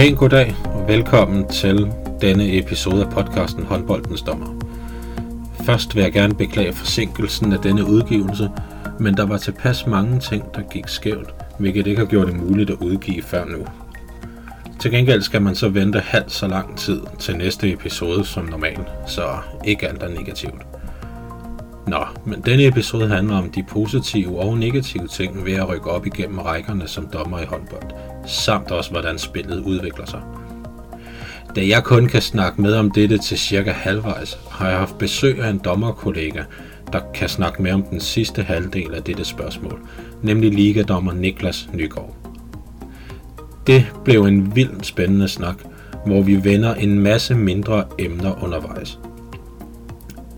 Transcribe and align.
pæn 0.00 0.14
goddag 0.14 0.54
og 0.64 0.88
velkommen 0.88 1.48
til 1.48 1.92
denne 2.20 2.58
episode 2.58 3.04
af 3.04 3.10
podcasten 3.10 3.64
Håndboldens 3.64 4.22
Dommer. 4.22 4.46
Først 5.64 5.96
vil 5.96 6.02
jeg 6.02 6.12
gerne 6.12 6.34
beklage 6.34 6.72
forsinkelsen 6.72 7.52
af 7.52 7.58
denne 7.58 7.84
udgivelse, 7.84 8.50
men 9.00 9.16
der 9.16 9.26
var 9.26 9.36
tilpas 9.36 9.86
mange 9.86 10.20
ting, 10.20 10.44
der 10.54 10.62
gik 10.62 10.88
skævt, 10.88 11.34
hvilket 11.58 11.86
ikke 11.86 11.98
har 11.98 12.06
gjort 12.06 12.26
det 12.26 12.36
muligt 12.36 12.70
at 12.70 12.76
udgive 12.76 13.22
før 13.22 13.44
nu. 13.44 13.66
Til 14.78 14.90
gengæld 14.90 15.22
skal 15.22 15.42
man 15.42 15.54
så 15.54 15.68
vente 15.68 16.00
halvt 16.00 16.32
så 16.32 16.48
lang 16.48 16.78
tid 16.78 17.00
til 17.18 17.36
næste 17.36 17.72
episode 17.72 18.24
som 18.24 18.44
normalt, 18.44 18.88
så 19.06 19.22
ikke 19.64 19.88
alt 19.88 20.02
er 20.02 20.08
negativt. 20.08 20.62
Nå, 21.86 22.04
men 22.24 22.40
denne 22.40 22.66
episode 22.66 23.08
handler 23.08 23.36
om 23.36 23.50
de 23.50 23.62
positive 23.62 24.38
og 24.38 24.58
negative 24.58 25.06
ting 25.06 25.44
ved 25.44 25.52
at 25.52 25.68
rykke 25.68 25.90
op 25.90 26.06
igennem 26.06 26.38
rækkerne 26.38 26.88
som 26.88 27.06
dommer 27.12 27.40
i 27.40 27.44
håndbold, 27.44 27.90
samt 28.26 28.70
også 28.70 28.90
hvordan 28.90 29.18
spillet 29.18 29.60
udvikler 29.60 30.06
sig. 30.06 30.20
Da 31.56 31.66
jeg 31.66 31.84
kun 31.84 32.06
kan 32.06 32.22
snakke 32.22 32.62
med 32.62 32.74
om 32.74 32.90
dette 32.90 33.18
til 33.18 33.38
cirka 33.38 33.70
halvvejs, 33.70 34.38
har 34.50 34.68
jeg 34.68 34.78
haft 34.78 34.98
besøg 34.98 35.40
af 35.40 35.50
en 35.50 35.58
dommerkollega, 35.58 36.42
der 36.92 37.00
kan 37.14 37.28
snakke 37.28 37.62
med 37.62 37.72
om 37.72 37.82
den 37.82 38.00
sidste 38.00 38.42
halvdel 38.42 38.94
af 38.94 39.02
dette 39.02 39.24
spørgsmål, 39.24 39.80
nemlig 40.22 40.54
ligadommer 40.54 41.12
Niklas 41.12 41.68
Nygaard. 41.72 42.16
Det 43.66 43.86
blev 44.04 44.22
en 44.22 44.56
vildt 44.56 44.86
spændende 44.86 45.28
snak, 45.28 45.56
hvor 46.06 46.22
vi 46.22 46.44
vender 46.44 46.74
en 46.74 46.98
masse 46.98 47.34
mindre 47.34 47.84
emner 47.98 48.44
undervejs. 48.44 48.98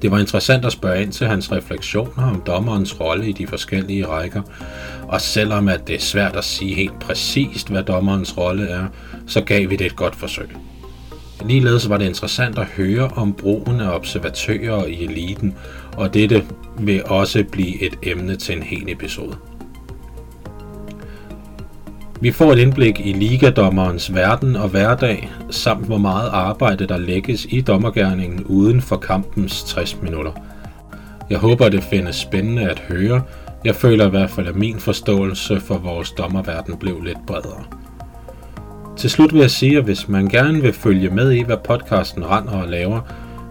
Det 0.02 0.10
var 0.10 0.18
interessant 0.18 0.64
at 0.64 0.72
spørge 0.72 1.02
ind 1.02 1.12
til 1.12 1.26
hans 1.26 1.52
refleksioner 1.52 2.30
om 2.30 2.42
dommerens 2.46 3.00
rolle 3.00 3.28
i 3.28 3.32
de 3.32 3.46
forskellige 3.46 4.06
rækker, 4.06 4.42
og 5.08 5.20
selvom 5.20 5.68
at 5.68 5.88
det 5.88 5.96
er 5.96 6.00
svært 6.00 6.36
at 6.36 6.44
sige 6.44 6.74
helt 6.74 7.00
præcist, 7.00 7.68
hvad 7.68 7.82
dommerens 7.82 8.38
rolle 8.38 8.68
er, 8.68 8.86
så 9.26 9.40
gav 9.40 9.70
vi 9.70 9.76
det 9.76 9.86
et 9.86 9.96
godt 9.96 10.16
forsøg. 10.16 10.48
Ligeledes 11.46 11.88
var 11.88 11.96
det 11.96 12.06
interessant 12.06 12.58
at 12.58 12.66
høre 12.66 13.08
om 13.08 13.32
brugen 13.32 13.80
af 13.80 13.94
observatører 13.94 14.86
i 14.86 15.04
eliten, 15.04 15.54
og 15.96 16.14
dette 16.14 16.44
vil 16.78 17.04
også 17.04 17.44
blive 17.52 17.82
et 17.82 17.98
emne 18.02 18.36
til 18.36 18.56
en 18.56 18.62
hel 18.62 18.84
episode. 18.88 19.36
Vi 22.22 22.30
får 22.30 22.52
et 22.52 22.58
indblik 22.58 23.00
i 23.04 23.12
ligadommerens 23.12 24.14
verden 24.14 24.56
og 24.56 24.68
hverdag, 24.68 25.30
samt 25.50 25.86
hvor 25.86 25.98
meget 25.98 26.30
arbejde 26.32 26.86
der 26.86 26.98
lægges 26.98 27.46
i 27.50 27.60
dommergærningen 27.60 28.44
uden 28.44 28.80
for 28.80 28.96
kampens 28.96 29.64
60 29.64 30.02
minutter. 30.02 30.32
Jeg 31.30 31.38
håber, 31.38 31.68
det 31.68 31.82
findes 31.82 32.16
spændende 32.16 32.70
at 32.70 32.78
høre. 32.78 33.22
Jeg 33.64 33.74
føler 33.74 34.06
i 34.06 34.10
hvert 34.10 34.30
fald, 34.30 34.48
at 34.48 34.56
min 34.56 34.78
forståelse 34.78 35.60
for 35.60 35.78
vores 35.78 36.10
dommerverden 36.10 36.76
blev 36.76 37.02
lidt 37.02 37.26
bredere. 37.26 37.64
Til 38.96 39.10
slut 39.10 39.32
vil 39.32 39.40
jeg 39.40 39.50
sige, 39.50 39.78
at 39.78 39.84
hvis 39.84 40.08
man 40.08 40.28
gerne 40.28 40.62
vil 40.62 40.72
følge 40.72 41.10
med 41.10 41.32
i, 41.32 41.42
hvad 41.42 41.56
podcasten 41.64 42.30
render 42.30 42.62
og 42.62 42.68
laver, 42.68 43.00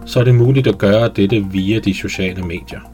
så 0.06 0.20
er 0.20 0.24
det 0.24 0.34
muligt 0.34 0.66
at 0.66 0.78
gøre 0.78 1.08
dette 1.16 1.46
via 1.50 1.78
de 1.78 1.94
sociale 1.94 2.42
medier. 2.42 2.91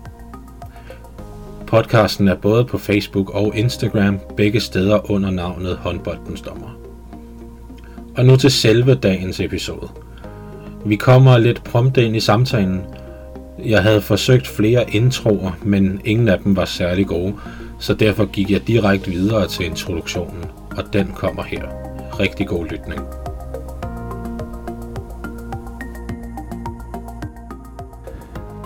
Podcasten 1.68 2.28
er 2.28 2.34
både 2.34 2.64
på 2.64 2.78
Facebook 2.78 3.30
og 3.34 3.56
Instagram, 3.56 4.18
begge 4.36 4.60
steder 4.60 5.10
under 5.10 5.30
navnet 5.30 5.76
Håndboldens 5.76 6.40
Dommer. 6.40 6.78
Og 8.16 8.24
nu 8.24 8.36
til 8.36 8.50
selve 8.50 8.94
dagens 8.94 9.40
episode. 9.40 9.88
Vi 10.84 10.96
kommer 10.96 11.38
lidt 11.38 11.64
prompte 11.64 12.04
ind 12.04 12.16
i 12.16 12.20
samtalen. 12.20 12.80
Jeg 13.64 13.82
havde 13.82 14.00
forsøgt 14.00 14.46
flere 14.46 14.90
introer, 14.90 15.52
men 15.62 16.00
ingen 16.04 16.28
af 16.28 16.38
dem 16.38 16.56
var 16.56 16.64
særlig 16.64 17.06
gode, 17.06 17.34
så 17.78 17.94
derfor 17.94 18.26
gik 18.26 18.50
jeg 18.50 18.66
direkte 18.66 19.10
videre 19.10 19.48
til 19.48 19.66
introduktionen, 19.66 20.44
og 20.76 20.84
den 20.92 21.12
kommer 21.16 21.42
her. 21.42 21.62
Rigtig 22.20 22.46
god 22.46 22.66
lytning. 22.66 23.00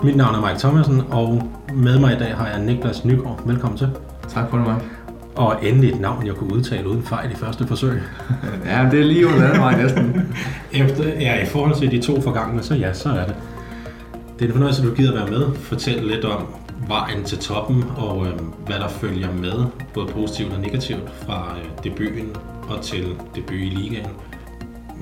Mit 0.03 0.15
navn 0.15 0.35
er 0.35 0.41
Mike 0.47 0.59
Thomasen, 0.59 1.01
og 1.11 1.51
med 1.73 1.99
mig 1.99 2.15
i 2.15 2.19
dag 2.19 2.35
har 2.35 2.47
jeg 2.47 2.59
Niklas 2.59 3.05
Nygaard. 3.05 3.41
Velkommen 3.45 3.77
til. 3.77 3.89
Tak 4.29 4.49
for 4.49 4.57
det, 4.57 4.67
Mike. 4.67 4.85
Og 5.35 5.65
endelig 5.65 5.89
et 5.89 5.99
navn, 5.99 6.25
jeg 6.25 6.35
kunne 6.35 6.53
udtale 6.53 6.89
uden 6.89 7.03
fejl 7.03 7.31
i 7.31 7.35
første 7.35 7.67
forsøg. 7.67 8.01
ja, 8.65 8.87
det 8.91 8.99
er 8.99 9.03
lige 9.03 9.27
under 9.27 9.59
vej 9.59 9.81
næsten. 9.81 10.35
Efter, 10.71 11.03
ja, 11.19 11.43
i 11.43 11.45
forhold 11.45 11.75
til 11.75 11.91
de 11.91 12.01
to 12.01 12.21
forgangne, 12.21 12.63
så 12.63 12.75
ja, 12.75 12.93
så 12.93 13.09
er 13.09 13.25
det. 13.25 13.35
Det 14.39 14.41
er 14.41 14.45
en 14.45 14.51
fornøjelse, 14.51 14.81
at 14.83 14.89
du 14.89 14.93
gider 14.95 15.13
være 15.13 15.27
med. 15.27 15.55
Fortæl 15.55 16.03
lidt 16.03 16.25
om 16.25 16.45
vejen 16.87 17.23
til 17.23 17.37
toppen, 17.37 17.83
og 17.97 18.25
øh, 18.25 18.33
hvad 18.65 18.75
der 18.75 18.87
følger 18.87 19.33
med, 19.33 19.65
både 19.93 20.07
positivt 20.07 20.53
og 20.53 20.59
negativt, 20.59 21.11
fra 21.25 21.55
øh, 21.57 21.83
debuten 21.83 22.35
og 22.69 22.81
til 22.81 23.05
debut 23.35 23.59
i 23.59 23.73
ligaen. 23.75 24.09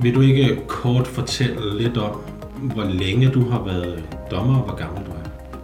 Vil 0.02 0.16
du 0.16 0.22
ikke 0.22 0.62
kort 0.68 1.08
fortælle 1.08 1.78
lidt 1.78 1.98
om, 1.98 2.22
hvor 2.62 2.84
længe 2.84 3.30
du 3.30 3.50
har 3.50 3.64
været 3.64 4.04
dommer, 4.32 4.58
og 4.58 4.64
hvor 4.64 4.76
gammel 4.76 5.06
du 5.06 5.12
er? 5.12 5.22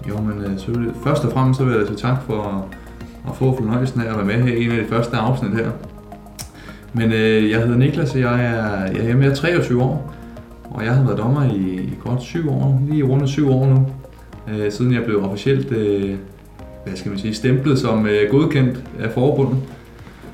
Jo, 0.09 0.21
men 0.21 0.43
øh, 0.43 0.59
selvfølgelig. 0.59 0.93
Først 1.03 1.25
og 1.25 1.31
fremmest 1.31 1.57
så 1.59 1.65
vil 1.65 1.77
jeg 1.77 1.87
sige 1.87 1.97
tak 1.97 2.23
for 2.25 2.67
at 3.27 3.35
få 3.35 3.55
fornøjelsen 3.55 4.01
af 4.01 4.09
at 4.09 4.17
være 4.17 4.25
med 4.25 4.43
her 4.43 4.55
i 4.55 4.65
en 4.65 4.71
af 4.71 4.77
de 4.77 4.89
første 4.89 5.17
afsnit 5.17 5.51
her. 5.53 5.71
Men 6.93 7.11
øh, 7.11 7.49
jeg 7.49 7.59
hedder 7.59 7.77
Niklas, 7.77 8.13
og 8.13 8.19
jeg 8.19 8.45
er, 8.45 8.91
jeg 8.91 9.09
er 9.09 9.15
med 9.15 9.35
23 9.35 9.83
år, 9.83 10.13
og 10.63 10.85
jeg 10.85 10.95
har 10.95 11.03
været 11.03 11.17
dommer 11.17 11.43
i, 11.43 11.57
i 11.57 11.93
godt 11.99 12.21
7 12.21 12.49
år, 12.49 12.81
lige 12.89 13.03
rundt 13.03 13.29
7 13.29 13.49
år 13.51 13.65
nu, 13.65 13.87
øh, 14.53 14.71
siden 14.71 14.93
jeg 14.93 15.03
blev 15.05 15.23
officielt 15.23 15.71
øh, 15.71 16.15
hvad 16.85 16.95
skal 16.95 17.09
man 17.09 17.19
sige, 17.19 17.33
stemplet 17.33 17.79
som 17.79 18.05
øh, 18.05 18.31
godkendt 18.31 18.83
af 18.99 19.11
forbundet. 19.11 19.57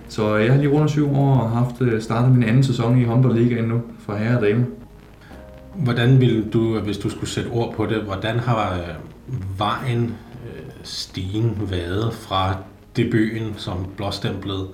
Så 0.07 0.35
jeg 0.35 0.52
har 0.52 0.62
lige 0.62 0.72
rundt 0.72 0.91
7 0.91 1.16
år 1.16 1.35
og 1.35 1.50
haft 1.50 1.81
øh, 1.81 2.02
startet 2.02 2.31
min 2.31 2.44
anden 2.44 2.63
sæson 2.63 3.02
i 3.02 3.03
håndboldligaen 3.03 3.66
nu 3.66 3.81
for 4.00 4.16
herre 4.16 4.38
og 4.38 4.44
dame. 4.44 4.66
Hvordan 5.75 6.22
ville 6.22 6.44
du, 6.53 6.79
hvis 6.79 6.97
du 6.97 7.09
skulle 7.09 7.29
sætte 7.29 7.50
ord 7.50 7.73
på 7.75 7.85
det, 7.85 7.97
hvordan 7.97 8.39
har 8.39 8.79
vejen 9.57 10.16
øh, 10.45 10.61
stigen 10.84 11.57
været 11.69 12.13
fra 12.13 12.57
debuten 12.97 13.53
som 13.57 13.78
blåstemplet 13.97 14.67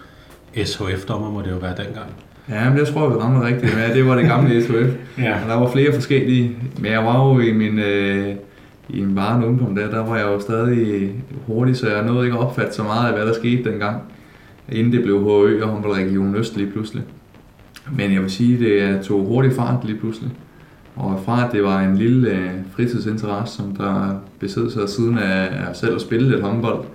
SHF-dommer, 0.65 1.31
må 1.31 1.41
det 1.41 1.51
jo 1.51 1.57
være 1.57 1.75
dengang? 1.77 2.09
Ja, 2.49 2.69
men 2.69 2.79
det 2.79 2.87
tror 2.87 3.01
jeg, 3.01 3.11
vi 3.11 3.15
ramte 3.15 3.47
rigtigt 3.47 3.75
med. 3.75 3.95
Det 3.95 4.05
var 4.05 4.15
det 4.15 4.25
gamle 4.25 4.63
SHF. 4.63 4.73
ja. 5.25 5.43
Og 5.43 5.49
der 5.49 5.55
var 5.55 5.71
flere 5.71 5.93
forskellige. 5.93 6.57
Men 6.79 6.91
jeg 6.91 7.05
var 7.05 7.27
jo 7.27 7.39
i 7.39 7.53
min, 7.53 7.79
øh, 7.79 8.35
i 8.89 8.99
en 8.99 9.15
varende 9.15 9.47
ungdom 9.47 9.75
der, 9.75 9.89
der 9.89 10.05
var 10.05 10.17
jeg 10.17 10.25
jo 10.25 10.39
stadig 10.39 11.11
hurtig, 11.47 11.77
så 11.77 11.89
jeg 11.89 12.05
nåede 12.05 12.25
ikke 12.25 12.37
at 12.37 12.43
opfatte 12.43 12.73
så 12.73 12.83
meget 12.83 13.07
af, 13.07 13.13
hvad 13.13 13.27
der 13.27 13.33
skete 13.33 13.71
dengang. 13.71 14.01
Inden 14.71 14.93
det 14.93 15.03
blev 15.03 15.19
HØ 15.19 15.63
og 15.63 15.69
håndboldregion 15.69 16.35
Øst 16.35 16.57
lige 16.57 16.71
pludselig. 16.71 17.03
Men 17.91 18.13
jeg 18.13 18.21
vil 18.21 18.31
sige, 18.31 18.53
at 18.53 18.59
det 18.59 19.05
tog 19.05 19.25
hurtigt 19.25 19.55
fart 19.55 19.85
lige 19.85 19.97
pludselig. 19.97 20.31
Og 20.99 21.19
fra 21.25 21.45
at 21.45 21.51
det 21.51 21.63
var 21.63 21.81
en 21.81 21.97
lille 21.97 22.29
øh, 22.29 22.51
fritidsinteresse, 22.71 23.55
som 23.55 23.75
der 23.75 24.19
besidder 24.39 24.69
sig 24.69 24.89
siden 24.89 25.17
af, 25.17 25.67
af 25.67 25.75
selv 25.75 25.95
at 25.95 26.01
spille 26.01 26.29
lidt 26.29 26.41
håndbold, 26.41 26.85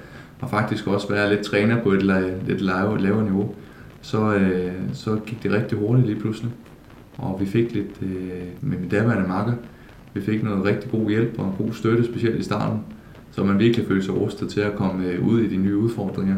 og 0.40 0.50
faktisk 0.50 0.86
også 0.86 1.08
være 1.08 1.30
lidt 1.30 1.40
træner 1.40 1.82
på 1.82 1.90
et 1.90 2.02
lidt 2.46 2.60
lavere, 2.60 3.00
lavere 3.00 3.24
niveau, 3.24 3.54
så, 4.00 4.34
øh, 4.34 4.72
så 4.92 5.16
gik 5.26 5.42
det 5.42 5.52
rigtig 5.52 5.78
hurtigt 5.78 6.06
lige 6.06 6.20
pludselig. 6.20 6.50
Og 7.18 7.36
vi 7.40 7.46
fik 7.46 7.72
lidt 7.72 8.02
øh, 8.02 8.42
med 8.60 8.78
min 8.78 8.88
daværende 8.88 9.28
makker, 9.28 9.52
vi 10.14 10.20
fik 10.20 10.42
noget 10.42 10.64
rigtig 10.64 10.90
god 10.90 11.08
hjælp 11.08 11.38
og 11.38 11.54
god 11.58 11.72
støtte, 11.72 12.04
specielt 12.04 12.40
i 12.40 12.42
starten, 12.42 12.78
så 13.30 13.44
man 13.44 13.58
virkelig 13.58 13.86
følte 13.86 14.04
sig 14.04 14.14
rustet 14.14 14.48
til 14.48 14.60
at 14.60 14.76
komme 14.76 15.06
øh, 15.06 15.26
ud 15.26 15.40
i 15.40 15.48
de 15.48 15.56
nye 15.56 15.76
udfordringer, 15.76 16.36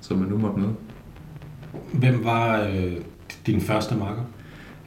som 0.00 0.18
man 0.18 0.28
nu 0.28 0.38
måtte 0.38 0.60
møde. 0.60 0.74
Hvem 1.92 2.24
var 2.24 2.60
øh, 2.60 2.92
din 3.46 3.60
første 3.60 3.94
makker? 3.96 4.22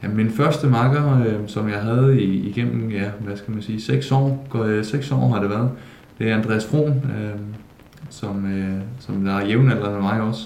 Ja, 0.02 0.08
min 0.08 0.30
første 0.30 0.66
makker, 0.66 1.18
øh, 1.26 1.34
som 1.46 1.68
jeg 1.68 1.78
havde 1.78 2.22
i, 2.22 2.48
igennem, 2.48 2.90
ja, 2.90 3.04
hvad 3.20 3.36
skal 3.36 3.52
man 3.52 3.62
sige, 3.62 3.80
seks 3.80 4.12
år, 4.12 4.46
øh, 4.64 4.84
seks 4.84 5.12
år 5.12 5.28
har 5.28 5.40
det 5.40 5.50
været, 5.50 5.70
det 6.18 6.30
er 6.30 6.36
Andreas 6.36 6.66
Frohn, 6.66 6.92
øh, 6.92 7.40
som, 8.10 8.52
øh, 8.52 8.80
som 9.00 9.24
der 9.24 9.32
er 9.36 9.46
jævnaldrende 9.46 9.92
med 9.92 10.02
mig 10.02 10.20
også. 10.20 10.42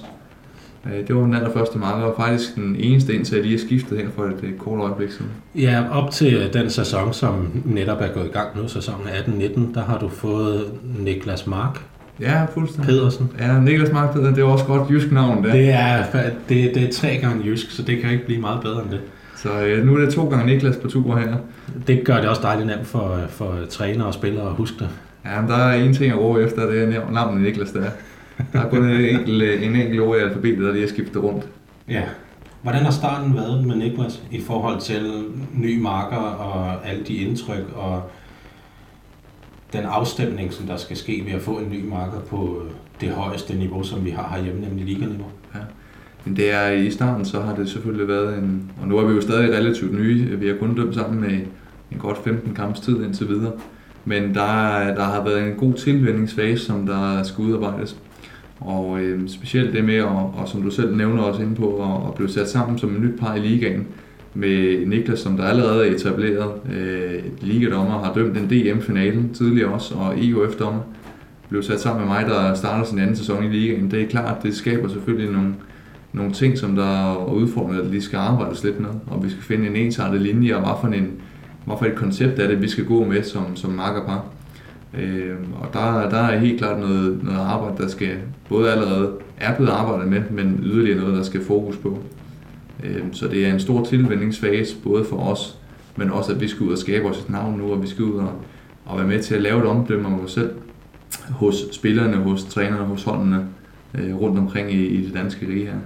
Øh, 0.87 1.07
det 1.09 1.17
var 1.17 1.23
den 1.23 1.35
allerførste 1.35 1.79
makker, 1.79 2.05
og 2.05 2.15
faktisk 2.17 2.55
den 2.55 2.77
eneste 2.77 3.15
indtil 3.15 3.35
jeg 3.35 3.45
lige 3.45 3.59
har 3.59 3.67
skiftet 3.67 3.99
her 3.99 4.09
for 4.15 4.25
et, 4.25 4.45
et 4.45 4.59
kort 4.59 4.81
øjeblik 4.81 5.11
siden. 5.11 5.31
Ja, 5.55 5.85
op 5.91 6.11
til 6.11 6.51
den 6.53 6.71
sæson, 6.71 7.13
som 7.13 7.63
netop 7.65 7.99
er 8.01 8.09
gået 8.09 8.27
i 8.27 8.33
gang 8.33 8.49
nu, 8.57 8.69
sæsonen 8.69 9.07
18-19, 9.07 9.75
der 9.75 9.83
har 9.83 9.99
du 9.99 10.09
fået 10.09 10.65
Niklas 10.99 11.47
Mark 11.47 11.81
Ja, 12.21 12.45
fuldstændig. 12.55 12.87
Pedersen. 12.87 13.31
Ja, 13.39 13.61
Niklas 13.61 13.93
Mark 13.93 14.13
Pedersen, 14.13 14.35
det 14.35 14.43
er 14.43 14.47
også 14.47 14.65
godt 14.65 14.91
jysk 14.91 15.13
navn. 15.13 15.45
Det, 15.45 15.53
det, 15.53 15.71
er, 15.71 16.05
det, 16.49 16.75
det 16.75 16.83
er 16.83 16.93
tre 16.93 17.19
gange 17.23 17.45
jysk, 17.45 17.71
så 17.71 17.83
det 17.83 18.01
kan 18.01 18.11
ikke 18.11 18.25
blive 18.27 18.41
meget 18.41 18.61
bedre 18.63 18.83
end 18.83 18.91
det. 18.91 19.01
Så 19.43 19.65
øh, 19.65 19.87
nu 19.87 19.95
er 19.95 20.01
det 20.01 20.15
to 20.15 20.29
gange 20.29 20.47
Niklas 20.47 20.77
på 20.77 20.89
tur 20.89 21.17
her. 21.17 21.37
Det 21.87 22.05
gør 22.05 22.17
det 22.17 22.29
også 22.29 22.43
dejligt 22.43 22.67
nemt 22.67 22.87
for, 22.87 23.21
for 23.29 23.59
trænere 23.71 24.07
og 24.07 24.15
spillere 24.15 24.47
at 24.47 24.55
huske 24.55 24.77
det. 24.79 24.89
Ja, 25.25 25.41
men 25.41 25.51
der 25.51 25.57
er 25.57 25.75
en 25.75 25.95
ting 25.95 26.13
at 26.13 26.19
råbe 26.19 26.43
efter, 26.43 26.67
det 26.67 26.83
er 26.83 27.11
navnet 27.11 27.43
Niklas 27.43 27.71
der. 27.71 27.91
Der 28.53 28.61
er 28.61 28.69
kun 28.69 28.85
en 28.85 29.01
enkelt, 29.01 29.43
en 29.43 29.77
enkelt 29.77 30.01
ord 30.01 30.17
i 30.17 30.21
alfabetet, 30.21 30.59
der 30.59 30.73
lige 30.73 30.85
er 30.85 30.89
skiftet 30.89 31.23
rundt. 31.23 31.49
Ja. 31.89 32.03
Hvordan 32.63 32.83
har 32.83 32.91
starten 32.91 33.35
været 33.35 33.67
med 33.67 33.77
Niklas 33.77 34.23
i 34.31 34.41
forhold 34.41 34.81
til 34.81 35.25
ny 35.55 35.81
marker 35.81 36.17
og 36.17 36.89
alle 36.89 37.05
de 37.05 37.17
indtryk 37.17 37.65
og 37.75 38.03
den 39.73 39.85
afstemning, 39.85 40.53
som 40.53 40.67
der 40.67 40.77
skal 40.77 40.97
ske 40.97 41.23
ved 41.27 41.33
at 41.33 41.43
få 41.43 41.59
en 41.59 41.71
ny 41.71 41.89
marker 41.89 42.21
på 42.21 42.63
det 43.01 43.11
højeste 43.11 43.55
niveau, 43.55 43.83
som 43.83 44.05
vi 44.05 44.11
har 44.11 44.33
herhjemme, 44.37 44.61
nemlig 44.61 44.85
liganiveau? 44.85 45.27
Ja. 46.25 46.29
Men 46.31 46.37
det 46.37 46.53
er 46.55 46.71
i 46.71 46.91
starten, 46.91 47.25
så 47.25 47.41
har 47.41 47.55
det 47.55 47.69
selvfølgelig 47.69 48.09
været 48.09 48.39
en... 48.39 48.71
Og 48.83 48.89
nu 48.89 48.99
er 48.99 49.07
vi 49.07 49.15
jo 49.15 49.21
stadig 49.21 49.55
relativt 49.55 49.95
nye. 49.95 50.39
Vi 50.39 50.47
har 50.47 50.55
kun 50.55 50.75
dømt 50.75 50.95
sammen 50.95 51.21
med 51.21 51.41
en 51.93 51.99
godt 51.99 52.19
15 52.25 52.55
kamps 52.55 52.81
tid 52.81 53.05
indtil 53.05 53.29
videre. 53.29 53.53
Men 54.05 54.23
der, 54.23 54.95
der 54.95 55.05
har 55.05 55.25
været 55.25 55.43
en 55.43 55.55
god 55.55 55.75
tilvændingsfase, 55.75 56.65
som 56.65 56.87
der 56.87 57.23
skal 57.23 57.45
udarbejdes. 57.45 57.97
Og 58.61 59.01
øh, 59.01 59.29
specielt 59.29 59.73
det 59.73 59.85
med, 59.85 59.95
at, 59.95 60.05
og 60.05 60.43
som 60.47 60.63
du 60.63 60.71
selv 60.71 60.97
nævner 60.97 61.23
også 61.23 61.43
inde 61.43 61.55
på, 61.55 61.83
at, 61.83 62.09
at 62.09 62.15
blive 62.15 62.29
sat 62.29 62.49
sammen 62.49 62.79
som 62.79 62.97
en 62.97 63.03
nyt 63.03 63.21
par 63.21 63.35
i 63.35 63.41
ligaen 63.41 63.87
med 64.35 64.87
Niklas, 64.87 65.19
som 65.19 65.37
der 65.37 65.45
allerede 65.45 65.89
er 65.89 65.95
etableret. 65.95 66.53
Øh, 66.75 67.23
ligadommer 67.41 68.05
har 68.05 68.15
dømt 68.15 68.39
en 68.39 68.51
DM-finalen 68.51 69.35
tidligere 69.35 69.73
også, 69.73 69.95
og 69.95 70.25
EUF-dommer 70.25 70.81
blev 71.49 71.63
sat 71.63 71.81
sammen 71.81 72.07
med 72.07 72.15
mig, 72.15 72.27
der 72.27 72.55
starter 72.55 72.85
sin 72.85 72.99
anden 72.99 73.17
sæson 73.17 73.45
i 73.45 73.49
ligaen. 73.49 73.91
Det 73.91 74.03
er 74.03 74.07
klart, 74.07 74.43
det 74.43 74.55
skaber 74.57 74.89
selvfølgelig 74.89 75.33
nogle, 75.33 75.55
nogle 76.13 76.33
ting, 76.33 76.59
som 76.59 76.77
der 76.77 77.13
er 77.13 77.33
udfordrende, 77.33 77.81
at 77.81 77.87
lige 77.87 78.03
skal 78.03 78.17
arbejdes 78.17 78.65
lidt 78.65 78.81
med, 78.81 78.91
og 79.07 79.25
vi 79.25 79.31
skal 79.31 79.43
finde 79.43 79.67
en 79.67 79.77
ensartet 79.77 80.21
linje, 80.21 80.57
og 80.57 80.61
hvad 80.61 80.73
for, 80.81 80.89
en, 80.89 81.13
hvad 81.65 81.77
for 81.79 81.87
et 81.87 81.95
koncept 81.95 82.39
er 82.39 82.49
det, 82.49 82.63
vi 82.63 82.69
skal 82.69 82.85
gå 82.85 83.05
med 83.05 83.23
som, 83.23 83.57
som 83.57 83.71
makkerpar. 83.71 84.25
Øh, 84.99 85.37
og 85.61 85.69
der, 85.73 86.09
der 86.09 86.17
er 86.17 86.39
helt 86.39 86.59
klart 86.59 86.81
noget, 86.81 87.25
noget 87.25 87.39
arbejde, 87.39 87.83
der 87.83 87.89
skal 87.89 88.17
både 88.49 88.73
allerede 88.73 89.13
er 89.37 89.57
blevet 89.57 89.71
arbejdet 89.71 90.09
med, 90.09 90.23
men 90.31 90.61
yderligere 90.63 91.01
noget, 91.01 91.17
der 91.17 91.23
skal 91.23 91.45
fokus 91.45 91.77
på. 91.77 91.99
Øh, 92.85 93.03
så 93.13 93.29
det 93.29 93.47
er 93.47 93.53
en 93.53 93.61
stor 93.61 93.85
tilvændingsfase, 93.85 94.77
både 94.85 95.05
for 95.05 95.17
os, 95.17 95.59
men 95.97 96.11
også 96.11 96.33
at 96.33 96.41
vi 96.41 96.49
skal 96.49 96.67
ud 96.67 96.73
og 96.73 96.79
skabe 96.79 97.05
os 97.05 97.19
et 97.19 97.31
navn 97.31 97.59
nu, 97.59 97.73
og 97.73 97.83
vi 97.83 97.87
skal 97.87 98.05
ud 98.05 98.19
og, 98.19 98.33
og 98.85 98.99
være 98.99 99.07
med 99.07 99.23
til 99.23 99.35
at 99.35 99.43
lave 99.43 99.61
et 99.61 99.67
omdømme 99.67 100.07
om 100.07 100.25
os 100.25 100.33
selv 100.33 100.51
hos 101.31 101.55
spillerne, 101.73 102.17
hos 102.17 102.45
trænerne, 102.45 102.85
hos 102.85 103.05
holdene 103.05 103.47
øh, 103.95 104.17
rundt 104.17 104.39
omkring 104.39 104.73
i, 104.73 104.87
i 104.87 105.07
det 105.07 105.15
danske 105.15 105.49
rige 105.49 105.67
her. 105.67 105.79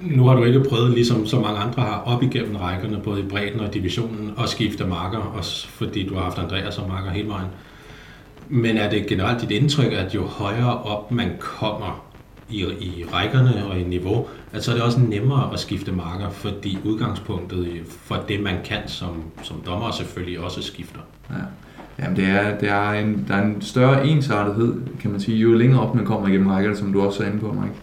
Nu 0.00 0.26
har 0.26 0.34
du 0.34 0.44
ikke 0.44 0.64
prøvet, 0.68 0.90
ligesom 0.90 1.26
så 1.26 1.40
mange 1.40 1.58
andre 1.58 1.82
har, 1.82 2.02
op 2.06 2.22
igennem 2.22 2.56
rækkerne, 2.56 3.00
både 3.04 3.20
i 3.20 3.24
bredden 3.24 3.60
og 3.60 3.74
divisionen, 3.74 4.30
at 4.42 4.48
skifte 4.48 4.84
marker, 4.86 5.18
også 5.18 5.68
fordi 5.68 6.06
du 6.06 6.14
har 6.14 6.22
haft 6.22 6.38
Andreas 6.38 6.74
som 6.74 6.88
marker 6.88 7.10
hele 7.10 7.28
vejen. 7.28 7.48
Men 8.48 8.76
er 8.76 8.90
det 8.90 9.06
generelt 9.06 9.40
dit 9.40 9.50
indtryk, 9.50 9.92
at 9.92 10.14
jo 10.14 10.22
højere 10.22 10.82
op 10.82 11.10
man 11.10 11.30
kommer 11.38 12.06
i, 12.50 12.62
i 12.62 13.04
rækkerne 13.12 13.66
og 13.66 13.78
i 13.78 13.82
niveau, 13.82 14.26
at 14.52 14.64
så 14.64 14.70
er 14.70 14.74
det 14.74 14.84
også 14.84 15.00
nemmere 15.00 15.52
at 15.52 15.58
skifte 15.58 15.92
marker, 15.92 16.30
fordi 16.30 16.78
udgangspunktet 16.84 17.68
for 17.86 18.24
det, 18.28 18.42
man 18.42 18.54
kan 18.64 18.78
som, 18.86 19.22
som 19.42 19.56
dommer 19.66 19.90
selvfølgelig 19.90 20.40
også 20.40 20.62
skifter. 20.62 21.00
Ja. 21.30 21.34
Jamen 21.98 22.16
det 22.16 22.24
er, 22.24 22.58
det 22.58 22.68
er 22.68 22.90
en, 22.90 23.24
der 23.28 23.34
er 23.34 23.42
en 23.42 23.62
større 23.62 24.06
ensartethed, 24.06 24.74
kan 25.00 25.10
man 25.10 25.20
sige, 25.20 25.38
jo 25.38 25.52
længere 25.52 25.80
op 25.80 25.94
man 25.94 26.04
kommer 26.04 26.28
igennem 26.28 26.46
rækkerne, 26.46 26.76
som 26.76 26.92
du 26.92 27.02
også 27.02 27.22
er 27.22 27.26
inde 27.26 27.38
på, 27.38 27.52
Mike. 27.52 27.74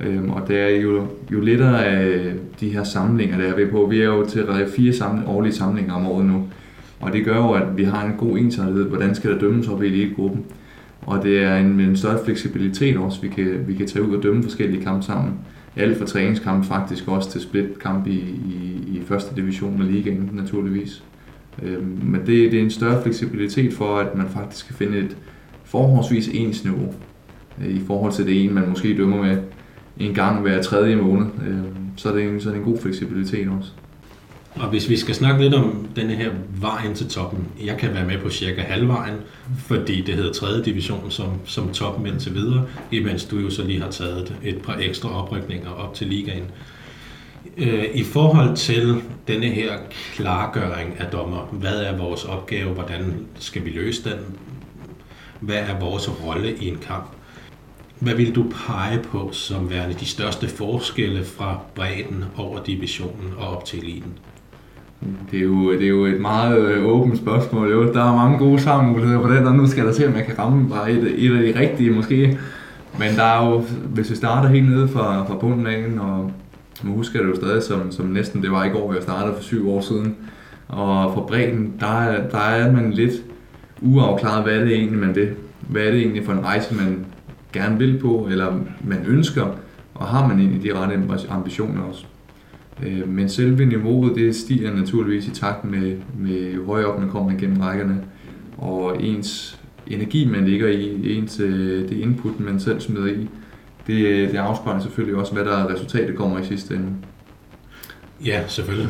Øhm, 0.00 0.30
og 0.30 0.48
det 0.48 0.60
er 0.60 0.68
jo, 0.68 1.06
jo 1.32 1.40
lidt 1.40 1.60
af 1.60 2.04
øh, 2.04 2.34
de 2.60 2.68
her 2.68 2.84
samlinger, 2.84 3.38
der 3.38 3.44
er 3.44 3.56
ved 3.56 3.66
på. 3.66 3.86
Vi 3.90 4.00
er 4.00 4.06
jo 4.06 4.26
til 4.26 4.46
fire 4.76 4.92
samling, 4.92 5.28
årlige 5.28 5.52
samlinger 5.52 5.94
om 5.94 6.06
året 6.06 6.26
nu. 6.26 6.48
Og 7.00 7.12
det 7.12 7.24
gør 7.24 7.36
jo, 7.36 7.52
at 7.52 7.76
vi 7.76 7.84
har 7.84 8.06
en 8.06 8.12
god 8.18 8.38
ensartethed, 8.38 8.84
hvordan 8.84 9.14
skal 9.14 9.30
der 9.30 9.38
dømmes 9.38 9.68
op 9.68 9.82
i 9.82 9.86
elite-gruppen. 9.86 10.44
Og 11.06 11.22
det 11.22 11.42
er 11.42 11.56
en, 11.56 11.80
en 11.80 11.96
større 11.96 12.18
fleksibilitet 12.24 12.96
også, 12.96 13.20
vi 13.20 13.28
kan, 13.28 13.64
vi 13.66 13.74
kan 13.74 13.86
tage 13.86 14.04
ud 14.04 14.16
og 14.16 14.22
dømme 14.22 14.42
forskellige 14.42 14.84
kampe 14.84 15.06
sammen. 15.06 15.32
Alt 15.76 15.98
fra 15.98 16.06
træningskamp 16.06 16.64
faktisk 16.64 17.08
også 17.08 17.30
til 17.30 17.40
splitkamp 17.40 18.06
i, 18.06 18.18
i, 18.20 18.82
i 18.88 19.02
første 19.06 19.36
division 19.36 19.82
af 19.82 19.92
ligaen 19.92 20.30
naturligvis. 20.32 21.02
Øhm, 21.62 21.98
men 22.02 22.20
det, 22.20 22.52
det 22.52 22.54
er 22.54 22.62
en 22.62 22.70
større 22.70 23.02
fleksibilitet 23.02 23.74
for, 23.74 23.96
at 23.96 24.14
man 24.16 24.26
faktisk 24.28 24.66
kan 24.66 24.74
finde 24.74 24.98
et 24.98 25.16
forholdsvis 25.64 26.28
ens 26.28 26.64
niveau 26.64 26.94
øh, 27.64 27.68
i 27.68 27.80
forhold 27.86 28.12
til 28.12 28.26
det 28.26 28.44
ene, 28.44 28.52
man 28.52 28.68
måske 28.68 28.96
dømmer 28.96 29.22
med 29.22 29.36
en 30.00 30.14
gang 30.14 30.40
hver 30.40 30.62
tredje 30.62 30.96
måned. 30.96 31.26
øh, 31.46 31.58
så 31.96 32.08
er 32.08 32.12
det 32.12 32.24
en, 32.24 32.40
så 32.40 32.48
er 32.48 32.52
det 32.52 32.58
en 32.60 32.72
god 32.72 32.78
fleksibilitet 32.78 33.48
også. 33.58 33.70
Og 34.54 34.68
hvis 34.68 34.88
vi 34.88 34.96
skal 34.96 35.14
snakke 35.14 35.42
lidt 35.42 35.54
om 35.54 35.88
denne 35.96 36.14
her 36.14 36.30
vejen 36.60 36.94
til 36.94 37.08
toppen, 37.08 37.46
jeg 37.64 37.76
kan 37.76 37.94
være 37.94 38.06
med 38.06 38.18
på 38.18 38.30
cirka 38.30 38.60
halvvejen, 38.60 39.14
fordi 39.58 40.00
det 40.00 40.14
hedder 40.14 40.32
3. 40.32 40.62
division 40.62 41.10
som, 41.10 41.28
som 41.44 41.72
toppen 41.72 42.06
indtil 42.06 42.34
videre, 42.34 42.66
imens 42.90 43.24
du 43.24 43.38
jo 43.38 43.50
så 43.50 43.64
lige 43.64 43.80
har 43.80 43.90
taget 43.90 44.34
et 44.42 44.62
par 44.62 44.76
ekstra 44.80 45.22
oprykninger 45.22 45.70
op 45.70 45.94
til 45.94 46.06
ligaen. 46.06 46.44
Øh, 47.56 47.84
I 47.94 48.04
forhold 48.04 48.56
til 48.56 49.02
denne 49.28 49.46
her 49.46 49.72
klargøring 50.14 50.94
af 50.98 51.06
dommer, 51.06 51.48
hvad 51.52 51.82
er 51.82 51.96
vores 51.96 52.24
opgave, 52.24 52.70
hvordan 52.70 53.26
skal 53.38 53.64
vi 53.64 53.70
løse 53.70 54.04
den, 54.04 54.18
hvad 55.40 55.58
er 55.58 55.80
vores 55.80 56.24
rolle 56.24 56.56
i 56.56 56.68
en 56.68 56.78
kamp, 56.86 57.10
hvad 58.00 58.14
vil 58.14 58.34
du 58.34 58.44
pege 58.66 58.98
på 59.02 59.28
som 59.32 59.70
værende 59.70 59.94
de 59.94 60.06
største 60.06 60.48
forskelle 60.48 61.24
fra 61.24 61.58
bredden 61.74 62.24
over 62.36 62.62
divisionen 62.62 63.34
og 63.38 63.56
op 63.56 63.64
til 63.64 63.78
eliten? 63.78 64.12
Det 65.30 65.38
er 65.38 65.42
jo, 65.42 65.72
det 65.72 65.82
er 65.82 65.88
jo 65.88 66.04
et 66.04 66.20
meget 66.20 66.58
øh, 66.58 66.86
åbent 66.86 67.18
spørgsmål. 67.18 67.70
Jo. 67.70 67.92
Der 67.92 68.04
er 68.04 68.16
mange 68.16 68.38
gode 68.38 68.60
sammenmuligheder 68.60 69.20
på 69.20 69.34
den, 69.34 69.46
og 69.46 69.54
nu 69.54 69.66
skal 69.66 69.86
der 69.86 69.92
se, 69.92 70.08
om 70.08 70.14
jeg 70.14 70.24
kan 70.24 70.38
ramme 70.38 70.68
bare 70.68 70.92
et, 70.92 71.24
et 71.24 71.36
af 71.36 71.42
de 71.42 71.60
rigtige 71.60 71.90
måske. 71.90 72.38
Men 72.98 73.16
der 73.16 73.22
er 73.22 73.50
jo, 73.50 73.64
hvis 73.84 74.10
vi 74.10 74.16
starter 74.16 74.48
helt 74.48 74.70
nede 74.70 74.88
fra, 74.88 75.26
fra 75.26 75.36
bunden 75.36 75.66
af, 75.66 75.84
og 76.00 76.32
nu 76.82 76.92
husker 76.92 77.18
jeg 77.18 77.28
det 77.28 77.30
jo 77.30 77.36
stadig 77.36 77.62
som, 77.62 77.92
som 77.92 78.06
næsten 78.06 78.42
det 78.42 78.50
var 78.50 78.64
i 78.64 78.68
går, 78.68 78.94
jeg 78.94 79.02
startede 79.02 79.34
for 79.36 79.42
syv 79.42 79.70
år 79.70 79.80
siden. 79.80 80.16
Og 80.68 81.14
for 81.14 81.26
bredden, 81.26 81.74
der, 81.80 82.28
der 82.30 82.38
er 82.38 82.72
man 82.72 82.92
lidt 82.92 83.12
uafklaret, 83.80 84.42
hvad 84.42 84.54
er 84.54 84.64
det 84.64 84.72
egentlig, 84.72 85.00
man 85.00 85.14
vil. 85.14 85.28
Hvad 85.60 85.82
er 85.82 85.90
det 85.90 86.00
egentlig 86.00 86.24
for 86.24 86.32
en 86.32 86.44
rejse, 86.44 86.74
man 86.74 87.06
gerne 87.52 87.78
vil 87.78 87.98
på, 87.98 88.28
eller 88.30 88.60
man 88.84 89.06
ønsker, 89.06 89.56
og 89.94 90.06
har 90.06 90.28
man 90.28 90.38
egentlig 90.38 90.62
de 90.62 90.78
rette 90.78 91.28
ambitioner 91.28 91.82
også. 91.82 92.04
Øh, 92.82 93.08
men 93.08 93.28
selve 93.28 93.66
niveauet, 93.66 94.16
det 94.16 94.36
stiger 94.36 94.74
naturligvis 94.74 95.26
i 95.26 95.30
takt 95.30 95.64
med, 95.64 95.96
med 96.18 96.52
jo 96.52 96.66
højere 96.66 96.86
op 96.86 97.00
man 97.00 97.10
kommer 97.10 97.32
igennem 97.32 97.60
rækkerne, 97.60 98.02
og 98.58 99.02
ens 99.02 99.60
energi, 99.86 100.28
man 100.28 100.44
ligger 100.44 100.68
i, 100.68 101.16
ens, 101.16 101.40
øh, 101.40 101.88
det 101.88 101.96
input, 101.96 102.40
man 102.40 102.60
selv 102.60 102.80
smider 102.80 103.06
i, 103.06 103.28
det, 103.86 104.06
øh, 104.06 104.30
det 104.30 104.36
afspejler 104.36 104.80
selvfølgelig 104.80 105.16
også, 105.16 105.32
hvad 105.32 105.44
der 105.44 105.56
er 105.56 105.74
resultatet 105.74 106.16
kommer 106.16 106.38
i 106.38 106.44
sidste 106.44 106.74
ende. 106.74 106.92
Ja, 108.24 108.42
selvfølgelig. 108.46 108.88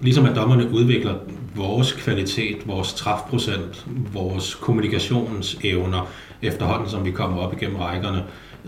Ligesom 0.00 0.26
at 0.26 0.36
dommerne 0.36 0.70
udvikler 0.70 1.14
vores 1.54 1.92
kvalitet, 1.92 2.66
vores 2.66 2.94
træfprocent, 2.94 3.86
vores 4.12 4.54
kommunikationsevner 4.54 6.08
efterhånden, 6.42 6.88
som 6.88 7.04
vi 7.04 7.10
kommer 7.10 7.38
op 7.38 7.52
igennem 7.52 7.76
rækkerne, 7.76 8.24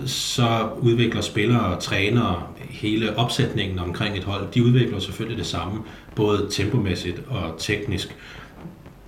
så 0.06 0.68
udvikler 0.78 1.20
spillere 1.20 1.60
og 1.60 1.82
trænere 1.82 2.42
hele 2.70 3.18
opsætningen 3.18 3.78
omkring 3.78 4.16
et 4.16 4.24
hold. 4.24 4.46
De 4.54 4.64
udvikler 4.64 4.98
selvfølgelig 4.98 5.38
det 5.38 5.46
samme, 5.46 5.80
både 6.16 6.46
tempomæssigt 6.50 7.22
og 7.28 7.54
teknisk, 7.58 8.16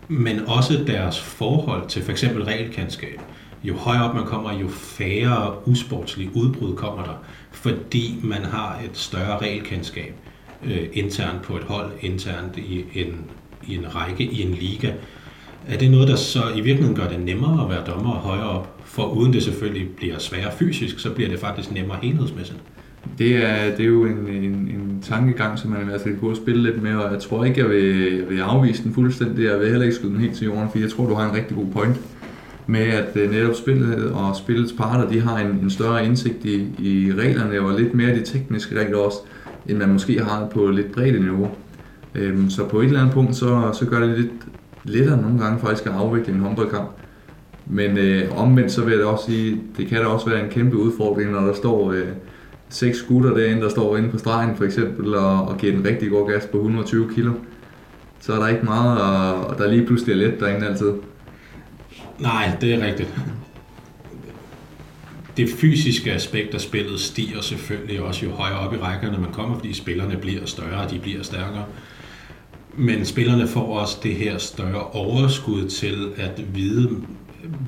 men 0.09 0.49
også 0.49 0.85
deres 0.87 1.21
forhold 1.21 1.89
til 1.89 2.03
f.eks. 2.03 2.25
regelkendskab. 2.25 3.21
Jo 3.65 3.77
højere 3.77 4.09
op 4.09 4.15
man 4.15 4.25
kommer, 4.25 4.53
jo 4.53 4.69
færre 4.69 5.69
usportslige 5.69 6.31
udbrud 6.35 6.77
kommer 6.77 7.05
der, 7.05 7.25
fordi 7.51 8.21
man 8.23 8.45
har 8.45 8.81
et 8.85 8.99
større 8.99 9.39
regelkendskab 9.39 10.15
øh, 10.65 10.87
internt 10.93 11.43
på 11.43 11.57
et 11.57 11.63
hold, 11.63 11.91
internt 12.01 12.57
i 12.57 12.85
en, 12.95 13.17
i 13.67 13.77
en 13.77 13.95
række, 13.95 14.25
i 14.25 14.43
en 14.43 14.51
liga. 14.51 14.93
Er 15.69 15.79
det 15.79 15.91
noget, 15.91 16.09
der 16.09 16.17
så 16.17 16.43
i 16.57 16.61
virkeligheden 16.61 16.97
gør 16.97 17.09
det 17.09 17.21
nemmere 17.21 17.65
at 17.65 17.71
være 17.71 17.85
dommer 17.87 18.11
højere 18.11 18.49
op? 18.49 18.81
For 18.85 19.05
uden 19.05 19.33
det 19.33 19.43
selvfølgelig 19.43 19.89
bliver 19.97 20.19
sværere 20.19 20.53
fysisk, 20.59 20.99
så 20.99 21.11
bliver 21.11 21.31
det 21.31 21.39
faktisk 21.39 21.73
nemmere 21.73 21.99
helhedsmæssigt. 22.03 22.59
Det 23.19 23.37
er, 23.37 23.77
det 23.77 23.81
er 23.81 23.89
jo 23.89 24.05
en, 24.05 24.29
en, 24.29 24.55
en 24.55 24.99
tankegang, 25.03 25.59
som 25.59 25.71
man 25.71 25.83
i 25.83 25.85
hvert 25.85 26.01
fald 26.01 26.19
kunne 26.19 26.37
spille 26.37 26.63
lidt 26.63 26.83
med, 26.83 26.95
og 26.95 27.13
jeg 27.13 27.21
tror 27.21 27.45
ikke, 27.45 27.61
jeg 27.61 27.71
vil, 27.71 28.17
jeg 28.19 28.29
vil 28.29 28.41
afvise 28.41 28.83
den 28.83 28.95
fuldstændig. 28.95 29.45
Jeg 29.45 29.61
vil 29.61 29.69
heller 29.69 29.83
ikke 29.83 29.97
skyde 29.97 30.13
den 30.13 30.21
helt 30.21 30.35
til 30.35 30.45
jorden, 30.45 30.71
for 30.71 30.79
jeg 30.79 30.91
tror, 30.91 31.07
du 31.07 31.15
har 31.15 31.31
en 31.31 31.37
rigtig 31.37 31.57
god 31.57 31.67
point 31.73 32.01
med, 32.67 32.81
at 32.81 33.17
øh, 33.17 33.31
netop 33.31 33.55
spillet 33.55 34.11
og 34.11 34.37
spillets 34.37 34.73
parter, 34.73 35.09
de 35.11 35.21
har 35.21 35.39
en, 35.39 35.47
en 35.63 35.71
større 35.71 36.07
indsigt 36.07 36.45
i, 36.45 36.67
i 36.79 37.13
reglerne, 37.13 37.61
og 37.61 37.81
lidt 37.81 37.95
mere 37.95 38.15
de 38.15 38.25
tekniske 38.25 38.81
regler 38.81 38.99
også, 38.99 39.19
end 39.67 39.79
man 39.79 39.89
måske 39.89 40.23
har 40.23 40.49
på 40.55 40.67
lidt 40.67 40.93
bredt 40.93 41.21
niveau. 41.21 41.49
Øhm, 42.15 42.51
så 42.51 42.69
på 42.69 42.81
et 42.81 42.87
eller 42.87 43.01
andet 43.01 43.15
punkt, 43.15 43.37
så, 43.37 43.71
så 43.73 43.87
gør 43.87 44.01
det 44.01 44.19
lidt 44.19 44.33
lettere 44.85 45.23
nogle 45.23 45.39
gange 45.39 45.59
faktisk 45.59 45.87
at 45.87 45.93
afvikle 45.93 46.35
en 46.35 46.41
håndboldkamp. 46.41 46.89
Men 47.67 47.99
øh, 47.99 48.39
omvendt 48.39 48.73
så 48.73 48.85
vil 48.85 48.95
jeg 48.95 49.05
også 49.05 49.25
sige, 49.25 49.61
det 49.77 49.87
kan 49.87 49.99
da 49.99 50.07
også 50.07 50.31
være 50.31 50.45
en 50.45 50.51
kæmpe 50.51 50.77
udfordring, 50.77 51.33
når 51.33 51.41
der 51.41 51.55
står 51.55 51.93
øh, 51.93 52.09
seks 52.69 52.99
skutter 52.99 53.35
derinde, 53.35 53.63
der 53.63 53.69
står 53.69 53.97
inde 53.97 54.09
på 54.09 54.19
stregen 54.19 54.57
for 54.57 54.65
eksempel, 54.65 55.15
og, 55.15 55.49
og 55.49 55.59
giver 55.59 55.73
en 55.73 55.85
rigtig 55.87 56.11
god 56.11 56.31
gas 56.31 56.47
på 56.47 56.57
120 56.57 57.15
kilo. 57.15 57.33
Så 58.21 58.33
er 58.33 58.39
der 58.39 58.49
ikke 58.49 58.65
meget, 58.65 59.01
og, 59.01 59.47
og 59.47 59.59
der 59.59 59.69
lige 59.69 59.87
pludselig 59.87 60.13
er 60.13 60.17
let 60.17 60.41
derinde 60.41 60.67
altid. 60.67 60.93
Nej, 62.19 62.57
det 62.61 62.75
er 62.75 62.87
rigtigt. 62.87 63.15
Det 65.37 65.49
fysiske 65.61 66.13
aspekt 66.13 66.55
af 66.55 66.61
spillet 66.61 67.01
stiger 67.01 67.41
selvfølgelig 67.41 68.03
også 68.03 68.27
jo 68.27 68.33
højere 68.33 68.59
op 68.59 68.75
i 68.75 68.77
rækkerne 68.77 69.19
man 69.19 69.33
kommer, 69.33 69.55
fordi 69.55 69.73
spillerne 69.73 70.17
bliver 70.17 70.47
større, 70.47 70.85
og 70.85 70.91
de 70.91 70.99
bliver 70.99 71.23
stærkere. 71.23 71.65
Men 72.75 73.05
spillerne 73.05 73.49
får 73.49 73.79
også 73.79 73.99
det 74.03 74.15
her 74.15 74.39
større 74.39 74.83
overskud 74.83 75.69
til 75.69 76.13
at 76.17 76.55
vide, 76.55 76.91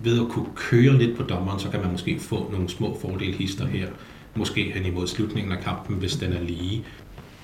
ved 0.03 0.21
at 0.21 0.29
kunne 0.29 0.47
køre 0.55 0.99
lidt 0.99 1.17
på 1.17 1.23
dommeren, 1.23 1.61
så 1.61 1.69
kan 1.69 1.81
man 1.81 1.91
måske 1.91 2.19
få 2.21 2.49
nogle 2.53 2.69
små 2.69 2.99
fordele 3.01 3.33
hister 3.33 3.67
her. 3.67 3.89
måske 4.37 4.73
hen 4.75 4.87
imod 4.87 5.07
slutningen 5.07 5.53
af 5.53 5.63
kampen, 5.63 5.97
hvis 5.97 6.17
den 6.17 6.33
er 6.33 6.41
lige. 6.41 6.85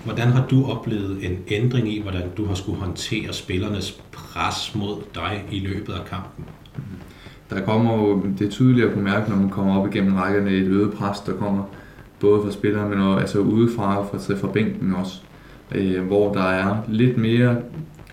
Hvordan 0.05 0.29
har 0.29 0.47
du 0.47 0.65
oplevet 0.65 1.25
en 1.25 1.39
ændring 1.49 1.93
i, 1.93 2.01
hvordan 2.01 2.31
du 2.37 2.47
har 2.47 2.55
skulle 2.55 2.81
håndtere 2.81 3.33
spillernes 3.33 4.01
pres 4.13 4.75
mod 4.75 5.03
dig 5.15 5.45
i 5.51 5.59
løbet 5.59 5.93
af 5.93 6.05
kampen? 6.05 6.45
Mm. 6.77 6.83
Der 7.51 7.61
kommer 7.61 7.95
jo, 7.95 8.23
det 8.39 8.47
er 8.47 8.51
tydeligt 8.51 8.87
at 8.87 8.93
kunne 8.93 9.05
mærke, 9.05 9.31
når 9.31 9.37
man 9.37 9.49
kommer 9.49 9.79
op 9.79 9.95
igennem 9.95 10.15
rækkerne, 10.15 10.51
et 10.51 10.67
øget 10.67 10.93
pres, 10.93 11.21
der 11.21 11.33
kommer 11.33 11.65
både 12.21 12.43
fra 12.43 12.51
spillere, 12.51 12.89
men 12.89 12.99
også 12.99 13.21
altså 13.21 13.39
udefra, 13.39 14.03
fra, 14.03 14.35
fra 14.35 14.49
bænken 14.53 14.95
også, 14.95 15.21
øh, 15.75 16.03
hvor 16.03 16.33
der 16.33 16.43
er 16.43 16.77
lidt 16.89 17.19
mere 17.19 17.57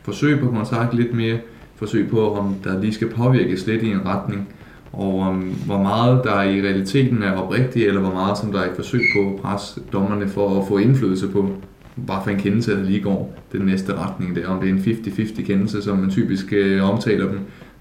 forsøg 0.03 0.39
på 0.39 0.47
kontakt, 0.49 0.93
lidt 0.93 1.13
mere 1.13 1.37
forsøg 1.75 2.09
på, 2.09 2.33
om 2.33 2.55
der 2.63 2.81
lige 2.81 2.93
skal 2.93 3.09
påvirkes 3.09 3.67
lidt 3.67 3.83
i 3.83 3.91
en 3.91 4.05
retning, 4.05 4.49
og 4.93 5.19
om 5.19 5.35
hvor 5.65 5.81
meget 5.81 6.23
der 6.23 6.41
i 6.41 6.61
realiteten 6.61 7.23
er 7.23 7.31
oprigtigt, 7.31 7.87
eller 7.87 8.01
hvor 8.01 8.13
meget 8.13 8.37
som 8.37 8.51
der 8.51 8.59
er 8.59 8.69
et 8.69 8.75
forsøg 8.75 9.01
på 9.15 9.29
at 9.29 9.41
presse 9.41 9.81
dommerne 9.93 10.27
for 10.27 10.61
at 10.61 10.67
få 10.67 10.77
indflydelse 10.77 11.27
på, 11.27 11.49
hvad 11.95 12.15
for 12.23 12.29
en 12.29 12.39
kendelse 12.39 12.77
der 12.77 12.83
lige 12.83 13.01
går 13.01 13.33
den 13.51 13.61
næste 13.61 13.93
retning 13.93 14.35
der. 14.35 14.47
Om 14.47 14.59
det 14.59 14.69
er 14.69 14.73
en 14.73 14.79
50-50 14.79 15.43
kendelse, 15.43 15.81
som 15.81 15.97
man 15.97 16.09
typisk 16.09 16.53
øh, 16.53 16.89
omtaler 16.89 17.27
dem, 17.27 17.39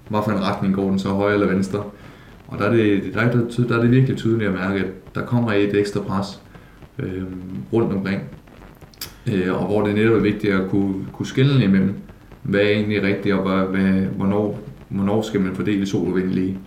hvad 0.09 0.19
for 0.25 0.31
en 0.31 0.41
retning 0.43 0.75
går 0.75 0.89
den 0.89 0.99
så, 0.99 1.09
højre 1.09 1.33
eller 1.33 1.47
venstre. 1.47 1.83
Og 2.47 2.59
der 2.59 2.65
er 2.65 2.71
det, 2.71 3.13
der 3.13 3.21
er 3.21 3.31
det, 3.31 3.69
der 3.69 3.77
er 3.77 3.81
det 3.81 3.91
virkelig 3.91 4.17
tydeligt 4.17 4.49
at 4.49 4.55
mærke, 4.55 4.79
at 4.79 5.15
der 5.15 5.25
kommer 5.25 5.51
et 5.51 5.79
ekstra 5.79 5.99
pres 5.99 6.41
øh, 6.99 7.23
rundt 7.73 7.93
omkring. 7.93 8.21
Øh, 9.33 9.61
og 9.61 9.65
hvor 9.65 9.83
det 9.83 9.95
netop 9.95 10.15
er 10.15 10.19
vigtigt 10.19 10.53
at 10.53 10.69
kunne, 10.69 11.05
kunne 11.13 11.25
skille 11.25 11.63
imellem, 11.63 11.93
hvad 12.43 12.59
er 12.59 12.69
egentlig 12.69 13.03
rigtigt, 13.03 13.35
og 13.35 13.49
hvad, 13.49 13.81
hvad, 13.81 14.01
hvornår, 14.01 14.59
hvornår 14.89 15.21
skal 15.21 15.41
man 15.41 15.55
fordele 15.55 15.85
sol 15.85 16.07
og 16.07 16.15
vind 16.15 16.29
lige. 16.29 16.57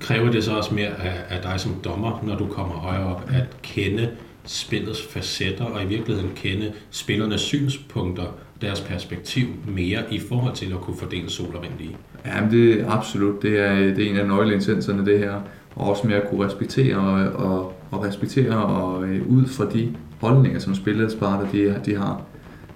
Kræver 0.00 0.30
det 0.30 0.44
så 0.44 0.52
også 0.52 0.74
mere 0.74 0.88
af, 0.88 1.14
af 1.28 1.42
dig 1.42 1.60
som 1.60 1.74
dommer, 1.84 2.22
når 2.26 2.36
du 2.36 2.46
kommer 2.46 2.74
højere 2.74 3.04
op, 3.04 3.30
at 3.32 3.62
kende 3.62 4.08
spillets 4.44 5.06
facetter 5.06 5.64
og 5.64 5.82
i 5.82 5.86
virkeligheden 5.86 6.30
kende 6.36 6.72
spillernes 6.90 7.40
synspunkter, 7.40 8.24
deres 8.60 8.80
perspektiv 8.80 9.46
mere 9.68 10.02
i 10.10 10.18
forhold 10.18 10.54
til 10.54 10.72
at 10.72 10.80
kunne 10.80 10.96
fordele 10.96 11.30
sol 11.30 11.56
og 11.56 11.62
vind 11.62 11.72
lige? 11.78 11.96
Ja, 12.26 12.32
det 12.50 12.80
er 12.80 12.90
absolut. 12.90 13.42
Det 13.42 13.60
er, 13.60 13.74
det 13.74 14.06
er 14.06 14.10
en 14.10 14.16
af 14.16 14.26
nøgleintenserne, 14.26 15.06
det 15.06 15.18
her. 15.18 15.34
Og 15.76 15.90
også 15.90 16.06
med 16.06 16.14
at 16.14 16.30
kunne 16.30 16.46
respektere 16.46 16.96
og, 16.96 17.46
og, 17.46 17.72
og 17.90 18.04
respektere 18.04 18.56
og 18.56 19.04
øh, 19.04 19.26
ud 19.28 19.46
fra 19.46 19.64
de 19.72 19.88
holdninger, 20.20 20.58
som 20.58 20.74
spillet 20.74 21.12
sparer, 21.12 21.46
de, 21.52 21.74
de 21.86 21.96
har. 21.96 22.22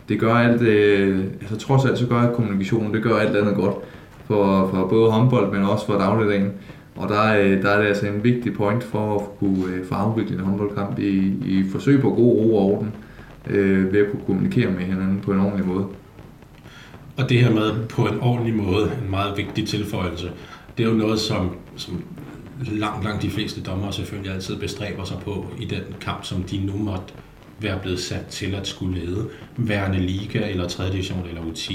Det 0.09 0.21
gør 0.21 0.35
alt, 0.35 0.63
øh, 0.63 1.25
altså 1.41 1.57
trods 1.57 1.85
alt 1.85 1.99
så 1.99 2.07
gør 2.07 2.33
kommunikationen, 2.33 2.95
det 2.95 3.03
gør 3.03 3.17
alt 3.17 3.37
andet 3.37 3.55
godt 3.55 3.75
for, 4.27 4.69
for 4.69 4.87
både 4.89 5.11
håndbold, 5.11 5.53
men 5.53 5.63
også 5.63 5.87
for 5.87 5.99
dagligdagen. 5.99 6.53
Og 6.97 7.09
der, 7.09 7.39
øh, 7.39 7.63
der 7.63 7.69
er 7.69 7.81
det 7.81 7.89
altså 7.89 8.07
en 8.07 8.25
vigtig 8.25 8.55
point 8.55 8.85
for 8.85 9.15
at 9.15 9.39
kunne 9.39 9.75
øh, 9.75 9.85
få 9.85 9.95
afviklet 9.95 10.39
en 10.39 10.45
håndboldkamp 10.45 10.99
i, 10.99 11.19
i 11.47 11.65
forsøg 11.73 12.01
på 12.01 12.11
god 12.11 12.35
ro 12.37 12.57
og 12.57 12.65
orden, 12.65 12.93
øh, 13.51 13.93
ved 13.93 14.01
at 14.01 14.11
kunne 14.11 14.23
kommunikere 14.27 14.71
med 14.71 14.81
hinanden 14.81 15.21
på 15.25 15.33
en 15.33 15.41
ordentlig 15.41 15.67
måde. 15.67 15.87
Og 17.16 17.28
det 17.28 17.40
her 17.40 17.50
med 17.50 17.88
på 17.88 18.06
en 18.06 18.21
ordentlig 18.21 18.54
måde, 18.54 18.92
en 19.02 19.11
meget 19.11 19.37
vigtig 19.37 19.68
tilføjelse, 19.68 20.33
det 20.78 20.85
er 20.85 20.88
jo 20.88 20.94
noget, 20.94 21.21
som, 21.21 21.56
som 21.76 22.04
langt, 22.73 23.04
langt 23.04 23.23
de 23.23 23.30
fleste 23.30 23.62
dommere 23.62 23.92
selvfølgelig 23.92 24.33
altid 24.33 24.56
bestræber 24.56 25.04
sig 25.04 25.16
på 25.25 25.47
i 25.61 25.64
den 25.64 25.83
kamp, 26.00 26.25
som 26.25 26.42
de 26.42 26.66
nu 26.66 26.76
måtte 26.76 27.14
være 27.61 27.78
blevet 27.83 28.00
sat 28.00 28.26
til 28.26 28.54
at 28.54 28.66
skulle 28.66 29.00
lede, 29.00 29.28
værende 29.56 29.99
liga 29.99 30.50
eller 30.50 30.68
3. 30.68 30.92
division 30.92 31.28
eller 31.28 31.42
U10 31.42 31.75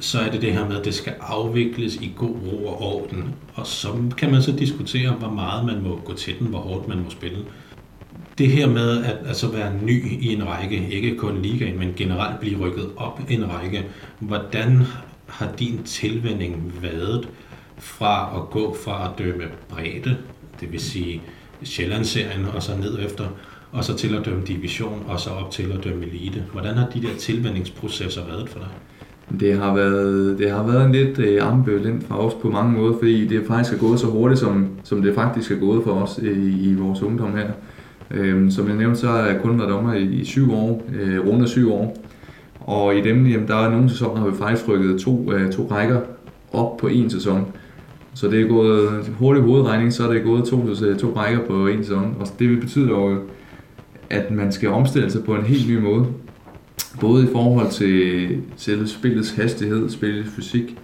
så 0.00 0.20
er 0.20 0.30
det 0.30 0.42
det 0.42 0.52
her 0.52 0.68
med, 0.68 0.78
at 0.78 0.84
det 0.84 0.94
skal 0.94 1.14
afvikles 1.20 1.94
i 1.94 2.12
god 2.16 2.36
ro 2.46 2.66
og 2.66 2.82
orden. 2.82 3.34
Og 3.54 3.66
så 3.66 3.88
kan 4.18 4.30
man 4.30 4.42
så 4.42 4.52
diskutere, 4.52 5.12
hvor 5.12 5.30
meget 5.30 5.66
man 5.66 5.82
må 5.82 6.00
gå 6.04 6.14
til 6.14 6.38
den, 6.38 6.46
hvor 6.46 6.58
hårdt 6.58 6.88
man 6.88 6.98
må 6.98 7.10
spille. 7.10 7.44
Det 8.38 8.48
her 8.48 8.66
med 8.66 9.04
at 9.04 9.16
altså 9.26 9.52
være 9.52 9.72
ny 9.82 10.22
i 10.22 10.32
en 10.32 10.46
række, 10.48 10.88
ikke 10.90 11.16
kun 11.16 11.42
ligaen, 11.42 11.78
men 11.78 11.92
generelt 11.96 12.40
blive 12.40 12.58
rykket 12.58 12.86
op 12.96 13.20
i 13.28 13.34
en 13.34 13.44
række, 13.50 13.86
hvordan 14.18 14.82
har 15.26 15.52
din 15.58 15.82
tilvænding 15.84 16.72
været 16.82 17.28
fra 17.78 18.36
at 18.36 18.50
gå 18.50 18.76
fra 18.84 19.04
at 19.04 19.18
dømme 19.18 19.44
bredde, 19.68 20.16
det 20.60 20.72
vil 20.72 20.80
sige 20.80 21.22
Sjællandsserien 21.62 22.44
og 22.54 22.62
så 22.62 22.76
ned 22.76 22.98
efter, 23.06 23.24
og 23.72 23.84
så 23.84 23.96
til 23.96 24.14
at 24.14 24.24
dømme 24.24 24.42
division, 24.46 25.04
og 25.08 25.20
så 25.20 25.30
op 25.30 25.50
til 25.50 25.72
at 25.72 25.84
dømme 25.84 26.06
elite. 26.06 26.44
Hvordan 26.52 26.74
har 26.74 26.86
de 26.86 27.02
der 27.02 27.14
tilvændingsprocesser 27.18 28.26
været 28.26 28.48
for 28.48 28.58
dig? 28.58 28.68
Det 29.40 29.58
har 29.58 29.74
været, 29.74 30.38
det 30.38 30.50
har 30.50 30.62
været 30.62 30.84
en 30.84 30.92
lidt 30.92 31.18
øh, 31.18 31.52
ambivalent 31.52 32.06
for 32.06 32.14
os 32.14 32.34
på 32.42 32.50
mange 32.50 32.72
måder, 32.72 32.98
fordi 32.98 33.26
det 33.26 33.46
faktisk 33.46 33.74
er 33.74 33.78
gået 33.78 34.00
så 34.00 34.06
hurtigt, 34.06 34.40
som, 34.40 34.68
som 34.84 35.02
det 35.02 35.14
faktisk 35.14 35.50
er 35.50 35.56
gået 35.56 35.84
for 35.84 35.92
os 35.92 36.20
øh, 36.22 36.66
i 36.66 36.74
vores 36.74 37.02
ungdom 37.02 37.36
her. 37.36 37.50
Øhm, 38.10 38.50
som 38.50 38.68
jeg 38.68 38.76
nævnte, 38.76 39.00
så 39.00 39.06
har 39.06 39.18
jeg 39.18 39.40
kun 39.42 39.58
været 39.58 39.70
dommer 39.70 39.94
i, 39.94 40.02
i 40.02 40.24
syv 40.24 40.52
år, 40.52 40.82
øh, 41.00 41.26
rundt 41.26 41.48
syv 41.48 41.72
år. 41.72 41.96
Og 42.60 42.96
i 42.96 43.00
dem, 43.00 43.26
jamen, 43.26 43.48
der 43.48 43.56
er 43.56 43.70
nogle 43.70 43.90
sæsoner, 43.90 44.20
har 44.20 44.28
vi 44.28 44.36
faktisk 44.36 44.68
rykket 44.68 45.00
to, 45.00 45.32
øh, 45.32 45.52
to 45.52 45.68
rækker 45.70 46.00
op 46.52 46.76
på 46.76 46.86
en 46.86 47.10
sæson. 47.10 47.46
Så 48.14 48.28
det 48.28 48.40
er 48.40 48.48
gået 48.48 49.10
hurtig 49.18 49.42
hovedregning, 49.42 49.92
så 49.92 50.08
er 50.08 50.12
det 50.12 50.22
gået 50.22 50.44
to, 50.44 50.68
øh, 50.68 50.98
to 50.98 51.12
rækker 51.16 51.40
på 51.46 51.66
en 51.66 51.84
sæson. 51.84 52.16
Og 52.20 52.26
det 52.38 52.60
betyder 52.60 52.88
jo, 52.88 53.18
at 54.10 54.30
man 54.30 54.52
skal 54.52 54.68
omstille 54.68 55.10
sig 55.10 55.24
på 55.24 55.34
en 55.34 55.42
helt 55.42 55.68
ny 55.68 55.78
måde. 55.78 56.06
Både 57.00 57.24
i 57.24 57.28
forhold 57.32 57.70
til 57.70 58.28
selve 58.56 58.86
spillets 58.86 59.30
hastighed, 59.30 59.90
spillets 59.90 60.30
fysik, 60.30 60.78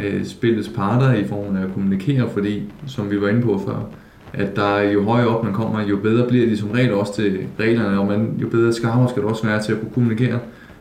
øh, 0.00 0.24
spillets 0.24 0.68
parter 0.68 1.14
i 1.14 1.24
form 1.28 1.56
af 1.56 1.62
at 1.62 1.72
kommunikere, 1.74 2.30
fordi, 2.30 2.62
som 2.86 3.10
vi 3.10 3.20
var 3.20 3.28
inde 3.28 3.42
på 3.42 3.62
før, 3.66 3.88
at 4.34 4.56
der 4.56 4.80
jo 4.80 5.04
højere 5.04 5.28
op 5.28 5.44
man 5.44 5.52
kommer, 5.52 5.80
jo 5.80 5.96
bedre 5.96 6.28
bliver 6.28 6.46
de 6.46 6.56
som 6.56 6.70
regel 6.70 6.92
også 6.92 7.14
til 7.14 7.38
reglerne, 7.60 7.98
og 7.98 8.06
man, 8.06 8.34
jo 8.42 8.48
bedre 8.48 8.72
skarpere 8.72 9.08
skal 9.08 9.22
det 9.22 9.30
også 9.30 9.46
være 9.46 9.62
til 9.62 9.72
at 9.72 9.80
kunne 9.80 9.90
kommunikere 9.90 10.38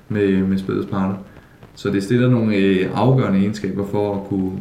med, 0.10 0.38
med 0.38 0.58
spillets 0.58 0.88
parter. 0.88 1.16
Så 1.76 1.90
det 1.90 2.04
stiller 2.04 2.30
nogle 2.30 2.56
øh, 2.56 2.90
afgørende 2.94 3.40
egenskaber 3.40 3.86
for 3.86 4.16
at 4.16 4.28
kunne, 4.28 4.52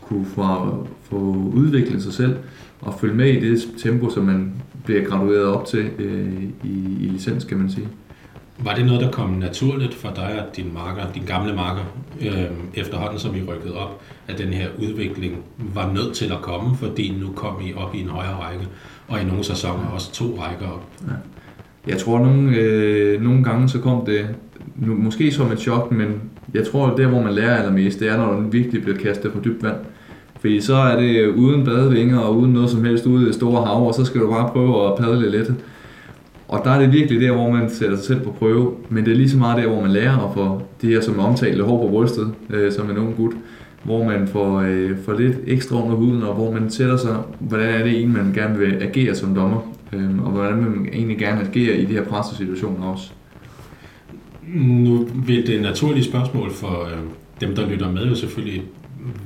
kunne 0.00 0.26
få, 0.26 0.86
få 1.02 1.16
udviklet 1.54 2.02
sig 2.02 2.12
selv 2.12 2.34
og 2.80 2.94
følge 3.00 3.14
med 3.14 3.28
i 3.32 3.50
det 3.50 3.68
tempo, 3.78 4.10
som 4.10 4.24
man 4.24 4.52
bliver 4.84 5.04
gradueret 5.04 5.44
op 5.44 5.66
til 5.66 5.90
øh, 5.98 6.42
i, 6.64 6.96
i 7.00 7.08
licens, 7.12 7.44
kan 7.44 7.58
man 7.58 7.70
sige. 7.70 7.88
Var 8.64 8.74
det 8.74 8.86
noget, 8.86 9.00
der 9.00 9.10
kom 9.10 9.30
naturligt 9.30 9.94
for 9.94 10.12
dig 10.16 10.44
og 10.46 10.56
din 10.56 10.74
marker, 10.74 11.12
din 11.14 11.22
gamle 11.26 11.54
marker, 11.54 11.82
øh, 12.20 12.44
efterhånden 12.74 13.18
som 13.18 13.34
I 13.36 13.42
rykkede 13.42 13.76
op, 13.76 14.00
at 14.28 14.38
den 14.38 14.48
her 14.48 14.66
udvikling 14.78 15.36
var 15.74 15.92
nødt 15.94 16.14
til 16.14 16.32
at 16.32 16.42
komme, 16.42 16.76
fordi 16.76 17.16
nu 17.20 17.32
kom 17.32 17.54
I 17.64 17.74
op 17.74 17.94
i 17.94 18.00
en 18.00 18.08
højere 18.08 18.34
række, 18.34 18.68
og 19.08 19.20
i 19.20 19.24
nogle 19.24 19.44
sæsoner 19.44 19.86
også 19.94 20.12
to 20.12 20.24
rækker 20.24 20.66
op? 20.66 20.86
Ja. 21.06 21.12
Jeg 21.86 21.98
tror, 21.98 22.18
nogle, 22.18 22.56
øh, 22.56 23.22
nogle 23.22 23.44
gange 23.44 23.68
så 23.68 23.78
kom 23.78 24.06
det 24.06 24.28
nu, 24.76 24.94
måske 24.94 25.32
som 25.32 25.52
et 25.52 25.60
chok, 25.60 25.92
men 25.92 26.22
jeg 26.54 26.66
tror, 26.66 26.86
at 26.86 26.96
det, 26.96 27.06
hvor 27.06 27.22
man 27.22 27.34
lærer 27.34 27.56
allermest, 27.56 28.00
det 28.00 28.08
er, 28.08 28.16
når 28.16 28.32
den 28.32 28.52
virkelig 28.52 28.82
bliver 28.82 28.98
kastet 28.98 29.32
på 29.32 29.40
dybt 29.44 29.62
vand. 29.62 29.76
Fordi 30.40 30.60
så 30.60 30.74
er 30.74 31.00
det 31.00 31.26
uden 31.26 31.64
badevinger 31.64 32.18
og 32.18 32.36
uden 32.36 32.52
noget 32.52 32.70
som 32.70 32.84
helst 32.84 33.06
ude 33.06 33.22
i 33.22 33.26
det 33.26 33.34
store 33.34 33.64
hav, 33.64 33.86
og 33.86 33.94
så 33.94 34.04
skal 34.04 34.20
du 34.20 34.30
bare 34.30 34.48
prøve 34.48 34.86
at 34.86 34.98
padle 34.98 35.30
lidt. 35.30 35.52
Og 36.50 36.60
der 36.64 36.70
er 36.70 36.80
det 36.80 36.92
virkelig 36.92 37.20
der, 37.20 37.32
hvor 37.32 37.50
man 37.50 37.70
sætter 37.70 37.96
sig 37.96 38.04
selv 38.04 38.20
på 38.20 38.32
prøve, 38.38 38.74
men 38.88 39.04
det 39.04 39.12
er 39.12 39.16
lige 39.16 39.30
så 39.30 39.38
meget 39.38 39.62
der, 39.62 39.68
hvor 39.68 39.80
man 39.80 39.90
lærer 39.90 40.28
at 40.28 40.34
få 40.34 40.62
det 40.82 40.90
her, 40.90 41.00
som 41.00 41.18
omtalte 41.18 41.64
hår 41.64 41.86
på 41.86 41.88
brystet, 41.88 42.34
øh, 42.50 42.72
som 42.72 42.90
en 42.90 42.98
ung 42.98 43.16
gut, 43.16 43.32
hvor 43.82 44.04
man 44.04 44.28
får, 44.28 44.60
øh, 44.60 44.98
får 45.04 45.12
lidt 45.12 45.36
ekstra 45.46 45.82
under 45.84 45.96
huden, 45.96 46.22
og 46.22 46.34
hvor 46.34 46.52
man 46.52 46.70
sætter 46.70 46.96
sig, 46.96 47.16
hvordan 47.38 47.68
er 47.68 47.84
det 47.84 47.92
egentlig, 47.92 48.24
man 48.24 48.32
gerne 48.32 48.58
vil 48.58 48.82
agere 48.82 49.14
som 49.14 49.34
dommer, 49.34 49.74
øh, 49.92 50.24
og 50.24 50.30
hvordan 50.30 50.64
vil 50.64 50.70
man 50.70 50.88
egentlig 50.92 51.18
gerne 51.18 51.40
agere 51.40 51.76
i 51.76 51.84
de 51.84 51.92
her 51.92 52.04
pressesituationer 52.04 52.86
også. 52.86 53.10
Nu 54.54 55.08
vil 55.26 55.46
det 55.46 55.62
naturlige 55.62 56.04
spørgsmål 56.04 56.52
for 56.52 56.84
øh, 56.84 57.00
dem, 57.40 57.54
der 57.54 57.70
lytter 57.70 57.90
med, 57.90 58.06
jo 58.06 58.14
selvfølgelig 58.14 58.62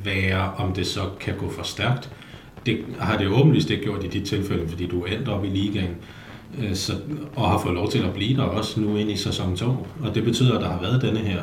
være, 0.05 0.51
om 0.57 0.73
det 0.73 0.87
så 0.87 1.01
kan 1.21 1.35
gå 1.39 1.51
for 1.51 1.63
stærkt. 1.63 2.11
Det 2.67 2.79
har 2.99 3.19
det 3.19 3.29
åbenlyst 3.29 3.71
ikke 3.71 3.83
gjort 3.83 4.05
i 4.05 4.09
dit 4.09 4.25
tilfælde, 4.25 4.69
fordi 4.69 4.87
du 4.87 5.03
er 5.03 5.07
endt 5.07 5.29
op 5.29 5.45
i 5.45 5.49
ligaen. 5.49 5.97
Øh, 6.63 6.75
så, 6.75 6.93
og 7.37 7.51
har 7.51 7.59
fået 7.59 7.75
lov 7.75 7.91
til 7.91 7.99
at 7.99 8.15
blive 8.15 8.37
der 8.37 8.43
også 8.43 8.81
nu 8.81 8.97
ind 8.97 9.11
i 9.11 9.17
sæson 9.17 9.57
2. 9.57 9.67
Og 10.01 10.15
det 10.15 10.25
betyder, 10.25 10.55
at 10.55 10.61
der 10.61 10.69
har 10.69 10.81
været 10.81 11.03
denne 11.03 11.19
her 11.19 11.43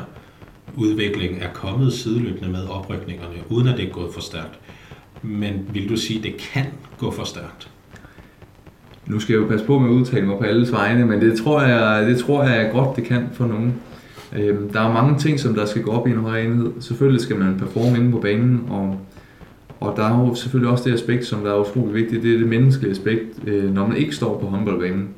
udvikling 0.76 1.42
er 1.42 1.48
kommet 1.54 1.92
sideløbende 1.92 2.48
med 2.48 2.68
oprykningerne, 2.68 3.34
uden 3.48 3.68
at 3.68 3.76
det 3.76 3.88
er 3.88 3.92
gået 3.92 4.14
for 4.14 4.20
stærkt. 4.20 4.58
Men 5.22 5.68
vil 5.72 5.88
du 5.88 5.96
sige, 5.96 6.18
at 6.18 6.24
det 6.24 6.36
kan 6.36 6.66
gå 6.98 7.10
for 7.10 7.24
stærkt? 7.24 7.70
Nu 9.06 9.20
skal 9.20 9.32
jeg 9.32 9.42
jo 9.42 9.46
passe 9.46 9.66
på 9.66 9.78
med 9.78 9.90
at 9.90 9.92
udtale 9.92 10.26
mig 10.26 10.38
på 10.38 10.44
alles 10.44 10.72
vegne, 10.72 11.06
men 11.06 11.20
det 11.20 11.38
tror 11.38 11.62
jeg, 11.62 12.06
det 12.06 12.18
tror 12.18 12.44
jeg 12.44 12.70
godt, 12.72 12.96
det 12.96 13.04
kan 13.04 13.28
for 13.32 13.46
nogen. 13.46 13.74
Øhm, 14.36 14.72
der 14.72 14.80
er 14.80 14.92
mange 14.92 15.18
ting, 15.18 15.40
som 15.40 15.54
der 15.54 15.66
skal 15.66 15.82
gå 15.82 15.90
op 15.90 16.06
i 16.06 16.10
en 16.10 16.16
højere 16.16 16.44
enhed. 16.44 16.72
Selvfølgelig 16.80 17.20
skal 17.20 17.38
man 17.38 17.58
performe 17.58 17.98
inde 17.98 18.10
på 18.10 18.18
banen, 18.18 18.66
og 18.68 19.00
og 19.86 19.96
der 19.96 20.04
er 20.04 20.18
jo 20.18 20.34
selvfølgelig 20.34 20.72
også 20.72 20.84
det 20.88 20.94
aspekt, 20.94 21.26
som 21.26 21.40
der 21.40 21.50
er 21.50 21.60
utrolig 21.60 21.94
vigtigt, 21.94 22.22
det 22.22 22.34
er 22.34 22.38
det 22.38 22.48
menneskelige 22.48 22.90
aspekt, 22.90 23.28
øh, 23.46 23.74
når 23.74 23.86
man 23.86 23.96
ikke 23.96 24.14
står 24.14 24.38
på 24.38 24.46
håndboldbanen. 24.46 25.08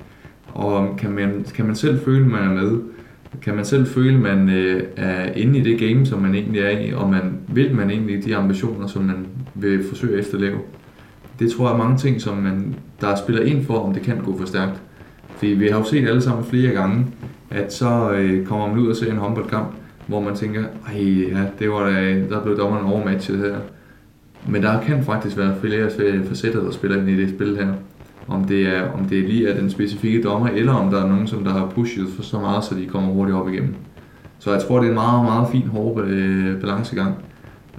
Og 0.52 0.96
kan 0.98 1.10
man, 1.10 1.46
kan 1.54 1.66
man 1.66 1.74
selv 1.74 1.98
føle, 2.04 2.26
man 2.26 2.42
er 2.42 2.62
med? 2.62 2.80
Kan 3.42 3.54
man 3.54 3.64
selv 3.64 3.86
føle, 3.86 4.18
man 4.18 4.48
øh, 4.48 4.82
er 4.96 5.32
inde 5.32 5.58
i 5.58 5.62
det 5.62 5.78
game, 5.78 6.06
som 6.06 6.22
man 6.22 6.34
egentlig 6.34 6.60
er 6.60 6.78
i, 6.78 6.92
og 6.92 7.10
man 7.10 7.38
vil 7.48 7.74
man 7.74 7.90
egentlig 7.90 8.24
de 8.24 8.36
ambitioner, 8.36 8.86
som 8.86 9.02
man 9.02 9.26
vil 9.54 9.84
forsøge 9.88 10.12
at 10.14 10.20
efterleve? 10.20 10.58
det 11.38 11.50
tror 11.50 11.66
jeg 11.66 11.74
er 11.74 11.78
mange 11.78 11.98
ting, 11.98 12.20
som 12.20 12.36
man, 12.36 12.74
der 13.00 13.16
spiller 13.16 13.42
ind 13.42 13.64
for, 13.64 13.74
om 13.74 13.94
det 13.94 14.02
kan 14.02 14.18
gå 14.18 14.38
for 14.38 14.46
stærkt. 14.46 14.82
Fordi 15.36 15.52
vi 15.52 15.68
har 15.68 15.78
jo 15.78 15.84
set 15.84 16.08
alle 16.08 16.22
sammen 16.22 16.44
flere 16.44 16.72
gange, 16.72 17.06
at 17.50 17.72
så 17.72 18.12
øh, 18.12 18.46
kommer 18.46 18.68
man 18.68 18.78
ud 18.78 18.88
og 18.88 18.96
ser 18.96 19.12
en 19.12 19.18
håndboldkamp, 19.18 19.68
hvor 20.06 20.20
man 20.20 20.34
tænker, 20.34 20.64
ej 20.86 21.02
ja, 21.02 21.42
det 21.58 21.70
var 21.70 21.90
da, 21.90 22.20
der 22.30 22.42
blev 22.42 22.58
dommeren 22.58 22.86
overmatchet 22.86 23.38
her. 23.38 23.56
Men 24.48 24.62
der 24.62 24.82
kan 24.82 25.04
faktisk 25.04 25.36
være 25.36 25.54
flere 25.60 25.90
facetter, 26.28 26.62
der 26.62 26.70
spiller 26.70 26.96
ind 27.00 27.08
i 27.08 27.22
det 27.22 27.34
spil 27.34 27.56
her. 27.56 27.74
Om 28.28 28.44
det, 28.44 28.66
er, 28.66 28.90
om 28.90 29.04
det 29.04 29.22
lige 29.22 29.48
er 29.48 29.60
den 29.60 29.70
specifikke 29.70 30.22
dommer, 30.22 30.48
eller 30.48 30.72
om 30.72 30.90
der 30.90 31.04
er 31.04 31.08
nogen, 31.08 31.26
som 31.26 31.44
der 31.44 31.52
har 31.52 31.70
pushet 31.74 32.08
for 32.16 32.22
så 32.22 32.40
meget, 32.40 32.64
så 32.64 32.74
de 32.74 32.86
kommer 32.86 33.12
hurtigt 33.12 33.36
op 33.36 33.48
igennem. 33.48 33.74
Så 34.38 34.52
jeg 34.52 34.62
tror, 34.62 34.78
det 34.78 34.86
er 34.86 34.88
en 34.88 34.94
meget, 34.94 35.24
meget 35.24 35.48
fin 35.52 35.68
hård 35.68 36.00
øh, 36.00 36.60
balancegang 36.60 37.14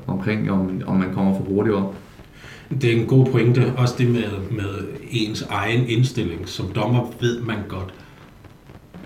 omkring, 0.07 0.51
om, 0.51 0.81
om 0.85 0.95
man 0.95 1.13
kommer 1.13 1.33
for 1.33 1.43
hurtigt 1.43 1.75
op. 1.75 1.95
Det 2.81 2.83
er 2.93 3.01
en 3.01 3.07
god 3.07 3.25
pointe, 3.25 3.73
også 3.77 3.95
det 3.97 4.09
med, 4.09 4.29
med 4.51 4.87
ens 5.11 5.41
egen 5.41 5.87
indstilling. 5.87 6.49
Som 6.49 6.65
dommer 6.75 7.11
ved 7.21 7.41
man 7.41 7.57
godt, 7.67 7.93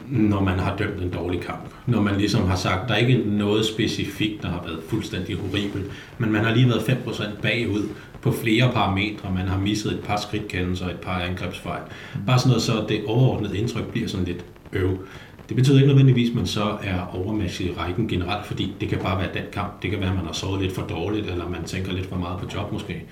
når 0.07 0.41
man 0.41 0.59
har 0.59 0.75
dømt 0.77 1.01
en 1.01 1.09
dårlig 1.09 1.41
kamp. 1.41 1.69
Når 1.89 2.01
man 2.01 2.17
ligesom 2.17 2.47
har 2.47 2.55
sagt, 2.55 2.89
der 2.89 2.93
er 2.93 2.97
ikke 2.97 3.23
noget 3.25 3.65
specifikt, 3.65 4.41
der 4.41 4.47
har 4.49 4.63
været 4.65 4.79
fuldstændig 4.87 5.35
horribelt, 5.35 5.85
men 6.17 6.31
man 6.31 6.43
har 6.43 6.55
lige 6.55 6.67
været 6.67 6.79
5% 6.79 7.41
bagud 7.41 7.83
på 8.21 8.31
flere 8.31 8.71
parametre. 8.73 9.31
Man 9.35 9.47
har 9.47 9.57
misset 9.57 9.91
et 9.91 9.99
par 9.99 10.17
skridtkendelser 10.17 10.85
og 10.85 10.91
et 10.91 10.99
par 10.99 11.19
angrebsfejl. 11.19 11.81
Bare 12.27 12.39
sådan 12.39 12.49
noget, 12.49 12.63
så 12.63 12.85
det 12.89 13.01
overordnede 13.07 13.57
indtryk 13.57 13.85
bliver 13.85 14.07
sådan 14.07 14.25
lidt 14.25 14.45
øv. 14.73 14.97
Det 15.49 15.55
betyder 15.57 15.75
ikke 15.75 15.87
nødvendigvis, 15.87 16.29
at 16.29 16.35
man 16.35 16.45
så 16.45 16.77
er 16.83 17.15
overmatchet 17.15 17.67
i 17.67 17.73
rækken 17.77 18.07
generelt, 18.07 18.45
fordi 18.45 18.73
det 18.81 18.89
kan 18.89 18.99
bare 18.99 19.19
være 19.19 19.33
den 19.33 19.43
kamp. 19.51 19.81
Det 19.81 19.91
kan 19.91 19.99
være, 19.99 20.09
at 20.09 20.15
man 20.15 20.25
har 20.25 20.33
sovet 20.33 20.61
lidt 20.61 20.75
for 20.75 20.81
dårligt, 20.81 21.27
eller 21.27 21.49
man 21.49 21.63
tænker 21.63 21.93
lidt 21.93 22.05
for 22.05 22.15
meget 22.15 22.39
på 22.39 22.45
job 22.55 22.71
måske. 22.71 23.03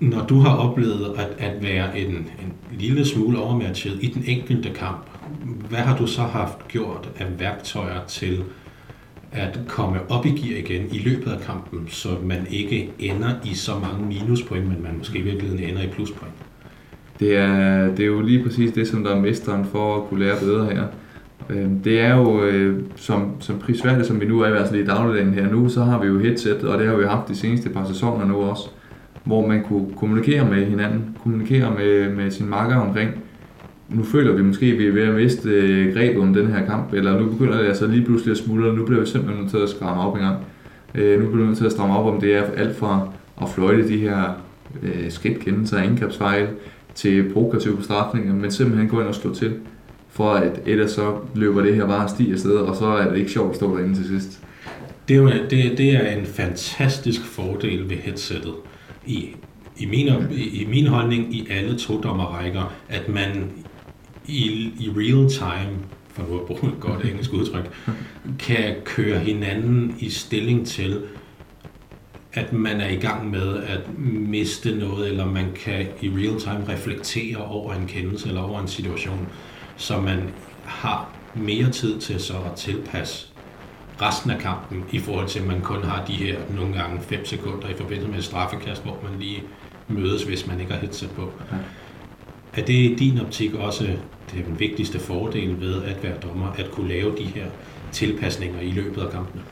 Når 0.00 0.26
du 0.26 0.38
har 0.38 0.56
oplevet 0.56 1.14
at, 1.16 1.28
at 1.38 1.62
være 1.62 1.98
en, 1.98 2.14
en 2.14 2.52
lille 2.78 3.06
smule 3.06 3.38
overmatchet 3.38 3.98
i 4.00 4.06
den 4.06 4.24
enkelte 4.26 4.70
kamp, 4.70 5.06
hvad 5.68 5.78
har 5.78 5.96
du 5.96 6.06
så 6.06 6.22
haft 6.22 6.68
gjort 6.68 7.10
af 7.18 7.26
værktøjer 7.40 8.00
til 8.08 8.44
at 9.32 9.60
komme 9.68 9.98
op 10.10 10.26
i 10.26 10.28
gear 10.28 10.58
igen 10.58 10.86
i 10.92 10.98
løbet 10.98 11.30
af 11.30 11.40
kampen, 11.40 11.88
så 11.88 12.08
man 12.22 12.46
ikke 12.50 12.90
ender 12.98 13.30
i 13.44 13.54
så 13.54 13.72
mange 13.78 14.06
minuspoint, 14.06 14.68
men 14.68 14.82
man 14.82 14.98
måske 14.98 15.18
i 15.18 15.22
virkeligheden 15.22 15.64
ender 15.64 15.82
i 15.82 15.86
pluspoint? 15.86 16.34
Det 17.20 17.36
er, 17.36 17.86
det 17.86 18.00
er 18.00 18.06
jo 18.06 18.20
lige 18.20 18.42
præcis 18.42 18.72
det, 18.72 18.88
som 18.88 19.04
der 19.04 19.16
er 19.16 19.20
mesteren 19.20 19.64
for 19.64 19.96
at 19.96 20.08
kunne 20.08 20.24
lære 20.24 20.36
bedre 20.40 20.64
her. 20.64 20.84
Øhm, 21.50 21.80
det 21.80 22.00
er 22.00 22.16
jo, 22.16 22.44
øh, 22.44 22.82
som, 22.96 23.32
som 23.40 23.58
prisværdigt 23.58 24.06
som 24.06 24.20
vi 24.20 24.26
nu 24.26 24.40
er 24.40 24.46
i 24.46 24.50
altså 24.50 24.60
hvert 24.60 24.68
fald 24.68 24.80
i 24.80 24.86
dagligdagen 24.86 25.34
her 25.34 25.50
nu, 25.50 25.68
så 25.68 25.82
har 25.82 26.00
vi 26.00 26.06
jo 26.06 26.18
headset, 26.18 26.64
og 26.64 26.78
det 26.78 26.86
har 26.88 26.96
vi 26.96 27.04
haft 27.04 27.28
de 27.28 27.36
seneste 27.36 27.68
par 27.70 27.86
sæsoner 27.86 28.26
nu 28.26 28.36
også, 28.36 28.68
hvor 29.24 29.46
man 29.46 29.62
kunne 29.62 29.86
kommunikere 29.96 30.50
med 30.50 30.66
hinanden, 30.66 31.16
kommunikere 31.22 31.70
med, 31.70 32.14
med 32.14 32.30
sin 32.30 32.48
makker 32.48 32.76
omkring, 32.76 33.10
nu 33.88 34.02
føler 34.02 34.32
vi 34.32 34.42
måske, 34.42 34.66
at 34.66 34.78
vi 34.78 34.86
er 34.86 34.92
ved 34.92 35.02
at 35.02 35.14
miste 35.14 35.48
øh, 35.48 35.94
grebet 35.94 36.22
om 36.22 36.34
den 36.34 36.46
her 36.46 36.66
kamp, 36.66 36.92
eller 36.92 37.20
nu 37.20 37.26
begynder 37.26 37.58
det 37.58 37.66
altså 37.68 37.86
lige 37.86 38.04
pludselig 38.04 38.32
at 38.32 38.38
smuldre, 38.38 38.74
nu 38.74 38.84
bliver 38.84 39.00
vi 39.00 39.06
simpelthen 39.06 39.40
nødt 39.42 39.50
til 39.50 39.58
at 39.58 39.68
skræmme 39.68 40.02
op 40.02 40.14
en 40.14 40.22
gang. 40.22 40.36
Øh, 40.94 41.22
nu 41.22 41.26
bliver 41.28 41.42
vi 41.42 41.46
nødt 41.46 41.58
til 41.58 41.64
at 41.64 41.72
stramme 41.72 41.96
op, 41.96 42.14
om 42.14 42.20
det 42.20 42.34
er 42.34 42.42
alt 42.42 42.76
fra 42.76 43.08
at 43.42 43.48
fløjte 43.48 43.88
de 43.88 43.98
her 43.98 44.42
øh, 44.82 45.10
skridtkendelser 45.10 45.78
og 45.78 45.84
indkabsfejl 45.84 46.48
til 46.94 47.32
provokative 47.32 47.76
bestraffninger, 47.76 48.34
men 48.34 48.50
simpelthen 48.50 48.88
gå 48.88 49.00
ind 49.00 49.08
og 49.08 49.14
slå 49.14 49.34
til, 49.34 49.52
for 50.10 50.32
at 50.32 50.60
ellers 50.66 50.90
så 50.90 51.16
løber 51.34 51.62
det 51.62 51.74
her 51.74 51.86
bare 51.86 52.08
stig 52.08 52.32
afsted, 52.32 52.56
og 52.56 52.76
så 52.76 52.86
er 52.86 53.10
det 53.10 53.18
ikke 53.18 53.30
sjovt 53.30 53.50
at 53.50 53.56
stå 53.56 53.76
derinde 53.76 53.94
til 53.94 54.06
sidst. 54.06 54.40
Det 55.08 55.16
er, 55.16 55.20
jo, 55.20 55.28
det, 55.28 55.78
det 55.78 55.90
er 55.94 56.16
en 56.16 56.26
fantastisk 56.26 57.24
fordel 57.24 57.90
ved 57.90 57.96
headsettet 57.96 58.54
i 59.06 59.36
i 59.76 59.86
min, 59.86 60.08
i 60.30 60.66
min 60.70 60.86
holdning 60.86 61.34
i 61.34 61.46
alle 61.50 61.78
to 61.78 62.00
dommerrækker, 62.00 62.72
at 62.88 63.08
man 63.08 63.50
i, 64.26 64.72
i 64.80 64.90
real 64.96 65.30
time, 65.30 65.78
for 66.08 66.22
nu 66.22 66.40
at 66.40 66.46
bruge 66.46 66.72
et 66.72 66.80
godt 66.80 67.04
engelsk 67.04 67.32
udtryk, 67.32 67.70
kan 68.38 68.74
køre 68.84 69.18
hinanden 69.18 69.96
i 69.98 70.10
stilling 70.10 70.66
til, 70.66 71.02
at 72.32 72.52
man 72.52 72.80
er 72.80 72.88
i 72.88 72.96
gang 72.96 73.30
med 73.30 73.62
at 73.62 73.98
miste 73.98 74.76
noget, 74.76 75.08
eller 75.08 75.26
man 75.26 75.46
kan 75.64 75.86
i 76.00 76.08
real 76.08 76.40
time 76.40 76.74
reflektere 76.74 77.36
over 77.36 77.74
en 77.74 77.86
kendelse 77.86 78.28
eller 78.28 78.42
over 78.42 78.60
en 78.60 78.68
situation, 78.68 79.28
så 79.76 80.00
man 80.00 80.22
har 80.64 81.10
mere 81.34 81.70
tid 81.70 82.00
til 82.00 82.20
så 82.20 82.34
at 82.34 82.52
tilpasse 82.56 83.26
resten 84.02 84.30
af 84.30 84.38
kampen, 84.38 84.84
i 84.92 84.98
forhold 84.98 85.28
til 85.28 85.40
at 85.40 85.46
man 85.46 85.60
kun 85.60 85.84
har 85.84 86.04
de 86.04 86.12
her 86.12 86.38
nogle 86.56 86.74
gange 86.74 87.00
5 87.00 87.24
sekunder 87.24 87.68
i 87.68 87.74
forbindelse 87.74 88.08
med 88.08 88.18
et 88.18 88.24
straffekast, 88.24 88.82
hvor 88.82 88.98
man 89.02 89.20
lige 89.20 89.42
mødes, 89.88 90.22
hvis 90.22 90.46
man 90.46 90.60
ikke 90.60 90.72
har 90.72 90.80
headset 90.80 91.10
på. 91.10 91.32
Er 92.56 92.62
det 92.62 92.74
i 92.74 92.94
din 92.98 93.20
optik 93.20 93.54
også 93.54 93.84
det 94.32 94.40
er 94.40 94.44
den 94.44 94.60
vigtigste 94.60 94.98
fordel 94.98 95.60
ved 95.60 95.82
at 95.82 95.96
være 96.02 96.12
dommer, 96.22 96.46
at 96.58 96.70
kunne 96.70 96.88
lave 96.88 97.10
de 97.18 97.24
her 97.24 97.44
tilpasninger 97.92 98.60
i 98.60 98.70
løbet 98.70 99.00
af 99.00 99.10
kampene? 99.10 99.42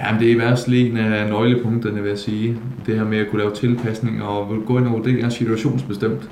Ja, 0.00 0.16
det 0.20 0.28
er 0.28 0.32
i 0.32 0.34
hvert 0.34 0.58
fald 0.58 0.76
en 0.76 0.96
af 0.96 1.28
nøglepunkterne, 1.28 2.02
vil 2.02 2.08
jeg 2.08 2.18
sige. 2.18 2.56
Det 2.86 2.96
her 2.96 3.04
med 3.04 3.18
at 3.18 3.30
kunne 3.30 3.42
lave 3.42 3.54
tilpasninger 3.54 4.24
og 4.24 4.62
gå 4.66 4.78
ind 4.78 4.86
og 4.86 4.92
vurdere 4.92 5.30
situationsbestemt. 5.30 6.30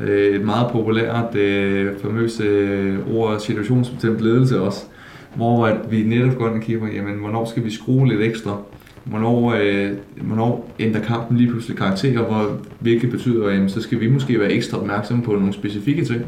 Øh, 0.00 0.34
et 0.34 0.44
meget 0.44 0.72
populært, 0.72 1.34
øh, 1.34 1.98
famøse 2.02 2.98
ord, 3.12 3.40
situationsbestemt 3.40 4.20
ledelse 4.20 4.60
også, 4.60 4.84
hvor 5.34 5.66
at 5.66 5.90
vi 5.90 6.02
netop 6.02 6.36
går 6.38 6.46
ind 6.48 6.54
og 6.54 6.62
kigger, 6.62 6.92
jamen, 6.92 7.14
hvornår 7.14 7.44
skal 7.44 7.64
vi 7.64 7.70
skrue 7.70 8.08
lidt 8.08 8.20
ekstra? 8.20 8.58
Hvornår, 9.04 9.54
øh, 9.60 9.90
hvornår 10.20 10.72
ændrer 10.78 11.02
kampen 11.02 11.36
lige 11.36 11.50
pludselig 11.50 11.78
karakter, 11.78 12.22
hvor, 12.22 12.58
hvilket 12.80 13.10
betyder, 13.10 13.46
at 13.46 13.54
jamen, 13.54 13.68
så 13.68 13.82
skal 13.82 14.00
vi 14.00 14.10
måske 14.10 14.40
være 14.40 14.52
ekstra 14.52 14.78
opmærksomme 14.78 15.22
på 15.22 15.32
nogle 15.32 15.52
specifikke 15.52 16.04
ting. 16.04 16.22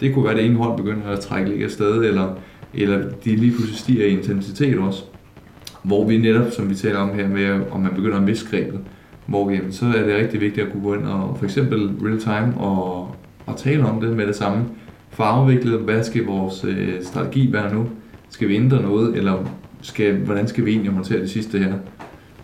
Det 0.00 0.14
kunne 0.14 0.24
være, 0.24 0.32
at 0.32 0.38
det 0.38 0.46
ene 0.46 0.56
hold 0.56 0.76
begynder 0.76 1.08
at 1.08 1.20
trække 1.20 1.50
lidt 1.50 1.62
afsted, 1.62 2.04
eller, 2.04 2.34
eller 2.74 2.98
de 3.24 3.36
lige 3.36 3.52
pludselig 3.52 3.78
stiger 3.78 4.06
i 4.06 4.10
intensitet 4.10 4.78
også. 4.78 5.02
Hvor 5.82 6.08
vi 6.08 6.18
netop, 6.18 6.50
som 6.50 6.70
vi 6.70 6.74
taler 6.74 6.98
om 6.98 7.14
her, 7.14 7.28
med 7.28 7.60
om 7.70 7.80
man 7.80 7.94
begynder 7.94 8.16
at 8.16 8.22
miste 8.22 8.50
grebet, 8.50 8.80
hvor 9.26 9.50
jamen, 9.50 9.72
så 9.72 9.86
er 9.86 10.06
det 10.06 10.16
rigtig 10.16 10.40
vigtigt 10.40 10.66
at 10.66 10.72
kunne 10.72 10.82
gå 10.82 10.94
ind 10.94 11.04
og 11.04 11.36
for 11.38 11.44
eksempel 11.44 11.90
real 12.02 12.20
time 12.20 12.60
og, 12.60 13.14
og 13.46 13.56
tale 13.56 13.84
om 13.84 14.00
det 14.00 14.16
med 14.16 14.26
det 14.26 14.36
samme. 14.36 14.64
For 15.10 15.24
afviklet, 15.24 15.80
hvad 15.80 16.04
skal 16.04 16.24
vores 16.24 16.64
øh, 16.64 17.02
strategi 17.02 17.52
være 17.52 17.74
nu? 17.74 17.86
Skal 18.28 18.48
vi 18.48 18.56
ændre 18.56 18.82
noget, 18.82 19.16
eller 19.16 19.44
skal, 19.82 20.14
hvordan 20.16 20.48
skal 20.48 20.64
vi 20.64 20.70
egentlig 20.70 20.92
håndtere 20.92 21.20
det 21.20 21.30
sidste 21.30 21.58
her? 21.58 21.72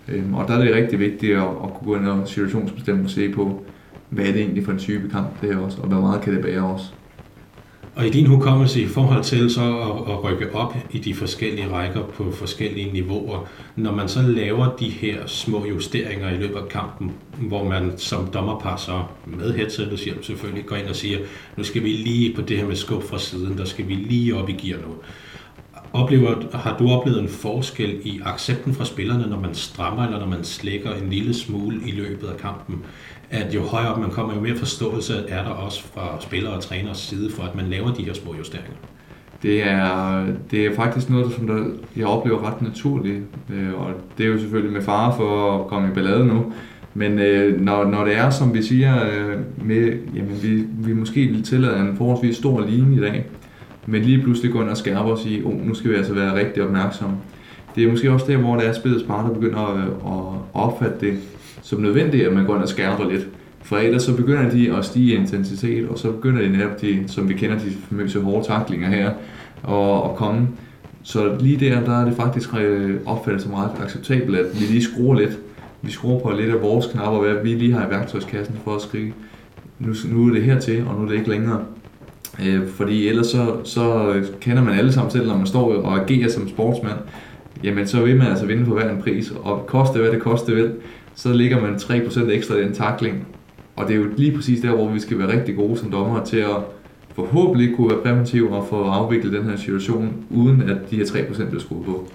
Øhm, 0.09 0.35
og 0.35 0.49
der 0.49 0.55
er 0.55 0.65
det 0.65 0.75
rigtig 0.75 0.99
vigtigt 0.99 1.37
at, 1.37 1.43
at 1.43 1.75
kunne 1.75 1.87
gå 1.87 1.97
ind 1.97 2.09
og 2.09 2.29
situationsbestemt 2.29 3.05
og 3.05 3.11
se 3.11 3.33
på, 3.33 3.65
hvad 4.09 4.25
er 4.25 4.33
det 4.33 4.41
egentlig 4.41 4.65
for 4.65 4.73
en 4.73 4.79
type 4.79 5.09
kamp 5.11 5.41
det 5.41 5.55
her 5.55 5.61
også, 5.61 5.81
og 5.81 5.89
hvor 5.89 6.01
meget 6.01 6.21
kan 6.21 6.35
det 6.35 6.43
bære 6.43 6.65
også. 6.65 6.85
Og 7.97 8.07
i 8.07 8.11
din 8.11 8.27
hukommelse 8.27 8.83
i 8.83 8.87
forhold 8.87 9.25
til 9.25 9.51
så 9.51 9.61
at, 9.61 10.13
at 10.13 10.25
rykke 10.25 10.55
op 10.55 10.77
i 10.91 10.99
de 10.99 11.15
forskellige 11.15 11.69
rækker 11.71 12.03
på 12.03 12.33
forskellige 12.33 12.93
niveauer, 12.93 13.49
når 13.77 13.93
man 13.93 14.09
så 14.09 14.23
laver 14.23 14.77
de 14.81 14.89
her 14.89 15.27
små 15.27 15.67
justeringer 15.67 16.31
i 16.31 16.37
løbet 16.37 16.57
af 16.57 16.69
kampen, 16.69 17.13
hvor 17.39 17.65
man 17.65 17.93
som 17.97 18.27
dommerpar 18.27 18.77
så 18.77 19.03
med 19.27 19.55
headsetet 19.55 19.99
siger, 19.99 20.15
selvfølgelig 20.23 20.67
går 20.67 20.77
ind 20.77 20.87
og 20.87 20.97
siger, 20.97 21.19
nu 21.57 21.65
skal 21.65 21.83
vi 21.85 21.89
lige 21.89 22.35
på 22.35 22.43
det 22.43 22.59
her 22.59 22.67
med 22.67 22.77
skub 22.77 23.03
fra 23.03 23.19
siden, 23.19 23.59
der 23.59 23.65
skal 23.65 23.89
vi 23.89 23.95
lige 23.95 24.37
op 24.37 24.49
i 24.49 24.53
gear 24.53 24.79
nu. 24.79 24.95
Oplever, 25.95 26.57
har 26.57 26.77
du 26.79 26.91
oplevet 26.91 27.21
en 27.21 27.29
forskel 27.29 28.01
i 28.05 28.21
accepten 28.25 28.75
fra 28.75 28.85
spillerne, 28.85 29.27
når 29.31 29.41
man 29.41 29.55
strammer 29.55 30.05
eller 30.05 30.19
når 30.19 30.27
man 30.27 30.45
slækker 30.45 30.95
en 30.95 31.11
lille 31.11 31.35
smule 31.35 31.77
i 31.87 31.91
løbet 31.91 32.27
af 32.27 32.37
kampen? 32.37 32.83
At 33.31 33.55
jo 33.55 33.61
højere 33.61 33.89
op 33.95 34.01
man 34.01 34.11
kommer, 34.11 34.35
jo 34.35 34.41
mere 34.41 34.57
forståelse 34.57 35.15
er 35.29 35.43
der 35.43 35.51
også 35.51 35.83
fra 35.83 36.21
spillere 36.21 36.55
og 36.55 36.63
træners 36.63 36.99
side 36.99 37.31
for, 37.31 37.43
at 37.43 37.55
man 37.55 37.67
laver 37.67 37.95
de 37.95 38.05
her 38.05 38.13
små 38.13 38.35
justeringer? 38.39 38.73
Det 39.43 39.63
er, 39.63 40.27
det 40.51 40.67
er 40.67 40.75
faktisk 40.75 41.11
noget, 41.11 41.33
som 41.33 41.47
der, 41.47 41.65
jeg 41.97 42.07
oplever 42.07 42.47
ret 42.47 42.63
naturligt, 42.63 43.23
øh, 43.53 43.75
og 43.81 43.91
det 44.19 44.27
er 44.27 44.31
jo 44.31 44.39
selvfølgelig 44.39 44.73
med 44.73 44.83
fare 44.83 45.17
for 45.17 45.59
at 45.59 45.67
komme 45.67 45.89
i 45.89 45.95
ballade 45.95 46.27
nu, 46.27 46.53
men 46.95 47.19
øh, 47.19 47.61
når, 47.61 47.85
når 47.85 48.05
det 48.05 48.17
er, 48.17 48.31
som 48.31 48.55
vi 48.55 48.63
siger, 48.63 49.07
øh, 49.07 49.39
med, 49.65 49.99
jamen 50.15 50.43
vi, 50.43 50.65
vi 50.89 50.93
måske 50.93 51.43
tillader 51.43 51.81
en 51.81 51.97
forholdsvis 51.97 52.37
stor 52.37 52.67
linje 52.67 52.97
i 52.97 53.01
dag, 53.01 53.25
men 53.87 54.03
lige 54.03 54.23
pludselig 54.23 54.53
går 54.53 54.63
ind 54.63 54.71
og 54.71 54.77
skærper 54.77 55.11
og 55.11 55.19
sige, 55.19 55.45
oh, 55.45 55.67
nu 55.67 55.75
skal 55.75 55.91
vi 55.91 55.97
altså 55.97 56.15
være 56.15 56.35
rigtig 56.35 56.63
opmærksomme. 56.63 57.17
Det 57.75 57.85
er 57.85 57.91
måske 57.91 58.11
også 58.13 58.27
der, 58.29 58.37
hvor 58.37 58.57
det 58.57 58.67
er 58.67 58.73
spillets 58.73 59.05
parter 59.05 59.35
begynder 59.35 59.59
at, 59.59 59.85
at 59.85 60.41
opfatte 60.55 61.07
det 61.07 61.19
som 61.63 61.81
nødvendigt, 61.81 62.27
at 62.27 62.33
man 62.33 62.47
går 62.47 62.55
ind 62.55 62.63
og 62.63 62.69
skærper 62.69 63.11
lidt. 63.11 63.29
For 63.63 63.77
ellers 63.77 64.03
så 64.03 64.17
begynder 64.17 64.51
de 64.51 64.77
at 64.77 64.85
stige 64.85 65.13
i 65.13 65.17
intensitet, 65.17 65.89
og 65.89 65.99
så 65.99 66.11
begynder 66.11 66.43
de 66.43 66.49
netop 66.49 66.81
de, 66.81 67.05
som 67.07 67.29
vi 67.29 67.35
kender 67.35 67.59
de 67.59 67.71
famøse 67.89 68.21
hårde 68.21 68.47
taklinger 68.47 68.89
her, 68.89 69.11
og, 69.63 70.11
at 70.11 70.17
komme. 70.17 70.49
Så 71.03 71.37
lige 71.41 71.71
der, 71.71 71.85
der 71.85 72.01
er 72.01 72.05
det 72.05 72.17
faktisk 72.17 72.55
øh, 72.61 73.01
opfattet 73.07 73.43
som 73.43 73.55
ret 73.55 73.71
acceptabelt, 73.83 74.37
at 74.37 74.61
vi 74.61 74.65
lige 74.65 74.83
skruer 74.83 75.15
lidt. 75.15 75.39
Vi 75.83 75.91
skruer 75.91 76.21
på 76.21 76.31
lidt 76.31 76.51
af 76.51 76.63
vores 76.63 76.87
knapper, 76.87 77.21
hvad 77.21 77.43
vi 77.43 77.55
lige 77.55 77.73
har 77.73 77.87
i 77.87 77.91
værktøjskassen 77.91 78.57
for 78.65 78.75
at 78.75 78.83
skrive, 78.83 79.13
nu, 79.79 79.95
nu 80.13 80.29
er 80.29 80.33
det 80.33 80.43
hertil, 80.43 80.85
og 80.87 80.95
nu 80.95 81.05
er 81.05 81.09
det 81.09 81.17
ikke 81.17 81.31
længere. 81.31 81.61
Øh, 82.43 82.69
fordi 82.69 83.09
ellers 83.09 83.27
så, 83.27 83.57
så 83.65 84.15
kender 84.41 84.63
man 84.63 84.79
alle 84.79 84.93
sammen 84.93 85.11
selv, 85.11 85.27
når 85.27 85.37
man 85.37 85.47
står 85.47 85.75
og 85.75 86.01
agerer 86.01 86.29
som 86.29 86.49
sportsmand, 86.49 86.99
jamen 87.65 87.87
så 87.87 88.05
vil 88.05 88.17
man 88.17 88.27
altså 88.27 88.47
vinde 88.47 88.65
på 88.65 88.75
hver 88.75 88.91
en 88.91 89.03
pris, 89.03 89.33
og 89.43 89.67
koste 89.67 89.99
hvad 89.99 90.11
det 90.11 90.21
koste 90.21 90.55
vil, 90.55 90.73
så 91.15 91.33
ligger 91.33 91.61
man 91.61 91.75
3% 91.75 92.31
ekstra 92.31 92.55
i 92.55 92.63
den 92.63 92.75
takling, 92.75 93.27
Og 93.77 93.89
det 93.89 93.95
er 93.95 94.01
jo 94.01 94.07
lige 94.17 94.37
præcis 94.37 94.61
der, 94.61 94.71
hvor 94.71 94.89
vi 94.89 95.01
skal 95.01 95.19
være 95.19 95.33
rigtig 95.33 95.57
gode 95.57 95.77
som 95.77 95.91
dommer 95.91 96.25
til 96.25 96.37
at 96.37 96.57
forhåbentlig 97.15 97.77
kunne 97.77 97.91
være 97.91 98.03
præventive 98.03 98.57
og 98.57 98.67
få 98.69 98.83
afviklet 98.83 99.33
den 99.33 99.45
her 99.45 99.57
situation, 99.57 100.13
uden 100.31 100.63
at 100.63 100.77
de 100.91 100.97
her 100.97 101.05
3% 101.05 101.49
bliver 101.49 101.61
skruet 101.61 101.85
på. 101.85 102.09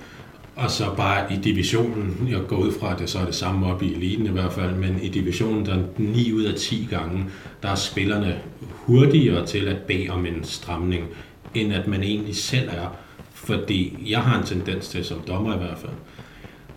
Og 0.59 0.71
så 0.71 0.93
bare 0.97 1.33
i 1.33 1.35
divisionen, 1.35 2.27
jeg 2.29 2.39
går 2.47 2.57
ud 2.57 2.71
fra, 2.71 2.93
at 2.93 2.99
det 2.99 3.09
så 3.09 3.19
er 3.19 3.25
det 3.25 3.35
samme 3.35 3.65
op 3.65 3.83
i 3.83 3.93
eliten 3.93 4.25
i 4.25 4.29
hvert 4.29 4.53
fald, 4.53 4.75
men 4.75 4.99
i 5.01 5.09
divisionen, 5.09 5.65
der 5.65 5.83
9 5.97 6.33
ud 6.33 6.43
af 6.43 6.55
10 6.55 6.87
gange, 6.89 7.25
der 7.63 7.69
er 7.69 7.75
spillerne 7.75 8.39
hurtigere 8.61 9.45
til 9.45 9.67
at 9.67 9.77
bede 9.77 10.09
om 10.09 10.25
en 10.25 10.43
stramning, 10.43 11.07
end 11.55 11.73
at 11.73 11.87
man 11.87 12.03
egentlig 12.03 12.35
selv 12.35 12.69
er. 12.69 12.95
Fordi 13.33 13.97
jeg 14.05 14.19
har 14.19 14.39
en 14.39 14.45
tendens 14.45 14.87
til, 14.87 15.05
som 15.05 15.21
dommer 15.27 15.55
i 15.55 15.57
hvert 15.57 15.77
fald, 15.77 15.93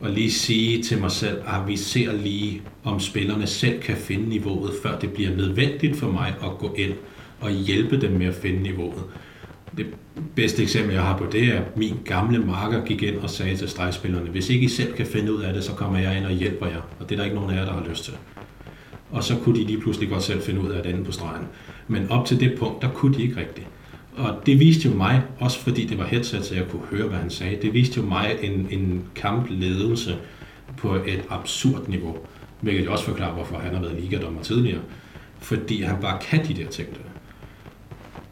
at 0.04 0.10
lige 0.10 0.32
sige 0.32 0.82
til 0.82 1.00
mig 1.00 1.10
selv, 1.10 1.38
at 1.46 1.68
vi 1.68 1.76
ser 1.76 2.12
lige, 2.12 2.62
om 2.84 3.00
spillerne 3.00 3.46
selv 3.46 3.80
kan 3.80 3.96
finde 3.96 4.28
niveauet, 4.28 4.72
før 4.82 4.98
det 4.98 5.12
bliver 5.12 5.36
nødvendigt 5.36 5.96
for 5.96 6.10
mig 6.12 6.34
at 6.44 6.58
gå 6.58 6.74
ind 6.78 6.92
og 7.40 7.50
hjælpe 7.50 8.00
dem 8.00 8.12
med 8.12 8.26
at 8.26 8.34
finde 8.34 8.62
niveauet. 8.62 9.02
Det 9.76 9.86
bedste 10.34 10.62
eksempel, 10.62 10.94
jeg 10.94 11.02
har 11.02 11.18
på 11.18 11.26
det, 11.32 11.44
er, 11.44 11.60
at 11.60 11.76
min 11.76 11.94
gamle 12.04 12.38
marker 12.38 12.84
gik 12.84 13.02
ind 13.02 13.16
og 13.16 13.30
sagde 13.30 13.56
til 13.56 13.68
stregspillerne, 13.68 14.30
hvis 14.30 14.50
ikke 14.50 14.64
I 14.64 14.68
selv 14.68 14.92
kan 14.92 15.06
finde 15.06 15.34
ud 15.34 15.42
af 15.42 15.54
det, 15.54 15.64
så 15.64 15.72
kommer 15.72 15.98
jeg 15.98 16.16
ind 16.16 16.26
og 16.26 16.32
hjælper 16.32 16.66
jer. 16.66 16.80
Og 17.00 17.08
det 17.08 17.12
er 17.12 17.16
der 17.16 17.24
ikke 17.24 17.36
nogen 17.36 17.50
af 17.50 17.56
jer, 17.56 17.64
der 17.64 17.72
har 17.72 17.86
lyst 17.88 18.04
til. 18.04 18.14
Og 19.10 19.24
så 19.24 19.36
kunne 19.36 19.60
de 19.60 19.64
lige 19.64 19.80
pludselig 19.80 20.08
godt 20.08 20.22
selv 20.22 20.42
finde 20.42 20.60
ud 20.60 20.70
af 20.70 20.82
det 20.82 20.90
inde 20.90 21.04
på 21.04 21.12
stregen. 21.12 21.46
Men 21.88 22.10
op 22.10 22.26
til 22.26 22.40
det 22.40 22.58
punkt, 22.58 22.82
der 22.82 22.88
kunne 22.88 23.14
de 23.14 23.22
ikke 23.22 23.36
rigtigt. 23.36 23.66
Og 24.16 24.42
det 24.46 24.60
viste 24.60 24.88
jo 24.88 24.94
mig, 24.94 25.22
også 25.38 25.58
fordi 25.58 25.86
det 25.86 25.98
var 25.98 26.04
headset, 26.04 26.44
så 26.44 26.54
jeg 26.54 26.68
kunne 26.68 26.82
høre, 26.90 27.08
hvad 27.08 27.18
han 27.18 27.30
sagde, 27.30 27.58
det 27.62 27.74
viste 27.74 28.00
jo 28.00 28.06
mig 28.06 28.38
en, 28.42 28.68
en 28.70 29.04
kampledelse 29.14 30.16
på 30.76 30.94
et 30.94 31.22
absurd 31.28 31.88
niveau. 31.88 32.16
Hvilket 32.60 32.88
også 32.88 33.04
forklarer, 33.04 33.34
hvorfor 33.34 33.58
han 33.58 33.74
har 33.74 33.80
været 33.80 34.00
ligadommer 34.00 34.42
tidligere. 34.42 34.80
Fordi 35.38 35.82
han 35.82 35.96
bare 36.00 36.18
kan 36.20 36.48
de 36.48 36.54
der 36.54 36.68
ting 36.68 36.88
der. 36.90 37.11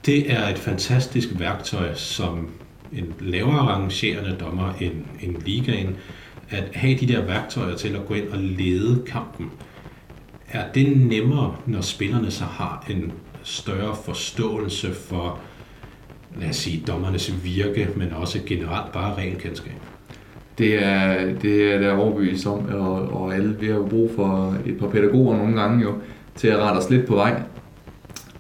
Det 0.07 0.33
er 0.33 0.49
et 0.49 0.59
fantastisk 0.59 1.29
værktøj, 1.39 1.95
som 1.95 2.49
en 2.93 3.15
lavere 3.21 3.59
rangerende 3.59 4.37
dommer 4.41 4.73
end, 4.81 4.95
end 5.23 5.37
ligaen, 5.47 5.97
at 6.51 6.65
have 6.75 6.99
de 6.99 7.09
der 7.09 7.25
værktøjer 7.25 7.77
til 7.77 7.89
at 7.89 8.07
gå 8.07 8.15
ind 8.15 8.29
og 8.29 8.39
lede 8.39 9.03
kampen. 9.07 9.51
Er 10.49 10.73
det 10.73 10.97
nemmere, 10.97 11.57
når 11.67 11.81
spillerne 11.81 12.31
så 12.31 12.45
har 12.45 12.87
en 12.91 13.13
større 13.43 13.97
forståelse 14.05 14.93
for, 14.95 15.39
lad 16.41 16.49
os 16.49 16.57
sige, 16.57 16.85
dommernes 16.87 17.45
virke, 17.45 17.89
men 17.97 18.13
også 18.13 18.41
generelt 18.47 18.93
bare 18.93 19.15
regelkendskab? 19.15 19.75
Det 20.59 20.85
er, 20.85 21.35
det 21.35 21.73
er 21.73 21.79
der 21.79 21.93
overbevist 21.93 22.47
om, 22.47 22.69
og, 22.69 22.93
og 22.93 23.35
alle, 23.35 23.57
vi 23.61 23.67
har 23.67 23.75
jo 23.75 23.87
brug 23.87 24.11
for 24.17 24.57
et 24.67 24.79
par 24.79 24.89
pædagoger 24.89 25.37
nogle 25.37 25.61
gange 25.61 25.83
jo, 25.83 25.95
til 26.37 26.49
at 26.49 26.59
rette 26.59 26.79
os 26.79 26.91
lidt 26.91 27.07
på 27.07 27.15
vej, 27.15 27.43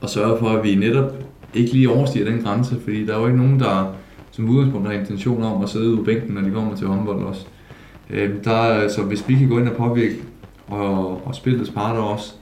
og 0.01 0.11
sørge 0.11 0.38
for, 0.38 0.49
at 0.49 0.64
vi 0.64 0.75
netop 0.75 1.12
ikke 1.55 1.73
lige 1.73 1.91
overstiger 1.91 2.31
den 2.31 2.43
grænse, 2.43 2.77
fordi 2.85 3.07
der 3.07 3.15
er 3.15 3.21
jo 3.21 3.27
ikke 3.27 3.39
nogen, 3.39 3.61
der 3.61 3.95
som 4.31 4.49
udgangspunkt 4.49 4.89
har 4.89 4.95
intention 4.95 5.43
om 5.43 5.63
at 5.63 5.69
sidde 5.69 5.89
ude 5.89 5.97
på 5.97 6.03
bænken, 6.03 6.35
når 6.35 6.41
de 6.41 6.51
kommer 6.51 6.77
til 6.77 6.87
håndbold 6.87 7.23
også. 7.23 7.47
Øh, 8.11 8.31
der, 8.45 8.89
så 8.89 9.03
hvis 9.03 9.29
vi 9.29 9.35
kan 9.35 9.49
gå 9.49 9.59
ind 9.59 9.69
og 9.69 9.77
påvirke 9.77 10.17
og, 10.69 11.27
og 11.27 11.35
spillets 11.35 11.71
parter 11.71 12.01
også, 12.01 12.33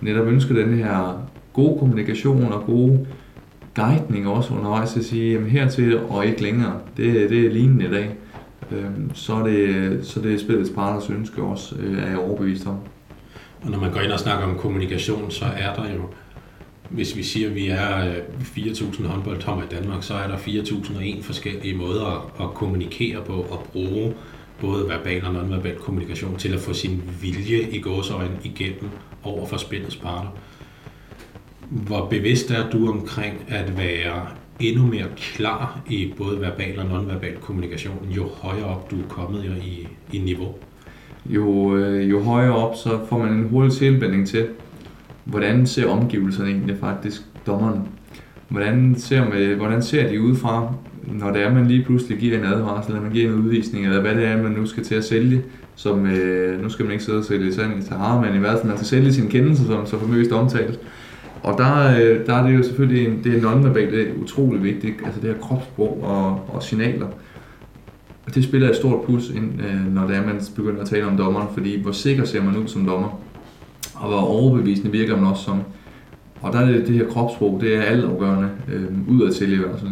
netop 0.00 0.26
ønsker 0.26 0.54
den 0.54 0.74
her 0.74 1.22
gode 1.52 1.78
kommunikation 1.78 2.52
og 2.52 2.64
gode 2.66 3.06
guidning 3.74 4.28
også 4.28 4.54
undervejs 4.54 4.92
til 4.92 5.00
at 5.00 5.04
sige, 5.06 5.32
jamen 5.32 5.50
hertil 5.50 5.98
og 5.98 6.26
ikke 6.26 6.42
længere, 6.42 6.72
det, 6.96 7.30
det 7.30 7.46
er 7.46 7.50
lignende 7.50 7.84
i 7.84 7.90
dag. 7.90 8.10
Øh, 8.72 8.90
så 9.14 9.34
er 9.34 9.42
det, 9.42 9.98
så 10.06 10.20
det 10.20 10.34
er 10.34 10.38
spillets 10.38 10.70
parters 10.70 11.10
ønske 11.10 11.42
også, 11.42 11.74
øh, 11.78 12.02
er 12.02 12.08
jeg 12.08 12.18
overbevist 12.18 12.66
om. 12.66 12.76
Og 13.62 13.70
når 13.70 13.80
man 13.80 13.92
går 13.92 14.00
ind 14.00 14.12
og 14.12 14.20
snakker 14.20 14.46
om 14.46 14.58
kommunikation, 14.58 15.30
så 15.30 15.44
er 15.44 15.74
der 15.74 15.94
jo 15.94 16.02
hvis 16.90 17.16
vi 17.16 17.22
siger, 17.22 17.48
at 17.48 17.54
vi 17.54 17.68
er 17.68 18.06
øh, 18.06 18.16
4.000 18.40 19.06
håndboldtommer 19.06 19.64
i 19.64 19.66
Danmark, 19.70 20.02
så 20.02 20.14
er 20.14 20.28
der 20.28 20.36
4.001 20.36 21.22
forskellige 21.22 21.76
måder 21.76 22.32
at 22.40 22.54
kommunikere 22.54 23.24
på 23.24 23.32
og 23.32 23.66
bruge 23.72 24.14
både 24.60 24.88
verbal 24.88 25.24
og 25.24 25.32
nonverbal 25.32 25.76
kommunikation 25.76 26.36
til 26.36 26.54
at 26.54 26.60
få 26.60 26.72
sin 26.72 27.02
vilje 27.20 27.60
i 27.70 27.80
gåsøjne 27.80 28.38
igennem 28.44 28.90
over 29.22 29.46
for 29.46 29.56
spillets 29.56 29.96
parter. 29.96 30.28
Hvor 31.70 32.06
bevidst 32.06 32.50
er 32.50 32.70
du 32.70 32.88
omkring 32.88 33.44
at 33.48 33.78
være 33.78 34.26
endnu 34.60 34.86
mere 34.86 35.06
klar 35.16 35.80
i 35.88 36.12
både 36.16 36.40
verbal 36.40 36.78
og 36.78 36.86
nonverbal 36.86 37.36
kommunikation, 37.36 38.08
jo 38.16 38.28
højere 38.28 38.64
op 38.64 38.90
du 38.90 38.96
er 38.96 39.08
kommet 39.08 39.44
i, 39.64 39.88
i 40.12 40.18
niveau? 40.18 40.54
Jo, 41.26 41.76
øh, 41.76 42.10
jo 42.10 42.22
højere 42.22 42.56
op, 42.56 42.76
så 42.76 43.00
får 43.08 43.18
man 43.18 43.32
en 43.32 43.48
hurtig 43.48 43.72
tilbænding 43.72 44.28
til, 44.28 44.48
hvordan 45.26 45.66
ser 45.66 45.86
omgivelserne 45.86 46.50
egentlig 46.50 46.76
faktisk 46.80 47.22
dommeren? 47.46 47.80
Hvordan 48.48 48.94
ser, 48.98 49.24
man, 49.30 49.56
hvordan 49.56 49.82
ser 49.82 50.08
de 50.08 50.20
ud 50.20 50.36
fra, 50.36 50.72
når 51.06 51.30
det 51.30 51.42
er, 51.42 51.54
man 51.54 51.66
lige 51.66 51.84
pludselig 51.84 52.18
giver 52.18 52.38
en 52.38 52.44
advarsel, 52.44 52.90
eller 52.90 53.02
man 53.02 53.12
giver 53.12 53.28
en 53.28 53.34
udvisning, 53.34 53.86
eller 53.86 54.00
hvad 54.00 54.14
det 54.14 54.26
er, 54.26 54.42
man 54.42 54.52
nu 54.52 54.66
skal 54.66 54.84
til 54.84 54.94
at 54.94 55.04
sælge, 55.04 55.42
som, 55.74 56.06
øh, 56.06 56.62
nu 56.62 56.68
skal 56.68 56.84
man 56.84 56.92
ikke 56.92 57.04
sidde 57.04 57.18
og 57.18 57.24
sælge 57.24 57.54
sand 57.54 57.78
i 57.78 57.82
Sahara, 57.82 58.20
men 58.20 58.34
i 58.34 58.38
hvert 58.38 58.58
fald 58.58 58.64
man 58.64 58.76
skal 58.76 58.86
sælge 58.86 59.12
sin 59.12 59.28
kendelse, 59.28 59.66
som 59.66 59.86
så 59.86 59.98
formøst 59.98 60.32
omtalt. 60.32 60.80
Og 61.42 61.58
der, 61.58 61.96
øh, 62.00 62.26
der 62.26 62.34
er 62.34 62.46
det 62.46 62.56
jo 62.56 62.62
selvfølgelig, 62.62 63.06
en, 63.06 63.24
det 63.24 63.36
er 63.36 63.42
nonverbalt, 63.42 63.92
det 63.92 64.08
er 64.08 64.12
utrolig 64.22 64.62
vigtigt, 64.62 64.94
altså 65.04 65.20
det 65.20 65.30
her 65.30 65.38
kropssprog 65.40 66.02
og, 66.02 66.54
og 66.54 66.62
signaler. 66.62 67.06
Og 68.26 68.34
det 68.34 68.44
spiller 68.44 68.70
et 68.70 68.76
stort 68.76 69.04
plus, 69.04 69.30
ind, 69.30 69.60
øh, 69.60 69.94
når 69.94 70.06
det 70.06 70.16
er, 70.16 70.26
man 70.26 70.40
begynder 70.56 70.80
at 70.80 70.88
tale 70.88 71.06
om 71.06 71.16
dommeren, 71.16 71.48
fordi 71.54 71.82
hvor 71.82 71.92
sikker 71.92 72.24
ser 72.24 72.42
man 72.42 72.56
ud 72.56 72.68
som 72.68 72.86
dommer? 72.86 73.20
Og 74.00 74.08
hvor 74.08 74.20
overbevisende 74.20 74.92
virker 74.92 75.16
man 75.16 75.26
også 75.26 75.42
som. 75.42 75.60
Og 76.40 76.52
der 76.52 76.58
er 76.58 76.66
det, 76.66 76.86
det 76.86 76.94
her 76.94 77.06
kropssprog, 77.06 77.58
det 77.60 77.76
er 77.76 77.82
altafgørende, 77.82 78.48
øh, 78.72 78.84
udadtil 79.08 79.52
i 79.52 79.56
hvert 79.56 79.78
fald. 79.78 79.90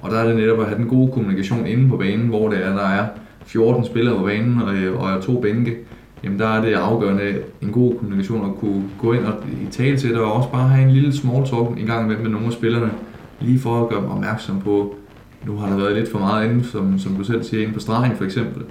Og 0.00 0.10
der 0.10 0.18
er 0.18 0.26
det 0.26 0.36
netop 0.36 0.60
at 0.60 0.66
have 0.66 0.78
den 0.78 0.88
gode 0.88 1.12
kommunikation 1.12 1.66
inde 1.66 1.88
på 1.88 1.96
banen, 1.96 2.28
hvor 2.28 2.48
det 2.48 2.66
er, 2.66 2.74
der 2.74 2.88
er 2.88 3.06
14 3.46 3.84
spillere 3.84 4.16
på 4.16 4.24
banen 4.24 4.62
og, 4.62 4.74
øh, 4.74 5.00
og 5.00 5.22
to 5.22 5.40
bænke. 5.40 5.76
Jamen 6.24 6.38
der 6.38 6.48
er 6.48 6.64
det 6.64 6.72
afgørende 6.72 7.34
en 7.62 7.72
god 7.72 7.94
kommunikation 7.98 8.50
at 8.50 8.56
kunne 8.56 8.84
gå 8.98 9.12
ind 9.12 9.24
og 9.24 9.34
i 9.62 9.66
tale 9.70 9.96
til 9.96 10.10
det, 10.10 10.18
og 10.18 10.32
også 10.32 10.50
bare 10.50 10.68
have 10.68 10.88
en 10.88 10.94
lille 10.94 11.12
small 11.12 11.46
talk 11.46 11.78
en 11.78 11.86
gang 11.86 12.08
med, 12.08 12.16
med 12.16 12.30
nogle 12.30 12.46
af 12.46 12.52
spillerne, 12.52 12.90
lige 13.40 13.58
for 13.58 13.82
at 13.82 13.88
gøre 13.88 14.00
dem 14.00 14.10
opmærksom 14.10 14.60
på, 14.60 14.96
nu 15.46 15.56
har 15.56 15.68
der 15.68 15.76
været 15.76 15.96
lidt 15.96 16.10
for 16.10 16.18
meget 16.18 16.50
inde, 16.50 16.64
som, 16.64 16.98
som 16.98 17.14
du 17.14 17.24
selv 17.24 17.42
siger, 17.42 17.62
inde 17.62 17.74
på 17.74 17.80
stregen 17.80 18.16
for 18.16 18.24
eksempel. 18.24 18.62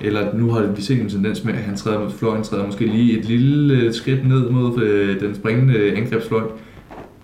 Eller 0.00 0.34
nu 0.34 0.50
har 0.50 0.62
vi 0.62 0.82
set 0.82 1.00
en 1.00 1.08
tendens 1.08 1.44
med, 1.44 1.54
at 1.54 1.60
han 1.60 1.76
træder 1.76 2.00
mod 2.00 2.10
fløjen, 2.10 2.42
træder 2.42 2.66
måske 2.66 2.86
lige 2.86 3.18
et 3.18 3.24
lille 3.24 3.74
øh, 3.74 3.92
skridt 3.92 4.28
ned 4.28 4.50
mod 4.50 4.82
øh, 4.82 5.20
den 5.20 5.34
springende 5.34 5.96
angrebsfløj. 5.96 6.42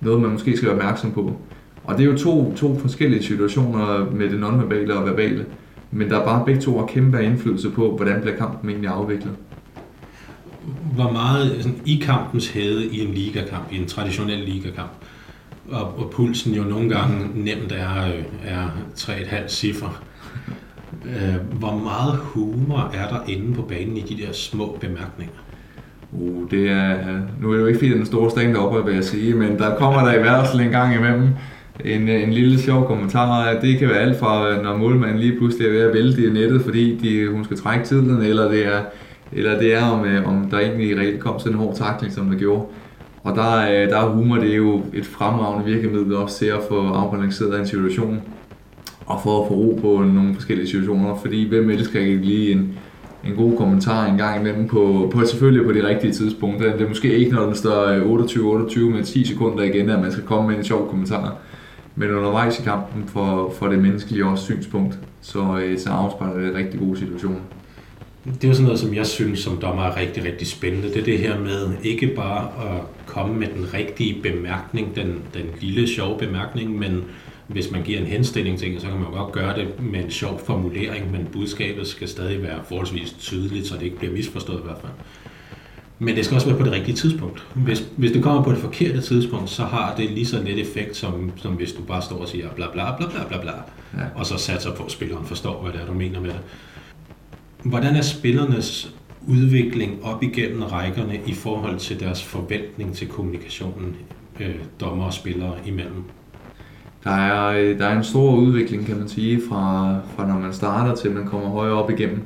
Noget, 0.01 0.21
man 0.21 0.31
måske 0.31 0.57
skal 0.57 0.69
være 0.69 0.77
opmærksom 0.77 1.13
på. 1.13 1.37
Og 1.85 1.99
det 1.99 2.07
er 2.07 2.11
jo 2.11 2.19
to, 2.19 2.55
to 2.57 2.79
forskellige 2.79 3.23
situationer 3.23 4.11
med 4.11 4.31
det 4.31 4.41
nonverbale 4.41 4.95
og 4.95 5.07
verbale. 5.07 5.47
Men 5.91 6.11
der 6.11 6.21
er 6.21 6.25
bare 6.25 6.45
begge 6.47 6.61
to 6.61 6.79
har 6.79 6.87
kæmpe 6.87 7.25
indflydelse 7.25 7.71
på, 7.71 7.97
hvordan 7.97 8.21
bliver 8.21 8.37
kampen 8.37 8.71
egentlig 8.71 8.91
afviklet. 8.91 9.33
Hvor 10.95 11.13
meget 11.13 11.57
sådan, 11.61 11.81
i 11.87 12.03
kampens 12.03 12.49
hede 12.49 12.87
i 12.87 13.01
en 13.01 13.15
ligakamp, 13.15 13.73
i 13.73 13.77
en 13.77 13.87
traditionel 13.87 14.39
ligakamp, 14.39 14.91
og, 15.71 15.99
og 15.99 16.11
pulsen 16.11 16.55
jo 16.55 16.63
nogle 16.63 16.89
gange 16.89 17.29
nemt 17.35 17.73
er, 17.73 18.07
øh, 18.07 18.25
er 18.45 18.69
3,5 18.97 19.49
cifre, 19.49 19.93
Øh, 21.07 21.59
hvor 21.59 21.81
meget 21.85 22.17
humor 22.17 22.91
er 22.95 23.09
der 23.09 23.21
inde 23.29 23.55
på 23.55 23.63
banen 23.63 23.97
i 23.97 24.01
de 24.01 24.23
der 24.23 24.33
små 24.33 24.79
bemærkninger? 24.81 25.35
Uh, 26.13 26.51
det 26.51 26.71
er, 26.71 26.97
nu 27.41 27.49
er 27.51 27.55
det 27.55 27.61
jo 27.61 27.67
ikke 27.67 27.79
fordi 27.79 27.93
den 27.93 28.07
store 28.07 28.31
stand 28.31 28.55
deroppe, 28.55 28.85
vil 28.85 28.95
jeg 28.95 29.05
sige, 29.05 29.35
men 29.35 29.59
der 29.59 29.77
kommer 29.77 30.05
der 30.05 30.15
i 30.15 30.21
hvert 30.23 30.47
fald 30.47 30.63
en 30.63 30.71
gang 30.71 30.95
imellem 30.95 31.29
en, 31.85 32.09
en 32.09 32.33
lille 32.33 32.59
sjov 32.59 32.87
kommentar. 32.87 33.61
Det 33.61 33.79
kan 33.79 33.89
være 33.89 33.99
alt 33.99 34.19
fra, 34.19 34.63
når 34.63 34.77
målmanden 34.77 35.19
lige 35.19 35.39
pludselig 35.39 35.67
er 35.67 35.73
ved 35.73 35.81
at 35.81 35.95
vælte 35.95 36.27
i 36.27 36.31
nettet, 36.31 36.63
fordi 36.63 36.97
de, 36.97 37.29
hun 37.29 37.45
skal 37.45 37.57
trække 37.57 37.85
tiden, 37.85 38.23
eller 38.23 38.49
det 38.49 38.67
er, 38.67 38.81
eller 39.33 39.59
det 39.59 39.75
er 39.75 39.85
om, 39.85 40.05
øh, 40.05 40.29
om 40.29 40.49
der 40.51 40.59
egentlig 40.59 40.99
reelt 40.99 41.21
kom 41.21 41.39
sådan 41.39 41.53
en 41.53 41.59
hård 41.59 41.75
takling, 41.77 42.13
som 42.13 42.31
der 42.31 42.39
gjorde. 42.39 42.65
Og 43.23 43.35
der, 43.35 43.59
øh, 43.63 43.89
der 43.89 43.97
er 43.97 44.09
humor, 44.09 44.37
det 44.37 44.53
er 44.53 44.57
jo 44.57 44.83
et 44.95 45.07
fremragende 45.07 45.73
virkemiddel 45.73 46.15
også 46.15 46.39
til 46.39 46.47
at 46.47 46.61
få 46.69 46.89
afbalanceret 46.89 47.61
en 47.61 47.67
situation 47.67 48.23
og 49.13 49.21
for 49.23 49.43
at 49.43 49.49
få 49.49 49.55
ro 49.55 49.79
på 49.81 50.05
nogle 50.05 50.35
forskellige 50.35 50.67
situationer, 50.67 51.19
fordi 51.21 51.49
hvem 51.49 51.71
elsker 51.71 52.01
ikke 52.01 52.17
lige 52.17 52.53
en, 52.53 52.79
en 53.25 53.35
god 53.37 53.57
kommentar 53.57 54.07
en 54.07 54.19
gang 54.19 54.41
imellem 54.41 54.69
på, 54.69 55.11
på 55.13 55.25
selvfølgelig 55.25 55.67
på 55.67 55.73
de 55.73 55.89
rigtige 55.89 56.13
tidspunkter. 56.13 56.73
Det 56.73 56.81
er 56.81 56.89
måske 56.89 57.19
ikke, 57.19 57.33
når 57.33 57.47
den 57.47 57.55
står 57.55 57.87
øh, 57.87 58.67
28-28 58.71 58.79
med 58.79 59.05
10 59.05 59.25
sekunder 59.25 59.65
igen, 59.65 59.91
at 59.91 60.01
man 60.01 60.13
skal 60.13 60.25
komme 60.25 60.51
med 60.51 60.59
en 60.59 60.65
sjov 60.65 60.89
kommentar. 60.89 61.37
Men 61.97 62.11
undervejs 62.11 62.59
i 62.59 62.63
kampen 62.63 63.05
for, 63.09 63.55
for 63.59 63.69
det 63.69 63.79
menneskelige 63.79 64.27
også 64.27 64.45
synspunkt, 64.45 64.99
så, 65.21 65.61
øh, 65.65 65.79
så 65.79 65.91
afspejler 65.91 66.41
det 66.41 66.55
rigtig 66.55 66.81
gode 66.81 66.99
situationer. 66.99 67.41
Det 68.25 68.45
er 68.45 68.49
jo 68.49 68.55
sådan 68.55 68.65
noget, 68.65 68.81
som 68.81 68.95
jeg 68.95 69.07
synes 69.07 69.39
som 69.39 69.57
dommer 69.57 69.83
er 69.83 69.97
rigtig, 69.97 70.25
rigtig 70.25 70.47
spændende. 70.47 70.89
Det 70.89 70.97
er 70.97 71.05
det 71.05 71.19
her 71.19 71.41
med 71.41 71.69
ikke 71.83 72.07
bare 72.07 72.45
at 72.45 72.81
komme 73.07 73.35
med 73.35 73.47
den 73.57 73.75
rigtige 73.75 74.23
bemærkning, 74.23 74.97
den, 74.97 75.23
den 75.35 75.45
lille 75.61 75.89
sjove 75.89 76.19
bemærkning, 76.19 76.79
men 76.79 77.05
hvis 77.47 77.71
man 77.71 77.83
giver 77.83 77.99
en 77.99 78.07
henstilling 78.07 78.59
til 78.59 78.81
så 78.81 78.87
kan 78.87 78.99
man 78.99 79.11
godt 79.11 79.33
gøre 79.33 79.57
det 79.57 79.81
med 79.81 80.05
en 80.05 80.11
sjov 80.11 80.41
formulering, 80.47 81.11
men 81.11 81.29
budskabet 81.33 81.87
skal 81.87 82.09
stadig 82.09 82.43
være 82.43 82.61
forholdsvis 82.69 83.13
tydeligt, 83.13 83.67
så 83.67 83.75
det 83.75 83.83
ikke 83.83 83.97
bliver 83.97 84.13
misforstået 84.13 84.59
i 84.59 84.65
hvert 84.65 84.79
fald. 84.81 84.93
Men 85.99 86.17
det 86.17 86.25
skal 86.25 86.35
også 86.35 86.47
være 86.47 86.59
på 86.59 86.65
det 86.65 86.73
rigtige 86.73 86.97
tidspunkt. 86.97 87.47
Hvis, 87.55 87.85
hvis 87.97 88.13
det 88.13 88.23
kommer 88.23 88.43
på 88.43 88.51
det 88.51 88.59
forkerte 88.59 89.01
tidspunkt, 89.01 89.51
så 89.51 89.65
har 89.65 89.95
det 89.97 90.11
lige 90.11 90.27
så 90.27 90.43
net 90.43 90.59
effekt, 90.59 90.97
som, 90.97 91.33
som 91.37 91.53
hvis 91.53 91.73
du 91.73 91.83
bare 91.83 92.03
står 92.03 92.17
og 92.17 92.29
siger 92.29 92.49
bla 92.49 92.67
bla 92.73 92.97
bla 92.97 93.09
bla 93.09 93.29
bla 93.29 93.41
bla, 93.41 93.53
ja. 93.97 94.07
og 94.15 94.27
så 94.27 94.37
satser 94.37 94.75
på, 94.75 94.83
at 94.83 94.91
spilleren 94.91 95.27
forstår, 95.27 95.63
hvad 95.63 95.73
det 95.73 95.81
er, 95.81 95.87
du 95.87 95.93
mener 95.93 96.21
med 96.21 96.31
det. 96.31 96.41
Hvordan 97.63 97.97
er 97.97 98.03
spillernes 98.03 98.95
udvikling 99.27 100.05
op 100.05 100.23
igennem 100.23 100.63
rækkerne 100.63 101.21
i 101.27 101.33
forhold 101.33 101.79
til 101.79 102.01
deres 102.01 102.23
forventning 102.23 102.97
til 102.97 103.09
kommunikationen 103.09 103.97
øh, 104.41 104.55
dommer 104.81 105.05
og 105.05 105.15
spillere 105.15 105.55
imellem? 105.67 106.05
Der 107.05 107.11
er, 107.11 107.59
øh, 107.59 107.79
der 107.79 107.87
er 107.87 107.97
en 107.97 108.05
stor 108.05 108.37
udvikling, 108.37 108.87
kan 108.87 108.99
man 108.99 109.09
sige, 109.09 109.41
fra, 109.49 109.97
fra 110.17 110.27
når 110.27 110.39
man 110.39 110.53
starter 110.53 110.95
til 110.95 111.11
man 111.11 111.27
kommer 111.27 111.49
højere 111.49 111.75
op 111.75 111.91
igennem. 111.91 112.21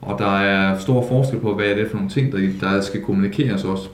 Og 0.00 0.18
der 0.18 0.38
er 0.38 0.78
stor 0.78 1.08
forskel 1.08 1.38
på, 1.38 1.54
hvad 1.54 1.66
er 1.66 1.74
det 1.74 1.88
for 1.90 1.96
nogle 1.96 2.10
ting, 2.10 2.32
der, 2.32 2.38
der 2.60 2.80
skal 2.80 3.02
kommunikeres 3.02 3.64
også. 3.64 3.88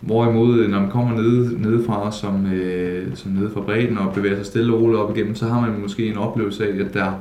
Hvorimod, 0.00 0.58
øh, 0.58 0.70
når 0.70 0.80
man 0.80 0.90
kommer 0.90 1.14
nede, 1.16 1.62
nedefra 1.62 2.12
som, 2.12 2.46
øh, 2.46 3.06
som 3.14 3.32
nede 3.32 3.50
fra 3.54 3.60
bredden 3.60 3.98
og 3.98 4.14
bevæger 4.14 4.36
sig 4.36 4.46
stille 4.46 4.74
og 4.74 4.80
roligt 4.80 5.00
op 5.00 5.16
igennem, 5.16 5.34
så 5.34 5.46
har 5.46 5.60
man 5.60 5.80
måske 5.80 6.06
en 6.06 6.18
oplevelse 6.18 6.68
af, 6.68 6.84
at 6.84 6.94
der 6.94 7.12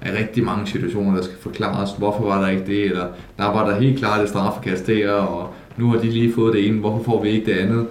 er 0.00 0.18
rigtig 0.18 0.44
mange 0.44 0.66
situationer, 0.66 1.16
der 1.16 1.22
skal 1.22 1.36
forklares, 1.40 1.90
hvorfor 1.98 2.24
var 2.24 2.40
der 2.40 2.48
ikke 2.48 2.66
det, 2.66 2.84
eller 2.84 3.06
der 3.38 3.44
var 3.44 3.70
der 3.70 3.80
helt 3.80 3.98
klart 3.98 4.22
et 4.22 4.28
straffekast 4.28 4.86
der, 4.86 5.12
og 5.12 5.54
nu 5.76 5.90
har 5.90 5.98
de 5.98 6.10
lige 6.10 6.32
fået 6.32 6.54
det 6.54 6.68
ene, 6.68 6.80
hvorfor 6.80 7.04
får 7.04 7.22
vi 7.22 7.28
ikke 7.28 7.46
det 7.46 7.58
andet, 7.58 7.86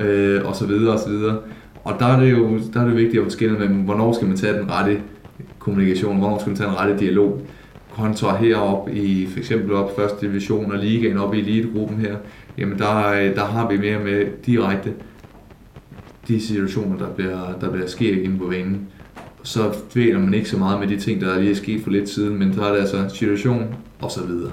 øh, 0.00 0.40
og 0.44 0.56
så 0.56 0.66
videre, 0.66 0.92
og 0.94 0.98
så 0.98 1.08
videre. 1.08 1.36
Og 1.84 1.94
der 1.98 2.06
er 2.06 2.20
det 2.20 2.30
jo 2.30 2.60
der 2.74 2.80
er 2.80 2.84
det 2.84 2.96
vigtigt 2.96 3.26
at 3.26 3.32
skille 3.32 3.58
mellem, 3.58 3.76
hvornår 3.76 4.12
skal 4.12 4.28
man 4.28 4.36
tage 4.36 4.58
den 4.58 4.70
rette 4.70 5.00
kommunikation, 5.58 6.18
hvornår 6.18 6.38
skal 6.38 6.50
man 6.50 6.56
tage 6.56 6.68
den 6.68 6.78
rette 6.78 6.98
dialog, 6.98 7.40
kontra 7.96 8.36
herop 8.36 8.88
i 8.92 9.26
for 9.26 9.38
eksempel 9.38 9.72
op 9.72 9.96
første 9.96 10.26
division 10.26 10.72
og 10.72 10.78
ligaen 10.78 11.18
op 11.18 11.34
i 11.34 11.38
elitegruppen 11.38 11.98
her, 11.98 12.16
jamen 12.58 12.78
der, 12.78 13.12
der 13.34 13.44
har 13.44 13.68
vi 13.68 13.78
mere 13.78 13.98
med 13.98 14.26
direkte 14.46 14.92
de 16.28 16.40
situationer, 16.40 16.98
der 16.98 17.08
bliver, 17.08 17.58
der 17.60 17.70
bliver 17.70 17.86
sker 17.86 18.22
inde 18.22 18.38
på 18.38 18.46
banen. 18.46 18.88
Så 19.42 19.74
dvæler 19.94 20.18
man 20.18 20.34
ikke 20.34 20.48
så 20.48 20.58
meget 20.58 20.80
med 20.80 20.88
de 20.88 21.00
ting, 21.00 21.20
der 21.20 21.38
lige 21.38 21.50
er 21.50 21.54
sket 21.54 21.82
for 21.82 21.90
lidt 21.90 22.08
siden, 22.08 22.38
men 22.38 22.52
der 22.56 22.64
er 22.64 22.72
det 22.72 22.80
altså 22.80 23.08
situation 23.08 23.74
og 24.00 24.10
så 24.10 24.26
videre. 24.26 24.52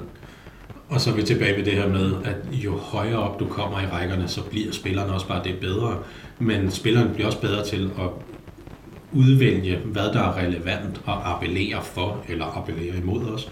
Og 0.90 1.02
så 1.02 1.10
er 1.10 1.16
vi 1.16 1.22
tilbage 1.22 1.58
ved 1.58 1.66
det 1.66 1.74
her 1.74 1.90
med, 1.90 2.12
at 2.26 2.36
jo 2.52 2.72
højere 2.72 3.18
op 3.18 3.40
du 3.40 3.46
kommer 3.46 3.82
i 3.82 3.86
rækkerne, 3.86 4.28
så 4.28 4.42
bliver 4.44 4.72
spillerne 4.72 5.14
også 5.14 5.28
bare 5.28 5.44
det 5.44 5.56
bedre. 5.62 5.98
Men 6.40 6.72
spilleren 6.72 7.14
bliver 7.14 7.28
også 7.28 7.42
bedre 7.42 7.66
til 7.66 7.92
at 8.00 8.10
udvælge, 9.14 9.78
hvad 9.78 10.04
der 10.04 10.20
er 10.20 10.38
relevant 10.38 11.02
og 11.06 11.36
appellere 11.36 11.84
for 11.84 12.24
eller 12.30 12.46
appellere 12.46 12.98
imod 12.98 13.26
os. 13.26 13.52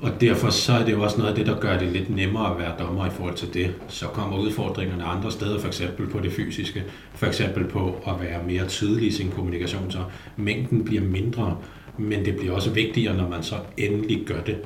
Og 0.00 0.20
derfor 0.20 0.50
så 0.50 0.72
er 0.72 0.84
det 0.84 0.92
jo 0.92 1.02
også 1.02 1.18
noget 1.18 1.30
af 1.30 1.36
det, 1.36 1.46
der 1.46 1.60
gør 1.60 1.78
det 1.78 1.92
lidt 1.92 2.10
nemmere 2.10 2.50
at 2.50 2.58
være 2.58 2.72
dommer 2.78 3.06
i 3.06 3.10
forhold 3.10 3.34
til 3.34 3.54
det. 3.54 3.74
Så 3.88 4.06
kommer 4.06 4.38
udfordringerne 4.38 5.04
andre 5.04 5.30
steder, 5.30 5.58
for 5.58 5.66
eksempel 5.66 6.06
på 6.06 6.20
det 6.20 6.32
fysiske, 6.32 6.84
for 7.14 7.26
eksempel 7.26 7.64
på 7.64 8.02
at 8.06 8.20
være 8.20 8.42
mere 8.46 8.66
tydelig 8.66 9.08
i 9.08 9.10
sin 9.10 9.30
kommunikation, 9.30 9.90
så 9.90 9.98
mængden 10.36 10.84
bliver 10.84 11.02
mindre, 11.02 11.56
men 11.98 12.24
det 12.24 12.36
bliver 12.36 12.54
også 12.54 12.70
vigtigere, 12.70 13.16
når 13.16 13.28
man 13.28 13.42
så 13.42 13.54
endelig 13.76 14.26
gør 14.26 14.40
det. 14.40 14.56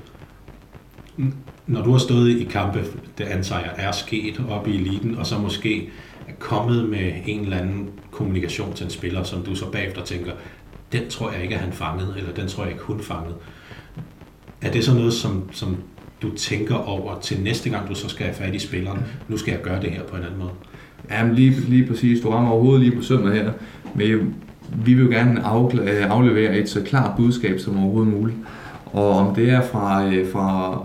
Når 1.67 1.83
du 1.83 1.91
har 1.91 1.99
stået 1.99 2.31
i 2.31 2.45
kampe, 2.45 2.85
det 3.19 3.25
antager 3.25 3.61
jeg 3.61 3.73
er 3.77 3.93
sket 3.93 4.45
op 4.49 4.69
i 4.69 4.75
eliten, 4.75 5.17
og 5.17 5.27
så 5.27 5.39
måske 5.39 5.89
er 6.29 6.33
kommet 6.39 6.89
med 6.89 7.13
en 7.27 7.41
eller 7.41 7.57
anden 7.57 7.89
kommunikation 8.11 8.73
til 8.73 8.85
en 8.85 8.91
spiller, 8.91 9.23
som 9.23 9.43
du 9.43 9.55
så 9.55 9.71
bagefter 9.71 10.05
tænker, 10.05 10.33
den 10.93 11.09
tror 11.09 11.31
jeg 11.33 11.43
ikke, 11.43 11.55
at 11.55 11.61
han 11.61 11.73
fangede, 11.73 12.15
eller 12.19 12.33
den 12.33 12.49
tror 12.49 12.63
jeg 12.63 12.73
ikke, 12.73 12.85
hun 12.85 13.01
fangede. 13.01 13.35
Er 14.63 14.71
det 14.71 14.85
så 14.85 14.95
noget, 14.95 15.13
som, 15.13 15.49
som 15.53 15.77
du 16.23 16.35
tænker 16.37 16.75
over 16.75 17.21
til 17.21 17.41
næste 17.41 17.71
gang, 17.71 17.89
du 17.89 17.95
så 17.95 18.09
skal 18.09 18.27
have 18.27 18.35
fat 18.35 18.55
i 18.55 18.59
spilleren? 18.59 18.99
Nu 19.29 19.37
skal 19.37 19.53
jeg 19.53 19.63
gøre 19.63 19.83
det 19.83 19.91
her 19.91 20.03
på 20.03 20.17
en 20.17 20.23
anden 20.23 20.39
måde. 20.39 20.53
Jamen 21.11 21.35
lige, 21.35 21.51
lige 21.51 21.87
præcis. 21.87 22.21
Du 22.21 22.31
rammer 22.31 22.51
overhovedet 22.51 22.81
lige 22.81 22.97
på 22.97 23.03
sømmet 23.03 23.33
her. 23.33 23.53
Men 23.95 24.35
vi 24.85 24.95
vil 24.95 25.05
jo 25.05 25.11
gerne 25.11 25.43
aflevere 26.09 26.59
et 26.59 26.69
så 26.69 26.83
klart 26.83 27.17
budskab 27.17 27.61
som 27.61 27.79
overhovedet 27.79 28.13
muligt. 28.13 28.39
Og 28.87 29.11
om 29.11 29.35
det 29.35 29.51
er 29.51 29.63
fra, 29.63 30.07
øh, 30.07 30.33
fra 30.33 30.83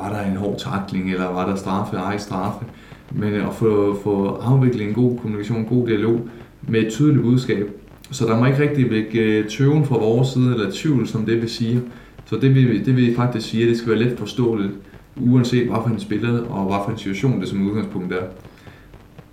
var 0.00 0.12
der 0.12 0.30
en 0.30 0.36
hård 0.36 0.58
takling, 0.58 1.12
eller 1.12 1.26
var 1.26 1.48
der 1.48 1.56
straffe, 1.56 1.96
ej 1.96 2.18
straffe, 2.18 2.64
men 3.12 3.32
øh, 3.32 3.48
at 3.48 3.54
få, 3.54 4.00
få 4.02 4.26
afviklet 4.26 4.88
en 4.88 4.94
god 4.94 5.18
kommunikation, 5.18 5.58
en 5.58 5.64
god 5.64 5.86
dialog 5.86 6.20
med 6.62 6.80
et 6.80 6.92
tydeligt 6.92 7.22
budskab. 7.22 7.70
Så 8.10 8.26
der 8.26 8.38
må 8.38 8.46
ikke 8.46 8.62
rigtig 8.62 8.90
vække 8.90 9.20
øh, 9.20 9.48
tøven 9.48 9.84
fra 9.84 9.98
vores 9.98 10.28
side, 10.28 10.54
eller 10.54 10.70
tvivl, 10.72 11.06
som 11.06 11.26
det 11.26 11.40
vil 11.40 11.50
sige. 11.50 11.82
Så 12.26 12.36
det 12.36 12.54
vil, 12.54 12.86
det 12.86 12.96
vil 12.96 13.16
faktisk 13.16 13.48
sige, 13.48 13.62
at 13.62 13.68
det 13.68 13.78
skal 13.78 13.90
være 13.90 13.98
let 13.98 14.18
forståeligt, 14.18 14.72
uanset 15.16 15.68
hvad 15.68 15.78
for 15.82 15.90
en 15.90 16.00
spiller 16.00 16.42
og 16.42 16.64
hvad 16.64 16.76
for 16.84 16.90
en 16.90 16.98
situation 16.98 17.40
det 17.40 17.48
som 17.48 17.70
udgangspunkt 17.70 18.12
er. 18.12 18.22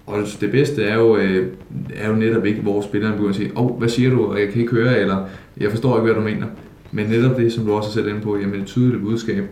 Og 0.05 0.17
det 0.41 0.51
bedste 0.51 0.83
er 0.83 0.95
jo, 0.95 1.17
øh, 1.17 1.47
er 1.95 2.09
jo 2.09 2.15
netop 2.15 2.45
ikke, 2.45 2.61
hvor 2.61 2.81
spilleren 2.81 3.13
begynder 3.13 3.29
at 3.29 3.35
sige, 3.35 3.51
åh, 3.55 3.65
oh, 3.65 3.77
hvad 3.77 3.89
siger 3.89 4.09
du, 4.09 4.35
jeg 4.35 4.49
kan 4.49 4.61
ikke 4.61 4.73
høre, 4.73 4.99
eller 4.99 5.25
jeg 5.57 5.71
forstår 5.71 5.97
ikke, 5.97 6.13
hvad 6.13 6.23
du 6.23 6.29
mener. 6.29 6.47
Men 6.91 7.07
netop 7.07 7.37
det, 7.37 7.53
som 7.53 7.65
du 7.65 7.73
også 7.73 7.89
har 7.89 7.93
sat 7.93 8.15
ind 8.15 8.21
på, 8.21 8.37
jamen 8.37 8.61
et 8.61 8.65
tydeligt 8.65 9.03
budskab, 9.03 9.43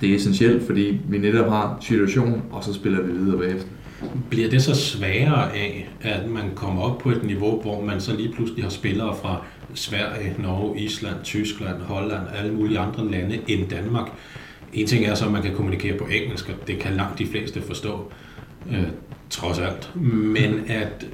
det 0.00 0.10
er 0.10 0.16
essentielt, 0.16 0.66
fordi 0.66 1.00
vi 1.08 1.18
netop 1.18 1.48
har 1.48 1.78
situation, 1.80 2.42
og 2.50 2.64
så 2.64 2.74
spiller 2.74 3.02
vi 3.02 3.12
videre 3.12 3.38
bagefter. 3.38 3.68
Bliver 4.30 4.50
det 4.50 4.62
så 4.62 4.74
sværere 4.74 5.56
af, 5.56 5.88
at 6.00 6.28
man 6.28 6.50
kommer 6.54 6.82
op 6.82 6.98
på 6.98 7.10
et 7.10 7.24
niveau, 7.24 7.62
hvor 7.62 7.84
man 7.84 8.00
så 8.00 8.16
lige 8.16 8.32
pludselig 8.32 8.64
har 8.64 8.70
spillere 8.70 9.16
fra 9.22 9.42
Sverige, 9.74 10.34
Norge, 10.38 10.80
Island, 10.80 11.16
Tyskland, 11.24 11.82
Holland, 11.82 12.22
alle 12.34 12.52
mulige 12.52 12.78
andre 12.78 13.10
lande 13.10 13.38
end 13.48 13.68
Danmark? 13.68 14.10
En 14.72 14.86
ting 14.86 15.04
er 15.04 15.14
så, 15.14 15.24
at 15.26 15.32
man 15.32 15.42
kan 15.42 15.54
kommunikere 15.54 15.98
på 15.98 16.04
engelsk, 16.04 16.48
og 16.48 16.66
det 16.66 16.78
kan 16.78 16.92
langt 16.92 17.18
de 17.18 17.26
fleste 17.26 17.62
forstå, 17.62 18.12
øh, 18.70 18.86
trods 19.30 19.58
alt. 19.58 19.90
Men 20.04 20.64
at 20.68 21.06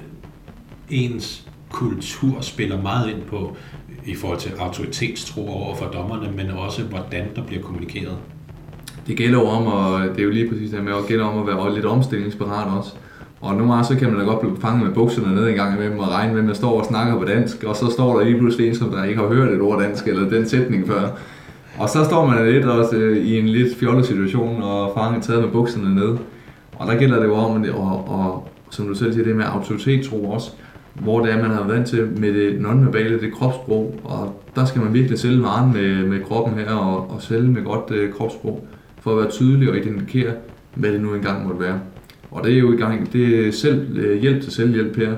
ens 0.90 1.48
kultur 1.70 2.40
spiller 2.40 2.82
meget 2.82 3.10
ind 3.10 3.22
på, 3.22 3.56
i 4.06 4.14
forhold 4.14 4.38
til 4.38 4.52
autoritetstro 4.58 5.48
over 5.48 5.76
for 5.76 5.86
dommerne, 5.86 6.32
men 6.36 6.50
også 6.50 6.82
hvordan 6.82 7.26
der 7.36 7.42
bliver 7.42 7.62
kommunikeret 7.62 8.18
det 9.10 9.18
gælder 9.18 9.38
jo 9.38 9.46
om, 9.46 9.66
og 9.66 10.00
det 10.02 10.18
er 10.18 10.24
jo 10.24 10.30
lige 10.30 10.48
præcis 10.48 10.70
det 10.70 10.84
med, 10.84 10.92
at 10.92 11.06
gælder 11.08 11.24
om 11.24 11.38
at 11.38 11.46
være 11.46 11.74
lidt 11.74 11.86
omstillingsparat 11.86 12.78
også. 12.78 12.92
Og 13.40 13.54
nogle 13.54 13.72
gange 13.72 13.86
så 13.86 13.96
kan 13.96 14.10
man 14.10 14.18
da 14.18 14.24
godt 14.24 14.40
blive 14.40 14.56
fanget 14.60 14.86
med 14.86 14.94
bukserne 14.94 15.34
ned 15.34 15.48
en 15.48 15.54
gang 15.54 15.76
imellem 15.76 15.98
og 15.98 16.08
regne 16.08 16.32
med, 16.32 16.40
at 16.40 16.46
man 16.46 16.54
står 16.54 16.80
og 16.80 16.86
snakker 16.86 17.18
på 17.18 17.24
dansk, 17.24 17.64
og 17.64 17.76
så 17.76 17.90
står 17.90 18.18
der 18.18 18.24
lige 18.24 18.38
pludselig 18.38 18.68
en, 18.68 18.74
som 18.74 18.90
der 18.90 19.04
ikke 19.04 19.20
har 19.20 19.28
hørt 19.28 19.52
et 19.52 19.60
ord 19.60 19.80
dansk, 19.80 20.08
eller 20.08 20.28
den 20.28 20.48
sætning 20.48 20.86
før. 20.86 21.08
Og 21.78 21.88
så 21.88 22.04
står 22.04 22.26
man 22.26 22.52
lidt 22.52 22.64
også 22.64 22.96
øh, 22.96 23.16
i 23.16 23.38
en 23.38 23.48
lidt 23.48 23.78
fjollet 23.78 24.06
situation, 24.06 24.62
og 24.62 24.92
fanget 24.96 25.22
taget 25.22 25.42
med 25.42 25.50
bukserne 25.50 25.94
ned. 25.94 26.16
Og 26.76 26.86
der 26.86 26.98
gælder 26.98 27.18
det 27.18 27.26
jo 27.26 27.34
om, 27.34 27.64
og, 27.74 28.08
og 28.08 28.48
som 28.70 28.86
du 28.86 28.94
selv 28.94 29.12
siger, 29.12 29.24
det 29.24 29.36
med 29.36 29.44
autoritetstro 29.44 30.30
også, 30.30 30.50
hvor 30.94 31.20
det 31.20 31.32
er, 31.32 31.36
man 31.36 31.50
har 31.50 31.64
været 31.64 31.76
vant 31.76 31.88
til 31.88 32.08
med 32.16 32.34
det 32.34 32.60
nonverbale, 32.60 33.20
det 33.20 33.32
kropssprog, 33.32 34.00
og 34.04 34.42
der 34.56 34.64
skal 34.64 34.82
man 34.82 34.94
virkelig 34.94 35.18
sælge 35.18 35.42
varen 35.42 35.72
med, 35.72 36.06
med 36.06 36.20
kroppen 36.24 36.58
her, 36.58 36.74
og, 36.74 37.10
og 37.10 37.22
sælge 37.22 37.48
med 37.48 37.64
godt 37.64 37.90
øh, 37.90 38.12
kropssprog 38.12 38.66
for 39.00 39.12
at 39.12 39.18
være 39.18 39.30
tydelig 39.30 39.70
og 39.70 39.76
identifikere, 39.76 40.34
hvad 40.74 40.92
det 40.92 41.00
nu 41.00 41.14
engang 41.14 41.46
måtte 41.46 41.60
være. 41.60 41.80
Og 42.30 42.44
det 42.44 42.54
er 42.54 42.58
jo 42.58 42.72
i 42.72 42.76
gang, 42.76 43.12
det 43.12 43.46
er 43.46 43.52
selv, 43.52 43.98
øh, 43.98 44.20
hjælp 44.20 44.42
til 44.42 44.52
selvhjælp 44.52 44.96
her, 44.96 45.16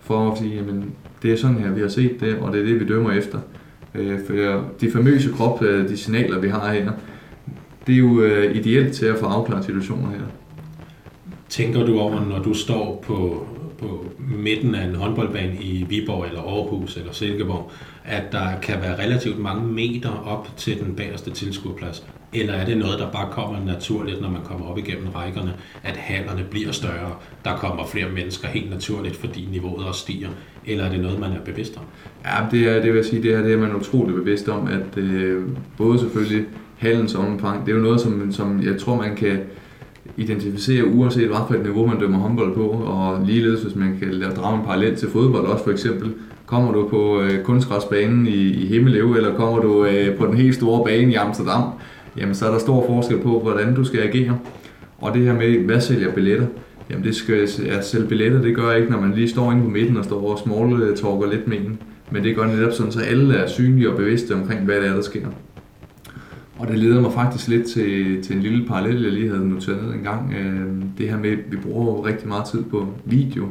for 0.00 0.30
at 0.32 0.38
sige, 0.38 0.54
jamen, 0.54 0.94
det 1.22 1.32
er 1.32 1.36
sådan 1.36 1.58
her, 1.58 1.70
vi 1.70 1.80
har 1.80 1.88
set 1.88 2.20
det, 2.20 2.38
og 2.38 2.52
det 2.52 2.60
er 2.60 2.64
det, 2.64 2.80
vi 2.80 2.86
dømmer 2.86 3.12
efter. 3.12 3.38
Øh, 3.94 4.18
for 4.26 4.64
de 4.80 4.90
famøse 4.90 5.32
krop, 5.32 5.62
øh, 5.62 5.88
de 5.88 5.96
signaler, 5.96 6.38
vi 6.38 6.48
har 6.48 6.72
her, 6.72 6.92
det 7.86 7.94
er 7.94 7.98
jo 7.98 8.20
øh, 8.20 8.56
ideelt 8.56 8.92
til 8.92 9.06
at 9.06 9.16
få 9.18 9.26
afklaret 9.26 9.64
situationer 9.64 10.10
her. 10.10 10.26
Tænker 11.48 11.86
du 11.86 11.98
over, 11.98 12.24
når 12.24 12.42
du 12.42 12.54
står 12.54 13.04
på, 13.06 13.46
på 13.78 14.04
midten 14.18 14.74
af 14.74 14.84
en 14.88 14.94
håndboldbane 14.94 15.56
i 15.60 15.86
Viborg 15.88 16.26
eller 16.26 16.40
Aarhus 16.40 16.96
eller 16.96 17.12
Silkeborg, 17.12 17.70
at 18.04 18.32
der 18.32 18.60
kan 18.62 18.80
være 18.80 19.04
relativt 19.04 19.38
mange 19.38 19.66
meter 19.66 20.10
op 20.26 20.48
til 20.56 20.80
den 20.80 20.94
bagerste 20.94 21.30
tilskuerplads? 21.30 22.06
Eller 22.34 22.52
er 22.52 22.64
det 22.64 22.76
noget, 22.76 22.98
der 22.98 23.10
bare 23.10 23.28
kommer 23.30 23.64
naturligt, 23.66 24.20
når 24.20 24.30
man 24.30 24.40
kommer 24.44 24.66
op 24.66 24.78
igennem 24.78 25.08
rækkerne, 25.08 25.52
at 25.82 25.96
hallerne 25.96 26.44
bliver 26.50 26.72
større, 26.72 27.12
der 27.44 27.56
kommer 27.56 27.86
flere 27.86 28.10
mennesker 28.14 28.48
helt 28.48 28.70
naturligt, 28.70 29.16
fordi 29.16 29.48
niveauet 29.52 29.86
også 29.86 30.00
stiger? 30.00 30.28
Eller 30.66 30.84
er 30.84 30.90
det 30.90 31.00
noget, 31.00 31.20
man 31.20 31.30
er 31.30 31.40
bevidst 31.44 31.76
om? 31.76 31.82
Ja, 32.24 32.46
det, 32.50 32.68
er, 32.68 32.74
det 32.74 32.92
vil 32.92 32.96
jeg 32.96 33.04
sige, 33.04 33.22
det, 33.22 33.36
her, 33.36 33.42
det 33.42 33.52
er 33.52 33.58
man 33.58 33.76
utrolig 33.76 34.14
bevidst 34.14 34.48
om, 34.48 34.66
at 34.66 34.98
øh, 34.98 35.42
både 35.76 35.98
selvfølgelig 35.98 36.46
hallens 36.78 37.14
omfang, 37.14 37.66
det 37.66 37.72
er 37.72 37.76
jo 37.76 37.82
noget, 37.82 38.00
som, 38.00 38.32
som 38.32 38.62
jeg 38.62 38.80
tror, 38.80 38.96
man 38.96 39.16
kan 39.16 39.40
identificere 40.16 40.86
uanset 40.86 41.26
hvad 41.28 41.38
for 41.48 41.54
et 41.54 41.62
niveau 41.62 41.86
man 41.86 41.98
dømmer 41.98 42.18
håndbold 42.18 42.54
på, 42.54 42.68
og 42.68 43.26
ligeledes 43.26 43.62
hvis 43.62 43.74
man 43.74 43.96
kan 43.98 44.10
lave 44.10 44.32
drage 44.32 44.58
en 44.58 44.64
parallel 44.64 44.96
til 44.96 45.10
fodbold 45.10 45.46
også 45.46 45.64
for 45.64 45.70
eksempel. 45.70 46.14
Kommer 46.46 46.72
du 46.72 46.88
på 46.88 47.20
øh, 47.20 47.42
kunstgræsbanen 47.42 48.26
i, 48.26 48.50
i 48.50 48.66
Himmeløv, 48.66 49.12
eller 49.12 49.34
kommer 49.34 49.58
du 49.58 49.84
øh, 49.84 50.16
på 50.16 50.26
den 50.26 50.36
helt 50.36 50.54
store 50.54 50.84
bane 50.84 51.12
i 51.12 51.14
Amsterdam, 51.14 51.62
jamen 52.16 52.34
så 52.34 52.46
er 52.46 52.50
der 52.50 52.58
stor 52.58 52.86
forskel 52.86 53.18
på, 53.18 53.40
hvordan 53.40 53.74
du 53.74 53.84
skal 53.84 54.00
agere. 54.00 54.38
Og 54.98 55.14
det 55.14 55.22
her 55.22 55.34
med, 55.34 55.58
hvad 55.58 55.80
sælger 55.80 56.12
billetter? 56.12 56.46
Jamen 56.90 57.04
det 57.04 57.14
skal 57.14 57.48
at 57.68 57.86
sælge 57.86 58.06
billetter, 58.06 58.42
det 58.42 58.56
gør 58.56 58.70
jeg 58.70 58.80
ikke, 58.80 58.92
når 58.92 59.00
man 59.00 59.14
lige 59.14 59.28
står 59.28 59.52
inde 59.52 59.62
på 59.62 59.68
midten 59.68 59.96
og 59.96 60.04
står 60.04 60.30
og 60.30 60.38
small 60.38 60.96
talker 60.96 61.30
lidt 61.30 61.48
med 61.48 61.56
en. 61.56 61.78
Men 62.10 62.24
det 62.24 62.36
gør 62.36 62.46
netop 62.46 62.72
sådan, 62.72 62.92
så 62.92 63.00
alle 63.00 63.34
er 63.34 63.48
synlige 63.48 63.90
og 63.90 63.96
bevidste 63.96 64.34
omkring, 64.34 64.64
hvad 64.64 64.76
det 64.76 64.86
er, 64.86 64.94
der 64.94 65.02
sker. 65.02 65.26
Og 66.58 66.68
det 66.68 66.78
leder 66.78 67.00
mig 67.00 67.12
faktisk 67.12 67.48
lidt 67.48 67.66
til, 67.66 68.22
til 68.22 68.36
en 68.36 68.42
lille 68.42 68.66
parallel, 68.66 69.02
jeg 69.02 69.12
lige 69.12 69.28
havde 69.28 69.48
noteret 69.48 69.84
ned 69.84 69.94
en 69.94 70.02
gang. 70.02 70.34
Øhm, 70.34 70.82
det 70.98 71.08
her 71.08 71.18
med, 71.18 71.30
at 71.30 71.38
vi 71.50 71.56
bruger 71.56 72.06
rigtig 72.06 72.28
meget 72.28 72.44
tid 72.44 72.62
på 72.62 72.88
video. 73.04 73.48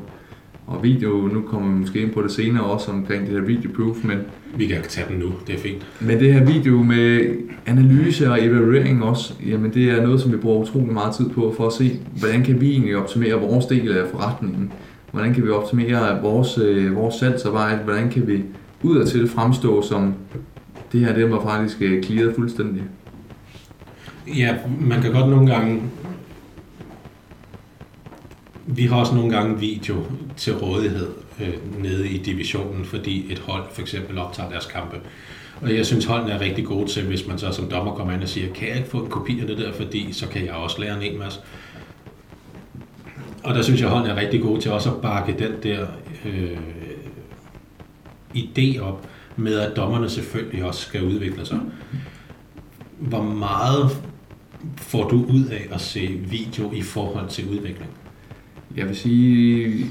Og 0.67 0.83
video, 0.83 1.29
nu 1.33 1.41
kommer 1.41 1.73
vi 1.73 1.79
måske 1.79 2.01
ind 2.01 2.11
på 2.11 2.21
det 2.21 2.31
senere 2.31 2.63
også 2.63 2.91
omkring 2.91 3.25
det 3.25 3.33
her 3.33 3.41
video 3.41 3.71
proof, 3.75 4.03
men... 4.03 4.17
Vi 4.57 4.67
kan 4.67 4.77
tage 4.89 5.07
den 5.09 5.19
nu, 5.19 5.31
det 5.47 5.55
er 5.55 5.59
fint. 5.59 5.87
Men 5.99 6.19
det 6.19 6.33
her 6.33 6.45
video 6.45 6.83
med 6.83 7.35
analyse 7.65 8.31
og 8.31 8.45
evaluering 8.45 9.03
også, 9.03 9.33
jamen 9.47 9.73
det 9.73 9.89
er 9.89 10.03
noget, 10.03 10.21
som 10.21 10.31
vi 10.31 10.37
bruger 10.37 10.61
utrolig 10.61 10.93
meget 10.93 11.15
tid 11.15 11.29
på 11.29 11.53
for 11.57 11.67
at 11.67 11.73
se, 11.73 11.99
hvordan 12.19 12.43
kan 12.43 12.61
vi 12.61 12.71
egentlig 12.71 12.97
optimere 12.97 13.33
vores 13.33 13.65
del 13.65 13.91
af 13.91 14.07
forretningen? 14.11 14.71
Hvordan 15.11 15.33
kan 15.33 15.43
vi 15.43 15.49
optimere 15.49 16.21
vores, 16.21 16.57
øh, 16.57 16.95
vores 16.95 17.15
salgsarbejde? 17.15 17.83
Hvordan 17.83 18.09
kan 18.09 18.27
vi 18.27 18.43
udadtil 18.83 19.27
fremstå 19.27 19.81
som 19.81 20.13
det 20.91 20.99
her, 20.99 21.15
det 21.15 21.31
var 21.31 21.41
faktisk 21.41 21.77
clearet 22.03 22.29
øh, 22.29 22.35
fuldstændig? 22.35 22.83
Ja, 24.37 24.55
man 24.81 25.01
kan 25.01 25.11
godt 25.11 25.29
nogle 25.29 25.51
gange 25.51 25.81
vi 28.65 28.85
har 28.85 28.95
også 28.95 29.15
nogle 29.15 29.35
gange 29.35 29.59
video 29.59 30.05
til 30.37 30.55
rådighed 30.55 31.07
øh, 31.41 31.81
nede 31.81 32.09
i 32.09 32.17
divisionen, 32.17 32.85
fordi 32.85 33.31
et 33.31 33.39
hold 33.39 33.63
for 33.73 33.81
eksempel 33.81 34.17
optager 34.17 34.49
deres 34.49 34.65
kampe. 34.65 34.97
Og 35.61 35.75
jeg 35.75 35.85
synes, 35.85 36.05
holdene 36.05 36.31
er 36.31 36.41
rigtig 36.41 36.65
gode 36.65 36.89
til, 36.89 37.03
hvis 37.03 37.27
man 37.27 37.37
så 37.39 37.51
som 37.51 37.69
dommer 37.69 37.95
kommer 37.95 38.13
ind 38.13 38.21
og 38.21 38.29
siger, 38.29 38.53
kan 38.53 38.67
jeg 38.67 38.77
ikke 38.77 38.89
få 38.89 38.97
en 38.97 39.09
kopi 39.09 39.39
af 39.41 39.47
det 39.47 39.57
der, 39.57 39.73
fordi 39.73 40.13
så 40.13 40.27
kan 40.27 40.45
jeg 40.45 40.53
også 40.53 40.81
lære 40.81 40.95
en 40.95 41.13
en 41.13 41.19
masse. 41.19 41.39
Og 43.43 43.55
der 43.55 43.61
synes 43.61 43.81
jeg, 43.81 43.89
holdene 43.89 44.13
er 44.13 44.17
rigtig 44.17 44.41
gode 44.41 44.61
til 44.61 44.71
også 44.71 44.91
at 44.91 45.01
bakke 45.01 45.35
den 45.39 45.51
der 45.63 45.87
øh, 46.25 46.57
idé 48.35 48.79
op 48.79 49.07
med, 49.35 49.59
at 49.59 49.75
dommerne 49.75 50.09
selvfølgelig 50.09 50.65
også 50.65 50.81
skal 50.81 51.03
udvikle 51.03 51.45
sig. 51.45 51.59
Hvor 52.99 53.23
meget 53.23 53.89
får 54.77 55.09
du 55.09 55.25
ud 55.29 55.45
af 55.45 55.67
at 55.71 55.81
se 55.81 56.07
video 56.07 56.71
i 56.71 56.81
forhold 56.81 57.29
til 57.29 57.49
udvikling? 57.49 57.89
Jeg 58.77 58.87
vil 58.87 58.95
sige, 58.95 59.85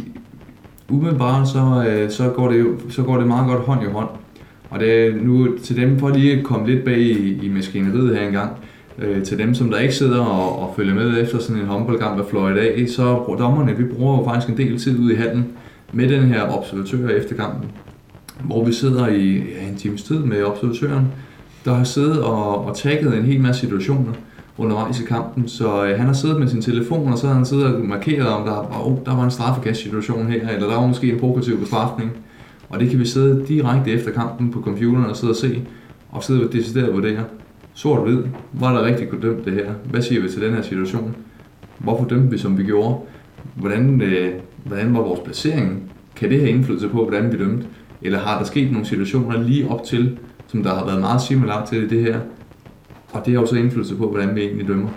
umiddelbart 0.91 1.49
så, 1.49 1.85
øh, 1.89 2.11
så, 2.11 2.29
går 2.29 2.51
det, 2.51 2.67
så 2.89 3.03
går 3.03 3.17
det 3.17 3.27
meget 3.27 3.47
godt 3.47 3.65
hånd 3.65 3.83
i 3.83 3.87
hånd. 3.87 4.09
Og 4.71 4.81
det 4.81 5.07
er 5.07 5.15
nu 5.23 5.59
til 5.59 5.77
dem, 5.77 5.99
for 5.99 6.09
lige 6.09 6.39
at 6.39 6.45
komme 6.45 6.67
lidt 6.67 6.85
bag 6.85 6.99
i, 6.99 7.45
i 7.47 7.49
maskineriet 7.49 8.17
her 8.17 8.27
engang, 8.27 8.51
øh, 8.99 9.23
til 9.23 9.39
dem, 9.39 9.55
som 9.55 9.71
der 9.71 9.79
ikke 9.79 9.95
sidder 9.95 10.21
og, 10.21 10.59
og 10.59 10.75
følger 10.77 10.95
med 10.95 11.23
efter 11.23 11.39
sådan 11.39 11.63
en 11.63 11.69
håndboldkamp 11.69 12.21
af 12.21 12.27
Florida 12.31 12.87
så 12.87 13.23
bruger 13.25 13.39
dommerne, 13.39 13.77
vi 13.77 13.85
bruger 13.85 14.19
jo 14.19 14.25
faktisk 14.25 14.49
en 14.49 14.57
del 14.57 14.79
tid 14.79 14.99
ude 14.99 15.13
i 15.13 15.17
handen 15.17 15.47
med 15.93 16.09
den 16.09 16.23
her 16.23 16.59
observatør 16.59 17.09
efter 17.09 17.37
kampen, 17.37 17.71
hvor 18.41 18.65
vi 18.65 18.73
sidder 18.73 19.09
i 19.09 19.37
ja, 19.37 19.69
en 19.69 19.77
times 19.77 20.03
tid 20.03 20.19
med 20.19 20.43
observatøren, 20.43 21.07
der 21.65 21.75
har 21.75 21.85
siddet 21.85 22.23
og, 22.23 22.65
og 22.65 22.77
tagget 22.77 23.19
en 23.19 23.25
hel 23.25 23.41
masse 23.41 23.61
situationer, 23.61 24.13
undervejs 24.63 25.01
i 25.01 25.05
kampen. 25.05 25.49
Så 25.49 25.85
øh, 25.85 25.99
han 25.99 26.07
har 26.07 26.13
siddet 26.13 26.39
med 26.39 26.49
sin 26.49 26.63
telefon, 26.63 27.13
og 27.13 27.19
så 27.19 27.27
har 27.27 27.35
han 27.35 27.45
siddet 27.45 27.67
og 27.67 27.85
markeret, 27.85 28.29
om 28.29 28.47
der, 28.47 28.87
oh, 28.87 28.97
der 29.07 29.17
var 29.17 29.25
en 29.25 29.31
straffekast-situation 29.31 30.27
her, 30.27 30.49
eller 30.49 30.69
der 30.69 30.77
var 30.77 30.87
måske 30.87 31.13
en 31.13 31.21
provokativ 31.21 31.61
bestraftning. 31.61 32.11
Og 32.69 32.81
det 32.81 32.91
kan 32.91 32.99
vi 32.99 33.07
sidde 33.07 33.47
direkte 33.49 33.91
efter 33.91 34.11
kampen 34.11 34.51
på 34.51 34.61
computeren 34.63 35.05
og 35.05 35.17
sidde 35.17 35.31
og 35.31 35.37
se, 35.37 35.63
og 36.11 36.25
sidde 36.25 36.45
og 36.45 36.53
det 36.53 36.93
vurdere. 36.93 37.25
Sort-hvid, 37.75 38.23
var 38.53 38.73
der 38.73 38.85
rigtig 38.85 39.11
godt 39.11 39.23
dømt 39.23 39.45
det 39.45 39.53
her? 39.53 39.73
Hvad 39.85 40.03
siger 40.03 40.23
vi 40.23 40.29
til 40.29 40.43
den 40.43 40.55
her 40.55 40.63
situation? 40.63 41.17
Hvorfor 41.79 42.05
dømte 42.05 42.31
vi, 42.31 42.39
som 42.39 42.59
vi 42.59 42.65
gjorde? 42.65 42.97
Hvordan, 43.55 44.01
øh, 44.03 44.33
hvordan 44.65 44.95
var 44.95 45.01
vores 45.01 45.21
placering? 45.21 45.93
Kan 46.17 46.31
det 46.31 46.41
have 46.41 46.51
indflydelse 46.51 46.89
på, 46.89 47.03
hvordan 47.03 47.33
vi 47.33 47.39
dømte? 47.39 47.67
Eller 48.03 48.19
har 48.19 48.39
der 48.39 48.45
sket 48.45 48.73
nogle 48.73 48.87
situationer 48.87 49.43
lige 49.43 49.69
op 49.69 49.85
til, 49.85 50.19
som 50.47 50.63
der 50.63 50.75
har 50.75 50.87
været 50.87 51.01
meget 51.01 51.23
similar 51.23 51.67
til 51.67 51.91
det 51.91 52.03
her, 52.03 52.21
og 53.13 53.27
det 53.27 53.35
har 53.35 53.41
også 53.41 53.57
indflydelse 53.57 53.97
på, 53.97 54.11
hvordan 54.11 54.35
vi 54.35 54.41
egentlig 54.41 54.69
dømmer. 54.69 54.91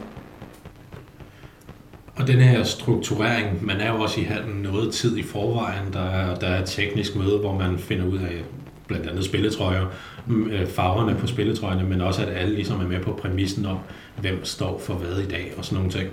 Og 2.16 2.28
den 2.28 2.40
her 2.40 2.64
strukturering, 2.64 3.66
man 3.66 3.78
er 3.78 3.94
jo 3.94 4.02
også 4.02 4.22
i 4.22 4.24
halden 4.24 4.62
noget 4.62 4.94
tid 4.94 5.18
i 5.18 5.24
forvejen. 5.24 5.94
Der 5.94 6.00
er, 6.00 6.36
der 6.36 6.48
er 6.48 6.62
et 6.62 6.66
teknisk 6.66 7.16
møde, 7.16 7.38
hvor 7.38 7.58
man 7.58 7.78
finder 7.78 8.06
ud 8.06 8.18
af 8.18 8.44
blandt 8.88 9.10
andet 9.10 9.26
spilletrøjer, 9.26 9.86
mm, 10.28 10.50
øh, 10.50 10.68
farverne 10.68 11.16
på 11.16 11.28
spilletrøjerne, 11.28 11.90
men 11.90 12.02
også 12.02 12.22
at 12.22 12.38
alle 12.38 12.56
ligesom 12.56 12.82
er 12.82 12.88
med 12.88 13.00
på 13.00 13.20
præmissen 13.22 13.66
om, 13.66 13.78
hvem 14.22 14.46
står 14.46 14.80
for 14.80 14.94
hvad 14.94 15.24
i 15.24 15.28
dag 15.28 15.54
og 15.58 15.66
sådan 15.66 15.76
nogle 15.76 15.92
ting. 15.92 16.10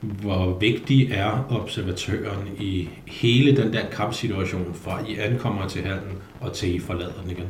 Hvor 0.00 0.58
vigtig 0.60 1.10
er 1.12 1.46
observatøren 1.50 2.48
i 2.58 2.88
hele 3.06 3.56
den 3.56 3.72
der 3.72 3.86
kampsituation, 3.92 4.74
fra 4.74 5.00
I 5.08 5.16
ankommer 5.18 5.68
til 5.68 5.82
hallen 5.82 6.18
og 6.40 6.52
til 6.52 6.74
I 6.74 6.78
forlader 6.78 7.12
den 7.22 7.30
igen? 7.30 7.46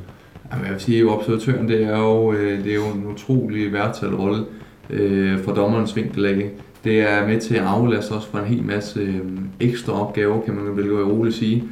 Jamen, 0.52 0.64
jeg 0.64 0.72
vil 0.72 0.80
sige, 0.80 1.00
at 1.00 1.08
observatøren 1.08 1.68
det 1.68 1.84
er, 1.84 1.98
jo, 1.98 2.32
øh, 2.32 2.64
det 2.64 2.70
er 2.72 2.74
jo 2.74 2.86
en 2.94 3.06
utrolig 3.06 3.72
værdsat 3.72 4.18
rolle 4.18 4.44
øh, 4.90 5.38
for 5.38 5.52
dommerens 5.52 5.96
vinkel 5.96 6.24
af. 6.24 6.50
Det 6.84 7.00
er 7.00 7.26
med 7.26 7.40
til 7.40 7.54
at 7.54 7.62
aflaste 7.62 8.12
os 8.12 8.26
for 8.26 8.38
en 8.38 8.44
hel 8.44 8.62
masse 8.62 9.00
øh, 9.00 9.20
ekstra 9.60 10.06
opgaver, 10.06 10.40
kan 10.40 10.54
man 10.54 10.76
vel 10.76 10.86
jo 10.86 11.10
roligt 11.10 11.36
sige. 11.36 11.64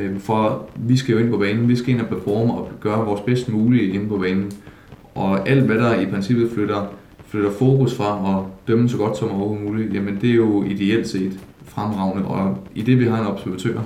Øh, 0.00 0.18
for 0.18 0.68
vi 0.76 0.96
skal 0.96 1.12
jo 1.12 1.18
ind 1.18 1.30
på 1.30 1.38
banen, 1.38 1.68
vi 1.68 1.76
skal 1.76 1.94
ind 1.94 2.00
og 2.00 2.06
performe 2.06 2.54
og 2.54 2.70
gøre 2.80 3.06
vores 3.06 3.20
bedst 3.20 3.48
mulige 3.48 3.92
inde 3.92 4.08
på 4.08 4.18
banen. 4.18 4.52
Og 5.14 5.48
alt 5.48 5.62
hvad 5.62 5.76
der 5.76 6.00
i 6.00 6.06
princippet 6.06 6.50
flytter, 6.54 6.94
flytter 7.26 7.50
fokus 7.50 7.94
fra 7.94 8.36
at 8.36 8.68
dømme 8.68 8.88
så 8.88 8.96
godt 8.96 9.16
som 9.16 9.30
overhovedet 9.30 9.64
muligt, 9.64 9.94
jamen 9.94 10.18
det 10.20 10.30
er 10.30 10.34
jo 10.34 10.64
ideelt 10.64 11.08
set 11.08 11.38
fremragende. 11.64 12.24
Og 12.24 12.58
i 12.74 12.82
det 12.82 12.98
vi 12.98 13.04
har 13.04 13.20
en 13.20 13.26
observatør 13.26 13.80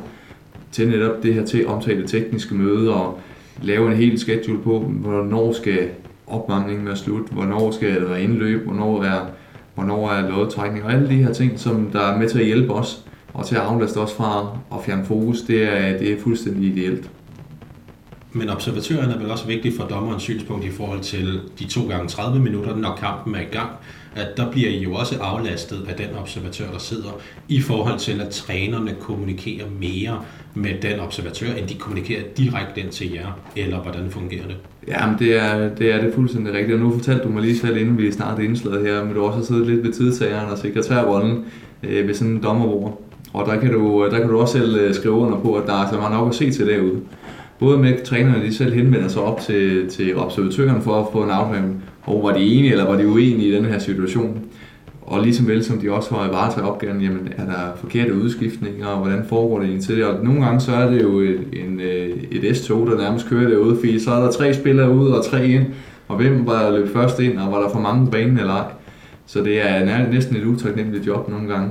til 0.72 0.88
netop 0.88 1.22
det 1.22 1.34
her 1.34 1.44
til 1.44 1.66
omtale 1.66 2.06
tekniske 2.06 2.54
møde 2.54 2.94
og 2.94 3.20
lave 3.62 3.90
en 3.90 3.96
hel 3.96 4.18
schedule 4.18 4.62
på, 4.62 4.78
hvornår 4.78 5.52
skal 5.52 5.88
opvarmningen 6.26 6.86
være 6.86 6.96
slut, 6.96 7.28
hvornår 7.30 7.70
skal 7.70 8.00
der 8.00 8.08
være 8.08 8.22
indløb, 8.22 8.64
hvornår 8.64 9.02
er, 9.02 9.26
hvornår 9.74 10.10
er 10.10 10.28
lodtrækning, 10.28 10.84
og 10.84 10.92
alle 10.92 11.08
de 11.08 11.14
her 11.14 11.32
ting, 11.32 11.60
som 11.60 11.90
der 11.92 12.00
er 12.00 12.18
med 12.18 12.28
til 12.28 12.38
at 12.38 12.46
hjælpe 12.46 12.72
os, 12.72 13.04
og 13.34 13.46
til 13.46 13.54
at 13.54 13.62
aflaste 13.62 13.96
os 13.96 14.12
fra 14.12 14.58
at 14.72 14.84
fjerne 14.84 15.04
fokus, 15.04 15.42
det 15.42 15.62
er, 15.62 15.98
det 15.98 16.12
er 16.12 16.20
fuldstændig 16.20 16.76
ideelt. 16.76 17.10
Men 18.32 18.50
observatøren 18.50 19.10
er 19.10 19.18
vel 19.18 19.30
også 19.30 19.46
vigtig 19.46 19.72
for 19.76 19.84
dommerens 19.84 20.22
synspunkt 20.22 20.64
i 20.64 20.70
forhold 20.70 21.00
til 21.00 21.40
de 21.58 21.64
to 21.64 21.88
gange 21.88 22.08
30 22.08 22.40
minutter, 22.40 22.76
når 22.76 22.98
kampen 23.00 23.34
er 23.34 23.40
i 23.40 23.44
gang, 23.52 23.70
at 24.16 24.36
der 24.36 24.50
bliver 24.50 24.70
I 24.70 24.82
jo 24.82 24.94
også 24.94 25.18
aflastet 25.20 25.86
af 25.88 25.96
den 25.96 26.06
observatør, 26.20 26.70
der 26.72 26.78
sidder, 26.78 27.20
i 27.48 27.60
forhold 27.60 27.98
til 27.98 28.20
at 28.20 28.28
trænerne 28.28 28.94
kommunikerer 29.00 29.66
mere 29.80 30.20
med 30.54 30.70
den 30.82 31.00
observatør, 31.00 31.52
end 31.52 31.68
de 31.68 31.74
kommunikerer 31.74 32.22
direkte 32.36 32.80
ind 32.80 32.90
til 32.90 33.12
jer, 33.12 33.38
eller 33.56 33.78
hvordan 33.78 34.10
fungerer 34.10 34.46
det? 34.46 34.56
Jamen, 34.88 35.18
det 35.18 35.36
er 35.36 35.74
det, 35.74 35.94
er 35.94 36.00
det 36.00 36.14
fuldstændig 36.14 36.54
rigtigt, 36.54 36.74
og 36.74 36.80
nu 36.80 36.92
fortalte 36.92 37.24
du 37.24 37.28
mig 37.28 37.42
lige 37.42 37.58
selv, 37.58 37.76
inden 37.76 37.98
vi 37.98 38.12
startede 38.12 38.46
indslaget 38.46 38.86
her, 38.86 39.04
men 39.04 39.14
du 39.14 39.24
også 39.24 39.38
har 39.38 39.44
siddet 39.44 39.66
lidt 39.66 39.84
ved 39.84 39.92
tidsageren 39.92 40.50
og 40.50 40.58
sekretærrollen 40.58 41.44
øh, 41.82 42.08
ved 42.08 42.14
sådan 42.14 42.32
en 42.32 42.42
dommerbord. 42.42 43.02
Og 43.32 43.46
der 43.46 43.60
kan, 43.60 43.72
du, 43.72 44.08
der 44.10 44.18
kan 44.18 44.28
du 44.28 44.40
også 44.40 44.58
selv 44.58 44.76
øh, 44.76 44.94
skrive 44.94 45.14
under 45.14 45.38
på, 45.38 45.54
at 45.54 45.66
der 45.66 45.82
er 45.82 45.90
så 45.90 45.96
meget 45.96 46.12
nok 46.12 46.28
at 46.28 46.34
se 46.34 46.50
til 46.50 46.66
derude. 46.66 47.00
Både 47.58 47.78
med 47.78 48.04
trænerne, 48.04 48.44
de 48.44 48.54
selv 48.54 48.74
henvender 48.74 49.08
sig 49.08 49.22
op 49.22 49.40
til, 49.40 49.88
til 49.88 50.16
observatøren 50.16 50.82
for 50.82 51.00
at 51.00 51.06
få 51.12 51.22
en 51.22 51.30
afklaring, 51.30 51.84
og 52.02 52.22
var 52.22 52.32
de 52.32 52.40
enige 52.40 52.72
eller 52.72 52.86
var 52.86 52.96
de 52.96 53.08
uenige 53.08 53.48
i 53.48 53.56
den 53.56 53.64
her 53.64 53.78
situation. 53.78 54.40
Og 55.02 55.22
ligesom 55.22 55.48
vel 55.48 55.64
som 55.64 55.78
de 55.78 55.92
også 55.92 56.14
har 56.14 56.30
varetaget 56.30 56.68
opgaven, 56.68 57.00
jamen 57.00 57.28
er 57.36 57.44
der 57.44 57.76
forkerte 57.76 58.14
udskiftninger, 58.14 58.86
og 58.86 58.98
hvordan 58.98 59.24
foregår 59.28 59.58
det 59.58 59.68
egentlig 59.68 60.06
Og 60.06 60.24
nogle 60.24 60.44
gange 60.44 60.60
så 60.60 60.72
er 60.72 60.90
det 60.90 61.02
jo 61.02 61.20
et, 61.20 61.40
en, 61.52 61.80
øh, 61.80 62.08
et 62.30 62.56
S-tog, 62.56 62.86
der 62.86 62.98
nærmest 62.98 63.28
kører 63.28 63.48
derude, 63.48 63.76
fordi 63.76 63.98
så 63.98 64.10
er 64.10 64.22
der 64.22 64.30
tre 64.30 64.54
spillere 64.54 64.90
ud 64.90 65.08
og 65.08 65.24
tre 65.24 65.48
ind, 65.48 65.64
og 66.08 66.16
hvem 66.16 66.46
var 66.46 66.62
der 66.62 66.78
løb 66.78 66.88
først 66.92 67.20
ind, 67.20 67.38
og 67.38 67.52
var 67.52 67.62
der 67.62 67.68
for 67.68 67.80
mange 67.80 68.04
på 68.04 68.10
banen 68.10 68.38
eller 68.38 68.52
ej. 68.52 68.64
Så 69.26 69.42
det 69.42 69.68
er 69.68 70.08
næsten 70.10 70.36
et 70.36 70.44
utaknemmeligt 70.44 71.06
job 71.06 71.28
nogle 71.28 71.48
gange. 71.48 71.70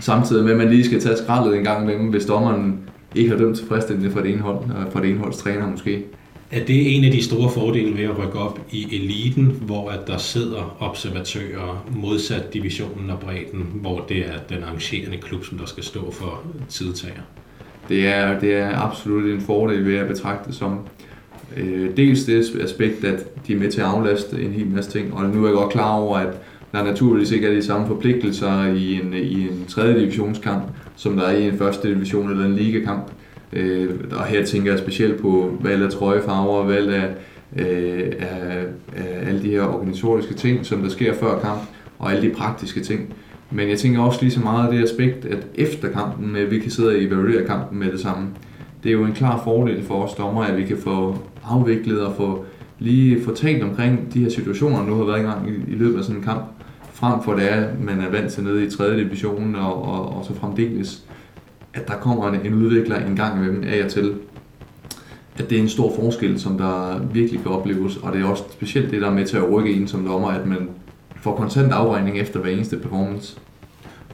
Samtidig 0.00 0.44
med, 0.44 0.52
at 0.52 0.58
man 0.58 0.70
lige 0.70 0.84
skal 0.84 1.00
tage 1.00 1.16
skraldet 1.16 1.56
en 1.56 1.64
gang 1.64 1.82
imellem, 1.82 2.06
hvis 2.06 2.24
dommeren 2.24 2.78
ikke 3.14 3.30
har 3.30 3.38
dømt 3.38 3.56
tilfredsstillende 3.56 4.10
for 4.10 4.20
det 4.20 4.30
ene 4.30 4.40
hold, 4.40 4.56
og 4.56 4.92
for 4.92 5.00
det 5.00 5.10
ene 5.10 5.18
holds 5.18 5.36
træner 5.36 5.70
måske. 5.70 6.04
Er 6.50 6.64
det 6.64 6.96
en 6.96 7.04
af 7.04 7.12
de 7.12 7.22
store 7.22 7.50
fordele 7.50 7.96
ved 7.96 8.04
at 8.04 8.18
rykke 8.18 8.38
op 8.38 8.60
i 8.70 8.96
eliten, 8.96 9.44
hvor 9.44 9.90
at 9.90 10.06
der 10.06 10.18
sidder 10.18 10.76
observatører 10.80 11.86
modsat 11.96 12.54
divisionen 12.54 13.10
og 13.10 13.20
bredden, 13.20 13.66
hvor 13.74 14.04
det 14.08 14.18
er 14.18 14.38
den 14.48 14.62
arrangerende 14.62 15.16
klub, 15.16 15.44
som 15.44 15.58
der 15.58 15.66
skal 15.66 15.84
stå 15.84 16.10
for 16.10 16.42
tidtager? 16.68 17.22
Det 17.88 18.06
er, 18.06 18.40
det 18.40 18.54
er 18.54 18.78
absolut 18.78 19.34
en 19.34 19.40
fordel 19.40 19.86
ved 19.86 19.96
at 19.96 20.08
betragte 20.08 20.52
som. 20.52 20.78
Øh, 21.56 21.96
dels 21.96 22.24
det 22.24 22.60
aspekt, 22.60 23.04
at 23.04 23.46
de 23.46 23.52
er 23.52 23.58
med 23.58 23.70
til 23.70 23.80
at 23.80 23.86
aflaste 23.86 24.42
en 24.42 24.52
hel 24.52 24.66
masse 24.66 24.90
ting, 24.90 25.14
og 25.14 25.24
nu 25.24 25.44
er 25.44 25.48
jeg 25.48 25.56
godt 25.56 25.72
klar 25.72 25.94
over, 25.94 26.16
at 26.16 26.34
der 26.72 26.84
naturligvis 26.84 27.30
ikke 27.30 27.46
er 27.46 27.54
de 27.54 27.62
samme 27.62 27.86
forpligtelser 27.86 28.64
i 28.64 28.94
en, 28.94 29.14
i 29.14 29.48
en 29.48 29.64
tredje 29.68 30.00
divisionskamp, 30.00 30.62
som 30.98 31.16
der 31.16 31.22
er 31.22 31.36
i 31.36 31.48
en 31.48 31.58
første 31.58 31.88
division 31.88 32.30
eller 32.30 32.44
en 32.44 32.54
ligakamp. 32.54 33.02
Øh, 33.52 33.90
og 34.12 34.24
her 34.24 34.44
tænker 34.44 34.70
jeg 34.70 34.78
specielt 34.78 35.20
på 35.20 35.52
valg 35.60 35.82
af 35.82 35.90
trøjefarver, 35.90 36.64
valg 36.64 36.90
af, 36.94 37.08
øh, 37.56 38.12
af, 38.18 38.64
af 38.96 39.28
alle 39.28 39.42
de 39.42 39.50
her 39.50 39.62
organisatoriske 39.62 40.34
ting, 40.34 40.66
som 40.66 40.82
der 40.82 40.88
sker 40.88 41.14
før 41.14 41.38
kamp, 41.38 41.60
og 41.98 42.12
alle 42.12 42.28
de 42.28 42.34
praktiske 42.34 42.80
ting. 42.80 43.14
Men 43.50 43.68
jeg 43.68 43.78
tænker 43.78 44.00
også 44.00 44.18
lige 44.22 44.30
så 44.30 44.40
meget 44.40 44.66
af 44.66 44.72
det 44.72 44.82
aspekt, 44.82 45.24
at 45.24 45.46
efter 45.54 45.88
kampen, 45.88 46.36
at 46.36 46.50
vi 46.50 46.58
kan 46.58 46.70
sidde 46.70 46.88
og 46.88 47.02
evaluere 47.02 47.46
kampen 47.46 47.78
med 47.78 47.92
det 47.92 48.00
samme. 48.00 48.28
Det 48.82 48.88
er 48.88 48.92
jo 48.92 49.04
en 49.04 49.12
klar 49.12 49.40
fordel 49.44 49.82
for 49.82 50.04
os 50.04 50.14
dommer, 50.14 50.42
at 50.42 50.56
vi 50.56 50.64
kan 50.64 50.78
få 50.78 51.18
afviklet 51.44 52.00
og 52.00 52.14
få 52.16 52.44
lige 52.78 53.24
få 53.24 53.34
talt 53.34 53.62
omkring 53.62 54.14
de 54.14 54.22
her 54.22 54.30
situationer, 54.30 54.86
nu 54.86 54.94
har 54.94 55.04
været 55.04 55.20
i 55.20 55.22
gang 55.22 55.50
i, 55.50 55.72
i 55.72 55.74
løbet 55.74 55.98
af 55.98 56.04
sådan 56.04 56.16
en 56.16 56.24
kamp, 56.24 56.42
frem 56.98 57.22
for 57.22 57.34
det 57.34 57.52
er, 57.52 57.68
man 57.80 58.00
er 58.00 58.10
vant 58.10 58.32
til 58.32 58.44
nede 58.44 58.66
i 58.66 58.70
3. 58.70 58.96
division 58.96 59.54
og, 59.54 59.82
og, 59.82 60.16
og 60.16 60.24
så 60.24 60.34
fremdeles, 60.34 61.02
at 61.74 61.88
der 61.88 61.94
kommer 61.94 62.28
en, 62.28 62.46
en 62.46 62.54
udvikler 62.54 63.06
en 63.06 63.16
gang 63.16 63.38
imellem 63.38 63.64
af 63.68 63.84
og 63.84 63.90
til. 63.90 64.14
At 65.36 65.50
det 65.50 65.58
er 65.58 65.62
en 65.62 65.68
stor 65.68 65.94
forskel, 65.96 66.40
som 66.40 66.58
der 66.58 67.00
virkelig 67.12 67.42
kan 67.42 67.50
opleves, 67.50 67.96
og 67.96 68.12
det 68.12 68.20
er 68.20 68.26
også 68.26 68.42
specielt 68.52 68.90
det, 68.90 69.02
der 69.02 69.08
er 69.08 69.14
med 69.14 69.26
til 69.26 69.36
at 69.36 69.50
rykke 69.50 69.72
ind 69.72 69.88
som 69.88 70.04
dommer, 70.04 70.28
at 70.28 70.46
man 70.46 70.68
får 71.16 71.36
konstant 71.36 71.72
afregning 71.72 72.18
efter 72.18 72.40
hver 72.40 72.50
eneste 72.50 72.76
performance. 72.76 73.38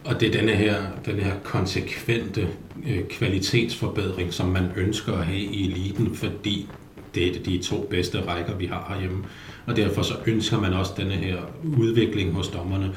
Og 0.05 0.21
det 0.21 0.29
er 0.29 0.39
denne 0.39 0.53
her, 0.53 0.75
denne 1.07 1.23
her 1.23 1.35
konsekvente 1.45 2.49
øh, 2.89 3.05
kvalitetsforbedring, 3.11 4.33
som 4.33 4.49
man 4.49 4.65
ønsker 4.77 5.13
at 5.13 5.25
have 5.25 5.39
i 5.39 5.71
eliten, 5.71 6.15
fordi 6.15 6.69
det 7.15 7.29
er 7.29 7.43
de 7.45 7.59
to 7.59 7.87
bedste 7.91 8.21
rækker, 8.21 8.57
vi 8.57 8.67
har 8.67 8.87
herhjemme. 8.89 9.25
Og 9.67 9.77
derfor 9.77 10.03
så 10.03 10.15
ønsker 10.27 10.61
man 10.61 10.73
også 10.73 10.93
denne 10.97 11.15
her 11.15 11.37
udvikling 11.79 12.33
hos 12.33 12.49
dommerne, 12.49 12.93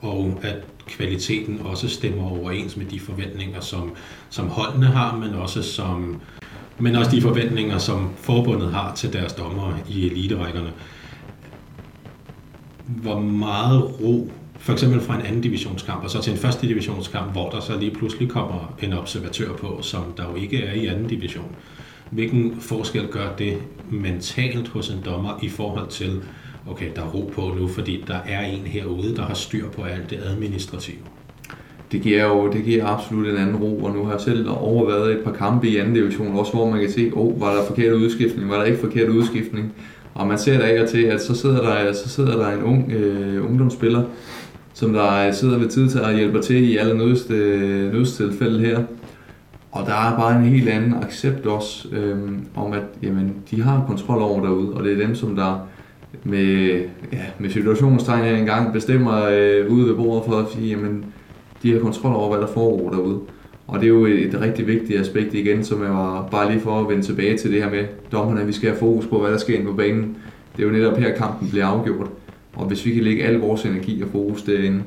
og 0.00 0.40
at 0.42 0.56
kvaliteten 0.86 1.60
også 1.64 1.88
stemmer 1.88 2.30
overens 2.30 2.76
med 2.76 2.86
de 2.86 3.00
forventninger, 3.00 3.60
som, 3.60 3.92
som 4.30 4.48
holdene 4.48 4.86
har, 4.86 5.16
men 5.16 5.34
også 5.34 5.62
som 5.62 6.20
men 6.78 6.96
også 6.96 7.10
de 7.10 7.22
forventninger, 7.22 7.78
som 7.78 8.10
forbundet 8.16 8.72
har 8.72 8.94
til 8.94 9.12
deres 9.12 9.32
dommere 9.32 9.78
i 9.88 10.06
eliterækkerne. 10.06 10.72
Hvor 12.86 13.20
meget 13.20 14.00
ro, 14.00 14.30
for 14.58 14.72
eksempel 14.72 15.00
fra 15.00 15.14
en 15.14 15.26
anden 15.26 15.40
divisionskamp, 15.40 16.04
og 16.04 16.10
så 16.10 16.22
til 16.22 16.32
en 16.32 16.38
første 16.38 16.68
divisionskamp, 16.68 17.32
hvor 17.32 17.50
der 17.50 17.60
så 17.60 17.78
lige 17.78 17.90
pludselig 17.90 18.28
kommer 18.28 18.74
en 18.82 18.92
observatør 18.92 19.52
på, 19.52 19.78
som 19.82 20.02
der 20.16 20.28
jo 20.30 20.34
ikke 20.34 20.64
er 20.64 20.72
i 20.72 20.86
anden 20.86 21.08
division. 21.08 21.56
Hvilken 22.14 22.56
forskel 22.60 23.06
gør 23.06 23.34
det 23.38 23.56
mentalt 23.90 24.68
hos 24.68 24.90
en 24.90 24.98
dommer 25.04 25.38
i 25.42 25.48
forhold 25.48 25.88
til, 25.88 26.22
okay, 26.70 26.86
der 26.96 27.02
er 27.02 27.06
ro 27.06 27.32
på 27.34 27.54
nu, 27.58 27.68
fordi 27.68 28.04
der 28.06 28.18
er 28.26 28.40
en 28.40 28.66
herude, 28.66 29.16
der 29.16 29.22
har 29.22 29.34
styr 29.34 29.68
på 29.68 29.82
alt 29.82 30.10
det 30.10 30.18
administrative? 30.24 30.96
Det 31.92 32.02
giver 32.02 32.24
jo 32.24 32.52
det 32.52 32.64
giver 32.64 32.86
absolut 32.86 33.26
en 33.28 33.36
anden 33.36 33.56
ro, 33.56 33.84
og 33.84 33.92
nu 33.92 34.04
har 34.04 34.12
jeg 34.12 34.20
selv 34.20 34.48
overvejet 34.48 35.12
et 35.12 35.24
par 35.24 35.32
kampe 35.32 35.68
i 35.68 35.76
anden 35.76 35.94
division, 35.94 36.38
også 36.38 36.52
hvor 36.52 36.70
man 36.70 36.80
kan 36.80 36.92
se, 36.92 37.10
oh, 37.14 37.40
var 37.40 37.54
der 37.54 37.66
forkert 37.66 37.92
udskiftning, 37.92 38.50
var 38.50 38.56
der 38.56 38.64
ikke 38.64 38.78
forkert 38.78 39.08
udskiftning, 39.08 39.72
og 40.14 40.26
man 40.26 40.38
ser 40.38 40.58
der 40.58 40.66
af 40.66 40.82
og 40.82 40.88
til, 40.88 41.02
at 41.02 41.22
så 41.22 41.34
sidder 41.34 41.62
der, 41.62 41.92
så 41.92 42.08
sidder 42.08 42.36
der 42.36 42.50
en 42.50 42.62
ung 42.62 42.92
øh, 42.92 43.44
ungdomsspiller, 43.44 44.02
som 44.74 44.92
der 44.92 45.26
øh, 45.26 45.34
sidder 45.34 45.58
ved 45.58 45.68
tid 45.68 45.88
til 45.88 45.98
at 45.98 46.16
hjælpe 46.16 46.40
til 46.40 46.70
i 46.70 46.76
alle 46.76 46.98
nødste, 46.98 47.34
øh, 47.34 47.92
nødstilfælde 47.92 48.60
her, 48.60 48.82
og 49.74 49.86
der 49.86 49.92
er 49.92 50.16
bare 50.16 50.38
en 50.38 50.44
helt 50.44 50.68
anden 50.68 50.94
accept 51.02 51.46
også, 51.46 51.88
øhm, 51.92 52.46
om 52.54 52.72
at 52.72 52.82
jamen, 53.02 53.34
de 53.50 53.62
har 53.62 53.84
kontrol 53.86 54.22
over 54.22 54.42
derude, 54.42 54.72
og 54.74 54.84
det 54.84 54.92
er 54.92 55.06
dem, 55.06 55.14
som 55.14 55.36
der 55.36 55.68
med, 56.24 56.80
ja, 57.12 57.24
med 57.38 57.50
situationstegn 57.50 58.24
her 58.24 58.36
engang 58.36 58.72
bestemmer 58.72 59.24
øh, 59.24 59.72
ude 59.72 59.88
ved 59.88 59.94
bordet 59.94 60.24
for 60.26 60.36
at 60.36 60.46
sige, 60.54 60.68
jamen, 60.68 61.04
de 61.62 61.72
har 61.72 61.80
kontrol 61.80 62.14
over, 62.14 62.28
hvad 62.28 62.46
der 62.46 62.52
foregår 62.52 62.90
derude. 62.90 63.20
Og 63.66 63.80
det 63.80 63.84
er 63.84 63.88
jo 63.88 64.06
et, 64.06 64.26
et 64.26 64.40
rigtig 64.40 64.66
vigtigt 64.66 65.00
aspekt 65.00 65.34
igen, 65.34 65.64
som 65.64 65.82
jeg 65.82 65.90
var 65.90 66.28
bare 66.30 66.50
lige 66.50 66.60
for 66.60 66.80
at 66.80 66.88
vende 66.88 67.02
tilbage 67.02 67.38
til 67.38 67.52
det 67.52 67.62
her 67.62 67.70
med 67.70 67.84
dommerne, 68.12 68.40
at 68.40 68.46
vi 68.46 68.52
skal 68.52 68.68
have 68.68 68.78
fokus 68.78 69.06
på, 69.06 69.20
hvad 69.20 69.30
der 69.30 69.38
sker 69.38 69.54
inde 69.54 69.66
på 69.66 69.76
banen. 69.76 70.16
Det 70.56 70.62
er 70.62 70.66
jo 70.66 70.72
netop 70.72 70.98
her, 70.98 71.16
kampen 71.16 71.50
bliver 71.50 71.66
afgjort. 71.66 72.08
Og 72.52 72.66
hvis 72.66 72.86
vi 72.86 72.94
kan 72.94 73.04
lægge 73.04 73.24
al 73.24 73.34
vores 73.34 73.64
energi 73.64 74.02
og 74.02 74.08
fokus 74.08 74.42
derinde, 74.42 74.82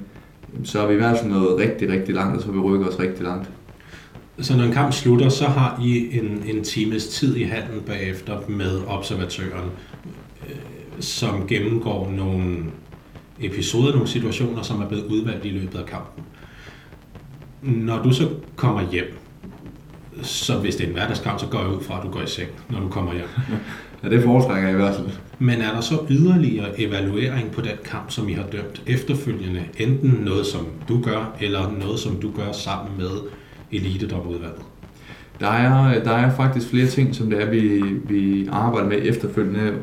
så 0.64 0.80
er 0.80 0.88
vi 0.88 0.94
i 0.94 0.98
hvert 0.98 1.18
fald 1.18 1.32
noget 1.32 1.60
rigtig, 1.60 1.90
rigtig 1.90 2.16
langt, 2.16 2.38
og 2.38 2.44
så 2.44 2.52
vi 2.52 2.60
rykker 2.60 2.88
os 2.88 3.00
rigtig 3.00 3.24
langt. 3.24 3.50
Så 4.42 4.58
når 4.58 4.64
en 4.64 4.72
kamp 4.72 4.94
slutter, 4.94 5.30
så 5.30 5.46
har 5.46 5.82
I 5.84 6.18
en, 6.18 6.44
en 6.48 6.64
times 6.64 7.08
tid 7.08 7.36
i 7.36 7.44
handen 7.44 7.82
bagefter 7.82 8.40
med 8.48 8.82
observatøren, 8.88 9.72
øh, 10.50 10.56
som 11.00 11.48
gennemgår 11.48 12.12
nogle 12.12 12.58
episoder, 13.40 13.92
nogle 13.92 14.08
situationer, 14.08 14.62
som 14.62 14.82
er 14.82 14.88
blevet 14.88 15.06
udvalgt 15.06 15.46
i 15.46 15.50
løbet 15.50 15.80
af 15.80 15.86
kampen. 15.86 16.24
Når 17.62 18.04
du 18.04 18.14
så 18.14 18.30
kommer 18.56 18.92
hjem, 18.92 19.18
så 20.22 20.58
hvis 20.58 20.76
det 20.76 20.84
er 20.84 20.88
en 20.88 20.94
hverdagskamp, 20.94 21.40
så 21.40 21.48
går 21.48 21.60
jeg 21.60 21.70
ud 21.70 21.84
fra, 21.84 21.98
at 21.98 22.04
du 22.04 22.10
går 22.10 22.22
i 22.22 22.28
seng, 22.28 22.50
når 22.70 22.80
du 22.80 22.88
kommer 22.90 23.14
hjem. 23.14 23.28
ja, 24.04 24.10
det 24.10 24.24
foretrækker 24.24 24.70
jeg 24.70 24.78
i 24.78 24.82
hvert 24.82 24.96
fald. 24.96 25.08
Men 25.40 25.62
er 25.62 25.74
der 25.74 25.82
så 25.82 26.00
yderligere 26.10 26.82
evaluering 26.82 27.52
på 27.52 27.62
den 27.62 27.78
kamp, 27.86 28.12
som 28.12 28.30
I 28.30 28.34
har 28.34 28.46
dømt 28.52 28.84
efterfølgende? 28.88 29.64
Enten 29.78 30.10
noget, 30.10 30.46
som 30.46 30.68
du 30.90 31.02
gør, 31.02 31.36
eller 31.40 31.72
noget, 31.72 32.00
som 32.00 32.22
du 32.22 32.32
gør 32.32 32.52
sammen 32.52 32.98
med 32.98 33.10
elitedommerudvalget? 33.72 34.62
Der 35.40 35.48
er, 35.48 36.04
der 36.04 36.12
er 36.12 36.36
faktisk 36.36 36.70
flere 36.70 36.88
ting, 36.88 37.16
som 37.16 37.30
det 37.30 37.42
er, 37.42 37.50
vi, 37.50 37.84
vi 38.04 38.48
arbejder 38.52 38.88
med 38.88 38.98
efterfølgende. 39.04 39.74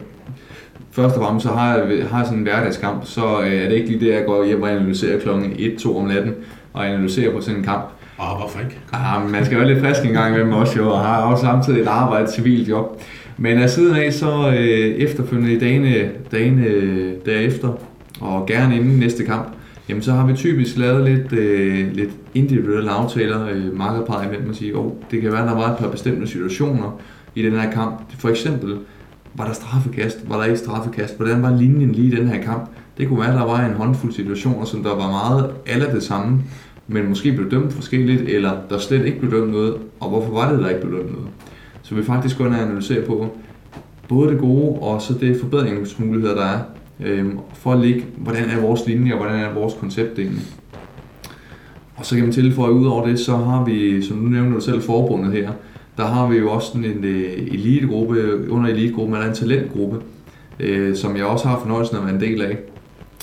Først 0.90 1.16
og 1.16 1.24
fremmest 1.24 1.46
så 1.46 1.52
har 1.52 1.76
jeg, 1.76 2.06
har 2.10 2.18
jeg 2.18 2.26
sådan 2.26 2.38
en 2.38 2.44
hverdagskamp, 2.44 3.06
så 3.06 3.26
er 3.26 3.68
det 3.68 3.72
ikke 3.72 3.88
lige 3.88 4.00
det, 4.00 4.14
jeg 4.14 4.24
går 4.26 4.44
hjem 4.44 4.62
og 4.62 4.70
analyserer 4.70 5.20
kl. 5.20 5.28
1-2 5.28 5.96
om 5.96 6.06
natten 6.06 6.34
og 6.72 6.88
analyserer 6.88 7.32
på 7.32 7.40
sådan 7.40 7.58
en 7.58 7.64
kamp. 7.64 7.84
Og 8.18 8.36
hvorfor 8.36 8.60
ikke? 8.60 8.78
Ah, 8.92 9.30
man 9.30 9.44
skal 9.44 9.58
være 9.58 9.68
lidt 9.68 9.80
frisk 9.80 10.04
en 10.04 10.12
gang 10.12 10.48
med 10.48 10.56
også 10.56 10.76
jo, 10.76 10.90
og 10.90 11.00
har 11.00 11.22
også 11.22 11.44
samtidig 11.44 11.80
et 11.80 11.86
arbejde, 11.86 12.24
et 12.24 12.32
civilt 12.32 12.68
job. 12.68 13.02
Men 13.36 13.58
af 13.58 13.70
siden 13.70 13.96
af, 13.96 14.12
så 14.12 14.48
øh, 14.48 14.94
efterfølgende 14.94 15.52
i 15.52 15.58
dagene, 15.58 16.10
dagene 16.32 16.66
derefter, 17.26 17.72
og 18.20 18.46
gerne 18.46 18.76
inden 18.76 18.98
næste 18.98 19.24
kamp, 19.24 19.53
jamen 19.88 20.02
så 20.02 20.12
har 20.12 20.26
vi 20.26 20.34
typisk 20.34 20.76
lavet 20.76 21.04
lidt, 21.04 21.32
øh, 21.32 21.92
lidt 21.92 22.10
individuelle 22.34 22.90
aftaler, 22.90 23.48
øh, 23.48 23.76
markedpege 23.76 24.26
imellem 24.26 24.48
og 24.48 24.54
sige, 24.54 24.76
oh, 24.76 24.92
det 25.10 25.22
kan 25.22 25.32
være, 25.32 25.42
at 25.42 25.48
der 25.48 25.54
var 25.54 25.72
et 25.72 25.78
par 25.78 25.88
bestemte 25.88 26.26
situationer 26.26 27.00
i 27.34 27.42
den 27.42 27.52
her 27.52 27.72
kamp. 27.72 28.00
For 28.18 28.28
eksempel, 28.28 28.76
var 29.34 29.46
der 29.46 29.52
straffekast, 29.52 30.28
var 30.28 30.36
der 30.36 30.44
ikke 30.44 30.58
straffekast, 30.58 31.16
hvordan 31.16 31.42
var 31.42 31.56
linjen 31.56 31.92
lige 31.92 32.12
i 32.12 32.16
den 32.16 32.28
her 32.28 32.42
kamp? 32.42 32.68
Det 32.98 33.08
kunne 33.08 33.20
være, 33.20 33.28
at 33.28 33.38
der 33.38 33.46
var 33.46 33.66
en 33.66 33.74
håndfuld 33.74 34.12
situationer, 34.12 34.64
som 34.64 34.82
der 34.82 34.90
var 34.90 35.10
meget 35.10 35.50
alle 35.66 35.86
det 35.86 36.02
samme, 36.02 36.42
men 36.88 37.08
måske 37.08 37.32
blev 37.32 37.50
dømt 37.50 37.72
forskelligt, 37.72 38.22
eller 38.22 38.52
der 38.70 38.78
slet 38.78 39.06
ikke 39.06 39.20
blev 39.20 39.32
dømt 39.32 39.52
noget, 39.52 39.74
og 40.00 40.08
hvorfor 40.08 40.32
var 40.32 40.52
det, 40.52 40.58
der 40.60 40.68
ikke 40.68 40.80
blev 40.80 40.98
dømt 40.98 41.12
noget? 41.12 41.28
Så 41.82 41.94
vi 41.94 42.02
faktisk 42.02 42.38
går 42.38 42.46
ind 42.46 42.54
og 42.54 42.62
analysere 42.62 43.02
på 43.02 43.36
både 44.08 44.30
det 44.30 44.40
gode, 44.40 44.78
og 44.80 45.02
så 45.02 45.14
det 45.20 45.40
forbedringsmuligheder, 45.40 46.34
der 46.34 46.44
er, 46.44 46.58
øh, 47.00 47.26
for 47.54 47.72
at 47.72 47.80
ligge, 47.80 48.04
hvordan 48.16 48.50
er 48.50 48.60
vores 48.60 48.86
linje, 48.86 49.12
og 49.12 49.18
hvordan 49.18 49.40
er 49.40 49.54
vores 49.54 49.74
koncept 49.74 50.18
egentlig. 50.18 50.44
Og 51.96 52.06
så 52.06 52.14
kan 52.14 52.24
man 52.24 52.32
tilføje, 52.32 52.72
ud 52.72 52.86
over 52.86 53.06
det, 53.06 53.18
så 53.18 53.36
har 53.36 53.64
vi, 53.64 54.02
som 54.02 54.16
du 54.16 54.28
nævner 54.28 54.54
du 54.54 54.60
selv, 54.60 54.82
forbundet 54.82 55.32
her, 55.32 55.52
der 55.96 56.06
har 56.06 56.28
vi 56.28 56.36
jo 56.36 56.50
også 56.50 56.68
sådan 56.68 56.84
en 56.84 57.04
øh, 57.04 57.32
elitegruppe, 57.32 58.50
under 58.50 58.70
elitegruppen 58.70 59.16
er 59.16 59.20
der 59.20 59.28
en 59.28 59.34
talentgruppe, 59.34 60.00
øh, 60.60 60.96
som 60.96 61.16
jeg 61.16 61.24
også 61.24 61.48
har 61.48 61.58
fornøjelsen 61.58 61.96
af 61.96 62.00
at 62.00 62.06
være 62.06 62.14
en 62.14 62.20
del 62.20 62.42
af. 62.42 62.58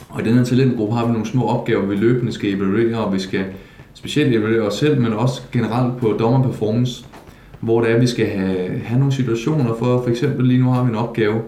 Og 0.10 0.22
i 0.22 0.24
den 0.24 0.34
her 0.34 0.44
talentgruppe 0.44 0.96
har 0.96 1.06
vi 1.06 1.12
nogle 1.12 1.28
små 1.28 1.48
opgaver, 1.48 1.86
vi 1.86 1.96
løbende 1.96 2.32
skal 2.32 2.54
evaluere, 2.54 2.98
og 2.98 3.14
vi 3.14 3.20
skal 3.20 3.46
specielt 3.94 4.36
evaluere 4.36 4.68
os 4.68 4.74
selv, 4.74 5.02
men 5.02 5.14
også 5.14 5.42
generelt 5.52 5.98
på 5.98 6.16
dommerperformance, 6.20 7.06
hvor 7.60 7.82
det 7.82 7.92
er, 7.92 7.96
at 7.96 8.02
vi 8.02 8.08
skal 8.08 8.28
have, 8.28 8.80
have 8.80 9.00
nogle 9.00 9.14
situationer 9.14 9.76
for, 9.80 10.02
for 10.02 10.10
eksempel 10.10 10.46
lige 10.46 10.60
nu 10.60 10.70
har 10.70 10.84
vi 10.84 10.90
en 10.90 10.96
opgave 10.96 11.42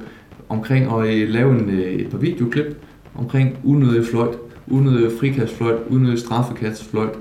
omkring 0.54 0.94
at 0.94 1.08
øh, 1.08 1.30
lave 1.30 1.60
en, 1.60 1.70
øh, 1.70 1.94
et 1.94 2.10
par 2.10 2.18
videoklip 2.18 2.78
omkring 3.16 3.58
unødig 3.64 4.06
fløjt, 4.06 4.38
unødig 4.68 5.12
frikastfløjt, 5.20 5.80
unødig 5.90 6.20
straffekastfløjt, 6.20 7.14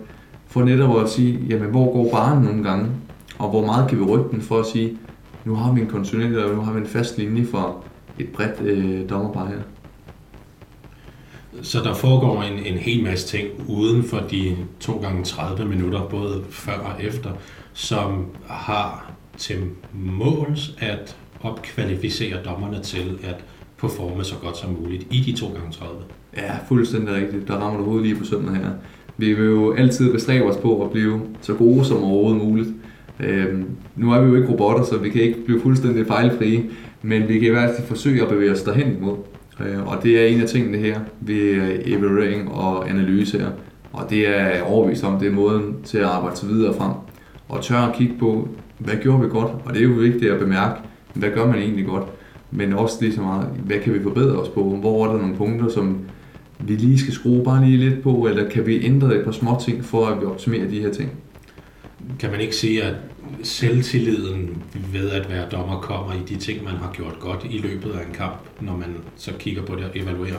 for 0.46 0.62
netop 0.64 1.00
at 1.00 1.08
sige, 1.08 1.40
jamen 1.48 1.70
hvor 1.70 1.92
går 1.92 2.10
barnen 2.10 2.44
nogle 2.44 2.62
gange, 2.62 2.86
og 3.38 3.50
hvor 3.50 3.66
meget 3.66 3.88
kan 3.88 3.98
vi 3.98 4.04
rykke 4.04 4.30
den 4.30 4.40
for 4.40 4.60
at 4.60 4.66
sige, 4.66 4.98
nu 5.44 5.54
har 5.54 5.72
vi 5.72 5.80
en 5.80 5.86
konsulent, 5.86 6.36
og 6.36 6.54
nu 6.54 6.60
har 6.60 6.72
vi 6.72 6.80
en 6.80 6.86
fast 6.86 7.18
linje 7.18 7.44
for 7.44 7.84
et 8.18 8.28
bredt 8.28 8.60
øh, 8.60 9.10
dommerpar 9.10 9.46
her. 9.46 9.58
Så 11.62 11.78
der 11.78 11.94
foregår 11.94 12.42
en, 12.42 12.58
en 12.58 12.78
hel 12.78 13.04
masse 13.04 13.28
ting 13.28 13.48
uden 13.68 14.04
for 14.04 14.18
de 14.30 14.56
2 14.80 14.92
gange 14.92 15.24
30 15.24 15.68
minutter, 15.68 16.08
både 16.08 16.44
før 16.50 16.72
og 16.72 17.04
efter, 17.04 17.30
som 17.72 18.26
har 18.46 19.12
til 19.36 19.56
måls 19.92 20.76
at 20.78 21.16
opkvalificere 21.42 22.36
dommerne 22.44 22.82
til 22.82 23.18
at 23.22 23.44
performe 23.78 24.24
så 24.24 24.34
godt 24.42 24.56
som 24.56 24.76
muligt 24.80 25.06
i 25.10 25.20
de 25.20 25.36
2 25.36 25.46
gange 25.46 25.72
30. 25.72 25.94
Ja, 26.36 26.52
fuldstændig 26.68 27.14
rigtigt. 27.14 27.48
Der 27.48 27.54
rammer 27.54 27.78
du 27.78 27.84
hovedet 27.84 28.06
lige 28.06 28.18
på 28.18 28.24
sømmet 28.24 28.56
her. 28.56 28.70
Vi 29.16 29.32
vil 29.32 29.44
jo 29.44 29.72
altid 29.72 30.12
bestræbe 30.12 30.44
os 30.44 30.56
på 30.56 30.84
at 30.84 30.90
blive 30.90 31.20
så 31.40 31.54
gode 31.54 31.84
som 31.84 32.04
overhovedet 32.04 32.42
muligt. 32.44 32.68
Øhm, 33.20 33.64
nu 33.96 34.12
er 34.12 34.20
vi 34.20 34.28
jo 34.28 34.34
ikke 34.34 34.48
robotter, 34.48 34.84
så 34.84 34.98
vi 34.98 35.10
kan 35.10 35.22
ikke 35.22 35.44
blive 35.44 35.60
fuldstændig 35.60 36.06
fejlfrie, 36.06 36.64
men 37.02 37.28
vi 37.28 37.38
kan 37.38 37.48
i 37.48 37.50
hvert 37.50 37.70
fald 37.76 37.88
forsøge 37.88 38.22
at 38.22 38.28
bevæge 38.28 38.52
os 38.52 38.62
derhen 38.62 38.96
imod. 38.96 39.16
Øh, 39.60 39.86
og 39.86 40.02
det 40.02 40.20
er 40.20 40.26
en 40.26 40.40
af 40.40 40.48
tingene 40.48 40.78
her 40.78 41.00
ved 41.20 41.36
øh, 41.36 41.78
evaluering 41.84 42.52
og 42.52 42.90
analyse 42.90 43.38
her. 43.38 43.50
Og 43.92 44.10
det 44.10 44.28
er 44.28 44.62
overvist 44.62 45.04
om, 45.04 45.18
det 45.18 45.28
er 45.28 45.32
måden 45.32 45.76
til 45.84 45.98
at 45.98 46.04
arbejde 46.04 46.46
videre 46.46 46.74
frem. 46.74 46.92
Og 47.48 47.62
tør 47.62 47.76
at 47.76 47.96
kigge 47.96 48.14
på, 48.18 48.48
hvad 48.78 48.94
gjorde 49.02 49.22
vi 49.22 49.28
godt? 49.28 49.52
Og 49.64 49.74
det 49.74 49.82
er 49.82 49.86
jo 49.86 49.94
vigtigt 49.94 50.32
at 50.32 50.38
bemærke, 50.38 50.80
hvad 51.14 51.30
gør 51.30 51.46
man 51.46 51.58
egentlig 51.58 51.86
godt? 51.86 52.04
Men 52.50 52.72
også 52.72 52.96
lige 53.00 53.14
så 53.14 53.20
meget, 53.20 53.46
hvad 53.64 53.78
kan 53.78 53.94
vi 53.94 54.02
forbedre 54.02 54.36
os 54.36 54.48
på? 54.48 54.62
Hvor 54.62 55.06
er 55.06 55.12
der 55.12 55.18
nogle 55.18 55.36
punkter, 55.36 55.68
som 55.68 55.98
vi 56.58 56.76
lige 56.76 56.98
skal 56.98 57.12
skrue 57.12 57.44
bare 57.44 57.64
lige 57.64 57.76
lidt 57.76 58.02
på, 58.02 58.26
eller 58.26 58.50
kan 58.50 58.66
vi 58.66 58.84
ændre 58.84 59.16
et 59.16 59.24
par 59.24 59.32
små 59.32 59.58
ting 59.64 59.84
for 59.84 60.06
at 60.06 60.20
vi 60.20 60.26
optimerer 60.26 60.68
de 60.68 60.80
her 60.80 60.92
ting? 60.92 61.10
kan 62.18 62.30
man 62.30 62.40
ikke 62.40 62.56
sige, 62.56 62.82
at 62.82 62.94
selvtilliden 63.42 64.62
ved 64.92 65.10
at 65.10 65.30
være 65.30 65.48
dommer 65.52 65.80
kommer 65.80 66.12
i 66.12 66.18
de 66.28 66.36
ting, 66.36 66.64
man 66.64 66.74
har 66.74 66.92
gjort 66.92 67.16
godt 67.20 67.46
i 67.50 67.58
løbet 67.58 67.90
af 67.90 68.06
en 68.06 68.14
kamp, 68.14 68.36
når 68.60 68.76
man 68.76 68.96
så 69.16 69.32
kigger 69.38 69.62
på 69.62 69.74
det 69.74 69.84
og 69.84 69.90
evaluerer, 69.94 70.38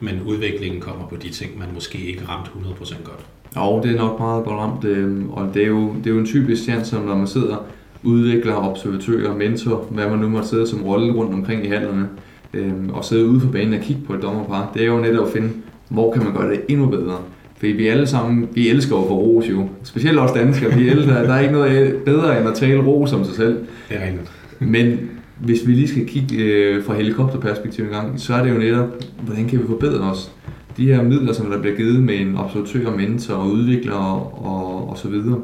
men 0.00 0.22
udviklingen 0.22 0.80
kommer 0.80 1.06
på 1.06 1.16
de 1.16 1.28
ting, 1.28 1.58
man 1.58 1.68
måske 1.74 1.98
ikke 1.98 2.22
ramt 2.28 2.46
100% 2.46 3.02
godt. 3.04 3.26
Jo, 3.56 3.82
det 3.82 3.96
er 3.96 3.98
nok 3.98 4.18
meget 4.18 4.44
godt 4.44 4.56
ramt, 4.58 4.84
øhm, 4.84 5.30
og 5.30 5.54
det 5.54 5.62
er 5.62 5.66
jo, 5.66 5.94
det 5.94 6.06
er 6.06 6.10
jo 6.10 6.18
en 6.18 6.26
typisk 6.26 6.62
chance, 6.62 6.90
som 6.90 7.02
når 7.02 7.16
man 7.16 7.26
sidder 7.26 7.56
udvikler, 8.02 8.70
observatører, 8.70 9.36
mentor, 9.36 9.86
hvad 9.90 10.08
man 10.10 10.18
nu 10.18 10.28
måtte 10.28 10.48
sidde 10.48 10.66
som 10.66 10.82
rolle 10.82 11.12
rundt 11.12 11.34
omkring 11.34 11.64
i 11.64 11.68
hallerne, 11.68 12.08
øhm, 12.54 12.90
og 12.90 13.04
sidde 13.04 13.26
ude 13.26 13.40
på 13.40 13.46
banen 13.46 13.74
og 13.74 13.80
kigge 13.80 14.02
på 14.06 14.14
et 14.14 14.22
dommerpar, 14.22 14.70
det 14.74 14.82
er 14.82 14.86
jo 14.86 14.98
netop 14.98 15.26
at 15.26 15.32
finde, 15.32 15.48
hvor 15.88 16.12
kan 16.12 16.24
man 16.24 16.32
gøre 16.32 16.50
det 16.50 16.60
endnu 16.68 16.86
bedre. 16.86 17.16
Fordi 17.56 17.72
vi 17.72 17.86
alle 17.86 18.06
sammen, 18.06 18.48
vi 18.54 18.68
elsker 18.68 18.96
jo 18.96 19.02
for 19.02 19.14
ros 19.14 19.50
jo. 19.50 19.68
Specielt 19.82 20.18
os 20.18 20.32
danskere, 20.32 20.78
vi 20.78 20.88
elsker, 20.88 21.22
der 21.22 21.34
er 21.34 21.40
ikke 21.40 21.52
noget 21.52 21.96
bedre 22.04 22.38
end 22.38 22.48
at 22.48 22.54
tale 22.54 22.80
ros 22.80 23.12
om 23.12 23.24
sig 23.24 23.34
selv. 23.34 23.58
Det 23.88 23.96
er 23.96 24.06
rigtigt. 24.06 24.32
Men 24.58 24.98
hvis 25.38 25.66
vi 25.66 25.72
lige 25.72 25.88
skal 25.88 26.06
kigge 26.06 26.36
øh, 26.36 26.84
fra 26.84 26.94
helikopterperspektiv 26.94 27.84
en 27.84 27.90
gang, 27.90 28.20
så 28.20 28.34
er 28.34 28.42
det 28.42 28.50
jo 28.54 28.58
netop, 28.58 28.86
hvordan 29.20 29.48
kan 29.48 29.58
vi 29.58 29.64
forbedre 29.66 30.00
os? 30.00 30.32
De 30.76 30.86
her 30.86 31.02
midler, 31.02 31.32
som 31.32 31.50
der 31.50 31.60
bliver 31.60 31.76
givet 31.76 32.02
med 32.02 32.14
en 32.14 32.36
observatør, 32.36 32.96
mentor 32.96 33.34
og 33.34 33.50
udvikler 33.50 33.94
og, 33.94 34.44
og, 34.44 34.90
og 34.90 34.98
så 34.98 35.08
videre, 35.08 35.38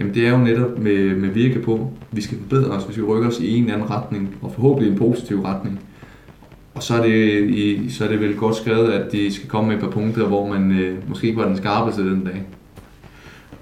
jamen 0.00 0.14
det 0.14 0.26
er 0.26 0.30
jo 0.30 0.38
netop 0.38 0.78
med, 0.78 1.16
med 1.16 1.28
virke 1.28 1.58
på, 1.58 1.92
vi 2.12 2.22
skal 2.22 2.38
forbedre 2.38 2.70
os, 2.70 2.84
hvis 2.84 2.96
vi 2.96 3.02
rykker 3.02 3.28
os 3.28 3.40
i 3.40 3.56
en 3.56 3.62
eller 3.62 3.74
anden 3.74 3.90
retning, 3.90 4.36
og 4.42 4.52
forhåbentlig 4.54 4.92
en 4.92 4.98
positiv 4.98 5.40
retning. 5.40 5.80
Og 6.74 6.82
så 6.82 6.94
er, 6.94 7.02
det, 7.02 7.50
i, 7.50 7.90
så 7.90 8.04
er 8.04 8.08
det 8.08 8.20
vel 8.20 8.36
godt 8.36 8.56
skrevet, 8.56 8.92
at 8.92 9.12
de 9.12 9.34
skal 9.34 9.48
komme 9.48 9.68
med 9.68 9.76
et 9.76 9.82
par 9.82 9.90
punkter, 9.90 10.26
hvor 10.26 10.48
man 10.48 10.72
øh, 10.72 11.08
måske 11.08 11.26
ikke 11.26 11.40
var 11.40 11.46
den 11.46 11.56
skarpeste 11.56 12.10
den 12.10 12.24
dag. 12.24 12.42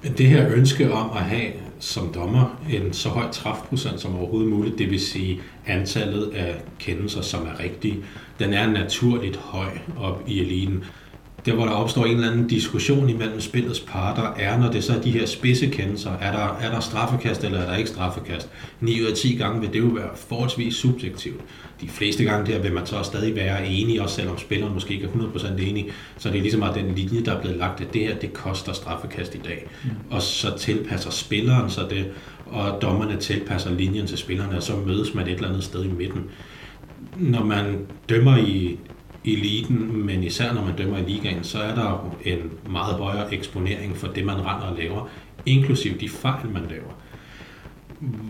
Men 0.03 0.13
det 0.19 0.27
her 0.27 0.53
ønske 0.55 0.93
om 0.93 1.11
at 1.17 1.23
have 1.23 1.53
som 1.79 2.09
dommer 2.15 2.61
en 2.71 2.93
så 2.93 3.09
høj 3.09 3.31
træfprocent 3.33 4.01
som 4.01 4.17
overhovedet 4.17 4.51
muligt, 4.51 4.79
det 4.79 4.91
vil 4.91 5.01
sige 5.01 5.41
antallet 5.67 6.31
af 6.35 6.63
kendelser, 6.79 7.21
som 7.21 7.41
er 7.41 7.63
rigtige, 7.63 7.97
den 8.39 8.53
er 8.53 8.71
naturligt 8.71 9.37
høj 9.37 9.71
op 9.99 10.23
i 10.27 10.41
eliten 10.41 10.85
der 11.49 11.55
hvor 11.55 11.65
der 11.65 11.73
opstår 11.73 12.05
en 12.05 12.15
eller 12.15 12.31
anden 12.31 12.49
diskussion 12.49 13.09
imellem 13.09 13.41
spillets 13.41 13.81
parter, 13.81 14.35
er, 14.37 14.59
når 14.59 14.71
det 14.71 14.85
så 14.85 14.95
er 14.95 15.01
de 15.01 15.11
her 15.11 15.27
spidsekendelser. 15.27 16.11
Er 16.11 16.33
der, 16.33 16.57
er 16.61 16.73
der 16.73 16.81
straffekast, 16.81 17.45
eller 17.45 17.59
er 17.59 17.71
der 17.71 17.77
ikke 17.77 17.91
straffekast? 17.91 18.49
9 18.81 19.01
ud 19.01 19.07
af 19.07 19.17
10 19.17 19.35
gange 19.35 19.61
vil 19.61 19.73
det 19.73 19.79
jo 19.79 19.87
være 19.87 20.09
forholdsvis 20.17 20.75
subjektivt. 20.75 21.41
De 21.81 21.89
fleste 21.89 22.25
gange 22.25 22.53
der 22.53 22.59
vil 22.59 22.73
man 22.73 22.87
så 22.87 23.03
stadig 23.03 23.37
være 23.37 23.67
enig, 23.67 24.01
også 24.03 24.15
selvom 24.15 24.39
spilleren 24.39 24.75
måske 24.75 24.95
ikke 24.95 25.07
er 25.07 25.11
100% 25.11 25.61
enig. 25.61 25.87
Så 26.19 26.29
det 26.29 26.39
er 26.39 26.43
ligesom 26.43 26.63
at 26.63 26.75
den 26.75 26.95
linje, 26.95 27.25
der 27.25 27.37
er 27.37 27.41
blevet 27.41 27.57
lagt, 27.57 27.81
at 27.81 27.95
det 27.95 28.03
her, 28.03 28.15
det 28.15 28.33
koster 28.33 28.73
straffekast 28.73 29.35
i 29.35 29.39
dag. 29.39 29.67
Mm. 29.85 29.91
Og 30.11 30.23
så 30.23 30.59
tilpasser 30.59 31.11
spilleren 31.11 31.71
sig 31.71 31.85
det, 31.91 32.07
og 32.47 32.83
dommerne 32.83 33.17
tilpasser 33.17 33.71
linjen 33.71 34.07
til 34.07 34.19
spillerne, 34.19 34.57
og 34.57 34.63
så 34.63 34.73
mødes 34.87 35.15
man 35.15 35.27
et 35.27 35.35
eller 35.35 35.49
andet 35.49 35.65
sted 35.65 35.85
i 35.85 35.89
midten. 35.89 36.25
Når 37.17 37.45
man 37.45 37.87
dømmer 38.09 38.37
i 38.37 38.79
eliten, 39.33 40.07
men 40.07 40.25
især 40.25 40.53
når 40.53 40.65
man 40.65 40.77
dømmer 40.77 40.99
i 40.99 41.11
ligaen, 41.11 41.45
så 41.45 41.59
er 41.59 41.75
der 41.75 42.17
en 42.25 42.39
meget 42.71 42.95
højere 42.95 43.35
eksponering 43.35 43.97
for 43.97 44.07
det, 44.07 44.27
man 44.27 44.37
render 44.37 44.67
og 44.67 44.77
laver, 44.79 45.09
inklusiv 45.47 45.99
de 46.01 46.09
fejl, 46.09 46.49
man 46.53 46.63
laver. 46.71 46.93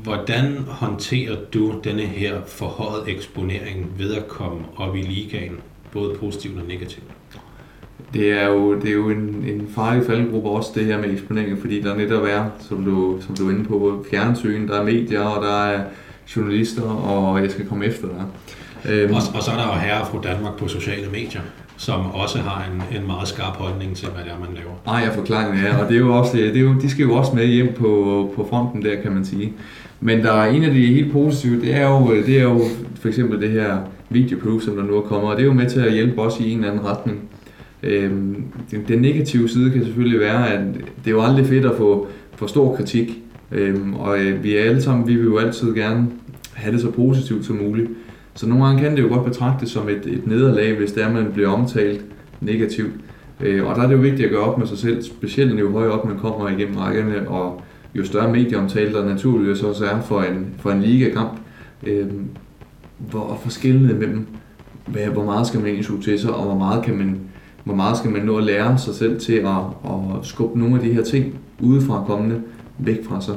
Hvordan 0.02 0.56
håndterer 0.68 1.36
du 1.54 1.80
denne 1.84 2.02
her 2.02 2.40
forhøjet 2.46 3.08
eksponering 3.08 3.86
ved 3.98 4.14
at 4.14 4.28
komme 4.28 4.60
op 4.76 4.96
i 4.96 5.02
ligaen, 5.02 5.56
både 5.92 6.14
positivt 6.14 6.58
og 6.58 6.66
negativt? 6.68 7.04
Det 8.14 8.32
er 8.32 8.46
jo, 8.46 8.74
det 8.74 8.88
er 8.88 8.94
jo 8.94 9.10
en, 9.10 9.44
en 9.48 9.68
farlig 9.74 10.06
faldgruppe 10.06 10.48
også, 10.48 10.70
det 10.74 10.84
her 10.84 11.00
med 11.00 11.12
eksponering, 11.12 11.58
fordi 11.58 11.80
der 11.80 11.96
netop 11.96 12.24
er, 12.24 12.50
som 12.60 12.84
du, 12.84 13.18
som 13.20 13.36
du 13.36 13.48
er 13.48 13.52
inde 13.52 13.64
på, 13.64 14.04
fjernsyn, 14.10 14.68
der 14.68 14.80
er 14.80 14.84
medier, 14.84 15.20
og 15.20 15.44
der 15.44 15.64
er 15.64 15.84
journalister, 16.36 16.82
og 16.82 17.42
jeg 17.42 17.50
skal 17.50 17.66
komme 17.66 17.84
efter 17.84 18.08
dig. 18.08 18.24
Øhm. 18.88 19.14
Og, 19.14 19.20
og 19.34 19.42
så 19.42 19.50
er 19.50 19.56
der 19.56 19.66
jo 19.66 19.80
herre 19.80 20.06
fra 20.10 20.20
Danmark 20.22 20.56
på 20.56 20.68
sociale 20.68 21.06
medier, 21.12 21.40
som 21.76 22.10
også 22.10 22.38
har 22.38 22.70
en, 22.72 23.00
en 23.00 23.06
meget 23.06 23.28
skarp 23.28 23.56
holdning 23.56 23.96
til, 23.96 24.08
hvad 24.08 24.24
det 24.24 24.32
er, 24.32 24.38
man 24.38 24.48
laver. 24.54 24.74
Nej, 24.86 25.04
jeg 25.04 25.12
forklarer 25.12 25.54
det 25.54 25.80
og 25.82 25.88
det 25.88 25.94
er 25.94 26.00
jo 26.00 26.16
også, 26.16 26.36
det 26.36 26.56
er 26.56 26.60
jo, 26.60 26.74
de 26.82 26.90
skal 26.90 27.02
jo 27.02 27.14
også 27.14 27.32
med 27.34 27.46
hjem 27.46 27.72
på, 27.78 28.32
på 28.36 28.46
fronten 28.50 28.82
der, 28.82 29.02
kan 29.02 29.12
man 29.12 29.24
sige. 29.24 29.52
Men 30.00 30.18
der 30.22 30.32
er 30.32 30.50
en 30.50 30.64
af 30.64 30.74
de 30.74 30.86
helt 30.86 31.12
positive, 31.12 31.60
det 31.60 31.74
er 31.74 31.88
jo, 31.88 32.16
det 32.26 32.38
er 32.38 32.42
jo 32.42 32.60
for 33.00 33.08
eksempel 33.08 33.40
det 33.40 33.50
her 33.50 33.78
videoproof, 34.10 34.62
som 34.62 34.76
der 34.76 34.84
nu 34.84 34.96
er 34.96 35.00
kommet, 35.00 35.30
og 35.30 35.36
det 35.36 35.42
er 35.42 35.46
jo 35.46 35.52
med 35.52 35.70
til 35.70 35.80
at 35.80 35.92
hjælpe 35.92 36.20
os 36.20 36.40
i 36.40 36.50
en 36.50 36.58
eller 36.58 36.70
anden 36.72 36.86
retning. 36.86 37.28
Øhm, 37.82 38.44
den, 38.70 38.84
den 38.88 38.98
negative 38.98 39.48
side 39.48 39.70
kan 39.70 39.84
selvfølgelig 39.84 40.20
være, 40.20 40.52
at 40.52 40.60
det 40.74 41.06
er 41.06 41.10
jo 41.10 41.22
aldrig 41.22 41.46
fedt 41.46 41.64
at 41.64 41.76
få 41.76 42.08
for 42.36 42.46
stor 42.46 42.76
kritik, 42.76 43.22
øhm, 43.52 43.94
og 43.94 44.18
øh, 44.18 44.44
vi 44.44 44.56
er 44.56 44.64
alle 44.64 44.82
sammen, 44.82 45.08
vi 45.08 45.14
vil 45.14 45.24
jo 45.24 45.38
altid 45.38 45.74
gerne 45.74 46.06
have 46.54 46.72
det 46.72 46.80
så 46.80 46.90
positivt 46.90 47.46
som 47.46 47.56
muligt. 47.56 47.90
Så 48.38 48.48
nogle 48.48 48.64
gange 48.64 48.82
kan 48.82 48.96
det 48.96 49.02
jo 49.02 49.08
godt 49.08 49.24
betragtes 49.24 49.70
som 49.70 49.88
et, 49.88 50.06
et 50.06 50.26
nederlag, 50.26 50.76
hvis 50.76 50.92
det 50.92 51.02
er, 51.02 51.12
man 51.12 51.30
bliver 51.32 51.48
omtalt 51.48 52.04
negativt. 52.40 52.92
Øh, 53.40 53.66
og 53.66 53.76
der 53.76 53.82
er 53.82 53.86
det 53.86 53.94
jo 53.94 54.00
vigtigt 54.00 54.24
at 54.24 54.30
gøre 54.30 54.40
op 54.40 54.58
med 54.58 54.66
sig 54.66 54.78
selv, 54.78 55.02
specielt 55.02 55.60
jo 55.60 55.70
højere 55.72 55.92
op 55.92 56.04
man 56.04 56.18
kommer 56.18 56.48
igennem 56.48 56.76
rækkerne, 56.76 57.28
og 57.28 57.62
jo 57.94 58.04
større 58.04 58.32
medieomtale 58.32 58.92
der 58.92 59.04
naturligvis 59.04 59.62
også 59.62 59.84
er 59.84 60.00
for 60.00 60.22
en, 60.22 60.46
for 60.58 60.70
en 60.70 60.82
ligakamp. 60.82 61.38
Øh, 61.86 62.06
hvor 62.98 63.38
forskellene 63.42 63.94
mellem, 63.94 64.26
hvad, 64.86 65.06
hvor 65.06 65.24
meget 65.24 65.46
skal 65.46 65.60
man 65.60 65.70
egentlig 65.70 66.02
til 66.02 66.18
sig, 66.18 66.34
og 66.34 66.44
hvor 66.44 66.58
meget, 66.58 66.84
kan 66.84 66.98
man, 66.98 67.20
hvor 67.64 67.74
meget 67.74 67.96
skal 67.96 68.10
man 68.10 68.22
nå 68.22 68.38
at 68.38 68.44
lære 68.44 68.78
sig 68.78 68.94
selv 68.94 69.20
til 69.20 69.32
at, 69.32 69.56
at 69.84 70.26
skubbe 70.26 70.58
nogle 70.58 70.74
af 70.74 70.80
de 70.80 70.92
her 70.92 71.02
ting 71.02 71.34
udefra 71.60 72.04
kommende 72.06 72.40
væk 72.78 73.04
fra 73.04 73.20
sig. 73.20 73.34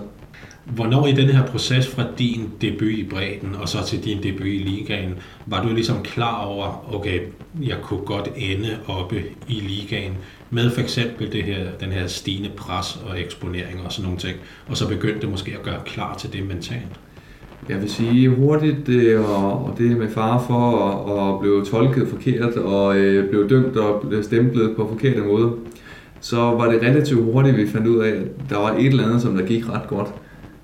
Hvornår 0.76 1.08
i 1.08 1.12
den 1.12 1.30
her 1.30 1.46
proces 1.46 1.88
fra 1.88 2.04
din 2.20 2.50
debut 2.62 2.92
i 2.92 3.08
bredden 3.10 3.56
og 3.62 3.70
så 3.70 3.86
til 3.86 4.04
din 4.04 4.24
debut 4.24 4.48
i 4.48 4.58
ligaen, 4.58 5.14
var 5.46 5.64
du 5.64 5.74
ligesom 5.74 6.04
klar 6.04 6.46
over, 6.46 6.96
okay, 6.96 7.20
jeg 7.62 7.78
kunne 7.84 8.00
godt 8.06 8.30
ende 8.36 8.78
oppe 8.88 9.24
i 9.48 9.54
ligaen 9.54 10.14
med 10.50 10.70
for 10.70 10.82
eksempel 10.82 11.32
det 11.32 11.44
her, 11.44 11.66
den 11.80 11.92
her 11.92 12.08
stigende 12.08 12.50
pres 12.58 13.00
og 13.10 13.22
eksponering 13.22 13.82
og 13.86 13.92
sådan 13.92 14.04
nogle 14.04 14.20
ting, 14.20 14.38
og 14.68 14.78
så 14.78 14.88
begyndte 14.88 15.28
måske 15.28 15.52
at 15.52 15.64
gøre 15.64 15.80
klar 15.86 16.16
til 16.18 16.34
det 16.34 16.48
mentalt? 16.48 17.00
Jeg 17.70 17.82
vil 17.82 17.90
sige 17.90 18.30
hurtigt, 18.30 18.90
øh, 18.90 19.44
og 19.44 19.76
det 19.78 19.98
med 19.98 20.10
far 20.10 20.44
for 20.48 20.88
at, 21.20 21.40
blive 21.42 21.66
tolket 21.66 22.08
forkert 22.08 22.54
og 22.54 22.98
øh, 22.98 23.30
blive 23.30 23.48
dømt 23.48 23.78
og 23.78 24.02
blive 24.08 24.24
stemplet 24.24 24.76
på 24.76 24.88
forkerte 24.88 25.22
måde, 25.22 25.52
så 26.20 26.38
var 26.38 26.72
det 26.72 26.82
relativt 26.82 27.24
hurtigt, 27.24 27.58
vi 27.58 27.68
fandt 27.68 27.88
ud 27.88 27.98
af, 27.98 28.10
at 28.10 28.50
der 28.50 28.58
var 28.58 28.72
et 28.72 28.86
eller 28.86 29.06
andet, 29.06 29.22
som 29.22 29.38
der 29.38 29.46
gik 29.46 29.70
ret 29.70 29.88
godt. 29.88 30.14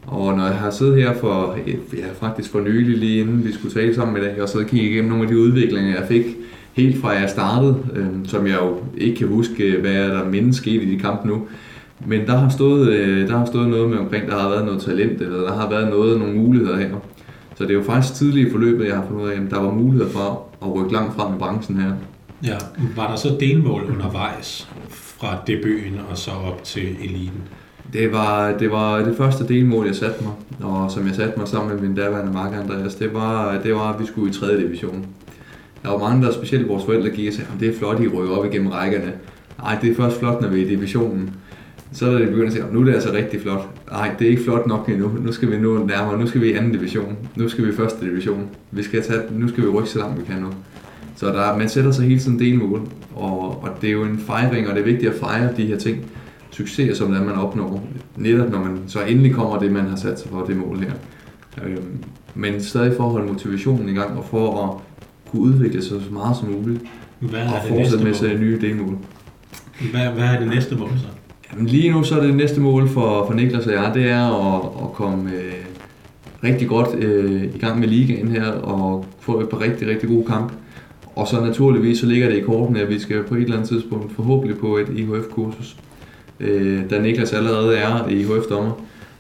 Og 0.08 0.38
når 0.38 0.46
jeg 0.46 0.56
har 0.56 0.72
siddet 0.72 0.96
her 0.96 1.14
for, 1.14 1.58
ja, 1.94 2.28
faktisk 2.28 2.52
for 2.52 2.60
nylig, 2.60 2.98
lige 2.98 3.20
inden 3.20 3.46
vi 3.46 3.54
skulle 3.54 3.74
tale 3.74 3.96
sammen 3.96 4.18
i 4.18 4.26
dag, 4.26 4.42
og 4.42 4.50
så 4.50 4.64
kigge 4.64 4.90
igennem 4.90 5.10
nogle 5.10 5.24
af 5.24 5.30
de 5.30 5.40
udviklinger, 5.40 5.96
jeg 6.00 6.08
fik 6.08 6.26
helt 6.74 7.02
fra 7.02 7.10
jeg 7.10 7.30
startede, 7.30 7.78
øh, 7.96 8.06
som 8.24 8.48
jeg 8.48 8.58
jo 8.62 8.78
ikke 8.98 9.16
kan 9.16 9.28
huske, 9.28 9.64
øh, 9.64 9.82
hvad 9.82 10.08
der 10.10 10.30
mindst 10.30 10.60
skete 10.60 10.84
i 10.84 10.96
de 10.96 11.00
kampe 11.00 11.28
nu. 11.28 11.48
Men 12.06 12.28
der 12.28 12.38
har, 12.38 12.50
stået, 12.50 12.90
øh, 12.90 13.28
der 13.28 13.38
har 13.38 13.46
stået 13.46 13.70
noget 13.70 13.90
med 13.90 13.98
omkring, 13.98 14.28
der 14.28 14.40
har 14.40 14.50
været 14.50 14.66
noget 14.66 14.82
talent, 14.82 15.22
eller 15.22 15.42
der 15.42 15.54
har 15.54 15.70
været 15.70 15.90
noget, 15.90 16.20
nogle 16.20 16.36
muligheder 16.36 16.78
her. 16.78 16.90
Så 17.56 17.64
det 17.64 17.70
er 17.70 17.76
jo 17.76 17.84
faktisk 17.84 18.14
tidligt 18.14 18.48
i 18.48 18.52
forløbet, 18.52 18.88
jeg 18.88 18.96
har 18.96 19.06
fundet 19.08 19.24
ud 19.24 19.30
af, 19.30 19.36
at 19.36 19.52
der 19.52 19.60
var 19.60 19.72
muligheder 19.72 20.10
for 20.10 20.46
at 20.62 20.76
rykke 20.76 20.94
langt 20.94 21.16
frem 21.16 21.36
i 21.36 21.38
branchen 21.38 21.78
her. 21.78 21.92
Ja, 22.44 22.58
var 22.96 23.10
der 23.10 23.16
så 23.16 23.38
delmål 23.40 23.84
undervejs 23.84 24.70
fra 24.90 25.38
debuten 25.48 26.00
og 26.10 26.18
så 26.18 26.32
op 26.32 26.64
til 26.64 26.96
eliten? 27.04 27.42
Det 27.98 28.12
var, 28.12 28.58
det 28.58 28.72
var 28.72 29.04
det 29.04 29.18
første 29.18 29.48
delmål, 29.48 29.86
jeg 29.86 29.96
satte 29.96 30.24
mig, 30.24 30.34
og 30.70 30.92
som 30.92 31.08
jeg 31.08 31.16
satte 31.16 31.40
mig 31.40 31.48
sammen 31.48 31.76
med 31.76 31.82
min 31.82 31.96
daværende 31.96 32.34
mark 32.34 32.54
Andreas, 32.54 32.96
det 32.96 33.14
var, 33.14 33.60
det 33.64 33.76
var, 33.76 33.94
at 33.94 34.00
vi 34.00 34.06
skulle 34.06 34.30
i 34.30 34.34
3. 34.34 34.58
division. 34.58 35.06
Der 35.84 35.90
var 35.90 35.98
mange, 35.98 36.26
der 36.26 36.34
specielt 36.34 36.68
vores 36.68 36.86
forældre 36.86 37.10
gik 37.10 37.28
og 37.28 37.34
sagde, 37.34 37.50
at 37.54 37.60
det 37.60 37.70
er 37.70 37.78
flot, 37.78 38.00
I 38.00 38.08
rykker 38.08 38.36
op 38.36 38.46
igennem 38.46 38.68
rækkerne. 38.68 39.14
Nej, 39.60 39.78
det 39.82 39.92
er 39.92 39.96
først 39.96 40.20
flot, 40.20 40.42
når 40.42 40.50
vi 40.50 40.62
er 40.62 40.66
i 40.66 40.70
divisionen. 40.70 41.36
Så 41.92 42.12
er 42.12 42.18
det 42.18 42.28
begyndt 42.28 42.48
at 42.48 42.54
sige, 42.54 42.66
nu 42.72 42.80
er 42.80 42.84
det 42.84 42.94
altså 42.94 43.14
rigtig 43.14 43.42
flot. 43.42 43.70
Nej, 43.92 44.16
det 44.20 44.28
er 44.28 44.32
ikke 44.32 44.44
flot 44.44 44.68
nok 44.68 44.90
endnu. 44.90 45.12
Nu 45.22 45.32
skal 45.32 45.52
vi 45.52 45.58
nå 45.58 45.86
nærmere. 45.86 46.20
Nu 46.20 46.28
skal 46.28 46.42
vi 46.42 46.52
i 46.52 46.54
anden 46.54 46.72
division. 46.72 47.18
Nu 47.36 47.50
skal 47.50 47.66
vi 47.66 47.70
i 47.70 47.74
første 47.74 48.06
division. 48.06 48.48
Vi 48.72 48.84
skal 48.84 49.04
tage, 49.04 49.22
nu 49.32 49.48
skal 49.48 49.64
vi 49.64 49.70
rykke 49.70 49.90
så 49.90 50.00
langt 50.00 50.20
vi 50.20 50.26
kan 50.26 50.42
nu. 50.42 50.50
Så 51.16 51.26
der, 51.26 51.58
man 51.58 51.70
sætter 51.70 51.92
sig 51.92 52.06
hele 52.06 52.20
tiden 52.20 52.40
delmål, 52.40 52.82
og, 53.16 53.64
og 53.64 53.70
det 53.82 53.88
er 53.88 53.94
jo 53.94 54.04
en 54.04 54.20
fejring, 54.28 54.68
og 54.68 54.76
det 54.76 54.82
er 54.82 54.86
vigtigt 54.86 55.12
at 55.12 55.20
fejre 55.20 55.50
de 55.58 55.66
her 55.66 55.78
ting 55.78 56.06
succeser, 56.58 56.96
som 56.96 57.12
det 57.12 57.20
er, 57.22 57.26
man 57.26 57.36
opnår. 57.36 57.88
Netop 58.16 58.52
når 58.52 58.60
man 58.60 58.80
så 58.88 59.00
endelig 59.02 59.34
kommer 59.34 59.60
det, 59.60 59.72
man 59.72 59.86
har 59.86 59.96
sat 59.96 60.20
sig 60.20 60.30
for 60.30 60.44
det 60.44 60.58
mål 60.58 60.80
her. 60.80 60.92
Øhm, 61.64 62.04
men 62.36 62.62
stadig 62.62 62.94
for 62.98 63.04
at 63.04 63.12
holde 63.12 63.28
motivationen 63.28 63.90
i 63.90 63.94
gang, 63.94 64.18
og 64.18 64.26
for 64.26 64.64
at 64.64 64.82
kunne 65.32 65.42
udvikle 65.42 65.82
sig 65.82 66.02
så 66.08 66.14
meget 66.14 66.38
som 66.38 66.50
muligt. 66.50 66.82
Hvad 67.20 67.40
er 67.40 67.52
og 67.52 67.60
det 67.62 67.70
fortsætte 67.70 68.06
med 68.06 68.14
sig 68.14 68.40
nye 68.40 68.62
delmål. 68.62 68.98
Hvad, 69.92 70.08
hvad 70.08 70.24
er 70.24 70.40
det 70.40 70.48
næste 70.48 70.76
mål 70.76 70.90
så? 70.90 71.08
Jamen 71.52 71.66
lige 71.66 71.92
nu 71.92 72.04
så 72.04 72.20
er 72.20 72.24
det 72.26 72.36
næste 72.36 72.62
mål 72.62 72.88
for, 72.88 73.26
for 73.28 73.34
Niklas 73.34 73.68
og 73.68 73.74
jeg, 73.74 73.92
det 73.94 74.10
er 74.10 74.56
at, 74.56 74.84
at 74.84 74.94
komme 74.94 75.32
øh, 75.32 75.54
rigtig 76.44 76.68
godt 76.68 76.96
øh, 76.96 77.44
i 77.44 77.58
gang 77.58 77.80
med 77.80 77.88
ligaen 77.88 78.28
her, 78.28 78.46
og 78.52 79.06
få 79.20 79.40
et 79.40 79.50
par 79.50 79.62
rigtig, 79.62 79.88
rigtig 79.88 80.10
gode 80.10 80.26
kampe. 80.26 80.54
Og 81.16 81.28
så 81.28 81.42
naturligvis 81.42 82.00
så 82.00 82.06
ligger 82.06 82.30
det 82.30 82.38
i 82.38 82.42
kortene, 82.42 82.82
at 82.82 82.90
vi 82.90 83.00
skal 83.00 83.24
på 83.24 83.36
et 83.36 83.42
eller 83.42 83.56
andet 83.56 83.70
tidspunkt 83.70 84.16
forhåbentlig 84.16 84.58
på 84.58 84.78
et 84.78 84.88
IHF-kursus 84.90 85.78
øh, 86.40 86.90
da 86.90 87.00
Niklas 87.00 87.34
allerede 87.34 87.78
er 87.78 88.08
i 88.08 88.24
HF 88.24 88.46
dommer. 88.50 88.72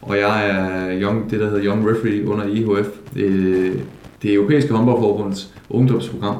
og 0.01 0.18
jeg 0.18 0.49
er 0.49 1.01
young, 1.01 1.32
det, 1.32 1.39
der 1.39 1.49
hedder 1.49 1.65
Young 1.65 1.89
Referee 1.89 2.28
under 2.28 2.45
IHF. 2.45 2.88
Det, 3.13 3.82
det 4.22 4.34
europæiske 4.34 4.74
håndboldforbunds 4.74 5.53
ungdomsprogram. 5.70 6.38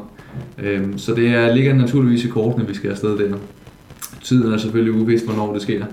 Øhm, 0.58 0.98
så 0.98 1.14
det 1.14 1.28
er, 1.28 1.54
ligger 1.54 1.74
naturligvis 1.74 2.26
i 2.26 2.28
kortene, 2.28 2.68
vi 2.68 2.74
skal 2.74 2.90
afsted 2.90 3.18
der. 3.18 3.38
Tiden 4.24 4.54
er 4.54 4.58
selvfølgelig 4.58 5.02
uvist, 5.02 5.26
hvornår 5.26 5.54
det 5.54 5.62
sker. 5.62 5.86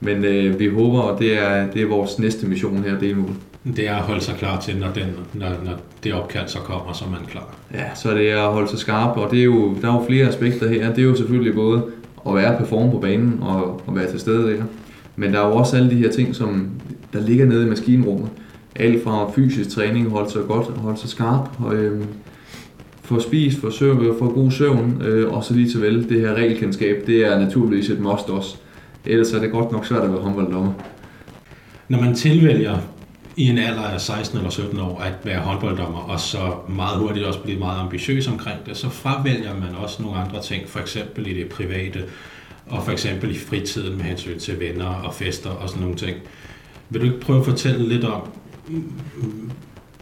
Men 0.00 0.24
øh, 0.24 0.60
vi 0.60 0.68
håber, 0.68 1.00
og 1.00 1.18
det 1.18 1.38
er, 1.38 1.70
det 1.70 1.82
er 1.82 1.86
vores 1.86 2.18
næste 2.18 2.46
mission 2.46 2.84
her, 2.84 2.98
delmål. 2.98 3.30
Det 3.76 3.88
er 3.88 3.96
at 3.96 4.02
holde 4.02 4.20
sig 4.20 4.34
klar 4.34 4.60
til, 4.60 4.76
når, 4.76 4.88
den, 4.94 5.04
når, 5.34 5.48
når 5.64 5.72
det 6.04 6.14
opkald 6.14 6.48
så 6.48 6.58
kommer, 6.58 6.92
så 6.92 7.04
er 7.04 7.10
man 7.10 7.20
klar. 7.30 7.54
Ja, 7.74 7.94
så 7.94 8.14
det 8.14 8.30
er 8.30 8.42
at 8.42 8.52
holde 8.52 8.68
sig 8.68 8.78
skarp, 8.78 9.16
og 9.16 9.30
det 9.30 9.38
er 9.38 9.44
jo, 9.44 9.74
der 9.82 9.88
er 9.88 9.94
jo 9.94 10.04
flere 10.08 10.28
aspekter 10.28 10.68
her. 10.68 10.88
Det 10.88 10.98
er 10.98 11.06
jo 11.06 11.16
selvfølgelig 11.16 11.54
både 11.54 11.82
at 12.28 12.36
være 12.36 12.58
perform 12.58 12.90
på 12.90 12.98
banen 12.98 13.38
og 13.42 13.82
og 13.86 13.96
være 13.96 14.10
til 14.10 14.20
stede 14.20 14.52
der. 14.52 14.62
Men 15.16 15.32
der 15.32 15.40
er 15.40 15.46
jo 15.46 15.54
også 15.54 15.76
alle 15.76 15.90
de 15.90 15.96
her 15.96 16.10
ting, 16.10 16.34
som 16.34 16.70
der 17.12 17.20
ligger 17.20 17.46
nede 17.46 17.66
i 17.66 17.68
maskinrummet. 17.68 18.28
Alt 18.76 19.04
fra 19.04 19.30
fysisk 19.30 19.70
træning, 19.70 20.10
holde 20.10 20.30
sig 20.30 20.42
godt, 20.48 20.66
holde 20.66 20.98
sig 20.98 21.08
skarp, 21.08 21.48
og, 21.58 21.74
øh, 21.74 22.04
få 23.02 23.20
spist, 23.20 23.60
få, 23.60 23.70
søvn, 23.70 24.06
øh, 24.06 24.18
få 24.18 24.32
god 24.32 24.50
søvn, 24.50 25.02
øh, 25.04 25.32
og 25.32 25.44
så 25.44 25.54
lige 25.54 25.70
til 25.70 25.82
vel 25.82 26.08
det 26.08 26.20
her 26.20 26.34
regelkendskab, 26.34 27.06
det 27.06 27.26
er 27.26 27.38
naturligvis 27.38 27.90
et 27.90 28.00
must 28.00 28.30
også. 28.30 28.56
Ellers 29.06 29.32
er 29.32 29.40
det 29.40 29.50
godt 29.50 29.72
nok 29.72 29.86
svært 29.86 30.02
at 30.02 30.12
være 30.12 30.20
håndbolddommer. 30.20 30.72
Når 31.88 32.00
man 32.00 32.14
tilvælger 32.14 32.78
i 33.38 33.48
en 33.48 33.58
alder 33.58 33.82
af 33.82 34.00
16 34.00 34.38
eller 34.38 34.50
17 34.50 34.80
år 34.80 35.00
at 35.00 35.12
være 35.24 35.40
håndbolddommer, 35.40 35.98
og 35.98 36.20
så 36.20 36.54
meget 36.68 36.98
hurtigt 36.98 37.26
også 37.26 37.40
blive 37.40 37.58
meget 37.58 37.80
ambitiøs 37.80 38.28
omkring 38.28 38.66
det, 38.66 38.76
så 38.76 38.88
fravælger 38.88 39.54
man 39.54 39.74
også 39.74 40.02
nogle 40.02 40.18
andre 40.18 40.42
ting, 40.42 40.68
for 40.68 40.80
eksempel 40.80 41.26
i 41.26 41.34
det 41.34 41.48
private, 41.48 42.04
og 42.66 42.84
for 42.84 42.92
eksempel 42.92 43.30
i 43.30 43.38
fritiden 43.38 43.96
med 43.96 44.04
hensyn 44.04 44.38
til 44.38 44.60
venner 44.60 44.86
og 44.86 45.14
fester 45.14 45.50
og 45.50 45.68
sådan 45.68 45.82
nogle 45.82 45.96
ting. 45.96 46.16
Vil 46.88 47.00
du 47.00 47.06
ikke 47.06 47.20
prøve 47.20 47.38
at 47.38 47.44
fortælle 47.44 47.88
lidt 47.88 48.04
om, 48.04 48.28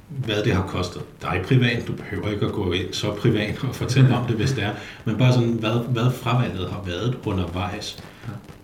hvad 0.09 0.43
det 0.45 0.53
har 0.53 0.67
kostet 0.67 1.03
dig 1.23 1.43
privat? 1.49 1.87
Du 1.87 1.93
behøver 1.93 2.29
ikke 2.29 2.47
at 2.47 2.53
gå 2.53 2.73
ind 2.73 2.93
så 2.93 3.15
privat 3.15 3.65
og 3.69 3.75
fortælle 3.75 4.17
om 4.17 4.27
det, 4.27 4.37
hvis 4.37 4.53
det 4.53 4.65
er, 4.65 4.73
men 5.05 5.17
bare 5.17 5.33
sådan, 5.33 5.53
hvad, 5.53 5.89
hvad 5.89 6.13
fravalget 6.13 6.71
har 6.71 6.83
været 6.87 7.19
undervejs, 7.25 7.99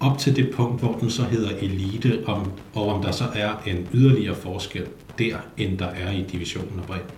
op 0.03 0.19
til 0.19 0.37
det 0.37 0.51
punkt, 0.51 0.81
hvor 0.81 0.99
den 1.01 1.11
så 1.11 1.23
hedder 1.23 1.51
elite, 1.63 2.19
om, 2.27 2.51
og 2.75 2.95
om 2.95 3.03
der 3.03 3.11
så 3.11 3.25
er 3.35 3.51
en 3.67 3.89
yderligere 3.95 4.35
forskel 4.35 4.85
der, 5.19 5.37
end 5.57 5.79
der 5.79 5.87
er 5.87 6.11
i 6.11 6.25
divisionen 6.33 6.73
og 6.79 6.85
bredt. 6.85 7.15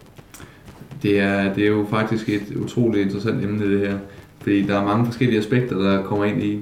Det 1.02 1.18
er, 1.18 1.54
det 1.54 1.64
er 1.64 1.68
jo 1.68 1.86
faktisk 1.90 2.28
et 2.28 2.56
utroligt 2.56 3.04
interessant 3.04 3.44
emne, 3.44 3.72
det 3.72 3.88
her. 3.88 3.98
Fordi 4.40 4.62
der 4.62 4.78
er 4.80 4.84
mange 4.84 5.06
forskellige 5.06 5.38
aspekter, 5.38 5.78
der 5.78 6.02
kommer 6.02 6.24
ind 6.24 6.42
i. 6.42 6.60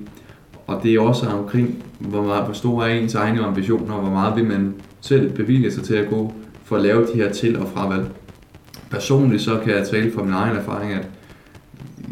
Og 0.66 0.80
det 0.82 0.94
er 0.94 1.00
også 1.00 1.26
omkring, 1.26 1.84
hvor, 1.98 2.22
meget, 2.22 2.44
hvor 2.44 2.52
stor 2.52 2.82
er 2.82 2.94
ens 2.94 3.14
egne 3.14 3.44
ambitioner, 3.44 3.94
og 3.94 4.00
hvor 4.00 4.10
meget 4.10 4.36
vil 4.36 4.44
man 4.44 4.74
selv 5.00 5.32
bevilge 5.32 5.70
sig 5.70 5.84
til 5.84 5.94
at 5.94 6.08
gå 6.08 6.34
for 6.64 6.76
at 6.76 6.82
lave 6.82 7.06
de 7.06 7.12
her 7.14 7.32
til- 7.32 7.58
og 7.58 7.68
fravalg. 7.68 8.06
Personligt 8.90 9.42
så 9.42 9.60
kan 9.64 9.74
jeg 9.74 9.88
tale 9.88 10.12
fra 10.12 10.22
min 10.22 10.32
egen 10.32 10.56
erfaring, 10.56 10.92
at 10.92 11.08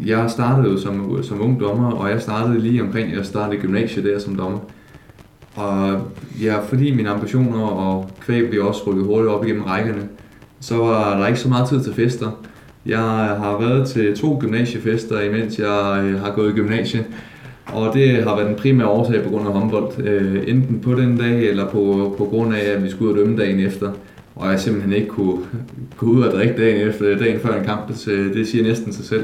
jeg 0.05 0.29
startede 0.29 0.71
jo 0.71 0.77
som, 0.77 1.23
som 1.23 1.41
ung 1.41 1.59
dommer, 1.59 1.91
og 1.91 2.09
jeg 2.09 2.21
startede 2.21 2.59
lige 2.59 2.81
omkring, 2.81 3.15
jeg 3.15 3.25
startede 3.25 3.61
gymnasiet 3.61 4.05
der 4.05 4.19
som 4.19 4.35
dommer. 4.35 4.59
Og 5.55 6.01
ja, 6.41 6.59
fordi 6.59 6.95
mine 6.95 7.09
ambitioner 7.09 7.65
og 7.65 8.11
kvæg 8.21 8.49
blev 8.49 8.65
også 8.65 8.81
rykket 8.87 9.05
hurtigt 9.05 9.29
op 9.29 9.45
igennem 9.45 9.63
rækkerne, 9.63 10.07
så 10.59 10.77
var 10.77 11.19
der 11.19 11.27
ikke 11.27 11.39
så 11.39 11.49
meget 11.49 11.69
tid 11.69 11.83
til 11.83 11.93
fester. 11.93 12.41
Jeg 12.85 12.99
har 12.99 13.57
været 13.59 13.87
til 13.87 14.17
to 14.17 14.37
gymnasiefester, 14.41 15.21
imens 15.21 15.59
jeg 15.59 16.01
øh, 16.03 16.19
har 16.19 16.31
gået 16.35 16.49
i 16.49 16.53
gymnasiet. 16.53 17.05
Og 17.65 17.93
det 17.93 18.23
har 18.23 18.35
været 18.35 18.47
den 18.47 18.55
primære 18.55 18.87
årsag 18.87 19.23
på 19.23 19.29
grund 19.29 19.47
af 19.47 19.53
håndbold. 19.53 20.05
Øh, 20.05 20.43
enten 20.47 20.79
på 20.79 20.93
den 20.93 21.17
dag, 21.17 21.49
eller 21.49 21.69
på, 21.69 22.15
på 22.17 22.25
grund 22.25 22.55
af, 22.55 22.71
at 22.75 22.83
vi 22.83 22.89
skulle 22.89 23.13
ud 23.13 23.19
og 23.19 23.25
dømme 23.25 23.37
dagen 23.37 23.59
efter. 23.59 23.91
Og 24.35 24.51
jeg 24.51 24.59
simpelthen 24.59 24.93
ikke 24.93 25.07
kunne 25.07 25.37
gå 25.97 26.05
ud 26.05 26.23
og 26.23 26.31
drikke 26.31 26.57
dagen 26.57 26.87
efter, 26.87 27.17
dagen 27.17 27.39
før 27.39 27.59
en 27.59 27.65
kamp. 27.65 27.93
Så 27.93 28.11
øh, 28.11 28.33
det 28.33 28.47
siger 28.47 28.63
næsten 28.63 28.93
sig 28.93 29.05
selv. 29.05 29.23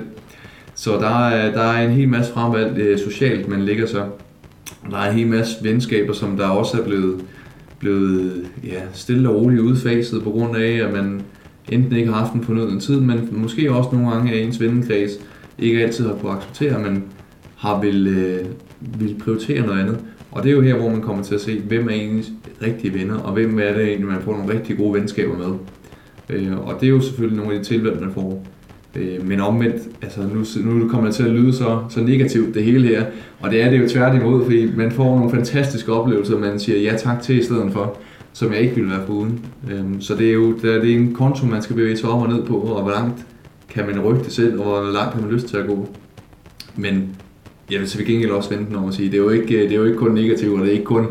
Så 0.78 0.92
der 0.92 1.28
er, 1.28 1.52
der 1.52 1.62
er 1.62 1.88
en 1.88 1.92
hel 1.92 2.10
masse 2.10 2.34
fremvalg 2.34 2.78
øh, 2.78 3.00
socialt, 3.00 3.48
man 3.48 3.62
ligger 3.62 3.86
så. 3.86 4.06
Der 4.92 4.98
er 4.98 5.10
en 5.10 5.18
hel 5.18 5.28
masse 5.28 5.64
venskaber, 5.64 6.14
som 6.14 6.38
der 6.38 6.48
også 6.48 6.82
er 6.82 6.84
blevet, 6.84 7.22
blevet 7.80 8.46
ja, 8.64 8.82
stille 8.94 9.30
og 9.30 9.36
roligt 9.36 9.62
udfaset 9.62 10.24
på 10.24 10.30
grund 10.32 10.58
af, 10.58 10.72
at 10.88 10.94
man 10.94 11.22
enten 11.70 11.96
ikke 11.96 12.12
har 12.12 12.20
haft 12.20 12.34
en 12.34 12.44
fornøden 12.44 12.80
tid, 12.80 13.00
men 13.00 13.30
måske 13.32 13.72
også 13.72 13.90
nogle 13.94 14.12
gange 14.12 14.34
af 14.34 14.38
ens 14.38 14.60
vennekreds 14.60 15.12
ikke 15.60 15.84
altid 15.84 16.08
har 16.08 16.16
kunnet 16.16 16.36
acceptere, 16.36 16.76
at 16.76 16.82
man 16.82 17.04
har 17.56 17.82
vil, 17.82 18.08
øh, 18.08 18.46
vil 19.00 19.16
prioritere 19.24 19.66
noget 19.66 19.82
andet. 19.82 20.00
Og 20.32 20.44
det 20.44 20.50
er 20.50 20.56
jo 20.56 20.62
her, 20.62 20.76
hvor 20.76 20.90
man 20.90 21.02
kommer 21.02 21.24
til 21.24 21.36
at 21.36 21.42
se, 21.42 21.60
hvem 21.60 21.88
er 21.90 21.94
ens 21.94 22.32
rigtige 22.62 22.94
venner, 22.94 23.20
og 23.20 23.34
hvem 23.34 23.60
er 23.60 23.74
det 23.74 23.88
egentlig, 23.88 24.08
man 24.08 24.22
får 24.22 24.38
nogle 24.38 24.54
rigtig 24.54 24.78
gode 24.78 24.94
venskaber 24.94 25.38
med. 25.38 25.58
Øh, 26.30 26.60
og 26.60 26.76
det 26.82 26.88
er 26.88 26.92
jo 26.92 27.02
selvfølgelig 27.02 27.38
nogle 27.38 27.54
af 27.54 27.60
de 27.60 27.66
tilvalg, 27.66 28.02
man 28.02 28.14
får. 28.14 28.44
Øh, 28.98 29.28
men 29.28 29.40
omvendt, 29.40 29.82
altså 30.02 30.20
nu, 30.22 30.74
nu 30.74 30.88
kommer 30.88 31.08
det 31.08 31.16
til 31.16 31.24
at 31.24 31.30
lyde 31.30 31.54
så, 31.54 31.80
så 31.90 32.02
negativt 32.02 32.56
det 32.56 32.64
hele 32.64 32.88
her, 32.88 33.06
og 33.40 33.52
det 33.52 33.62
er 33.62 33.70
det 33.70 33.82
jo 33.84 33.90
tværtimod, 33.90 34.44
fordi 34.44 34.72
man 34.76 34.92
får 34.92 35.16
nogle 35.16 35.32
fantastiske 35.32 35.94
oplevelser, 35.94 36.40
man 36.40 36.60
siger 36.60 36.80
ja 36.80 36.98
tak 36.98 37.22
til 37.22 37.40
i 37.40 37.44
stedet 37.44 37.74
for, 37.74 37.98
som 38.34 38.54
jeg 38.54 38.62
ikke 38.62 38.76
ville 38.76 38.90
være 38.90 39.06
foruden. 39.06 39.46
Øh, 39.72 39.84
så 40.00 40.16
det 40.16 40.30
er 40.30 40.34
jo 40.34 40.54
det 40.62 40.76
er, 40.76 40.98
en 40.98 41.14
konto, 41.14 41.46
man 41.46 41.62
skal 41.62 41.76
bevæge 41.76 41.98
sig 41.98 42.10
op 42.10 42.22
og 42.22 42.30
ned 42.30 42.44
på, 42.44 42.58
og 42.58 42.84
hvor 42.84 42.92
langt 42.92 43.26
kan 43.70 43.86
man 43.86 44.00
rykke 44.00 44.24
det 44.24 44.32
selv, 44.32 44.60
og 44.60 44.66
hvor 44.66 44.92
langt 44.92 45.14
har 45.14 45.22
man 45.22 45.32
lyst 45.32 45.48
til 45.48 45.58
at 45.58 45.68
gå. 45.68 45.90
Men 46.76 47.10
jeg 47.72 47.80
vil 47.80 47.90
så 47.90 47.98
vi 47.98 48.04
gengæld 48.04 48.32
også 48.32 48.50
vente 48.50 48.76
om 48.76 48.88
at 48.88 48.94
sige, 48.94 49.12
det 49.12 49.18
er 49.18 49.24
jo 49.24 49.30
ikke, 49.30 49.60
det 49.60 49.72
er 49.72 49.76
jo 49.76 49.84
ikke 49.84 49.98
kun 49.98 50.12
negativt, 50.12 50.54
og 50.54 50.60
det 50.60 50.68
er 50.68 50.72
ikke 50.72 50.86
kun 50.86 51.08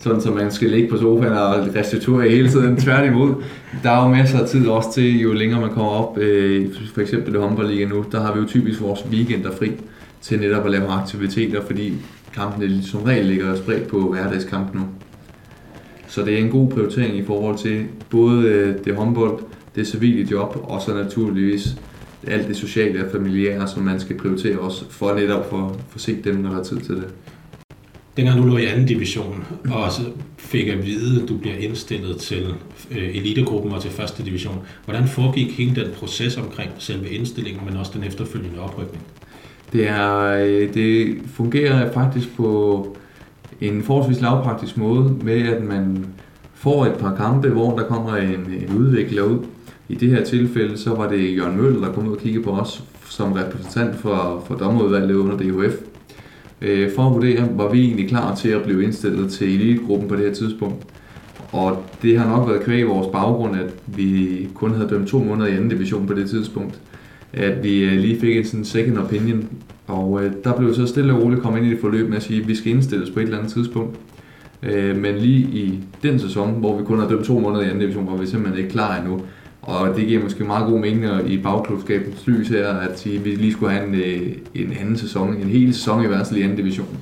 sådan, 0.00 0.20
så 0.20 0.30
man 0.30 0.50
skal 0.50 0.70
ligge 0.70 0.88
på 0.88 0.96
sofaen 0.96 1.32
og 1.32 1.74
restituere 1.74 2.28
hele 2.28 2.48
tiden. 2.48 2.76
Tværtimod, 2.76 3.34
der 3.82 3.90
er 3.90 4.02
jo 4.02 4.08
masser 4.08 4.38
af 4.38 4.48
tid 4.48 4.68
også 4.68 4.92
til, 4.92 5.20
jo 5.20 5.32
længere 5.32 5.60
man 5.60 5.70
kommer 5.70 5.90
op, 5.90 6.18
øh, 6.18 6.68
for 6.94 7.00
eksempel 7.00 7.32
det 7.32 7.40
håndboldliga 7.40 7.84
nu, 7.84 8.04
der 8.12 8.20
har 8.20 8.34
vi 8.34 8.40
jo 8.40 8.46
typisk 8.46 8.80
vores 8.80 9.06
weekender 9.10 9.50
fri 9.58 9.72
til 10.20 10.40
netop 10.40 10.64
at 10.64 10.70
lave 10.70 10.88
aktiviteter, 10.88 11.60
fordi 11.66 11.94
kampene 12.34 12.82
som 12.82 13.02
regel 13.02 13.26
ligger 13.26 13.56
spredt 13.56 13.88
på 13.88 13.98
hverdagskamp 13.98 14.74
nu. 14.74 14.80
Så 16.08 16.24
det 16.24 16.34
er 16.34 16.38
en 16.38 16.50
god 16.50 16.70
prioritering 16.70 17.16
i 17.16 17.24
forhold 17.24 17.58
til 17.58 17.84
både 18.10 18.42
øh, 18.48 18.74
det 18.84 18.96
håndbold, 18.96 19.38
det 19.74 19.86
civile 19.86 20.28
job, 20.30 20.56
og 20.62 20.82
så 20.82 20.94
naturligvis 20.94 21.76
alt 22.26 22.48
det 22.48 22.56
sociale 22.56 23.04
og 23.04 23.12
familiære, 23.12 23.68
som 23.68 23.82
man 23.82 24.00
skal 24.00 24.18
prioritere 24.18 24.58
også, 24.58 24.84
for 24.90 25.14
netop 25.14 25.50
for, 25.50 25.76
for 25.88 25.98
set 25.98 26.24
dem, 26.24 26.36
når 26.36 26.50
der 26.50 26.58
er 26.58 26.64
tid 26.64 26.80
til 26.80 26.94
det. 26.94 27.06
Dengang 28.16 28.42
du 28.42 28.46
lå 28.46 28.56
i 28.56 28.64
anden 28.64 28.86
division, 28.86 29.44
og 29.70 29.92
så 29.92 30.02
fik 30.36 30.68
at 30.68 30.86
vide, 30.86 31.22
at 31.22 31.28
du 31.28 31.36
bliver 31.36 31.56
indstillet 31.56 32.16
til 32.16 32.54
øh, 32.90 33.16
elitegruppen 33.16 33.72
og 33.72 33.82
til 33.82 33.90
første 33.90 34.24
division, 34.24 34.58
hvordan 34.84 35.08
foregik 35.08 35.58
hele 35.58 35.84
den 35.84 35.92
proces 35.94 36.36
omkring 36.36 36.70
selve 36.78 37.08
indstillingen, 37.08 37.64
men 37.64 37.76
også 37.76 37.92
den 37.94 38.04
efterfølgende 38.04 38.60
oprykning? 38.60 39.02
Det, 39.72 39.88
er, 39.88 40.20
øh, 40.20 40.74
det 40.74 41.18
fungerer 41.26 41.92
faktisk 41.92 42.36
på 42.36 42.96
en 43.60 43.82
forholdsvis 43.82 44.20
lavpraktisk 44.20 44.76
måde 44.76 45.16
med, 45.22 45.48
at 45.48 45.62
man 45.62 46.06
får 46.54 46.86
et 46.86 46.94
par 46.94 47.16
kampe, 47.16 47.48
hvor 47.48 47.78
der 47.78 47.86
kommer 47.86 48.16
en, 48.16 48.30
en 48.30 48.76
udvikler 48.78 49.22
ud. 49.22 49.38
I 49.88 49.94
det 49.94 50.10
her 50.10 50.24
tilfælde, 50.24 50.78
så 50.78 50.94
var 50.94 51.08
det 51.08 51.36
Jørgen 51.36 51.56
Møller, 51.56 51.86
der 51.86 51.92
kom 51.92 52.08
ud 52.08 52.16
og 52.16 52.22
kiggede 52.22 52.44
på 52.44 52.50
os 52.50 52.84
som 53.08 53.32
repræsentant 53.32 53.96
for, 53.96 54.44
for 54.46 54.54
dommerudvalget 54.54 55.14
under 55.14 55.36
DHF 55.36 55.74
øh, 56.62 56.90
for 56.94 57.02
at 57.02 57.14
vurdere, 57.14 57.48
var 57.56 57.70
vi 57.70 57.84
egentlig 57.84 58.08
klar 58.08 58.34
til 58.34 58.48
at 58.48 58.62
blive 58.62 58.84
indstillet 58.84 59.30
til 59.30 59.54
elitegruppen 59.54 60.08
på 60.08 60.16
det 60.16 60.24
her 60.24 60.34
tidspunkt. 60.34 60.86
Og 61.52 61.84
det 62.02 62.18
har 62.18 62.36
nok 62.36 62.48
været 62.48 62.62
kvæg 62.62 62.88
vores 62.88 63.06
baggrund, 63.12 63.56
at 63.56 63.74
vi 63.86 64.48
kun 64.54 64.74
havde 64.74 64.88
dømt 64.88 65.08
to 65.08 65.18
måneder 65.18 65.46
i 65.46 65.54
anden 65.54 65.68
division 65.68 66.06
på 66.06 66.14
det 66.14 66.30
tidspunkt. 66.30 66.80
At 67.32 67.62
vi 67.62 67.84
øh, 67.84 67.92
lige 67.92 68.20
fik 68.20 68.36
en 68.36 68.44
sådan 68.44 68.64
second 68.64 68.98
opinion, 68.98 69.48
og 69.86 70.24
øh, 70.24 70.32
der 70.44 70.56
blev 70.56 70.74
så 70.74 70.86
stille 70.86 71.12
og 71.12 71.22
roligt 71.22 71.42
kommet 71.42 71.60
ind 71.60 71.68
i 71.68 71.70
det 71.70 71.80
forløb 71.80 72.08
med 72.08 72.16
at 72.16 72.22
sige, 72.22 72.40
at 72.40 72.48
vi 72.48 72.54
skal 72.54 72.72
indstilles 72.72 73.10
på 73.10 73.20
et 73.20 73.24
eller 73.24 73.38
andet 73.38 73.52
tidspunkt. 73.52 73.96
Øh, 74.62 74.96
men 74.96 75.16
lige 75.16 75.38
i 75.38 75.80
den 76.02 76.18
sæson, 76.18 76.54
hvor 76.58 76.78
vi 76.78 76.84
kun 76.84 76.98
har 76.98 77.08
dømt 77.08 77.24
to 77.24 77.38
måneder 77.38 77.62
i 77.62 77.66
anden 77.66 77.80
division, 77.80 78.06
var 78.06 78.16
vi 78.16 78.26
simpelthen 78.26 78.58
ikke 78.58 78.70
klar 78.70 79.00
endnu. 79.00 79.20
Og 79.70 79.96
det 79.96 80.06
giver 80.06 80.22
måske 80.22 80.44
meget 80.44 80.66
god 80.66 80.78
mening 80.80 81.30
i 81.30 81.38
bagklubskabens 81.38 82.26
lys 82.26 82.48
her, 82.48 82.68
at 82.68 82.98
sige, 82.98 83.18
at 83.18 83.24
vi 83.24 83.30
lige 83.30 83.52
skulle 83.52 83.72
have 83.72 83.88
en, 83.88 83.94
øh, 83.94 84.32
en 84.54 84.72
anden 84.80 84.96
sæson, 84.96 85.34
en 85.34 85.48
hel 85.48 85.74
sæson 85.74 86.04
i 86.04 86.06
hvert 86.06 86.26
fald 86.26 86.40
i 86.40 86.42
anden 86.42 86.56
division. 86.56 86.98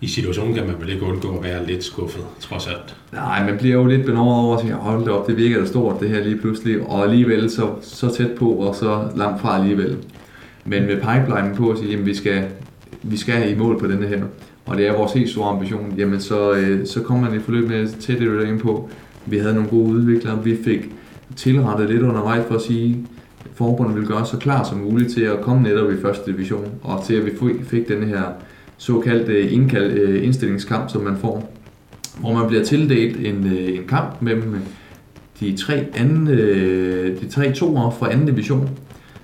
I 0.00 0.06
situationen 0.06 0.54
kan 0.54 0.66
man 0.66 0.74
vel 0.80 0.92
ikke 0.92 1.04
undgå 1.04 1.36
at 1.36 1.44
være 1.44 1.66
lidt 1.66 1.84
skuffet, 1.84 2.22
trods 2.40 2.66
alt? 2.66 2.96
Nej, 3.12 3.50
man 3.50 3.58
bliver 3.58 3.74
jo 3.74 3.86
lidt 3.86 4.06
benovet 4.06 4.36
over 4.36 4.56
at 4.56 4.60
sige, 4.60 4.74
hold 4.74 5.00
det 5.00 5.08
op, 5.08 5.26
det 5.26 5.36
virker 5.36 5.58
da 5.58 5.66
stort 5.66 6.00
det 6.00 6.08
her 6.08 6.24
lige 6.24 6.36
pludselig, 6.36 6.80
og 6.80 7.04
alligevel 7.04 7.50
så, 7.50 7.70
så 7.82 8.14
tæt 8.14 8.30
på, 8.30 8.50
og 8.50 8.74
så 8.74 9.08
langt 9.16 9.40
fra 9.40 9.58
alligevel. 9.58 9.96
Men 10.64 10.82
med 10.82 10.96
pipeline 10.96 11.54
på 11.56 11.70
at 11.70 11.78
sige, 11.78 11.98
at 11.98 12.06
vi 12.06 12.14
skal, 12.14 12.44
vi 13.02 13.16
skal 13.16 13.52
i 13.52 13.54
mål 13.54 13.78
på 13.78 13.86
denne 13.86 14.06
her, 14.06 14.22
og 14.66 14.76
det 14.76 14.86
er 14.86 14.96
vores 14.96 15.12
helt 15.12 15.30
store 15.30 15.48
ambition, 15.48 15.94
jamen 15.98 16.20
så, 16.20 16.52
øh, 16.52 16.86
så 16.86 17.00
kommer 17.00 17.30
man 17.30 17.38
i 17.38 17.42
forløb 17.42 17.68
med 17.68 17.88
tæt 18.00 18.20
ind 18.20 18.60
på. 18.60 18.90
Vi 19.26 19.38
havde 19.38 19.54
nogle 19.54 19.68
gode 19.68 19.84
udviklere, 19.84 20.44
vi 20.44 20.56
fik 20.64 20.90
tilrettet 21.36 21.90
lidt 21.90 22.02
undervejs 22.02 22.44
for 22.48 22.54
at 22.54 22.62
sige, 22.62 23.06
at 23.40 23.50
forbundet 23.54 23.94
ville 23.94 24.08
gøre 24.08 24.26
så 24.26 24.36
klar 24.36 24.64
som 24.64 24.78
muligt 24.78 25.12
til 25.12 25.22
at 25.22 25.40
komme 25.40 25.62
netop 25.62 25.92
i 25.92 26.00
første 26.02 26.32
division, 26.32 26.68
og 26.82 27.04
til 27.04 27.14
at 27.14 27.26
vi 27.26 27.30
fik 27.64 27.88
denne 27.88 28.06
her 28.06 28.22
såkaldte 28.76 29.50
indkald, 29.50 29.92
øh, 29.92 30.24
indstillingskamp, 30.24 30.90
som 30.90 31.02
man 31.02 31.16
får. 31.16 31.48
hvor 32.20 32.32
man 32.32 32.48
bliver 32.48 32.64
tildelt 32.64 33.26
en, 33.26 33.46
øh, 33.46 33.78
en 33.78 33.86
kamp 33.88 34.22
mellem 34.22 34.56
de 35.40 35.56
tre, 35.56 35.86
anden, 35.94 36.28
øh, 36.28 37.20
de 37.20 37.28
tre 37.28 37.52
toer 37.52 37.90
fra 37.90 38.12
anden 38.12 38.26
division, 38.26 38.70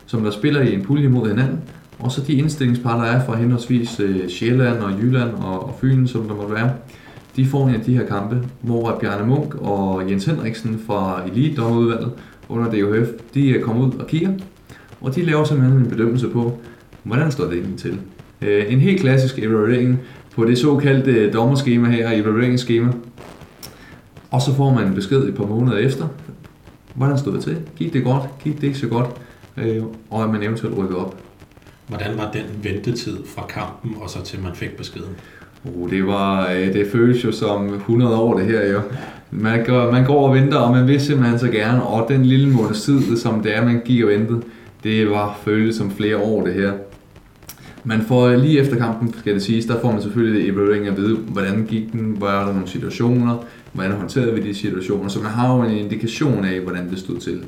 som 0.07 0.23
der 0.23 0.31
spiller 0.31 0.61
i 0.61 0.75
en 0.75 0.83
pulje 0.83 1.09
mod 1.09 1.29
hinanden, 1.29 1.61
og 1.99 2.13
så 2.13 2.21
de 2.27 2.33
indstillingspar, 2.33 3.05
der 3.05 3.13
er 3.13 3.25
fra 3.27 3.37
henholdsvis 3.37 4.01
Sjælland 4.29 4.79
og 4.79 4.91
Jylland 5.03 5.31
og, 5.31 5.63
og 5.65 5.79
Fyn, 5.81 6.07
som 6.07 6.29
der 6.29 6.35
måtte 6.35 6.55
være, 6.55 6.71
de 7.39 7.47
får 7.47 7.69
en 7.69 7.75
af 7.75 7.81
de 7.81 7.97
her 7.97 8.07
kampe, 8.07 8.43
hvor 8.61 8.99
Bjarne 9.01 9.27
Munk 9.27 9.55
og 9.55 10.11
Jens 10.11 10.25
Henriksen 10.25 10.83
fra 10.87 11.23
Elite-dommerudvalget 11.27 12.11
under 12.49 12.71
DHF, 12.71 13.09
de 13.35 13.49
øh, 13.49 13.63
kommer 13.63 13.87
ud 13.87 13.93
og 13.93 14.07
kigger, 14.07 14.33
og 15.01 15.15
de 15.15 15.23
laver 15.23 15.45
simpelthen 15.45 15.81
en 15.81 15.89
bedømmelse 15.91 16.29
på, 16.29 16.59
hvordan 17.03 17.33
står 17.33 17.45
det 17.45 17.53
egentlig 17.53 17.79
til. 17.79 18.01
Øh, 18.43 18.73
en 18.73 18.81
helt 18.81 19.01
klassisk 19.01 19.39
evaluering 19.39 20.01
på 20.35 20.45
det 20.45 20.59
såkaldte 20.59 21.11
øh, 21.11 21.33
dommerskema 21.33 21.89
her, 21.89 22.11
evalueringsskema. 22.11 22.93
Og 24.31 24.43
så 24.43 24.55
får 24.55 24.75
man 24.75 24.87
en 24.87 24.95
besked 24.95 25.29
et 25.29 25.35
par 25.35 25.47
måneder 25.47 25.79
efter, 25.79 26.09
hvordan 26.95 27.19
stod 27.19 27.35
det 27.35 27.43
til? 27.43 27.57
Gik 27.77 27.93
det 27.93 28.05
godt? 28.05 28.23
Gik 28.45 28.61
det 28.61 28.67
ikke 28.67 28.79
så 28.79 28.89
godt? 28.89 29.07
Øh, 29.57 29.83
og 30.11 30.25
at 30.25 30.31
man 30.31 30.43
eventuelt 30.43 30.79
rykker 30.79 30.97
op. 30.97 31.17
Hvordan 31.87 32.19
var 32.19 32.31
den 32.33 32.45
ventetid 32.63 33.17
fra 33.27 33.47
kampen 33.47 33.97
og 34.01 34.11
så 34.11 34.23
til 34.23 34.41
man 34.41 34.55
fik 34.55 34.77
beskeden? 34.77 35.17
Uh, 35.65 35.91
det, 35.91 36.07
var, 36.07 36.51
øh, 36.51 36.73
det 36.73 36.87
føles 36.93 37.25
jo 37.25 37.33
som 37.33 37.75
100 37.75 38.17
år 38.17 38.39
det 38.39 38.47
her 38.47 38.73
jo. 38.73 38.81
Man 39.31 39.65
går, 39.65 39.93
man 39.93 40.05
går 40.05 40.29
og 40.29 40.35
venter, 40.35 40.57
og 40.57 40.73
man 40.73 40.89
vil 40.89 41.01
simpelthen 41.01 41.39
så 41.39 41.49
gerne, 41.49 41.83
og 41.83 42.09
den 42.09 42.25
lille 42.27 42.51
måneds 42.51 42.83
tid, 42.83 43.17
som 43.17 43.41
det 43.41 43.57
er, 43.57 43.65
man 43.65 43.81
gik 43.85 44.05
og 44.05 44.11
ventede, 44.11 44.43
det 44.85 45.11
var 45.11 45.39
føles 45.45 45.77
som 45.77 45.91
flere 45.91 46.17
år 46.17 46.45
det 46.45 46.55
her. 46.55 46.73
Man 47.85 48.01
får 48.01 48.31
lige 48.31 48.61
efter 48.61 48.77
kampen, 48.77 49.15
skal 49.19 49.35
det 49.35 49.43
siges, 49.43 49.67
der 49.67 49.81
får 49.81 49.93
man 49.93 50.03
selvfølgelig 50.03 50.49
evaluering 50.49 50.87
at 50.87 50.97
vide, 50.97 51.17
hvordan 51.17 51.67
gik 51.69 51.93
den, 51.93 52.15
hvor 52.19 52.29
er 52.29 52.45
der 52.45 52.53
nogle 52.53 52.69
situationer, 52.69 53.45
hvordan 53.73 53.93
håndterede 53.93 54.35
vi 54.35 54.49
de 54.49 54.55
situationer, 54.55 55.09
så 55.09 55.21
man 55.23 55.31
har 55.31 55.57
jo 55.57 55.63
en 55.63 55.71
indikation 55.71 56.45
af, 56.45 56.61
hvordan 56.61 56.91
det 56.91 56.99
stod 56.99 57.19
til. 57.19 57.41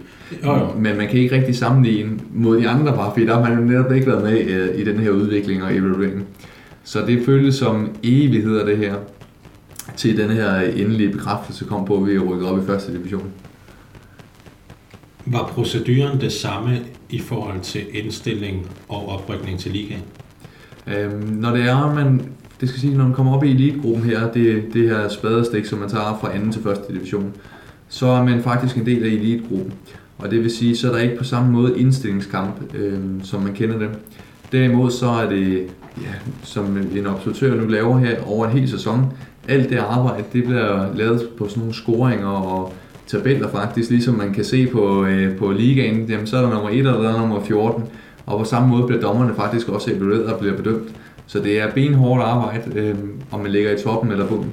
Jo, 0.44 0.52
jo. 0.52 0.66
Men 0.78 0.96
man 0.96 1.08
kan 1.08 1.20
ikke 1.20 1.36
rigtig 1.36 1.56
sammenligne 1.56 2.10
mod 2.34 2.60
de 2.60 2.68
andre 2.68 2.92
bare, 2.92 3.10
fordi 3.12 3.26
der 3.26 3.34
har 3.34 3.48
man 3.48 3.58
jo 3.58 3.64
netop 3.64 3.92
ikke 3.92 4.06
været 4.06 4.24
med 4.24 4.44
øh, 4.46 4.80
i 4.80 4.84
den 4.84 4.98
her 4.98 5.10
udvikling 5.10 5.62
og 5.62 5.76
evaluering. 5.76 6.26
Så 6.84 7.06
det 7.06 7.24
føles 7.24 7.54
som 7.54 7.90
evigheder 8.02 8.64
det 8.64 8.78
her, 8.78 8.94
til 9.96 10.16
den 10.16 10.30
her 10.30 10.60
endelige 10.60 11.12
bekræftelse 11.12 11.64
kom 11.64 11.84
på, 11.84 11.96
at 11.96 12.06
vi 12.06 12.18
rykker 12.18 12.46
op 12.46 12.62
i 12.62 12.66
første 12.66 12.92
division. 12.92 13.32
Var 15.26 15.46
proceduren 15.46 16.20
det 16.20 16.32
samme 16.32 16.78
i 17.10 17.18
forhold 17.18 17.60
til 17.60 17.82
indstilling 17.92 18.70
og 18.88 19.08
oprykning 19.08 19.58
til 19.58 19.72
ligaen? 19.72 20.02
Øhm, 20.86 21.26
når 21.26 21.50
det 21.50 21.62
er, 21.62 21.94
man, 21.94 22.22
det 22.60 22.68
skal 22.68 22.80
sige, 22.80 22.96
når 22.96 23.04
man 23.04 23.14
kommer 23.14 23.36
op 23.36 23.44
i 23.44 23.50
elitegruppen 23.50 24.04
her, 24.04 24.32
det, 24.32 24.64
det 24.72 24.88
her 24.88 25.08
spadestik, 25.08 25.64
som 25.64 25.78
man 25.78 25.88
tager 25.88 26.18
fra 26.20 26.34
anden 26.34 26.52
til 26.52 26.62
første 26.62 26.92
division, 26.92 27.32
så 27.88 28.06
er 28.06 28.24
man 28.24 28.42
faktisk 28.42 28.76
en 28.76 28.86
del 28.86 29.02
af 29.02 29.08
elitegruppen. 29.08 29.72
Og 30.18 30.30
det 30.30 30.42
vil 30.42 30.50
sige, 30.50 30.76
så 30.76 30.88
er 30.88 30.92
der 30.92 31.02
ikke 31.02 31.16
på 31.16 31.24
samme 31.24 31.52
måde 31.52 31.78
indstillingskamp, 31.78 32.74
øhm, 32.74 33.24
som 33.24 33.42
man 33.42 33.54
kender 33.54 33.78
det. 33.78 33.88
Derimod 34.52 34.90
så 34.90 35.06
er 35.06 35.28
det, 35.28 35.66
ja, 36.00 36.32
som 36.42 36.76
en 36.96 37.06
observatør 37.06 37.54
nu 37.54 37.66
laver 37.66 37.98
her 37.98 38.22
over 38.26 38.46
en 38.46 38.58
hel 38.58 38.68
sæson, 38.68 39.12
alt 39.48 39.70
det 39.70 39.78
arbejde, 39.78 40.24
det 40.32 40.44
bliver 40.44 40.94
lavet 40.94 41.28
på 41.38 41.48
sådan 41.48 41.60
nogle 41.60 41.74
scoringer 41.74 42.26
og 42.26 42.72
tabeller 43.06 43.48
faktisk, 43.48 43.90
ligesom 43.90 44.14
man 44.14 44.32
kan 44.32 44.44
se 44.44 44.66
på, 44.66 45.04
øh, 45.04 45.36
på 45.36 45.50
ligaen, 45.50 46.06
jamen, 46.08 46.26
så 46.26 46.36
er 46.36 46.42
der 46.42 46.50
nummer 46.50 46.70
1 46.70 46.86
og 46.86 47.04
der 47.04 47.12
er 47.12 47.18
nummer 47.18 47.44
14, 47.44 47.84
og 48.26 48.38
på 48.38 48.44
samme 48.44 48.68
måde 48.68 48.86
bliver 48.86 49.02
dommerne 49.02 49.34
faktisk 49.34 49.68
også 49.68 49.90
evalueret 49.90 50.24
og 50.24 50.40
bliver 50.40 50.56
bedømt. 50.56 50.88
Så 51.26 51.38
det 51.38 51.60
er 51.60 51.70
benhårdt 51.74 52.22
arbejde, 52.22 52.80
øh, 52.80 52.94
om 53.30 53.40
man 53.40 53.50
ligger 53.50 53.70
i 53.70 53.82
toppen 53.82 54.12
eller 54.12 54.26
bunden. 54.26 54.52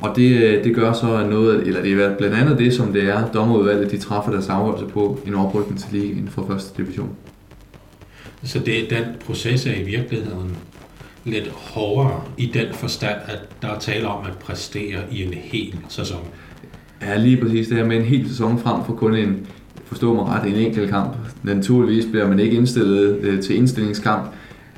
Og 0.00 0.16
det, 0.16 0.42
øh, 0.42 0.64
det 0.64 0.74
gør 0.74 0.92
så 0.92 1.26
noget, 1.30 1.66
eller 1.66 1.82
det 1.82 1.92
er 1.92 2.16
blandt 2.16 2.36
andet 2.36 2.58
det, 2.58 2.74
som 2.74 2.92
det 2.92 3.08
er, 3.08 3.26
dommerudvalget 3.26 3.90
de 3.90 3.98
træffer 3.98 4.30
deres 4.30 4.48
afgørelse 4.48 4.86
på 4.86 5.18
en 5.26 5.34
oprykning 5.34 5.80
til 5.80 5.88
ligaen 5.92 6.28
for 6.28 6.46
første 6.48 6.82
division. 6.82 7.10
Så 8.42 8.58
det, 8.58 8.90
den 8.90 9.04
proces 9.26 9.66
er 9.66 9.74
i 9.74 9.82
virkeligheden 9.82 10.56
lidt 11.24 11.48
hårdere 11.48 12.22
i 12.36 12.46
den 12.54 12.66
forstand, 12.72 13.16
at 13.26 13.38
der 13.62 13.68
er 13.68 13.78
tale 13.78 14.08
om 14.08 14.26
at 14.26 14.38
præstere 14.38 14.98
i 15.12 15.22
en 15.22 15.34
hel 15.34 15.74
sæson. 15.88 16.20
Ja, 17.02 17.16
lige 17.16 17.36
præcis 17.36 17.68
det 17.68 17.76
her 17.76 17.84
med 17.84 17.96
en 17.96 18.04
hel 18.04 18.28
sæson 18.28 18.58
frem 18.58 18.84
for 18.84 18.92
kun 18.92 19.14
en, 19.14 19.46
forstå 19.84 20.14
mig 20.14 20.24
ret, 20.24 20.48
en 20.48 20.54
enkelt 20.54 20.90
kamp. 20.90 21.16
Naturligvis 21.42 22.04
bliver 22.04 22.28
man 22.28 22.38
ikke 22.38 22.56
indstillet 22.56 23.18
øh, 23.18 23.42
til 23.42 23.56
indstillingskamp 23.56 24.30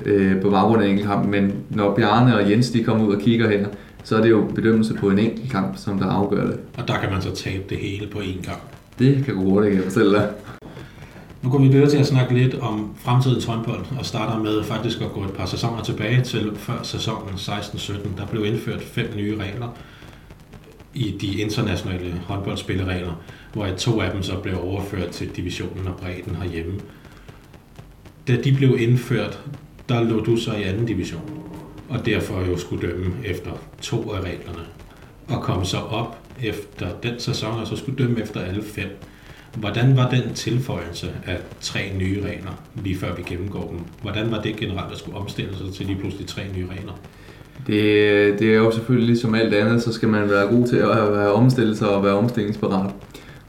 øh, 0.05 0.41
på 0.41 0.49
baggrund 0.49 0.81
af 0.81 0.85
en 0.85 0.91
enkelt 0.91 1.07
kamp, 1.07 1.27
men 1.27 1.53
når 1.69 1.95
Bjarne 1.95 2.35
og 2.35 2.51
Jens 2.51 2.69
de 2.69 2.83
kommer 2.83 3.05
ud 3.07 3.15
og 3.15 3.21
kigger 3.21 3.49
her, 3.49 3.67
så 4.03 4.17
er 4.17 4.21
det 4.21 4.29
jo 4.29 4.45
bedømmelse 4.55 4.93
på 4.93 5.09
en 5.09 5.19
enkelt 5.19 5.51
kamp, 5.51 5.77
som 5.77 5.99
der 5.99 6.05
afgør 6.05 6.45
det. 6.45 6.59
Og 6.77 6.87
der 6.87 6.99
kan 6.99 7.11
man 7.11 7.21
så 7.21 7.35
tabe 7.35 7.63
det 7.69 7.77
hele 7.77 8.07
på 8.07 8.19
én 8.19 8.43
kamp. 8.43 8.61
Det 8.99 9.25
kan 9.25 9.35
gå 9.35 9.41
hurtigt, 9.41 9.75
jeg 9.75 9.83
fortælle 9.83 10.11
dig. 10.11 10.29
Nu 11.41 11.49
går 11.49 11.59
vi 11.59 11.67
videre 11.67 11.89
til 11.89 11.97
at 11.97 12.05
snakke 12.05 12.33
lidt 12.33 12.55
om 12.55 12.95
fremtidens 12.97 13.45
håndbold, 13.45 13.85
og 13.99 14.05
starter 14.05 14.43
med 14.43 14.63
faktisk 14.63 15.01
at 15.01 15.11
gå 15.11 15.23
et 15.23 15.33
par 15.33 15.45
sæsoner 15.45 15.83
tilbage 15.83 16.21
til 16.21 16.51
før 16.55 16.83
sæsonen 16.83 17.33
16-17. 17.35 18.17
Der 18.17 18.25
blev 18.25 18.45
indført 18.45 18.81
fem 18.81 19.13
nye 19.15 19.37
regler 19.37 19.77
i 20.93 21.17
de 21.21 21.41
internationale 21.41 22.21
håndboldspilleregler, 22.25 23.21
hvor 23.53 23.67
to 23.77 24.01
af 24.01 24.11
dem 24.11 24.23
så 24.23 24.39
blev 24.39 24.59
overført 24.61 25.09
til 25.09 25.35
divisionen 25.35 25.87
og 25.87 25.95
bredden 25.95 26.35
herhjemme. 26.35 26.79
Da 28.27 28.35
de 28.35 28.53
blev 28.53 28.77
indført, 28.79 29.39
der 29.89 30.03
lå 30.03 30.19
du 30.19 30.37
så 30.37 30.53
i 30.53 30.63
anden 30.63 30.85
division, 30.85 31.43
og 31.89 32.05
derfor 32.05 32.41
jo 32.45 32.57
skulle 32.57 32.87
dømme 32.87 33.13
efter 33.25 33.51
to 33.81 34.11
af 34.11 34.19
reglerne, 34.19 34.65
og 35.27 35.41
kom 35.41 35.65
så 35.65 35.77
op 35.77 36.17
efter 36.43 36.87
den 37.03 37.19
sæson, 37.19 37.59
og 37.59 37.67
så 37.67 37.75
skulle 37.75 38.03
dømme 38.03 38.21
efter 38.21 38.39
alle 38.41 38.63
fem. 38.63 38.99
Hvordan 39.55 39.97
var 39.97 40.09
den 40.09 40.33
tilføjelse 40.33 41.07
af 41.25 41.37
tre 41.61 41.79
nye 41.97 42.21
regler, 42.21 42.63
lige 42.83 42.97
før 42.97 43.15
vi 43.15 43.23
gennemgår 43.23 43.67
dem? 43.71 43.79
Hvordan 44.01 44.31
var 44.31 44.41
det 44.41 44.55
generelt 44.55 44.91
at 44.91 44.97
skulle 44.97 45.17
omstille 45.17 45.57
sig 45.57 45.73
til 45.73 45.85
lige 45.85 45.99
pludselig 45.99 46.27
tre 46.27 46.41
nye 46.55 46.65
regler? 46.65 46.99
Det, 47.67 48.39
det 48.39 48.53
er 48.53 48.57
jo 48.57 48.71
selvfølgelig 48.71 49.17
som 49.17 49.35
alt 49.35 49.53
andet, 49.53 49.83
så 49.83 49.93
skal 49.93 50.09
man 50.09 50.29
være 50.29 50.47
god 50.47 50.67
til 50.67 50.75
at 50.75 51.13
være 51.13 51.31
omstillet 51.31 51.77
sig 51.77 51.89
og 51.89 52.03
være 52.03 52.13
omstillingsparat. 52.13 52.91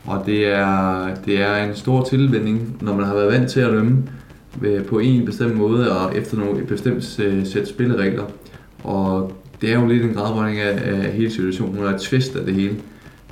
Og 0.05 0.22
det 0.26 0.46
er, 0.46 1.09
det 1.26 1.40
er 1.40 1.64
en 1.64 1.76
stor 1.76 2.05
tilvænding, 2.05 2.76
når 2.80 2.94
man 2.94 3.07
har 3.07 3.14
været 3.14 3.32
vant 3.32 3.51
til 3.51 3.61
at 3.61 3.72
dømme 3.72 4.03
øh, 4.62 4.84
på 4.84 4.98
en 4.98 5.24
bestemt 5.24 5.57
måde 5.57 5.92
og 5.98 6.16
efter 6.16 6.36
nogle, 6.36 6.61
et 6.61 6.66
bestemt 6.66 7.20
øh, 7.20 7.46
sæt 7.46 7.68
spilleregler. 7.68 8.24
Og 8.84 9.32
det 9.61 9.72
er 9.72 9.80
jo 9.80 9.86
lidt 9.86 10.03
en 10.03 10.14
gradbøjning 10.14 10.61
af, 10.61 10.92
af 10.92 11.12
hele 11.12 11.30
situationen, 11.30 11.78
og 11.78 11.90
et 11.90 12.01
twist 12.01 12.36
af 12.36 12.44
det 12.44 12.55
hele. 12.55 12.76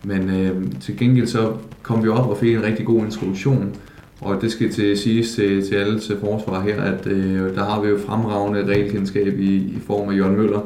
Men 0.04 0.30
øh, 0.30 0.80
til 0.80 0.96
gengæld 0.96 1.26
så 1.26 1.52
kom 1.82 2.04
vi 2.04 2.08
op 2.08 2.30
og 2.30 2.36
fik 2.36 2.54
en 2.54 2.62
rigtig 2.62 2.86
god 2.86 3.04
introduktion, 3.04 3.76
og 4.20 4.40
det 4.40 4.52
skal 4.52 4.72
til 4.72 4.98
siges 4.98 5.34
til, 5.34 5.68
til 5.68 5.74
alle 5.74 6.00
til 6.00 6.16
forsvar 6.20 6.60
her, 6.60 6.82
at 6.82 7.06
øh, 7.06 7.54
der 7.54 7.64
har 7.64 7.80
vi 7.80 7.88
jo 7.88 7.98
fremragende 8.06 8.66
regelkendskab 8.66 9.38
i, 9.38 9.54
i 9.56 9.78
form 9.86 10.08
af 10.08 10.16
Jørgen 10.16 10.36
Møller, 10.36 10.60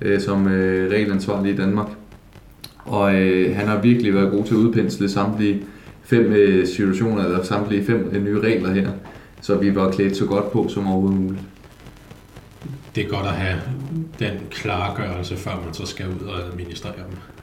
øh, 0.00 0.20
som 0.20 0.48
øh, 0.48 0.90
regelansvarlig 0.90 1.52
i 1.52 1.56
Danmark. 1.56 1.88
Og 2.78 3.14
øh, 3.14 3.56
han 3.56 3.66
har 3.66 3.80
virkelig 3.80 4.14
været 4.14 4.30
god 4.30 4.44
til 4.44 4.54
at 4.54 4.58
udpensle 4.58 5.08
samtlige 5.08 5.62
fem 6.02 6.32
øh, 6.32 6.66
situationer, 6.66 7.24
eller 7.24 7.44
samtlige 7.44 7.84
fem 7.84 8.10
øh, 8.12 8.24
nye 8.24 8.40
regler 8.40 8.72
her, 8.72 8.90
så 9.40 9.54
vi 9.54 9.74
var 9.74 9.90
klædt 9.90 10.16
så 10.16 10.26
godt 10.26 10.52
på 10.52 10.68
som 10.68 10.86
overhovedet 10.86 11.20
muligt. 11.20 11.42
Det 12.94 13.04
er 13.04 13.08
godt 13.08 13.26
at 13.26 13.32
have 13.32 13.60
den 14.18 14.32
klargørelse, 14.50 15.36
før 15.36 15.62
man 15.64 15.74
så 15.74 15.86
skal 15.86 16.06
ud 16.06 16.26
og 16.26 16.40
administrere 16.52 16.94
dem. 16.96 17.37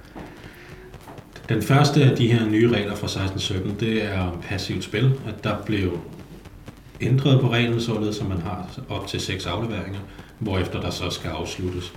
Den 1.49 1.61
første 1.61 2.03
af 2.03 2.17
de 2.17 2.27
her 2.27 2.49
nye 2.49 2.67
regler 2.67 2.95
fra 2.95 3.07
1617, 3.07 3.75
det 3.79 4.03
er 4.03 4.19
om 4.19 4.41
passivt 4.41 4.83
spil, 4.83 5.19
at 5.27 5.43
der 5.43 5.61
blev 5.65 5.99
ændret 7.01 7.41
på 7.41 7.51
reglen 7.51 7.81
således, 7.81 8.19
at 8.19 8.27
man 8.27 8.41
har 8.41 8.79
op 8.89 9.07
til 9.07 9.19
seks 9.19 9.45
afleveringer, 9.45 9.99
hvorefter 10.39 10.81
der 10.81 10.89
så 10.89 11.09
skal 11.09 11.29
afsluttes. 11.29 11.93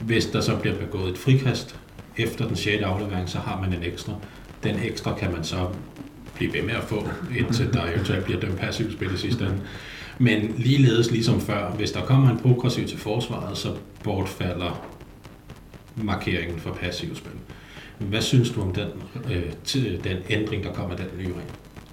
Hvis 0.00 0.26
der 0.26 0.40
så 0.40 0.56
bliver 0.56 0.76
begået 0.76 1.10
et 1.10 1.18
frikast 1.18 1.76
efter 2.16 2.46
den 2.46 2.56
sjette 2.56 2.86
aflevering, 2.86 3.28
så 3.28 3.38
har 3.38 3.60
man 3.60 3.72
en 3.72 3.82
ekstra. 3.82 4.14
Den 4.62 4.78
ekstra 4.82 5.14
kan 5.14 5.32
man 5.32 5.44
så 5.44 5.68
blive 6.34 6.52
ved 6.52 6.62
med 6.62 6.74
at 6.74 6.84
få, 6.84 7.08
indtil 7.38 7.72
der 7.72 7.86
eventuelt 7.86 8.24
bliver 8.24 8.40
dømt 8.40 8.56
passivt 8.58 8.92
spil 8.92 9.14
i 9.14 9.16
sidste 9.16 9.44
ende. 9.44 9.60
Men 10.18 10.54
ligeledes 10.56 11.10
ligesom 11.10 11.40
før, 11.40 11.70
hvis 11.70 11.92
der 11.92 12.00
kommer 12.00 12.30
en 12.30 12.38
progressiv 12.38 12.86
til 12.86 12.98
forsvaret, 12.98 13.58
så 13.58 13.68
bortfalder 14.04 14.86
markeringen 15.96 16.60
for 16.60 16.72
passivt 16.72 17.16
spil. 17.16 17.32
Hvad 18.08 18.20
synes 18.20 18.50
du 18.50 18.60
om 18.60 18.72
den, 18.72 18.86
øh, 19.32 19.42
den 20.04 20.16
ændring, 20.30 20.64
der 20.64 20.72
kommer 20.72 20.90
af 20.90 20.96
den 20.96 21.18
nye 21.18 21.32
regel? 21.32 21.50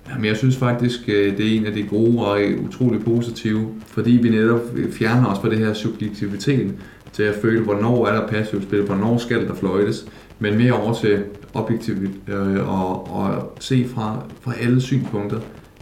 Jamen, 0.10 0.26
jeg 0.26 0.38
synes 0.38 0.58
faktisk, 0.58 1.00
øh, 1.08 1.38
det 1.38 1.54
er 1.54 1.58
en 1.58 1.66
af 1.66 1.74
de 1.74 1.84
gode 1.84 2.26
og 2.26 2.42
øh, 2.42 2.66
utrolig 2.66 3.04
positive, 3.04 3.68
fordi 3.88 4.12
vi 4.12 4.30
netop 4.30 4.62
øh, 4.76 4.92
fjerner 4.92 5.28
os 5.28 5.40
fra 5.40 5.50
det 5.50 5.58
her 5.58 5.74
subjektivitet 5.74 6.74
til 7.14 7.24
at 7.24 7.36
føle, 7.42 7.64
hvornår 7.64 8.08
er 8.08 8.22
der 8.22 8.28
passivt 8.28 8.64
spil, 8.64 8.82
hvornår 8.82 9.18
skal 9.18 9.48
der 9.48 9.56
fløjtes, 9.56 10.06
men 10.40 10.58
mere 10.58 10.74
over 10.74 10.94
til 10.94 11.24
objektivt 11.54 12.10
øh, 12.28 12.70
og, 12.70 13.16
og 13.16 13.54
se 13.60 13.86
fra, 13.88 14.24
fra 14.42 14.54
alle 14.62 14.82
synspunkter, 14.82 15.40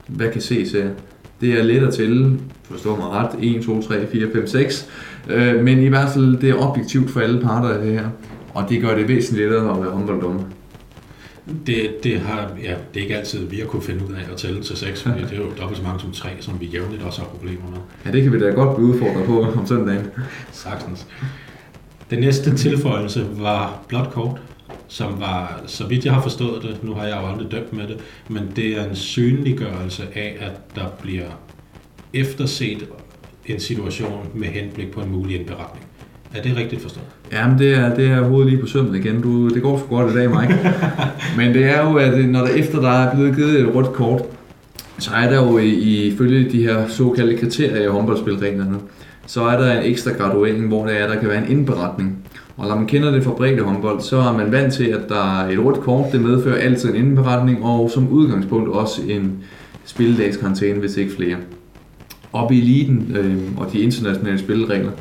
hvad 0.08 0.32
kan 0.32 0.42
ses 0.42 0.72
her. 0.72 0.90
Det 1.42 1.60
er 1.60 1.64
let 1.64 1.84
at 1.84 1.94
tælle, 1.94 2.40
forstår 2.64 2.96
mig 2.96 3.08
ret, 3.08 3.56
1, 3.56 3.64
2, 3.64 3.82
3, 3.82 4.08
4, 4.08 4.28
5, 4.34 4.48
6, 4.48 4.90
øh, 5.30 5.64
men 5.64 5.80
i 5.84 5.88
hvert 5.88 6.10
fald 6.10 6.38
det 6.38 6.50
er 6.50 6.56
objektivt 6.56 7.12
for 7.12 7.20
alle 7.20 7.42
parter 7.42 7.70
af 7.70 7.82
det 7.82 7.94
her 7.94 8.10
og 8.56 8.70
det 8.70 8.82
gør 8.82 8.96
det 8.96 9.08
væsentligt 9.08 9.50
lettere 9.50 9.76
at 9.76 9.82
være 9.82 9.92
håndbolddommer. 9.92 10.44
Det, 11.66 12.04
det, 12.04 12.20
har, 12.20 12.52
ja, 12.64 12.76
det 12.94 13.00
er 13.00 13.04
ikke 13.04 13.18
altid, 13.18 13.46
vi 13.48 13.58
har 13.60 13.66
kunne 13.66 13.82
finde 13.82 14.06
ud 14.06 14.14
af 14.14 14.32
at 14.32 14.38
tælle 14.38 14.64
til 14.64 14.78
seks, 14.78 15.04
fordi 15.04 15.22
det 15.22 15.32
er 15.32 15.38
jo 15.38 15.52
dobbelt 15.60 15.78
så 15.78 15.84
mange 15.84 16.00
som 16.00 16.12
tre, 16.12 16.30
som 16.40 16.60
vi 16.60 16.66
jævnligt 16.66 17.04
også 17.04 17.22
har 17.22 17.28
problemer 17.28 17.70
med. 17.70 17.78
Ja, 18.06 18.12
det 18.12 18.24
kan 18.24 18.34
vi 18.34 18.40
da 18.40 18.46
godt 18.46 18.76
blive 18.76 18.90
udfordret 18.90 19.26
på 19.26 19.42
om 19.42 19.68
søndagen. 19.68 20.08
Sagtens. 20.52 21.08
Den 22.10 22.20
næste 22.20 22.58
tilføjelse 22.58 23.28
var 23.32 23.80
blot 23.88 24.12
kort, 24.12 24.42
som 24.88 25.20
var, 25.20 25.62
så 25.66 25.88
vidt 25.88 26.06
jeg 26.06 26.14
har 26.14 26.22
forstået 26.22 26.64
det, 26.64 26.84
nu 26.84 26.94
har 26.94 27.06
jeg 27.06 27.18
jo 27.22 27.28
aldrig 27.28 27.52
dømt 27.52 27.74
med 27.74 27.88
det, 27.88 27.98
men 28.30 28.52
det 28.56 28.78
er 28.78 28.90
en 28.90 28.96
synliggørelse 28.96 30.04
af, 30.16 30.38
at 30.40 30.76
der 30.76 30.90
bliver 31.02 31.30
efterset 32.14 32.88
en 33.46 33.60
situation 33.60 34.28
med 34.34 34.48
henblik 34.48 34.92
på 34.92 35.02
en 35.02 35.12
mulig 35.12 35.40
indberetning. 35.40 35.86
Er 36.34 36.42
det 36.42 36.58
rigtigt 36.58 36.82
forstået? 36.82 37.06
Jamen, 37.32 37.60
det 37.60 37.74
er, 37.74 37.96
det 37.96 38.08
er 38.08 38.22
hovedet 38.22 38.50
lige 38.50 38.62
på 38.62 38.68
sømmen 38.68 38.96
igen. 38.96 39.22
Du, 39.22 39.48
det 39.50 39.62
går 39.62 39.78
så 39.78 39.84
godt 39.86 40.12
i 40.12 40.16
dag, 40.16 40.30
Mike. 40.30 40.60
Men 41.38 41.54
det 41.54 41.66
er 41.66 41.90
jo, 41.90 41.96
at 41.96 42.30
når 42.30 42.40
der 42.40 42.54
efter 42.54 42.82
der 42.82 42.90
er 42.90 43.16
blevet 43.16 43.36
givet 43.36 43.60
et 43.60 43.76
rødt 43.76 43.94
kort, 43.94 44.22
så 45.00 45.12
er 45.16 45.30
der 45.30 45.36
jo 45.36 45.58
ifølge 45.58 46.52
de 46.52 46.64
her 46.64 46.88
såkaldte 46.88 47.38
kriterier 47.38 47.84
i 47.84 47.88
håndboldspilreglerne, 47.88 48.78
så 49.26 49.44
er 49.44 49.58
der 49.58 49.80
en 49.80 49.92
ekstra 49.92 50.12
graduering, 50.12 50.68
hvor 50.68 50.86
det 50.86 51.02
er, 51.02 51.08
der 51.08 51.20
kan 51.20 51.30
være 51.30 51.46
en 51.46 51.52
indberetning. 51.52 52.18
Og 52.58 52.68
når 52.68 52.76
man 52.76 52.86
kender 52.88 53.12
det 53.12 53.24
fra 53.24 53.32
bredde 53.32 53.62
håndbold, 53.62 54.02
så 54.02 54.18
er 54.18 54.34
man 54.34 54.52
vant 54.52 54.74
til, 54.74 54.84
at 54.84 55.10
der 55.10 55.42
er 55.42 55.50
et 55.50 55.66
rødt 55.66 55.80
kort, 55.80 56.12
det 56.12 56.22
medfører 56.22 56.58
altid 56.58 56.90
en 56.90 56.96
indberetning, 56.96 57.64
og 57.64 57.92
som 57.92 58.10
udgangspunkt 58.10 58.70
også 58.70 59.02
en 59.10 59.44
spilledagskarantæne, 59.86 60.80
hvis 60.80 60.98
ikke 60.98 61.16
flere. 61.16 61.36
Oppe 62.34 62.56
i 62.56 62.62
eliten 62.62 63.16
øh, 63.16 63.38
og 63.58 63.74
de 63.74 63.80
internationale 63.80 64.40
spilleregler, 64.40 64.92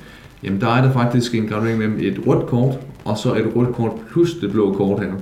jamen 0.45 0.61
der 0.61 0.69
er 0.69 0.83
der 0.83 0.93
faktisk 0.93 1.35
en 1.35 1.47
gradering 1.47 1.79
mellem 1.79 1.99
et 2.01 2.21
rødt 2.27 2.47
kort, 2.47 2.79
og 3.05 3.19
så 3.19 3.35
et 3.35 3.57
rødt 3.57 3.75
kort 3.75 3.93
plus 4.11 4.35
det 4.35 4.53
blå 4.53 4.73
kort 4.73 5.01
her. 5.01 5.13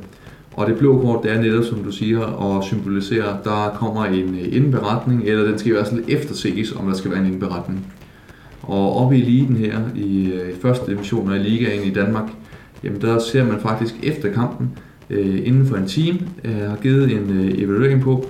Og 0.53 0.67
det 0.67 0.79
blå 0.79 1.01
kort, 1.01 1.23
det 1.23 1.33
er 1.33 1.41
netop, 1.41 1.65
som 1.65 1.85
du 1.85 1.93
siger, 1.93 2.21
og 2.21 2.65
symboliserer, 2.65 3.43
der 3.45 3.75
kommer 3.75 4.05
en 4.05 4.35
øh, 4.35 4.57
indberetning, 4.57 5.23
eller 5.25 5.45
den 5.45 5.59
skal 5.59 5.71
i 5.71 5.75
hvert 5.75 5.87
fald 5.87 6.05
efterses, 6.09 6.73
om 6.73 6.87
der 6.87 6.95
skal 6.95 7.11
være 7.11 7.21
en 7.21 7.33
indberetning. 7.33 7.87
Og 8.63 8.97
oppe 8.97 9.17
i 9.17 9.23
eliten 9.23 9.57
her, 9.57 9.79
i 9.95 10.33
øh, 10.33 10.57
første 10.63 10.93
division 10.93 11.33
af 11.33 11.37
i 11.37 11.43
ligaen 11.43 11.85
i 11.85 11.91
Danmark, 11.91 12.31
jamen 12.85 13.01
der 13.01 13.19
ser 13.19 13.45
man 13.45 13.61
faktisk 13.61 13.95
efter 14.03 14.33
kampen, 14.33 14.71
øh, 15.11 15.47
inden 15.47 15.67
for 15.67 15.77
en 15.77 15.87
time, 15.87 16.19
øh, 16.45 16.57
har 16.57 16.77
givet 16.77 17.13
en 17.13 17.31
øh, 17.31 17.59
evaluering 17.59 18.03
på, 18.03 18.25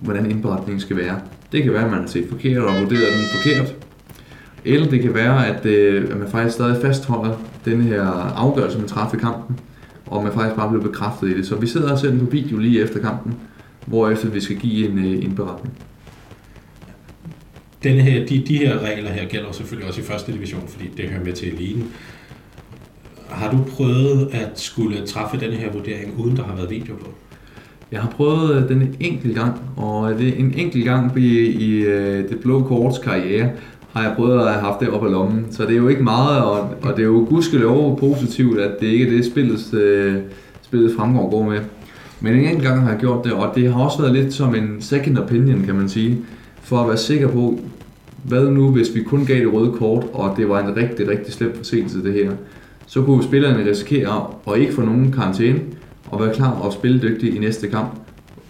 hvordan 0.00 0.30
indberetningen 0.30 0.80
skal 0.80 0.96
være. 0.96 1.20
Det 1.52 1.62
kan 1.62 1.72
være, 1.72 1.84
at 1.84 1.90
man 1.90 2.00
har 2.00 2.06
set 2.06 2.28
forkert 2.28 2.62
og 2.62 2.72
vurderet 2.80 3.12
den 3.12 3.24
forkert. 3.34 3.74
Eller 4.64 4.90
det 4.90 5.02
kan 5.02 5.14
være, 5.14 5.46
at, 5.46 5.66
øh, 5.66 6.10
at 6.10 6.16
man 6.16 6.28
faktisk 6.28 6.54
stadig 6.54 6.82
fastholder 6.82 7.36
den 7.64 7.80
her 7.80 8.02
afgørelse, 8.36 8.78
man 8.78 8.88
træffer 8.88 9.16
i 9.16 9.20
kampen, 9.20 9.58
og 10.06 10.24
man 10.24 10.32
faktisk 10.32 10.56
bare 10.56 10.68
bliver 10.68 10.82
bekræftet 10.82 11.28
i 11.28 11.36
det. 11.36 11.46
Så 11.46 11.56
vi 11.56 11.66
sidder 11.66 11.92
og 11.92 11.98
ser 11.98 12.10
den 12.10 12.18
på 12.18 12.26
video 12.30 12.58
lige 12.58 12.82
efter 12.82 13.00
kampen, 13.00 13.34
hvorefter 13.86 14.28
vi 14.28 14.40
skal 14.40 14.56
give 14.56 14.88
en 14.88 14.98
øh, 14.98 15.24
indberetning. 15.24 15.74
Denne 17.82 18.02
her, 18.02 18.26
de, 18.26 18.44
de 18.48 18.58
her 18.58 18.78
regler 18.78 19.10
her 19.10 19.28
gælder 19.28 19.52
selvfølgelig 19.52 19.88
også 19.88 20.00
i 20.00 20.04
første 20.04 20.32
division, 20.32 20.62
fordi 20.68 20.90
det 20.96 21.04
hører 21.04 21.24
med 21.24 21.32
til 21.32 21.52
eliten. 21.52 21.92
Har 23.28 23.50
du 23.50 23.58
prøvet 23.70 24.28
at 24.32 24.60
skulle 24.60 25.06
træffe 25.06 25.40
denne 25.40 25.56
her 25.56 25.72
vurdering, 25.72 26.14
uden 26.18 26.36
der 26.36 26.42
har 26.42 26.56
været 26.56 26.70
video 26.70 26.94
på? 26.94 27.08
Jeg 27.92 28.00
har 28.00 28.10
prøvet 28.10 28.62
øh, 28.62 28.68
den 28.68 28.82
en 28.82 28.96
enkelt 29.00 29.34
gang, 29.34 29.60
og 29.76 30.18
det 30.18 30.28
er 30.28 30.34
en 30.34 30.54
enkelt 30.56 30.84
gang 30.84 31.18
i, 31.18 31.46
i 31.46 31.80
øh, 31.80 32.28
det 32.28 32.40
blå 32.40 32.62
korts 32.62 32.98
karriere, 32.98 33.50
har 33.92 34.02
jeg 34.02 34.12
prøvet 34.16 34.40
at 34.40 34.52
have 34.52 34.60
haft 34.60 34.80
det 34.80 34.88
op 34.88 35.04
ad 35.04 35.10
lommen. 35.10 35.46
Så 35.50 35.62
det 35.62 35.72
er 35.72 35.76
jo 35.76 35.88
ikke 35.88 36.02
meget, 36.02 36.38
og, 36.38 36.60
og 36.82 36.96
det 36.96 36.98
er 36.98 37.06
jo 37.06 37.26
gudskelov 37.28 37.98
positivt, 37.98 38.60
at 38.60 38.80
det 38.80 38.86
ikke 38.86 39.06
er 39.06 39.10
det, 39.10 39.24
spillets, 39.24 39.74
øh, 39.74 40.16
spillet 40.62 40.96
fremgår 40.96 41.30
går 41.30 41.50
med. 41.50 41.60
Men 42.20 42.34
en 42.34 42.40
enkelt 42.40 42.62
gang 42.62 42.82
har 42.82 42.90
jeg 42.90 43.00
gjort 43.00 43.24
det, 43.24 43.32
og 43.32 43.52
det 43.54 43.72
har 43.72 43.84
også 43.84 44.00
været 44.00 44.14
lidt 44.14 44.34
som 44.34 44.54
en 44.54 44.76
second 44.80 45.18
opinion, 45.18 45.62
kan 45.64 45.74
man 45.74 45.88
sige, 45.88 46.18
for 46.62 46.80
at 46.80 46.88
være 46.88 46.96
sikker 46.96 47.28
på, 47.28 47.60
hvad 48.24 48.50
nu 48.50 48.70
hvis 48.70 48.94
vi 48.94 49.02
kun 49.02 49.26
gav 49.26 49.36
det 49.36 49.52
røde 49.52 49.72
kort, 49.72 50.04
og 50.12 50.34
det 50.36 50.48
var 50.48 50.60
en 50.60 50.76
rigtig, 50.76 51.08
rigtig 51.08 51.32
slem 51.32 51.56
forseelse 51.56 52.04
det 52.04 52.12
her. 52.12 52.30
Så 52.86 53.02
kunne 53.02 53.22
spillerne 53.22 53.70
risikere 53.70 54.26
at 54.48 54.58
ikke 54.58 54.72
få 54.72 54.82
nogen 54.82 55.12
karantæne, 55.12 55.60
og 56.06 56.20
være 56.20 56.34
klar 56.34 56.50
og 56.50 56.72
spille 56.72 57.02
dygtig 57.02 57.36
i 57.36 57.38
næste 57.38 57.68
kamp, 57.68 57.90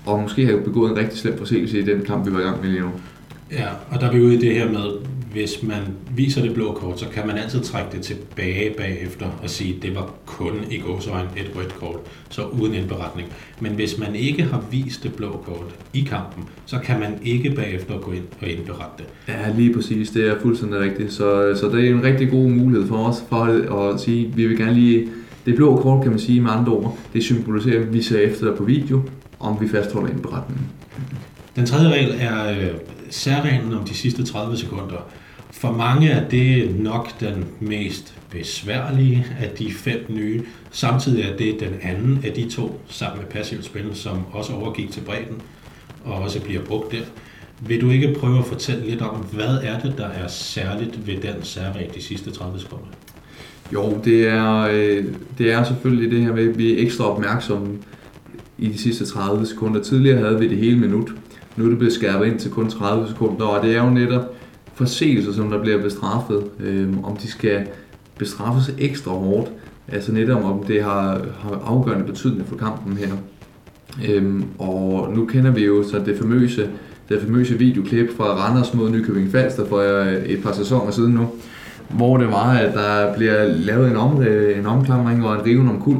og 0.07 0.21
måske 0.21 0.47
have 0.47 0.61
begået 0.61 0.91
en 0.91 0.97
rigtig 0.97 1.19
slem 1.19 1.39
forseelse 1.39 1.79
i 1.79 1.83
den 1.83 2.01
kamp, 2.01 2.27
vi 2.27 2.33
var 2.33 2.41
i 2.41 2.43
gang 2.43 2.61
med 2.63 2.71
lige 2.71 2.81
nu. 2.81 2.91
Ja, 3.53 3.67
og 3.91 4.01
der 4.01 4.07
er 4.07 4.13
vi 4.13 4.21
ude 4.21 4.35
i 4.35 4.39
det 4.39 4.55
her 4.55 4.73
med, 4.73 5.12
hvis 5.33 5.63
man 5.63 5.83
viser 6.17 6.43
det 6.43 6.55
blå 6.55 6.73
kort, 6.73 7.01
så 7.01 7.07
kan 7.09 7.27
man 7.27 7.37
altid 7.39 7.61
trække 7.61 7.93
det 7.93 8.01
tilbage 8.01 8.75
bagefter 8.77 9.27
og 9.43 9.51
sige, 9.51 9.75
at 9.77 9.83
det 9.83 9.95
var 9.95 10.11
kun 10.27 10.53
i 10.71 10.79
gåsøjne 10.79 11.29
et 11.37 11.51
rødt 11.57 11.75
kort, 11.75 12.01
så 12.31 12.43
uden 12.47 12.75
indberetning. 12.75 13.29
Men 13.61 13.73
hvis 13.73 13.99
man 13.99 14.15
ikke 14.15 14.43
har 14.43 14.65
vist 14.71 15.03
det 15.03 15.15
blå 15.15 15.43
kort 15.47 15.75
i 15.93 16.01
kampen, 16.01 16.45
så 16.67 16.79
kan 16.79 17.01
man 17.01 17.19
ikke 17.23 17.51
bagefter 17.51 17.99
gå 17.99 18.13
ind 18.13 18.25
og 18.43 18.49
indberette 18.49 18.93
det. 18.99 19.07
Ja, 19.29 19.53
lige 19.57 19.75
præcis. 19.75 20.11
Det 20.11 20.29
er 20.29 20.41
fuldstændig 20.41 20.81
rigtigt. 20.81 21.13
Så, 21.13 21.57
så 21.61 21.69
det 21.69 21.89
er 21.89 21.95
en 21.95 22.03
rigtig 22.03 22.31
god 22.31 22.49
mulighed 22.49 22.89
for 22.89 22.97
os 22.97 23.25
for 23.29 23.79
at 23.79 24.01
sige, 24.01 24.27
at 24.27 24.37
vi 24.37 24.47
vil 24.47 24.59
gerne 24.59 24.75
lige... 24.75 25.09
Det 25.47 25.57
blå 25.57 25.77
kort, 25.77 26.03
kan 26.03 26.11
man 26.11 26.21
sige 26.21 26.41
med 26.41 26.51
andre 26.51 26.73
ord, 26.73 26.99
det 27.13 27.23
symboliserer, 27.23 27.81
at 27.81 27.95
vi 27.95 28.03
ser 28.03 28.19
efter 28.19 28.57
på 28.57 28.65
video, 28.65 29.03
om 29.41 29.57
vi 29.61 29.69
fastholder 29.69 30.11
indberetningen. 30.11 30.67
Den 31.57 31.67
tredje 31.67 31.93
regel 31.93 32.15
er 32.21 32.51
øh, 32.51 32.69
særreglen 33.11 33.75
om 33.75 33.85
de 33.85 33.95
sidste 33.95 34.25
30 34.25 34.57
sekunder. 34.57 35.07
For 35.53 35.73
mange 35.73 36.09
er 36.09 36.29
det 36.29 36.81
nok 36.81 37.21
den 37.21 37.45
mest 37.61 38.15
besværlige 38.31 39.27
af 39.41 39.51
de 39.51 39.73
fem 39.73 40.07
nye. 40.09 40.43
Samtidig 40.71 41.25
er 41.25 41.37
det 41.37 41.61
den 41.61 41.75
anden 41.83 42.21
af 42.25 42.33
de 42.33 42.51
to, 42.51 42.81
sammen 42.89 43.21
med 43.21 43.31
passivt 43.31 43.65
spil, 43.65 43.91
som 43.93 44.19
også 44.33 44.53
overgik 44.53 44.91
til 44.91 45.01
bredden 45.01 45.43
og 46.05 46.15
også 46.15 46.41
bliver 46.41 46.63
brugt 46.63 46.93
der. 46.93 46.99
Vil 47.61 47.81
du 47.81 47.91
ikke 47.91 48.17
prøve 48.21 48.39
at 48.39 48.45
fortælle 48.45 48.87
lidt 48.91 49.03
om, 49.03 49.17
hvad 49.17 49.59
er 49.63 49.79
det, 49.79 49.95
der 49.99 50.07
er 50.07 50.29
særligt 50.29 51.07
ved 51.07 51.15
den 51.15 51.43
særregel 51.43 51.95
de 51.95 52.03
sidste 52.03 52.31
30 52.31 52.61
sekunder? 52.61 52.87
Jo, 53.73 54.01
det 54.05 54.29
er, 54.29 54.69
øh, 54.73 55.05
det 55.39 55.53
er 55.53 55.65
selvfølgelig 55.65 56.11
det 56.11 56.21
her 56.21 56.33
med, 56.33 56.49
at 56.49 56.59
vi 56.59 56.73
er 56.73 56.83
ekstra 56.83 57.05
opmærksomme 57.05 57.79
i 58.59 58.69
de 58.69 58.79
sidste 58.79 59.07
30 59.07 59.47
sekunder. 59.47 59.83
Tidligere 59.83 60.19
havde 60.19 60.39
vi 60.39 60.49
det 60.49 60.59
hele 60.59 60.79
minut. 60.79 61.11
Nu 61.57 61.65
er 61.65 61.69
det 61.69 61.79
blevet 61.79 61.95
skærpet 61.95 62.27
ind 62.27 62.39
til 62.39 62.51
kun 62.51 62.71
30 62.71 63.09
sekunder, 63.09 63.47
og 63.47 63.67
det 63.67 63.77
er 63.77 63.85
jo 63.85 63.91
netop 63.91 64.35
forseelser, 64.83 65.33
som 65.33 65.51
der 65.51 65.61
bliver 65.61 65.83
bestraffet, 65.83 66.45
øh, 66.61 66.89
om 67.03 67.17
de 67.17 67.31
skal 67.31 67.67
bestraffes 68.19 68.75
ekstra 68.79 69.11
hårdt, 69.11 69.51
altså 69.89 70.13
netop 70.13 70.45
om 70.45 70.65
det 70.69 70.83
har, 70.83 71.21
har 71.41 71.63
afgørende 71.67 72.05
betydning 72.05 72.49
for 72.49 72.57
kampen 72.57 72.97
her. 72.97 73.13
Øhm, 74.09 74.45
og 74.59 75.13
nu 75.15 75.27
kender 75.27 75.51
vi 75.51 75.65
jo 75.65 75.83
så 75.83 76.03
det 76.07 76.19
famøse, 76.19 76.69
det 77.09 77.21
famøse 77.21 77.59
videoklip 77.59 78.17
fra 78.17 78.25
Randers 78.25 78.75
mod 78.75 78.91
Nykøbing 78.91 79.31
Falster 79.31 79.67
for 79.67 79.79
øh, 79.79 80.13
et 80.13 80.43
par 80.43 80.53
sæsoner 80.53 80.91
siden 80.91 81.13
nu, 81.13 81.29
hvor 81.89 82.17
det 82.17 82.29
var, 82.29 82.53
at 82.53 82.75
der 82.75 83.15
bliver 83.17 83.45
lavet 83.45 83.91
en, 83.91 83.97
om, 83.97 84.23
øh, 84.23 84.59
en 84.59 84.67
omklamring 84.67 85.27
og 85.27 85.35
en 85.35 85.47
riven 85.47 85.69
om 85.69 85.81
kul, 85.81 85.97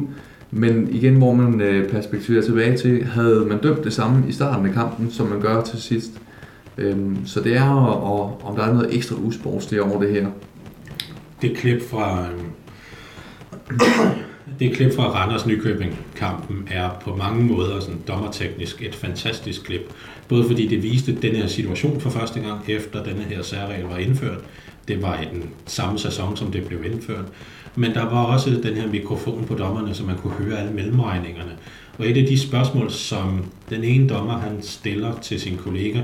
men 0.51 0.87
igen, 0.91 1.15
hvor 1.15 1.33
man 1.33 1.61
øh, 1.61 1.89
perspektiverer 1.89 2.41
tilbage 2.41 2.77
til, 2.77 3.03
havde 3.03 3.45
man 3.49 3.57
dømt 3.57 3.83
det 3.83 3.93
samme 3.93 4.23
i 4.29 4.31
starten 4.31 4.65
af 4.65 4.73
kampen, 4.73 5.11
som 5.11 5.27
man 5.27 5.41
gør 5.41 5.61
til 5.61 5.81
sidst. 5.81 6.11
Øhm, 6.77 7.25
så 7.25 7.41
det 7.41 7.57
er, 7.57 7.69
og, 7.69 8.41
om 8.43 8.55
der 8.55 8.63
er 8.63 8.73
noget 8.73 8.95
ekstra 8.95 9.15
usportsligt 9.15 9.81
over 9.81 10.01
det 10.01 10.11
her. 10.11 10.27
Det 11.41 11.57
klip 11.57 11.89
fra, 11.89 12.27
øhm, 12.31 12.45
det 14.59 14.75
klip 14.75 14.95
fra 14.95 15.03
Randers 15.03 15.45
Nykøbing 15.45 15.99
kampen 16.15 16.67
er 16.71 16.89
på 17.01 17.15
mange 17.15 17.43
måder 17.43 17.79
sådan 17.79 18.01
dommerteknisk 18.07 18.81
et 18.81 18.95
fantastisk 18.95 19.63
klip. 19.63 19.81
Både 20.27 20.47
fordi 20.47 20.67
det 20.67 20.83
viste 20.83 21.15
den 21.21 21.35
her 21.35 21.47
situation 21.47 22.01
for 22.01 22.09
første 22.09 22.39
gang 22.39 22.61
efter 22.67 23.03
denne 23.03 23.23
her 23.23 23.41
særregel 23.41 23.85
var 23.85 23.97
indført. 23.97 24.39
Det 24.87 25.01
var 25.01 25.21
i 25.21 25.25
den 25.33 25.49
samme 25.65 25.99
sæson, 25.99 26.37
som 26.37 26.51
det 26.51 26.65
blev 26.67 26.85
indført. 26.85 27.25
Men 27.75 27.93
der 27.93 28.03
var 28.03 28.23
også 28.23 28.49
den 28.63 28.75
her 28.75 28.87
mikrofon 28.87 29.45
på 29.45 29.55
dommerne, 29.55 29.93
så 29.93 30.03
man 30.03 30.17
kunne 30.17 30.33
høre 30.33 30.59
alle 30.59 30.73
mellemregningerne. 30.73 31.51
Og 31.97 32.09
et 32.09 32.17
af 32.17 32.27
de 32.27 32.39
spørgsmål, 32.39 32.91
som 32.91 33.45
den 33.69 33.83
ene 33.83 34.09
dommer 34.09 34.37
han 34.37 34.61
stiller 34.61 35.19
til 35.21 35.39
sin 35.39 35.57
kollega, 35.57 36.01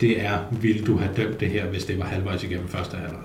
det 0.00 0.24
er, 0.24 0.38
vil 0.50 0.86
du 0.86 0.96
have 0.96 1.10
dømt 1.16 1.40
det 1.40 1.48
her, 1.48 1.66
hvis 1.66 1.84
det 1.84 1.98
var 1.98 2.04
halvvejs 2.04 2.44
igennem 2.44 2.68
første 2.68 2.96
halvleg? 2.96 3.20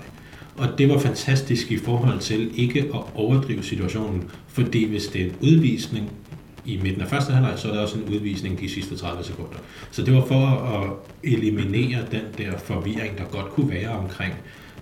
Og 0.56 0.68
det 0.78 0.88
var 0.88 0.98
fantastisk 0.98 1.70
i 1.70 1.76
forhold 1.76 2.18
til 2.18 2.50
ikke 2.54 2.80
at 2.80 3.00
overdrive 3.14 3.62
situationen, 3.62 4.30
fordi 4.48 4.88
hvis 4.88 5.06
det 5.06 5.20
er 5.20 5.24
en 5.24 5.36
udvisning 5.42 6.10
i 6.64 6.80
midten 6.82 7.02
af 7.02 7.08
første 7.08 7.32
halvleg, 7.32 7.58
så 7.58 7.68
er 7.68 7.72
der 7.74 7.82
også 7.82 7.98
en 7.98 8.14
udvisning 8.14 8.60
de 8.60 8.68
sidste 8.68 8.96
30 8.96 9.24
sekunder. 9.24 9.56
Så 9.90 10.02
det 10.02 10.14
var 10.14 10.24
for 10.26 10.46
at 10.46 10.90
eliminere 11.32 11.98
den 12.10 12.22
der 12.38 12.58
forvirring, 12.58 13.18
der 13.18 13.24
godt 13.24 13.50
kunne 13.50 13.70
være 13.70 13.88
omkring 13.88 14.34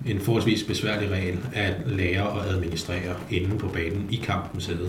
en 0.06 0.20
forholdsvis 0.20 0.62
besværlig 0.62 1.10
regel 1.10 1.38
at 1.52 1.74
lære 1.86 2.28
og 2.28 2.48
administrere 2.48 3.14
inde 3.30 3.58
på 3.58 3.68
banen 3.68 4.06
i 4.10 4.16
kampens 4.16 4.64
sæde. 4.64 4.88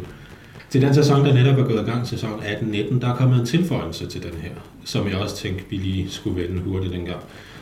Til 0.70 0.82
den 0.82 0.94
sæson, 0.94 1.26
der 1.26 1.34
netop 1.34 1.60
er 1.60 1.64
gået 1.64 1.82
i 1.82 1.92
gang, 1.92 2.08
sæson 2.08 2.40
18-19, 2.40 3.00
der 3.00 3.08
er 3.08 3.16
kommet 3.16 3.40
en 3.40 3.46
tilføjelse 3.46 4.08
til 4.08 4.24
den 4.24 4.34
her, 4.42 4.52
som 4.86 5.08
jeg 5.08 5.16
også 5.16 5.36
tænkte, 5.36 5.64
vi 5.70 5.76
lige 5.76 6.10
skulle 6.10 6.42
vende 6.42 6.62
hurtigt 6.62 6.94
dengang. 6.94 7.20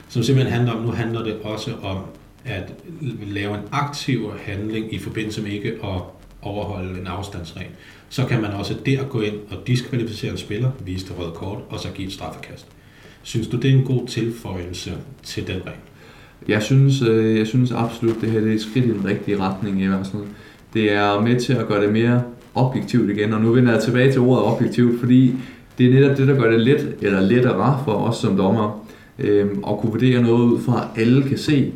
Som 0.10 0.24
simpelthen 0.24 0.54
handler 0.54 0.74
om, 0.74 0.84
nu 0.84 0.92
handler 0.92 1.24
det 1.24 1.36
også 1.44 1.72
om 1.84 1.98
at 2.46 2.74
lave 3.22 3.56
en 3.56 3.64
aktiv 3.72 4.32
handling 4.44 4.94
i 4.94 5.00
forbindelse 5.00 5.42
med 5.42 5.52
ikke 5.52 5.72
at 5.84 6.02
overholde 6.42 7.00
en 7.00 7.08
afstandsregel, 7.08 7.70
så 8.10 8.26
kan 8.26 8.42
man 8.42 8.52
også 8.52 8.76
der 8.86 9.04
gå 9.04 9.22
ind 9.22 9.36
og 9.50 9.68
diskvalificere 9.68 10.32
en 10.32 10.38
spiller, 10.38 10.72
vise 10.86 11.08
det 11.08 11.20
røde 11.20 11.32
kort, 11.32 11.60
og 11.70 11.80
så 11.80 11.88
give 11.96 12.08
et 12.08 12.14
straffekast. 12.14 12.68
Synes 13.24 13.48
du, 13.48 13.58
det 13.58 13.72
er 13.72 13.76
en 13.76 13.86
god 13.86 14.08
tilføjelse 14.08 14.94
til 15.24 15.48
den 15.48 15.56
regel? 15.56 15.80
Jeg 16.48 16.64
synes, 16.64 17.02
øh, 17.02 17.38
jeg 17.38 17.48
synes 17.48 17.72
absolut, 17.72 18.22
det 18.22 18.32
her 18.32 18.40
det 18.40 18.50
er 18.50 18.54
et 18.54 18.62
skridt 18.62 18.86
i 18.86 18.90
den 18.90 19.06
rigtige 19.06 19.40
retning 19.40 19.82
i 19.82 19.86
hvert 19.86 20.08
fald. 20.08 20.24
Det 20.74 20.92
er 20.92 21.22
med 21.22 21.40
til 21.40 21.54
at 21.54 21.68
gøre 21.68 21.84
det 21.84 21.94
mere 21.94 22.24
objektivt 22.56 23.10
igen, 23.10 23.34
og 23.34 23.42
nu 23.42 23.52
vender 23.52 23.72
jeg 23.72 23.84
tilbage 23.84 24.12
til 24.12 24.22
ordet 24.22 24.44
objektivt, 24.44 25.00
fordi 25.00 25.36
det 25.82 25.96
er 25.96 26.00
netop 26.00 26.18
det, 26.18 26.28
der 26.28 26.36
gør 26.36 26.52
det 26.52 26.60
let, 26.60 26.96
eller 27.02 27.22
lettere 27.22 27.80
for 27.86 27.92
os 27.92 28.18
som 28.18 28.38
dommer, 28.38 28.86
øh, 29.20 29.46
at 29.46 29.78
kunne 29.80 29.92
vurdere 29.92 30.22
noget 30.22 30.44
ud 30.44 30.60
fra, 30.60 30.88
at 30.96 31.02
alle 31.02 31.24
kan 31.24 31.38
se, 31.38 31.72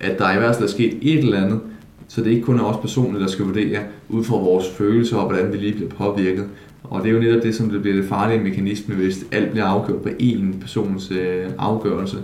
at 0.00 0.18
der 0.18 0.32
i 0.32 0.38
hvert 0.38 0.54
fald 0.54 0.68
er 0.68 0.72
sket 0.72 0.98
et 1.02 1.18
eller 1.18 1.44
andet, 1.44 1.60
så 2.08 2.20
det 2.20 2.26
er 2.26 2.34
ikke 2.34 2.46
kun 2.46 2.58
er 2.58 2.64
os 2.64 2.76
personligt, 2.76 3.22
der 3.22 3.28
skal 3.28 3.44
vurdere 3.44 3.80
ud 4.08 4.24
fra 4.24 4.36
vores 4.36 4.68
følelser 4.68 5.16
og 5.16 5.26
hvordan 5.28 5.52
vi 5.52 5.56
lige 5.56 5.74
bliver 5.74 5.90
påvirket. 5.90 6.44
Og 6.84 7.02
det 7.02 7.08
er 7.08 7.14
jo 7.14 7.20
netop 7.20 7.42
det, 7.42 7.54
som 7.54 7.70
det 7.70 7.82
bliver 7.82 7.96
det 7.96 8.04
farlige 8.04 8.40
mekanisme, 8.40 8.94
hvis 8.94 9.24
alt 9.32 9.50
bliver 9.50 9.66
afgjort 9.66 10.02
på 10.02 10.08
én 10.08 10.60
persons 10.60 11.10
øh, 11.10 11.46
afgørelse. 11.58 12.16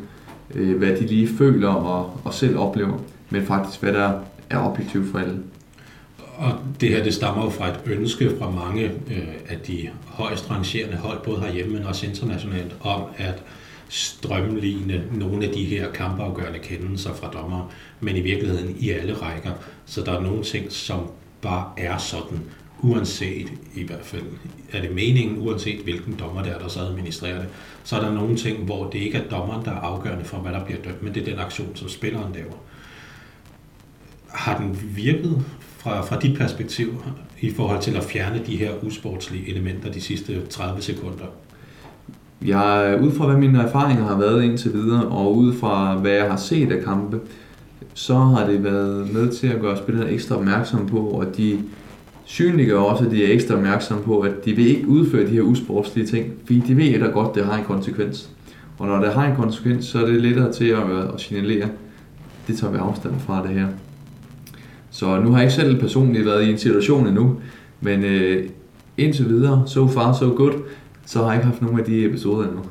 Øh, 0.54 0.78
hvad 0.78 0.96
de 0.96 1.06
lige 1.06 1.28
føler 1.28 1.68
og, 1.68 2.20
og 2.24 2.34
selv 2.34 2.58
oplever, 2.58 2.98
men 3.30 3.42
faktisk 3.42 3.82
hvad 3.82 3.92
der 3.92 4.12
er 4.50 4.70
objektivt 4.70 5.06
for 5.06 5.18
alle. 5.18 5.38
Og 6.36 6.58
det 6.80 6.88
her, 6.88 7.04
det 7.04 7.14
stammer 7.14 7.44
jo 7.44 7.50
fra 7.50 7.68
et 7.68 7.80
ønske 7.84 8.30
fra 8.38 8.50
mange 8.50 8.84
øh, 8.84 9.28
af 9.48 9.58
de 9.66 9.90
højst 10.06 10.50
rangerende 10.50 10.96
hold, 10.96 11.18
både 11.24 11.40
herhjemme, 11.40 11.72
men 11.72 11.84
også 11.84 12.06
internationalt, 12.06 12.76
om 12.80 13.02
at 13.16 13.42
strømligne 13.88 15.04
nogle 15.12 15.46
af 15.46 15.52
de 15.52 15.64
her 15.64 15.92
kampafgørende 15.92 16.58
kendelser 16.58 17.14
fra 17.14 17.30
dommer, 17.30 17.72
men 18.00 18.16
i 18.16 18.20
virkeligheden 18.20 18.76
i 18.80 18.90
alle 18.90 19.14
rækker. 19.14 19.52
Så 19.86 20.00
der 20.02 20.12
er 20.12 20.20
nogle 20.20 20.42
ting, 20.42 20.72
som 20.72 21.00
bare 21.42 21.64
er 21.76 21.98
sådan, 21.98 22.40
uanset 22.82 23.52
i 23.74 23.82
hvert 23.82 24.04
fald, 24.04 24.22
er 24.72 24.80
det 24.80 24.94
meningen, 24.94 25.38
uanset 25.38 25.80
hvilken 25.80 26.16
dommer 26.18 26.42
det 26.42 26.52
er, 26.52 26.58
der 26.58 26.68
så 26.68 26.80
administrerer 26.80 27.38
det, 27.38 27.48
så 27.84 27.96
er 27.96 28.00
der 28.00 28.12
nogle 28.12 28.36
ting, 28.36 28.64
hvor 28.64 28.90
det 28.90 28.98
ikke 28.98 29.18
er 29.18 29.28
dommeren, 29.28 29.64
der 29.64 29.70
er 29.70 29.80
afgørende 29.80 30.24
for, 30.24 30.36
hvad 30.36 30.52
der 30.52 30.64
bliver 30.64 30.82
dømt, 30.82 31.02
men 31.02 31.14
det 31.14 31.20
er 31.22 31.26
den 31.26 31.38
aktion, 31.38 31.76
som 31.76 31.88
spilleren 31.88 32.32
laver. 32.32 32.56
Har 34.36 34.58
den 34.58 34.78
virket 34.96 35.44
fra, 35.78 36.02
fra 36.02 36.18
dit 36.18 36.38
perspektiv 36.38 36.88
i 37.40 37.50
forhold 37.50 37.82
til 37.82 37.96
at 37.96 38.04
fjerne 38.04 38.42
de 38.46 38.56
her 38.56 38.70
usportslige 38.82 39.50
elementer 39.50 39.92
de 39.92 40.00
sidste 40.00 40.46
30 40.46 40.82
sekunder? 40.82 41.24
Jeg, 42.44 42.98
ud 43.02 43.12
fra 43.12 43.26
hvad 43.26 43.36
mine 43.36 43.62
erfaringer 43.62 44.04
har 44.04 44.18
været 44.18 44.44
indtil 44.44 44.72
videre, 44.72 45.06
og 45.06 45.36
ud 45.36 45.54
fra 45.54 45.96
hvad 45.96 46.12
jeg 46.12 46.30
har 46.30 46.36
set 46.36 46.72
af 46.72 46.84
kampe, 46.84 47.20
så 47.94 48.14
har 48.14 48.46
det 48.46 48.64
været 48.64 49.12
med 49.14 49.32
til 49.32 49.46
at 49.46 49.60
gøre 49.60 49.76
spillerne 49.76 50.10
ekstra 50.10 50.36
opmærksom 50.36 50.86
på, 50.86 50.98
og 50.98 51.36
de 51.36 51.58
synliggør 52.24 52.78
også, 52.78 53.04
at 53.04 53.10
de 53.10 53.24
er 53.24 53.32
ekstra 53.32 53.54
opmærksomme 53.54 54.04
på, 54.04 54.20
at 54.20 54.44
de 54.44 54.52
vil 54.52 54.66
ikke 54.66 54.88
udføre 54.88 55.26
de 55.26 55.32
her 55.32 55.42
usportslige 55.42 56.06
ting, 56.06 56.32
fordi 56.44 56.60
de 56.60 56.76
ved 56.76 57.00
da 57.00 57.06
godt, 57.06 57.28
at 57.28 57.34
det 57.34 57.44
har 57.44 57.58
en 57.58 57.64
konsekvens. 57.64 58.30
Og 58.78 58.86
når 58.86 59.00
det 59.00 59.12
har 59.12 59.26
en 59.26 59.36
konsekvens, 59.36 59.84
så 59.84 60.02
er 60.02 60.06
det 60.06 60.22
lettere 60.22 60.52
til 60.52 60.64
at, 60.64 60.90
at 61.14 61.20
signalere, 61.20 61.68
det 62.46 62.58
tager 62.58 62.72
vi 62.72 62.78
afstand 62.78 63.14
fra 63.20 63.42
det 63.42 63.50
her. 63.50 63.66
Så 64.96 65.20
nu 65.20 65.30
har 65.30 65.38
jeg 65.38 65.44
ikke 65.44 65.54
selv 65.54 65.80
personligt 65.80 66.26
været 66.26 66.44
i 66.44 66.50
en 66.50 66.58
situation 66.58 67.06
endnu, 67.06 67.40
men 67.80 68.04
øh, 68.04 68.48
indtil 68.96 69.28
videre, 69.28 69.64
so 69.66 69.88
far 69.88 70.12
so 70.12 70.28
good, 70.28 70.52
så 71.06 71.18
har 71.18 71.26
jeg 71.26 71.34
ikke 71.34 71.46
haft 71.46 71.62
nogen 71.62 71.78
af 71.78 71.84
de 71.84 72.04
episoder 72.04 72.48
endnu. 72.48 72.64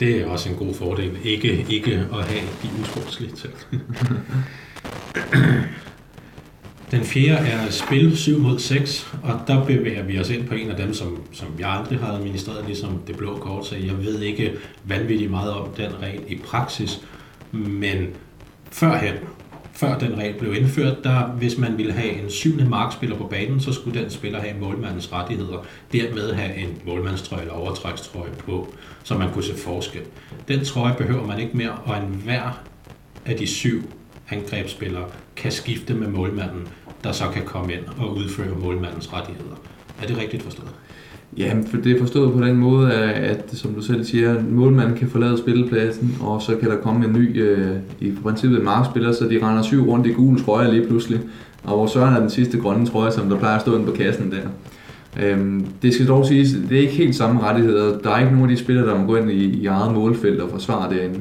Det 0.00 0.20
er 0.20 0.26
også 0.26 0.48
en 0.48 0.56
god 0.56 0.74
fordel, 0.74 1.10
ikke, 1.24 1.66
ikke 1.70 1.92
at 1.92 2.24
have 2.24 2.40
de 2.62 2.68
usportslige 2.82 3.32
ting. 3.32 3.52
Den 6.90 7.00
fjerde 7.00 7.46
er 7.46 7.70
spil 7.70 8.16
7 8.16 8.38
mod 8.38 8.58
6, 8.58 9.14
og 9.22 9.40
der 9.46 9.64
bevæger 9.64 10.02
vi 10.02 10.18
os 10.18 10.30
ind 10.30 10.46
på 10.46 10.54
en 10.54 10.70
af 10.70 10.76
dem, 10.76 10.94
som, 10.94 11.22
som 11.32 11.48
jeg 11.58 11.68
aldrig 11.68 11.98
har 11.98 12.12
administreret, 12.12 12.66
ligesom 12.66 13.02
det 13.06 13.16
blå 13.16 13.36
kort, 13.36 13.66
så 13.66 13.76
jeg 13.76 13.98
ved 13.98 14.20
ikke 14.20 14.52
vanvittigt 14.84 15.30
meget 15.30 15.52
om 15.52 15.68
den 15.76 15.90
regel 16.02 16.20
i 16.28 16.36
praksis, 16.36 17.00
men 17.52 18.06
førhen, 18.70 19.14
før 19.80 19.98
den 19.98 20.18
regel 20.18 20.38
blev 20.38 20.54
indført, 20.54 21.04
der 21.04 21.26
hvis 21.26 21.58
man 21.58 21.78
ville 21.78 21.92
have 21.92 22.22
en 22.22 22.30
syvende 22.30 22.64
markspiller 22.64 23.16
på 23.16 23.24
banen, 23.24 23.60
så 23.60 23.72
skulle 23.72 24.00
den 24.00 24.10
spiller 24.10 24.40
have 24.40 24.60
målmandens 24.60 25.12
rettigheder, 25.12 25.64
dermed 25.92 26.32
have 26.32 26.54
en 26.54 26.78
målmandstrøje 26.86 27.42
eller 27.42 27.54
overtrækstrøje 27.54 28.30
på, 28.38 28.74
så 29.04 29.18
man 29.18 29.32
kunne 29.32 29.44
se 29.44 29.54
forskel. 29.54 30.02
Den 30.48 30.64
trøje 30.64 30.94
behøver 30.98 31.26
man 31.26 31.40
ikke 31.40 31.56
mere, 31.56 31.72
og 31.84 31.96
enhver 31.96 32.62
af 33.26 33.36
de 33.36 33.46
syv 33.46 33.82
angrebsspillere 34.30 35.04
kan 35.36 35.52
skifte 35.52 35.94
med 35.94 36.08
målmanden, 36.08 36.68
der 37.04 37.12
så 37.12 37.24
kan 37.28 37.44
komme 37.44 37.72
ind 37.72 37.84
og 37.98 38.16
udføre 38.16 38.58
målmandens 38.58 39.12
rettigheder. 39.12 39.56
Er 40.02 40.06
det 40.06 40.18
rigtigt 40.18 40.42
forstået? 40.42 40.70
Ja, 41.38 41.54
for 41.66 41.76
det 41.76 41.92
er 41.92 41.98
forstået 41.98 42.32
på 42.32 42.40
den 42.40 42.56
måde, 42.56 42.92
at, 42.92 43.44
som 43.52 43.74
du 43.74 43.82
selv 43.82 44.04
siger, 44.04 44.42
målmanden 44.50 44.96
kan 44.96 45.08
forlade 45.08 45.38
spillepladsen, 45.38 46.16
og 46.20 46.42
så 46.42 46.56
kan 46.56 46.70
der 46.70 46.76
komme 46.76 47.06
en 47.06 47.12
ny, 47.12 47.42
øh, 47.42 47.76
i 48.00 48.12
princippet 48.22 48.58
en 48.58 48.64
markspiller, 48.64 49.12
så 49.12 49.24
de 49.24 49.46
render 49.46 49.62
syv 49.62 49.90
rundt 49.90 50.06
i 50.06 50.10
gule 50.10 50.40
trøjer 50.40 50.72
lige 50.72 50.86
pludselig. 50.86 51.20
Og 51.64 51.76
hvor 51.76 51.86
Søren 51.86 52.14
er 52.14 52.20
den 52.20 52.30
sidste 52.30 52.58
grønne 52.58 52.86
trøje, 52.86 53.12
som 53.12 53.28
der 53.28 53.38
plejer 53.38 53.56
at 53.56 53.60
stå 53.60 53.74
inde 53.74 53.86
på 53.86 53.92
kassen 53.92 54.32
der. 54.32 54.48
Øhm, 55.22 55.66
det 55.82 55.94
skal 55.94 56.08
dog 56.08 56.26
siges, 56.26 56.48
det 56.68 56.76
er 56.76 56.80
ikke 56.80 56.92
helt 56.92 57.16
samme 57.16 57.40
rettigheder. 57.40 57.98
Der 57.98 58.10
er 58.10 58.18
ikke 58.18 58.32
nogen 58.32 58.50
af 58.50 58.56
de 58.56 58.62
spillere, 58.62 58.86
der 58.86 58.98
må 58.98 59.06
gå 59.06 59.16
ind 59.16 59.30
i, 59.30 59.44
i 59.44 59.66
eget 59.66 59.94
målfelt 59.94 60.40
og 60.40 60.50
forsvare 60.50 60.94
derinde. 60.94 61.18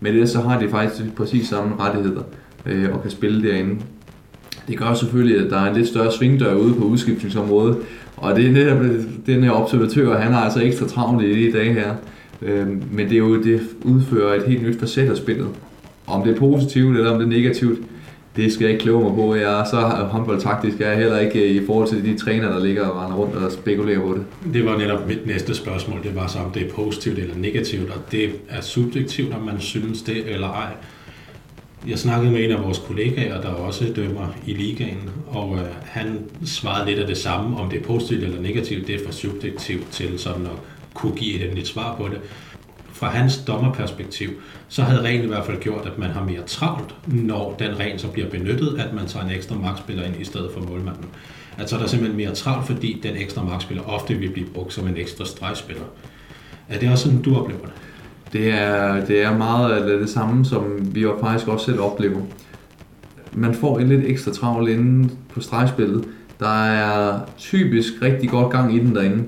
Men 0.00 0.14
det 0.14 0.28
så 0.28 0.40
har 0.40 0.60
de 0.60 0.68
faktisk 0.68 1.14
præcis 1.16 1.48
samme 1.48 1.76
rettigheder 1.80 2.22
øh, 2.66 2.88
og 2.92 3.02
kan 3.02 3.10
spille 3.10 3.48
derinde. 3.48 3.80
Det 4.68 4.78
gør 4.78 4.94
selvfølgelig, 4.94 5.44
at 5.44 5.50
der 5.50 5.58
er 5.58 5.70
en 5.70 5.76
lidt 5.76 5.88
større 5.88 6.12
svingdør 6.12 6.54
ude 6.54 6.74
på 6.74 6.84
udskiftningsområdet, 6.84 7.76
og 8.20 8.36
det 8.36 8.46
er 8.46 8.52
netop 8.52 8.78
den 9.26 9.44
her 9.44 9.50
observatør, 9.50 10.18
han 10.18 10.32
har 10.32 10.40
altså 10.40 10.62
ekstra 10.62 10.86
travlt 10.86 11.24
i 11.24 11.46
de 11.46 11.58
dage 11.58 11.72
her. 11.72 11.94
Øh, 12.42 12.66
men 12.68 13.08
det 13.08 13.12
er 13.12 13.18
jo, 13.18 13.42
det 13.42 13.60
udfører 13.84 14.34
et 14.34 14.42
helt 14.42 14.62
nyt 14.62 14.80
facet 14.80 15.10
af 15.10 15.16
spillet. 15.16 15.48
Om 16.06 16.22
det 16.22 16.34
er 16.34 16.38
positivt 16.38 16.96
eller 16.96 17.10
om 17.10 17.18
det 17.18 17.26
er 17.26 17.30
negativt, 17.30 17.78
det 18.36 18.52
skal 18.52 18.64
jeg 18.64 18.72
ikke 18.72 18.82
kloge 18.82 19.04
mig 19.04 19.14
på. 19.14 19.34
Jeg 19.34 19.60
er 19.60 19.64
så 19.64 19.76
håndboldtaktisk, 20.10 20.80
jeg 20.80 20.92
er 20.92 20.96
heller 20.96 21.18
ikke 21.18 21.42
øh, 21.42 21.62
i 21.62 21.66
forhold 21.66 21.88
til 21.88 22.04
de 22.04 22.18
træner, 22.18 22.52
der 22.52 22.64
ligger 22.64 22.86
og 22.86 23.04
render 23.04 23.16
rundt 23.16 23.34
og 23.34 23.52
spekulerer 23.52 24.00
på 24.00 24.14
det. 24.14 24.54
Det 24.54 24.64
var 24.64 24.78
netop 24.78 25.08
mit 25.08 25.26
næste 25.26 25.54
spørgsmål. 25.54 26.02
Det 26.02 26.16
var 26.16 26.26
så, 26.26 26.38
om 26.38 26.50
det 26.50 26.66
er 26.66 26.70
positivt 26.70 27.18
eller 27.18 27.34
negativt, 27.36 27.90
og 27.90 28.12
det 28.12 28.30
er 28.48 28.60
subjektivt, 28.60 29.34
om 29.34 29.42
man 29.42 29.60
synes 29.60 30.02
det 30.02 30.32
eller 30.32 30.48
ej. 30.48 30.72
Jeg 31.86 31.98
snakkede 31.98 32.32
med 32.32 32.44
en 32.44 32.50
af 32.50 32.64
vores 32.64 32.78
kollegaer, 32.78 33.40
der 33.40 33.48
også 33.48 33.92
dømmer 33.96 34.28
i 34.46 34.52
ligaen, 34.52 35.10
og 35.26 35.56
øh, 35.56 35.64
han 35.84 36.18
svarede 36.44 36.86
lidt 36.86 36.98
af 36.98 37.06
det 37.06 37.16
samme, 37.16 37.56
om 37.60 37.70
det 37.70 37.80
er 37.80 37.84
positivt 37.84 38.24
eller 38.24 38.40
negativt, 38.40 38.86
det 38.86 38.94
er 38.94 39.04
for 39.06 39.12
subjektivt 39.12 39.90
til 39.90 40.18
sådan 40.18 40.46
at 40.46 40.52
kunne 40.94 41.16
give 41.16 41.34
et 41.34 41.42
endeligt 41.42 41.68
svar 41.68 41.96
på 41.96 42.08
det. 42.08 42.20
Fra 42.92 43.08
hans 43.08 43.38
dommerperspektiv, 43.46 44.30
så 44.68 44.82
havde 44.82 45.02
reglen 45.02 45.24
i 45.24 45.28
hvert 45.28 45.46
fald 45.46 45.60
gjort, 45.60 45.86
at 45.86 45.98
man 45.98 46.10
har 46.10 46.24
mere 46.24 46.42
travlt, 46.46 46.94
når 47.06 47.56
den 47.58 47.78
regel 47.78 48.00
så 48.00 48.08
bliver 48.08 48.30
benyttet, 48.30 48.78
at 48.78 48.94
man 48.94 49.06
tager 49.06 49.24
en 49.24 49.30
ekstra 49.30 49.56
magtspiller 49.56 50.04
ind 50.04 50.20
i 50.20 50.24
stedet 50.24 50.50
for 50.54 50.60
målmanden. 50.60 51.06
Altså 51.58 51.76
der 51.76 51.82
er 51.82 51.86
simpelthen 51.86 52.16
mere 52.16 52.34
travlt, 52.34 52.66
fordi 52.66 53.00
den 53.02 53.16
ekstra 53.16 53.44
magtspiller 53.44 53.82
ofte 53.84 54.14
vil 54.14 54.30
blive 54.30 54.46
brugt 54.46 54.72
som 54.72 54.88
en 54.88 54.96
ekstra 54.96 55.24
stregspiller. 55.24 55.84
Er 56.68 56.78
det 56.78 56.90
også 56.90 57.04
sådan, 57.04 57.22
du 57.22 57.36
oplever 57.36 57.60
det? 57.60 57.72
Det 58.32 58.48
er, 58.50 59.04
det 59.04 59.22
er 59.22 59.36
meget 59.36 59.72
af 59.72 59.98
det 59.98 60.08
samme, 60.08 60.44
som 60.44 60.64
vi 60.94 61.00
jo 61.00 61.14
faktisk 61.20 61.48
også 61.48 61.66
selv 61.66 61.80
oplever. 61.80 62.20
Man 63.32 63.54
får 63.54 63.78
en 63.78 63.88
lidt 63.88 64.04
ekstra 64.04 64.32
travl 64.32 64.68
inde 64.68 65.08
på 65.34 65.40
stregspillet. 65.40 66.04
Der 66.40 66.64
er 66.64 67.20
typisk 67.38 67.92
rigtig 68.02 68.30
godt 68.30 68.52
gang 68.52 68.74
i 68.74 68.78
den 68.78 68.94
derinde, 68.94 69.24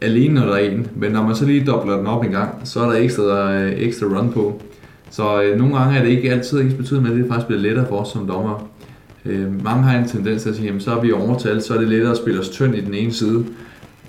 alene 0.00 0.34
når 0.34 0.46
der 0.46 0.52
er 0.52 0.70
en, 0.70 0.86
men 0.96 1.12
når 1.12 1.22
man 1.22 1.34
så 1.34 1.46
lige 1.46 1.66
dobler 1.66 1.96
den 1.96 2.06
op 2.06 2.24
en 2.24 2.30
gang, 2.30 2.54
så 2.64 2.80
er 2.80 2.90
der 2.90 2.98
ekstra, 2.98 3.54
ekstra 3.60 4.06
run 4.06 4.32
på. 4.32 4.62
Så 5.10 5.42
øh, 5.42 5.58
nogle 5.58 5.76
gange 5.76 5.98
er 5.98 6.02
det 6.02 6.10
ikke 6.10 6.32
altid 6.32 6.60
ens 6.60 6.74
betydning, 6.74 7.08
men 7.08 7.22
det 7.22 7.28
faktisk 7.28 7.46
bliver 7.46 7.62
lettere 7.62 7.86
for 7.88 7.96
os 7.96 8.08
som 8.08 8.26
dommer. 8.26 8.68
Øh, 9.24 9.64
mange 9.64 9.82
har 9.82 9.98
en 9.98 10.08
tendens 10.08 10.42
til 10.42 10.50
at 10.50 10.56
sige, 10.56 10.66
jamen 10.66 10.80
så 10.80 10.90
er 10.96 11.00
vi 11.00 11.12
overtalt, 11.12 11.64
så 11.64 11.74
er 11.74 11.78
det 11.78 11.88
lettere 11.88 12.10
at 12.10 12.16
spille 12.16 12.40
os 12.40 12.48
tynd 12.48 12.74
i 12.74 12.80
den 12.80 12.94
ene 12.94 13.12
side. 13.12 13.44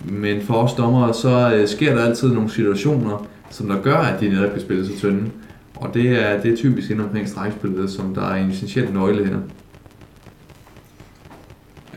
Men 0.05 0.41
for 0.41 0.53
os 0.53 0.73
dommere, 0.73 1.13
så 1.13 1.53
øh, 1.55 1.67
sker 1.67 1.95
der 1.95 2.03
altid 2.03 2.33
nogle 2.33 2.49
situationer, 2.49 3.27
som 3.49 3.67
der 3.67 3.81
gør, 3.81 3.97
at 3.97 4.19
de 4.19 4.29
netop 4.29 4.51
kan 4.51 4.61
spille 4.61 4.85
sig 4.85 4.95
tynde. 4.95 5.31
Og 5.75 5.93
det 5.93 6.09
er, 6.09 6.41
det 6.41 6.51
er 6.51 6.55
typisk 6.55 6.89
inden 6.89 7.05
omkring 7.05 7.29
stregspillet, 7.29 7.89
som 7.89 8.15
der 8.15 8.29
er 8.29 8.35
en 8.35 8.51
essentiel 8.51 8.93
nøgle 8.93 9.25
her. 9.25 9.37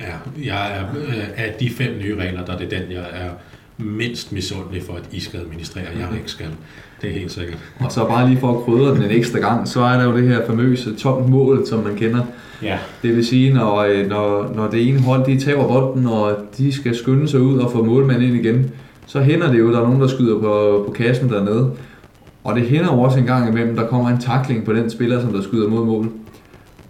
Ja, 0.00 0.44
jeg 0.44 0.78
er 0.78 0.84
øh, 0.96 1.28
af 1.36 1.54
de 1.60 1.70
fem 1.70 1.98
nye 1.98 2.16
regler, 2.16 2.44
der 2.44 2.52
er 2.52 2.58
det 2.58 2.70
den, 2.70 2.82
jeg 2.90 3.06
er 3.12 3.30
mindst 3.78 4.32
misundelig 4.32 4.82
for, 4.82 4.92
at 4.92 5.02
I 5.12 5.20
skal 5.20 5.40
administrere, 5.40 5.84
jeg 5.98 6.08
ikke 6.18 6.30
skal. 6.30 6.46
Det 7.02 7.10
er 7.10 7.14
helt 7.14 7.32
sikkert. 7.32 7.58
Og 7.80 7.92
så 7.92 8.04
bare 8.04 8.28
lige 8.28 8.40
for 8.40 8.58
at 8.58 8.64
krydre 8.64 8.94
den 8.94 9.02
en 9.02 9.10
ekstra 9.10 9.38
gang, 9.38 9.68
så 9.68 9.80
er 9.80 9.98
der 9.98 10.04
jo 10.04 10.16
det 10.16 10.28
her 10.28 10.46
famøse 10.46 10.96
tomt 10.96 11.28
mål, 11.28 11.66
som 11.66 11.84
man 11.84 11.96
kender. 11.96 12.24
Ja. 12.62 12.78
Det 13.02 13.16
vil 13.16 13.26
sige, 13.26 13.54
når, 13.54 13.76
øh, 13.76 14.06
når, 14.06 14.52
når 14.54 14.70
det 14.70 14.88
ene 14.88 15.00
hold 15.00 15.26
de 15.26 15.40
tager 15.40 15.68
bolden, 15.68 16.06
og 16.06 16.36
de 16.58 16.72
skal 16.72 16.96
skynde 16.96 17.28
sig 17.28 17.40
ud 17.40 17.58
og 17.58 17.72
få 17.72 17.84
målmanden 17.84 18.24
ind 18.24 18.46
igen, 18.46 18.70
så 19.08 19.20
hænder 19.20 19.52
det 19.52 19.58
jo, 19.58 19.72
der 19.72 19.78
er 19.78 19.82
nogen, 19.82 20.00
der 20.00 20.06
skyder 20.06 20.38
på, 20.40 20.84
på 20.86 20.92
kassen 20.92 21.28
dernede. 21.28 21.70
Og 22.44 22.56
det 22.56 22.68
hænder 22.68 22.94
jo 22.94 23.00
også 23.00 23.18
en 23.18 23.26
gang 23.26 23.48
imellem, 23.48 23.76
der 23.76 23.86
kommer 23.86 24.08
en 24.08 24.20
takling 24.20 24.64
på 24.64 24.72
den 24.72 24.90
spiller, 24.90 25.20
som 25.20 25.32
der 25.32 25.42
skyder 25.42 25.68
mod 25.68 25.86
mål. 25.86 26.10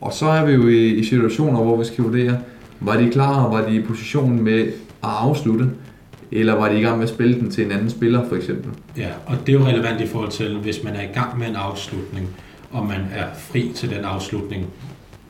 Og 0.01 0.13
så 0.13 0.27
er 0.27 0.45
vi 0.45 0.53
jo 0.53 0.69
i, 0.69 0.89
i 0.89 1.05
situationer, 1.05 1.63
hvor 1.63 1.77
vi 1.77 1.85
skal 1.85 2.05
vurdere, 2.05 2.39
Var 2.81 2.97
de 2.97 3.11
klar, 3.11 3.49
var 3.49 3.69
de 3.69 3.75
i 3.75 3.83
position 3.83 4.43
med 4.43 4.61
at 4.63 4.73
afslutte, 5.03 5.71
eller 6.33 6.55
var 6.55 6.69
de 6.69 6.79
i 6.79 6.83
gang 6.83 6.97
med 6.97 7.05
at 7.05 7.15
spille 7.15 7.41
den 7.41 7.51
til 7.51 7.65
en 7.65 7.73
anden 7.73 7.91
spiller, 7.91 8.29
for 8.29 8.37
eksempel? 8.37 8.71
Ja, 8.97 9.09
og 9.27 9.37
det 9.47 9.55
er 9.55 9.59
jo 9.59 9.67
relevant 9.67 10.01
i 10.01 10.07
forhold 10.07 10.31
til, 10.31 10.59
hvis 10.59 10.85
man 10.85 10.95
er 10.95 11.03
i 11.03 11.13
gang 11.15 11.39
med 11.39 11.49
en 11.49 11.57
afslutning, 11.57 12.29
og 12.71 12.87
man 12.87 13.01
er 13.15 13.25
fri 13.39 13.73
til 13.75 13.91
den 13.91 14.05
afslutning, 14.05 14.67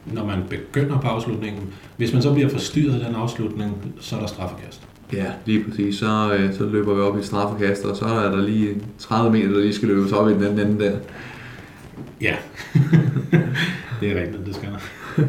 når 0.07 0.27
man 0.27 0.39
begynder 0.51 0.99
på 0.99 1.09
afslutningen. 1.09 1.63
Hvis 1.97 2.13
man 2.13 2.23
så 2.23 2.35
bliver 2.35 2.49
forstyrret 2.49 3.01
af 3.01 3.07
den 3.07 3.15
afslutning, 3.15 3.95
så 4.01 4.17
er 4.17 4.21
der 4.21 4.27
straffekast. 4.27 4.83
Ja, 5.13 5.27
lige 5.47 5.65
præcis. 5.65 5.97
Så, 5.97 6.37
øh, 6.39 6.55
så 6.55 6.67
løber 6.67 6.95
vi 6.95 7.01
op 7.01 7.19
i 7.19 7.23
straffekast, 7.23 7.85
og 7.85 7.97
så 7.97 8.05
er 8.05 8.31
der 8.31 8.43
lige 8.43 8.75
30 8.99 9.31
meter, 9.31 9.49
der 9.49 9.61
lige 9.61 9.75
skal 9.75 9.89
løbes 9.89 10.13
op 10.13 10.29
i 10.29 10.33
den 10.33 10.43
anden 10.43 10.67
ende 10.67 10.85
der. 10.85 10.99
Ja, 12.21 12.37
det 14.01 14.13
er 14.13 14.21
rigtigt, 14.23 14.47
det 14.47 14.55
skal 14.55 14.69
der. 14.69 14.79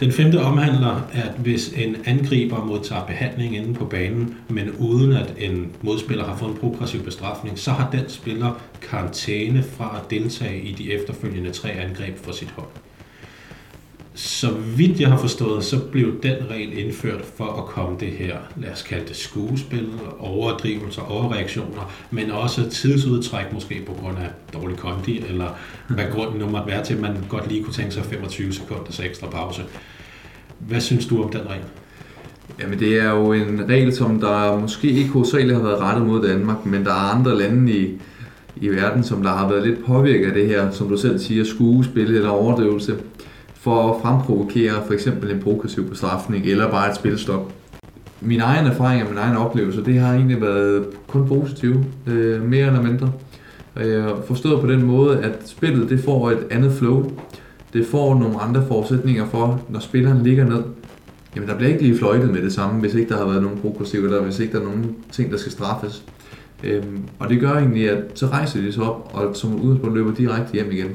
Den 0.00 0.12
femte 0.12 0.40
omhandler, 0.40 1.08
at 1.12 1.32
hvis 1.38 1.68
en 1.68 1.96
angriber 2.04 2.64
modtager 2.64 3.06
behandling 3.06 3.56
inde 3.56 3.74
på 3.74 3.84
banen, 3.84 4.36
men 4.48 4.70
uden 4.70 5.12
at 5.12 5.34
en 5.38 5.72
modspiller 5.82 6.24
har 6.24 6.36
fået 6.36 6.50
en 6.50 6.56
progressiv 6.56 7.02
bestrafning, 7.02 7.58
så 7.58 7.70
har 7.70 7.90
den 7.90 8.08
spiller 8.08 8.60
karantæne 8.90 9.62
fra 9.62 10.00
at 10.02 10.10
deltage 10.10 10.62
i 10.62 10.72
de 10.72 10.92
efterfølgende 10.92 11.50
tre 11.50 11.70
angreb 11.70 12.18
for 12.18 12.32
sit 12.32 12.50
hold. 12.50 12.68
Så 14.14 14.50
vidt 14.76 15.00
jeg 15.00 15.08
har 15.08 15.16
forstået, 15.16 15.64
så 15.64 15.78
blev 15.78 16.22
den 16.22 16.36
regel 16.50 16.78
indført 16.78 17.24
for 17.36 17.44
at 17.44 17.64
komme 17.64 17.96
det 18.00 18.08
her, 18.08 18.36
lad 18.56 18.70
os 18.70 18.82
kalde 18.82 19.08
det 19.08 19.16
skuespil, 19.16 19.88
overdrivelser, 20.18 21.02
overreaktioner, 21.02 21.92
men 22.10 22.30
også 22.30 22.70
tidsudtræk 22.70 23.52
måske 23.52 23.82
på 23.86 23.92
grund 23.92 24.18
af 24.18 24.30
dårlig 24.52 24.76
kondi, 24.76 25.24
eller 25.28 25.48
hvad 25.88 26.04
grunden 26.12 26.38
nu 26.40 26.48
måtte 26.48 26.66
være 26.66 26.84
til, 26.84 26.94
at 26.94 27.00
man 27.00 27.16
godt 27.28 27.48
lige 27.48 27.64
kunne 27.64 27.74
tænke 27.74 27.94
sig 27.94 28.04
25 28.04 28.52
sekunder 28.52 28.92
så 28.92 29.02
ekstra 29.02 29.26
pause. 29.26 29.62
Hvad 30.58 30.80
synes 30.80 31.06
du 31.06 31.22
om 31.22 31.30
den 31.30 31.40
regel? 31.40 31.64
Jamen 32.60 32.78
det 32.78 32.98
er 32.98 33.10
jo 33.10 33.32
en 33.32 33.68
regel, 33.68 33.94
som 33.94 34.20
der 34.20 34.58
måske 34.60 34.88
ikke 34.88 35.10
hovedsageligt 35.10 35.56
har 35.56 35.62
været 35.62 35.80
rettet 35.80 36.06
mod 36.06 36.28
Danmark, 36.28 36.66
men 36.66 36.84
der 36.84 36.90
er 36.90 37.14
andre 37.14 37.38
lande 37.38 37.72
i, 37.72 38.00
i 38.56 38.68
verden, 38.68 39.04
som 39.04 39.22
der 39.22 39.30
har 39.30 39.48
været 39.48 39.66
lidt 39.66 39.84
påvirket 39.84 40.26
af 40.26 40.32
det 40.34 40.46
her, 40.46 40.70
som 40.70 40.88
du 40.88 40.96
selv 40.96 41.18
siger, 41.18 41.44
skuespil 41.44 42.14
eller 42.16 42.28
overdrivelse 42.28 42.96
for 43.62 43.94
at 43.94 44.02
fremprovokere 44.02 44.72
for 44.86 44.92
eksempel 44.92 45.30
en 45.30 45.40
progressiv 45.40 45.88
bestrafning 45.88 46.46
eller 46.46 46.70
bare 46.70 46.90
et 46.90 46.96
spilstop. 46.96 47.52
Min 48.20 48.40
egen 48.40 48.66
erfaring 48.66 49.02
og 49.02 49.08
min 49.08 49.18
egen 49.18 49.36
oplevelse, 49.36 49.84
det 49.84 50.00
har 50.00 50.14
egentlig 50.14 50.40
været 50.40 50.86
kun 51.06 51.28
positivt, 51.28 51.78
øh, 52.06 52.42
mere 52.42 52.66
eller 52.66 52.82
mindre. 52.82 53.12
Øh, 53.76 54.04
forstået 54.26 54.60
på 54.60 54.66
den 54.66 54.82
måde, 54.86 55.18
at 55.18 55.32
spillet 55.44 55.90
det 55.90 56.00
får 56.00 56.30
et 56.30 56.46
andet 56.50 56.72
flow. 56.72 57.10
Det 57.72 57.86
får 57.86 58.18
nogle 58.18 58.40
andre 58.40 58.64
forudsætninger 58.68 59.26
for, 59.26 59.60
når 59.68 59.80
spilleren 59.80 60.22
ligger 60.22 60.44
ned. 60.44 60.62
Jamen 61.36 61.48
der 61.48 61.56
bliver 61.56 61.72
ikke 61.72 61.82
lige 61.82 61.98
fløjtet 61.98 62.30
med 62.30 62.42
det 62.42 62.52
samme, 62.52 62.80
hvis 62.80 62.94
ikke 62.94 63.08
der 63.08 63.18
har 63.18 63.26
været 63.26 63.42
nogen 63.42 63.58
progressiv, 63.58 64.04
eller 64.04 64.22
hvis 64.22 64.38
ikke 64.38 64.52
der 64.52 64.60
er 64.60 64.64
nogen 64.64 64.96
ting, 65.12 65.30
der 65.30 65.36
skal 65.38 65.52
straffes. 65.52 66.04
Øhm, 66.64 66.98
og 67.18 67.28
det 67.28 67.40
gør 67.40 67.52
egentlig, 67.52 67.90
at 67.90 67.98
så 68.14 68.26
rejser 68.26 68.60
de 68.60 68.72
sig 68.72 68.82
op, 68.82 69.10
og 69.14 69.36
som 69.36 69.60
udgangspunkt 69.60 69.96
løber 69.96 70.14
direkte 70.14 70.52
hjem 70.52 70.70
igen. 70.70 70.90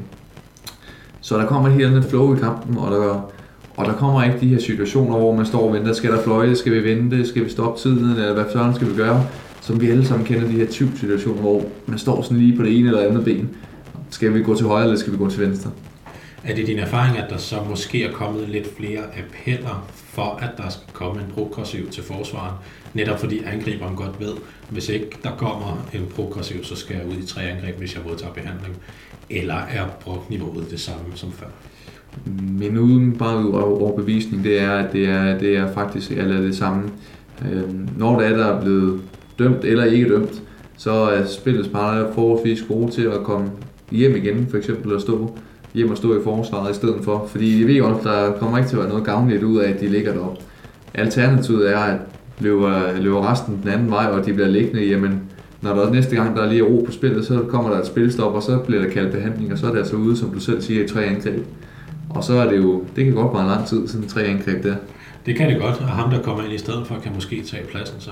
Så 1.28 1.38
der 1.38 1.46
kommer 1.46 1.70
helt 1.70 1.86
andet 1.86 2.06
flow 2.06 2.36
i 2.36 2.40
kampen, 2.40 2.78
og 2.78 2.92
der, 2.92 3.32
og 3.78 3.86
der 3.86 3.94
kommer 3.94 4.24
ikke 4.24 4.40
de 4.40 4.48
her 4.48 4.60
situationer, 4.60 5.18
hvor 5.18 5.36
man 5.36 5.46
står 5.46 5.68
og 5.68 5.74
venter, 5.74 5.94
skal 5.94 6.12
der 6.12 6.24
fløjte, 6.24 6.56
skal 6.56 6.74
vi 6.74 6.84
vente, 6.84 7.28
skal 7.28 7.46
vi 7.46 7.50
stoppe 7.50 7.82
tiden, 7.82 8.12
eller 8.12 8.34
hvad 8.34 8.46
sådan 8.52 8.76
skal 8.76 8.90
vi 8.90 8.96
gøre, 8.96 9.26
som 9.62 9.82
vi 9.82 9.90
alle 9.90 10.06
sammen 10.06 10.28
kender 10.28 10.48
de 10.48 10.54
her 10.54 10.66
type 10.66 10.98
situationer, 10.98 11.42
hvor 11.42 11.64
man 11.86 12.00
står 12.00 12.22
sådan 12.22 12.38
lige 12.38 12.58
på 12.58 12.64
det 12.64 12.80
ene 12.80 12.88
eller 12.88 13.02
andet 13.02 13.26
ben. 13.26 13.50
Skal 14.10 14.34
vi 14.34 14.44
gå 14.44 14.56
til 14.56 14.66
højre, 14.66 14.84
eller 14.84 14.98
skal 14.98 15.14
vi 15.14 15.18
gå 15.18 15.30
til 15.30 15.42
venstre? 15.42 15.72
Er 16.44 16.56
det 16.56 16.68
din 16.68 16.80
erfaring, 16.80 17.18
at 17.18 17.30
der 17.30 17.38
så 17.38 17.56
måske 17.70 18.04
er 18.04 18.12
kommet 18.12 18.50
lidt 18.50 18.78
flere 18.78 19.02
appeller 19.02 19.88
for, 19.94 20.40
at 20.42 20.50
der 20.58 20.70
skal 20.70 20.94
komme 20.94 21.22
en 21.22 21.28
progressiv 21.34 21.90
til 21.90 22.04
forsvaren? 22.04 22.56
Netop 22.94 23.20
fordi 23.20 23.42
angriberen 23.46 23.96
godt 23.96 24.20
ved, 24.20 24.34
hvis 24.70 24.90
ikke 24.90 25.10
der 25.24 25.32
kommer 25.38 25.88
en 25.94 26.08
progressiv, 26.16 26.64
så 26.64 26.76
skal 26.76 26.96
jeg 26.96 27.06
ud 27.08 27.24
i 27.24 27.26
tre 27.26 27.42
angreb, 27.42 27.78
hvis 27.78 27.96
jeg 27.96 28.04
modtager 28.06 28.34
behandling. 28.34 28.78
Eller 29.30 29.56
er 29.56 29.86
brugniveauet 30.02 30.72
det 30.72 30.80
samme 30.80 31.06
som 31.16 31.32
før? 31.32 31.48
Min 32.60 32.78
udenbare 32.78 33.64
overbevisning, 33.64 34.44
det 34.44 34.62
er, 34.62 34.72
at 34.72 34.94
det 34.94 35.10
er, 35.10 35.38
det 35.38 35.58
er 35.58 35.74
faktisk 35.74 36.12
eller 36.12 36.42
det 36.42 36.56
samme. 36.56 36.90
Øhm, 37.52 37.90
når 37.98 38.20
det 38.20 38.28
er, 38.28 38.38
der 38.38 38.46
er 38.46 38.62
blevet 38.62 39.02
dømt 39.40 39.66
eller 39.66 39.86
ikke 39.86 40.10
dømt, 40.10 40.42
så 40.78 40.92
er 40.92 41.26
spillets 41.26 41.68
parter 41.70 42.14
forholdsvis 42.14 42.66
gode 42.68 42.92
til 42.92 43.02
at 43.02 43.24
komme 43.24 43.52
hjem 43.92 44.16
igen, 44.16 44.48
for 44.50 44.58
eksempel 44.58 44.96
at 44.96 45.02
stå 45.02 45.38
hjem 45.74 45.92
og 45.92 45.98
stå 45.98 46.20
i 46.20 46.24
forsvaret 46.24 46.72
i 46.72 46.76
stedet 46.76 47.04
for. 47.04 47.28
Fordi 47.28 47.60
de 47.60 47.68
ved 47.68 47.80
godt, 47.80 48.04
der 48.04 48.32
kommer 48.32 48.58
ikke 48.58 48.70
til 48.70 48.76
at 48.76 48.82
være 48.82 48.90
noget 48.90 49.06
gavnligt 49.06 49.44
ud 49.44 49.60
af, 49.60 49.70
at 49.70 49.80
de 49.80 49.88
ligger 49.88 50.14
deroppe. 50.14 50.42
Alternativet 50.94 51.74
er, 51.74 51.80
at 51.80 52.00
løber, 52.40 53.00
løber 53.00 53.32
resten 53.32 53.60
den 53.64 53.72
anden 53.72 53.92
vej, 53.92 54.06
og 54.06 54.26
de 54.26 54.34
bliver 54.34 54.48
liggende, 54.48 54.86
jamen 54.86 55.22
når 55.76 55.86
der 55.86 55.92
næste 55.92 56.16
gang 56.16 56.36
der 56.36 56.44
er 56.44 56.50
lige 56.50 56.62
ro 56.62 56.84
på 56.86 56.92
spillet, 56.92 57.26
så 57.26 57.40
kommer 57.50 57.70
der 57.70 57.80
et 57.80 57.86
spilstop, 57.86 58.34
og 58.34 58.44
så 58.44 58.58
bliver 58.58 58.82
der 58.82 58.90
kaldt 58.90 59.12
behandling, 59.12 59.52
og 59.52 59.58
så 59.58 59.68
er 59.68 59.72
det 59.72 59.78
altså 59.78 59.96
ude, 59.96 60.18
som 60.18 60.30
du 60.30 60.40
selv 60.40 60.62
siger, 60.62 60.84
i 60.84 60.88
tre 60.88 61.04
angreb. 61.04 61.46
Og 62.10 62.24
så 62.24 62.34
er 62.34 62.50
det 62.50 62.58
jo, 62.58 62.84
det 62.96 63.06
kan 63.06 63.14
godt 63.14 63.34
være 63.34 63.48
lang 63.48 63.68
tid, 63.68 63.88
sådan 63.88 64.08
tre 64.08 64.24
angreb 64.24 64.64
der. 64.64 64.76
Det 65.26 65.36
kan 65.36 65.50
det 65.50 65.62
godt, 65.62 65.76
og 65.82 65.88
ham 65.88 66.10
der 66.10 66.22
kommer 66.22 66.44
ind 66.44 66.54
i 66.54 66.58
stedet 66.58 66.88
for, 66.88 66.96
kan 67.04 67.12
måske 67.16 67.44
tage 67.44 67.64
pladsen 67.72 67.96
så. 68.00 68.12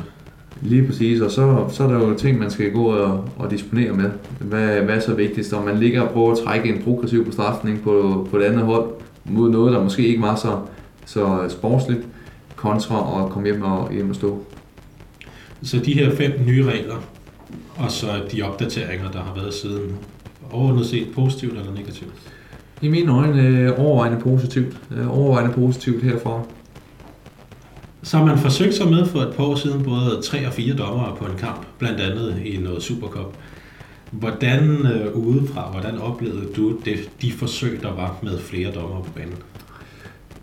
Lige 0.62 0.88
præcis, 0.88 1.22
og 1.22 1.32
så, 1.32 1.66
så 1.70 1.84
er 1.84 1.88
der 1.88 2.08
jo 2.08 2.14
ting, 2.14 2.40
man 2.40 2.52
skal 2.52 2.72
gå 2.72 2.86
og, 2.86 3.30
og 3.38 3.52
disponere 3.52 3.94
med. 3.94 4.10
Hvad, 4.40 4.82
hvad 4.82 4.96
er 4.96 5.00
så 5.00 5.14
vigtigst? 5.14 5.54
Om 5.54 5.66
man 5.66 5.78
ligger 5.78 6.02
og 6.02 6.10
prøver 6.10 6.32
at 6.32 6.38
trække 6.46 6.70
en 6.70 6.84
progressiv 6.84 7.26
bestrafning 7.26 7.82
på, 7.84 8.28
på 8.32 8.40
det 8.40 8.44
andet 8.44 8.66
hold, 8.66 8.90
mod 9.26 9.50
noget, 9.50 9.74
der 9.74 9.84
måske 9.84 10.08
ikke 10.08 10.22
var 10.22 10.36
så, 10.36 10.60
så 11.06 11.46
sportsligt, 11.50 12.08
kontra 12.56 13.24
at 13.24 13.32
komme 13.32 13.48
hjem 13.48 13.62
og, 13.62 13.92
hjem 13.94 14.10
og 14.10 14.16
stå. 14.16 14.44
Så 15.64 15.78
de 15.86 15.94
her 15.94 16.16
fem 16.16 16.32
nye 16.46 16.66
regler, 16.66 16.96
og 17.76 17.92
så 17.92 18.08
de 18.32 18.42
opdateringer, 18.42 19.12
der 19.12 19.20
har 19.20 19.34
været 19.36 19.54
siden. 19.54 19.96
Overordnet 20.52 20.86
set 20.86 21.08
positivt 21.16 21.58
eller 21.58 21.74
negativt? 21.74 22.14
I 22.82 22.88
mine 22.88 23.12
øjne 23.12 23.42
øh, 23.42 23.80
overvejende 23.80 24.20
positivt. 24.20 24.78
Øh, 24.92 25.20
overvejende 25.20 25.54
positivt 25.54 26.04
herfra. 26.04 26.42
Så 28.04 28.18
har 28.18 28.26
man 28.26 28.38
forsøgt 28.38 28.74
sig 28.74 28.88
med 28.88 29.06
for 29.06 29.20
et 29.20 29.34
par 29.36 29.44
år 29.44 29.56
siden 29.56 29.84
både 29.84 30.22
tre 30.24 30.48
og 30.48 30.54
fire 30.54 30.76
dommere 30.76 31.16
på 31.16 31.26
en 31.26 31.38
kamp, 31.38 31.66
blandt 31.80 32.00
andet 32.00 32.42
i 32.46 32.58
noget 32.58 32.84
Supercup. 32.84 33.34
Hvordan 34.12 34.70
øh, 34.86 35.16
udefra, 35.16 35.72
hvordan 35.72 35.98
oplevede 35.98 36.48
du 36.56 36.78
det, 36.86 37.10
de 37.22 37.32
forsøg, 37.32 37.80
der 37.82 37.94
var 37.94 38.16
med 38.24 38.40
flere 38.40 38.72
dommere 38.72 39.04
på 39.04 39.12
banen? 39.12 39.36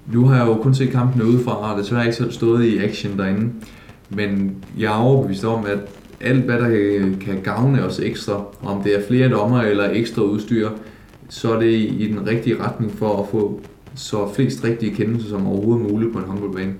Nu 0.06 0.26
har 0.26 0.36
jeg 0.36 0.46
jo 0.46 0.54
kun 0.54 0.74
set 0.74 0.90
kampen 0.90 1.22
udefra, 1.22 1.72
og 1.72 1.78
desværre 1.78 2.04
ikke 2.04 2.16
selv 2.16 2.32
stået 2.32 2.64
i 2.64 2.78
action 2.78 3.18
derinde. 3.18 3.52
Men 4.08 4.56
jeg 4.78 4.92
er 4.92 4.96
overbevist 4.96 5.44
om, 5.44 5.66
at 5.66 5.78
alt 6.22 6.44
hvad 6.44 6.58
der 6.58 7.00
kan 7.20 7.40
gavne 7.42 7.84
os 7.84 7.98
ekstra, 7.98 8.44
om 8.62 8.82
det 8.82 8.94
er 8.94 9.06
flere 9.08 9.28
dommer 9.28 9.62
eller 9.62 9.90
ekstra 9.92 10.22
udstyr, 10.22 10.68
så 11.28 11.54
er 11.54 11.60
det 11.60 11.72
i 11.72 12.08
den 12.10 12.26
rigtige 12.26 12.62
retning 12.64 12.92
for 12.98 13.22
at 13.22 13.28
få 13.30 13.60
så 13.94 14.32
flest 14.34 14.64
rigtige 14.64 14.94
kendelser 14.94 15.28
som 15.28 15.46
overhovedet 15.46 15.92
muligt 15.92 16.12
på 16.12 16.18
en 16.18 16.24
håndboldbane. 16.24 16.74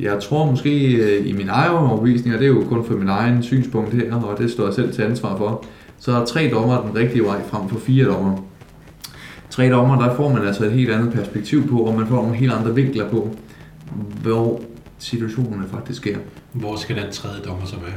Jeg 0.00 0.20
tror 0.20 0.50
måske 0.50 0.92
øh, 0.92 1.28
i 1.28 1.32
min 1.32 1.48
egen 1.48 1.72
overbevisning, 1.72 2.34
og 2.34 2.40
det 2.40 2.46
er 2.46 2.52
jo 2.52 2.64
kun 2.68 2.84
for 2.84 2.94
min 2.94 3.08
egen 3.08 3.42
synspunkt 3.42 3.94
her, 3.94 4.14
og 4.14 4.38
det 4.38 4.50
står 4.50 4.64
jeg 4.64 4.74
selv 4.74 4.92
til 4.92 5.02
ansvar 5.02 5.36
for, 5.36 5.64
så 5.98 6.12
er 6.12 6.24
tre 6.24 6.50
dommer 6.52 6.82
den 6.82 6.96
rigtige 6.96 7.24
vej 7.24 7.42
frem 7.48 7.68
for 7.68 7.78
fire 7.78 8.06
dommer. 8.06 8.36
Tre 9.50 9.70
dommer, 9.70 10.08
der 10.08 10.16
får 10.16 10.32
man 10.32 10.46
altså 10.46 10.64
et 10.64 10.72
helt 10.72 10.90
andet 10.90 11.12
perspektiv 11.12 11.68
på, 11.68 11.78
og 11.78 11.94
man 11.94 12.06
får 12.06 12.16
nogle 12.16 12.36
helt 12.36 12.52
andre 12.52 12.74
vinkler 12.74 13.08
på, 13.10 13.36
hvor 14.22 14.60
situationerne 14.98 15.64
faktisk 15.70 16.00
sker. 16.00 16.16
Hvor 16.52 16.76
skal 16.76 16.96
den 16.96 17.12
tredje 17.12 17.40
dommer 17.44 17.66
så 17.66 17.76
være? 17.76 17.92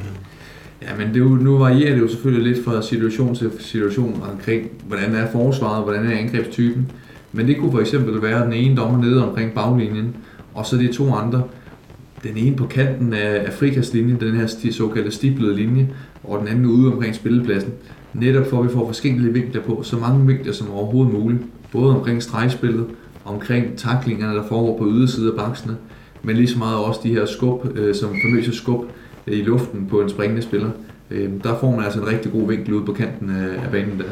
Ja, 0.82 0.96
men 0.98 1.14
det 1.14 1.20
jo, 1.20 1.28
nu 1.28 1.58
varierer 1.58 1.94
det 1.94 2.02
jo 2.02 2.08
selvfølgelig 2.08 2.54
lidt 2.54 2.66
fra 2.66 2.82
situation 2.82 3.36
til 3.36 3.52
situation 3.60 4.24
omkring, 4.32 4.70
hvordan 4.88 5.16
er 5.16 5.32
forsvaret, 5.32 5.84
hvordan 5.84 6.06
er 6.06 6.18
angrebstypen. 6.18 6.92
Men 7.32 7.48
det 7.48 7.58
kunne 7.58 7.72
for 7.72 7.80
eksempel 7.80 8.22
være 8.22 8.46
den 8.46 8.54
ene 8.54 8.76
dommer 8.76 9.02
nede 9.02 9.28
omkring 9.28 9.54
baglinjen, 9.54 10.16
og 10.54 10.66
så 10.66 10.78
de 10.78 10.94
to 10.94 11.14
andre. 11.14 11.44
Den 12.24 12.38
ene 12.38 12.56
på 12.56 12.66
kanten 12.66 13.14
af 13.14 13.44
Afrikas 13.46 13.94
linje, 13.94 14.18
den 14.20 14.36
her 14.36 14.72
såkaldte 14.72 15.12
stiplede 15.12 15.56
linje, 15.56 15.90
og 16.24 16.40
den 16.40 16.48
anden 16.48 16.66
ude 16.66 16.94
omkring 16.94 17.16
spillepladsen. 17.16 17.72
Netop 18.14 18.50
for, 18.50 18.60
at 18.60 18.68
vi 18.68 18.74
får 18.74 18.86
forskellige 18.86 19.34
vinkler 19.34 19.62
på, 19.62 19.84
så 19.84 19.98
mange 19.98 20.28
vinkler 20.28 20.54
som 20.54 20.72
overhovedet 20.72 21.14
muligt. 21.14 21.42
Både 21.72 21.96
omkring 21.96 22.24
stregspillet, 22.24 22.86
omkring 23.26 23.78
taklingerne, 23.78 24.36
der 24.36 24.48
foregår 24.48 24.78
på 24.78 24.88
ydersiden 24.88 25.30
af 25.30 25.36
baksene, 25.36 25.76
men 26.24 26.36
lige 26.36 26.48
så 26.48 26.58
meget 26.58 26.78
også 26.78 27.00
de 27.04 27.10
her 27.10 27.26
skub, 27.26 27.78
øh, 27.78 27.96
som 27.96 28.10
famøse 28.26 28.54
skub, 28.54 28.86
Øh, 29.28 29.40
i 29.40 29.42
luften 29.42 29.88
på 29.88 30.02
en 30.02 30.10
springende 30.10 30.42
spiller. 30.42 30.72
Øhm, 31.12 31.42
der 31.42 31.60
får 31.60 31.72
man 31.72 31.86
altså 31.86 32.00
en 32.00 32.08
rigtig 32.08 32.32
god 32.32 32.48
vinkel 32.48 32.74
ude 32.74 32.86
på 32.86 32.94
kanten 32.94 33.30
af 33.30 33.72
banen 33.72 34.00
der. 34.00 34.10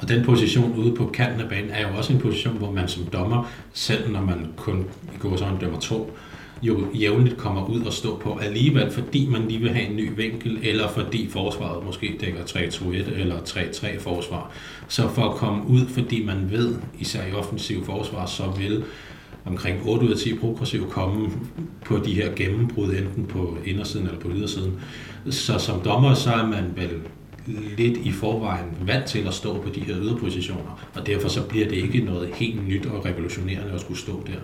Og 0.00 0.08
den 0.08 0.24
position 0.24 0.74
ude 0.78 0.94
på 0.94 1.06
kanten 1.06 1.40
af 1.40 1.48
banen 1.48 1.70
er 1.70 1.88
jo 1.88 1.96
også 1.96 2.12
en 2.12 2.18
position, 2.18 2.56
hvor 2.58 2.70
man 2.70 2.88
som 2.88 3.04
dommer, 3.12 3.50
selv 3.72 4.10
når 4.12 4.20
man 4.20 4.46
kun 4.56 4.84
i 5.14 5.18
går 5.18 5.36
sådan 5.36 5.58
dømmer 5.58 5.78
to, 5.78 6.16
jo 6.62 6.86
jævnligt 6.94 7.36
kommer 7.36 7.64
ud 7.64 7.80
og 7.80 7.92
stå 7.92 8.16
på 8.16 8.38
alligevel, 8.42 8.90
fordi 8.90 9.28
man 9.30 9.48
lige 9.48 9.60
vil 9.60 9.70
have 9.70 9.86
en 9.86 9.96
ny 9.96 10.10
vinkel, 10.16 10.58
eller 10.62 10.88
fordi 10.88 11.28
forsvaret 11.30 11.84
måske 11.84 12.16
dækker 12.20 12.40
3-2-1 12.40 13.20
eller 13.20 13.36
3-3 13.36 14.00
forsvar. 14.00 14.50
Så 14.88 15.08
for 15.08 15.22
at 15.22 15.36
komme 15.36 15.66
ud, 15.68 15.86
fordi 15.86 16.24
man 16.24 16.50
ved, 16.50 16.74
især 16.98 17.26
i 17.26 17.32
offensiv 17.32 17.84
forsvar, 17.84 18.26
så 18.26 18.42
vil 18.58 18.84
omkring 19.46 19.78
8 19.86 20.06
ud 20.06 20.10
af 20.10 20.16
10 20.16 20.34
progressive 20.38 20.84
komme 20.90 21.28
på 21.84 21.98
de 22.04 22.14
her 22.14 22.28
gennembrud, 22.36 22.88
enten 22.90 23.26
på 23.26 23.56
indersiden 23.64 24.06
eller 24.06 24.20
på 24.20 24.28
ydersiden. 24.34 24.72
Så 25.30 25.58
som 25.58 25.80
dommer, 25.84 26.14
så 26.14 26.30
er 26.30 26.46
man 26.46 26.64
vel 26.76 26.90
lidt 27.76 27.98
i 27.98 28.12
forvejen 28.12 28.66
vant 28.86 29.04
til 29.04 29.26
at 29.26 29.34
stå 29.34 29.54
på 29.54 29.68
de 29.74 29.80
her 29.80 29.94
yderpositioner, 30.02 30.88
og 30.94 31.06
derfor 31.06 31.28
så 31.28 31.42
bliver 31.42 31.68
det 31.68 31.76
ikke 31.76 31.98
noget 31.98 32.28
helt 32.34 32.68
nyt 32.68 32.86
og 32.86 33.06
revolutionerende 33.06 33.72
at 33.74 33.80
skulle 33.80 33.98
stå 33.98 34.22
der. 34.26 34.40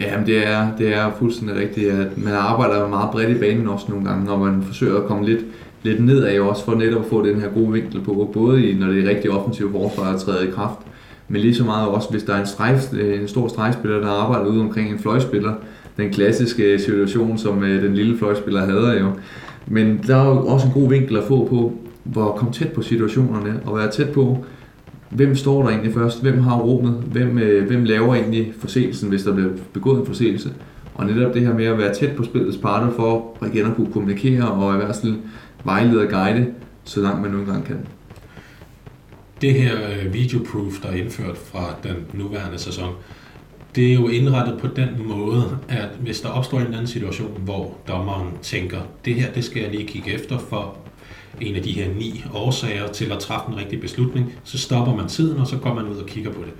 Jamen 0.00 0.26
det 0.26 0.46
er, 0.46 0.76
det 0.76 0.94
er 0.94 1.12
fuldstændig 1.18 1.56
rigtigt, 1.56 1.90
at 1.90 2.18
man 2.18 2.32
arbejder 2.32 2.88
meget 2.88 3.10
bredt 3.10 3.36
i 3.36 3.40
banen 3.40 3.68
også 3.68 3.86
nogle 3.88 4.04
gange, 4.04 4.24
når 4.24 4.36
man 4.38 4.62
forsøger 4.62 5.00
at 5.00 5.06
komme 5.06 5.26
lidt, 5.26 5.40
lidt 5.82 6.04
nedad 6.04 6.40
også 6.40 6.64
for 6.64 6.74
netop 6.74 7.02
at 7.02 7.10
få 7.10 7.26
den 7.26 7.40
her 7.40 7.48
gode 7.48 7.72
vinkel 7.72 8.00
på, 8.00 8.30
både 8.32 8.70
i, 8.70 8.74
når 8.74 8.86
det 8.86 9.04
er 9.04 9.10
rigtig 9.10 9.30
offensivt 9.30 9.72
forsvar 9.72 10.14
at 10.14 10.20
træde 10.20 10.48
i 10.48 10.50
kraft, 10.50 10.78
men 11.28 11.40
lige 11.40 11.54
så 11.54 11.64
meget 11.64 11.88
også, 11.88 12.10
hvis 12.10 12.22
der 12.22 12.34
er 12.34 12.40
en, 12.40 12.46
strejf, 12.46 12.92
øh, 12.92 13.20
en 13.20 13.28
stor 13.28 13.48
stregspiller, 13.48 14.00
der 14.00 14.08
arbejder 14.08 14.46
ude 14.46 14.60
omkring 14.60 14.90
en 14.90 14.98
fløjspiller, 14.98 15.54
den 15.96 16.10
klassiske 16.10 16.78
situation, 16.78 17.38
som 17.38 17.64
øh, 17.64 17.82
den 17.82 17.94
lille 17.94 18.18
fløjspiller 18.18 18.60
havde 18.60 18.98
jo. 19.00 19.10
Men 19.66 20.00
der 20.06 20.16
er 20.16 20.28
jo 20.28 20.46
også 20.46 20.66
en 20.66 20.72
god 20.72 20.88
vinkel 20.88 21.16
at 21.16 21.24
få 21.24 21.46
på, 21.46 21.72
hvor 22.04 22.32
komme 22.32 22.52
tæt 22.52 22.72
på 22.72 22.82
situationerne 22.82 23.60
og 23.66 23.76
være 23.76 23.90
tæt 23.90 24.10
på, 24.10 24.44
hvem 25.10 25.36
står 25.36 25.62
der 25.62 25.68
egentlig 25.68 25.94
først, 25.94 26.22
hvem 26.22 26.40
har 26.40 26.58
rummet, 26.58 26.92
hvem, 27.12 27.38
øh, 27.38 27.66
hvem 27.66 27.84
laver 27.84 28.14
egentlig 28.14 28.52
forseelsen, 28.58 29.08
hvis 29.08 29.22
der 29.22 29.34
bliver 29.34 29.50
begået 29.72 30.00
en 30.00 30.06
forseelse. 30.06 30.50
Og 30.94 31.06
netop 31.06 31.34
det 31.34 31.42
her 31.42 31.54
med 31.54 31.64
at 31.64 31.78
være 31.78 31.94
tæt 31.94 32.16
på 32.16 32.22
spillets 32.22 32.56
parter 32.56 32.90
for 32.90 33.36
at 33.42 33.48
igen 33.54 33.66
at 33.66 33.76
kunne 33.76 33.92
kommunikere 33.92 34.50
og 34.50 34.74
i 34.74 34.76
hvert 34.76 34.96
fald 35.02 35.14
vejlede 35.64 36.00
og 36.00 36.08
guide, 36.08 36.46
så 36.84 37.00
langt 37.00 37.22
man 37.22 37.30
nu 37.30 37.38
engang 37.38 37.64
kan. 37.64 37.76
Det 39.40 39.54
her 39.54 39.90
øh, 39.90 40.12
videoproof, 40.12 40.80
der 40.82 40.88
er 40.88 40.94
indført 40.94 41.38
fra 41.38 41.74
den 41.82 41.96
nuværende 42.12 42.58
sæson, 42.58 42.94
det 43.74 43.90
er 43.90 43.94
jo 43.94 44.08
indrettet 44.08 44.58
på 44.60 44.66
den 44.66 44.88
måde, 44.98 45.58
at 45.68 45.88
hvis 46.00 46.20
der 46.20 46.28
opstår 46.28 46.60
en 46.60 46.66
anden 46.66 46.86
situation, 46.86 47.40
hvor 47.44 47.76
dommeren 47.88 48.28
tænker, 48.42 48.80
det 49.04 49.14
her 49.14 49.32
det 49.32 49.44
skal 49.44 49.62
jeg 49.62 49.70
lige 49.70 49.86
kigge 49.86 50.12
efter 50.12 50.38
for 50.38 50.76
en 51.40 51.56
af 51.56 51.62
de 51.62 51.72
her 51.72 51.94
ni 51.94 52.24
årsager 52.34 52.92
til 52.92 53.12
at 53.12 53.18
træffe 53.18 53.52
en 53.52 53.58
rigtig 53.58 53.80
beslutning, 53.80 54.32
så 54.44 54.58
stopper 54.58 54.94
man 54.94 55.08
tiden, 55.08 55.38
og 55.38 55.46
så 55.46 55.56
går 55.56 55.74
man 55.74 55.88
ud 55.88 55.96
og 55.96 56.06
kigger 56.06 56.32
på 56.32 56.40
det. 56.40 56.52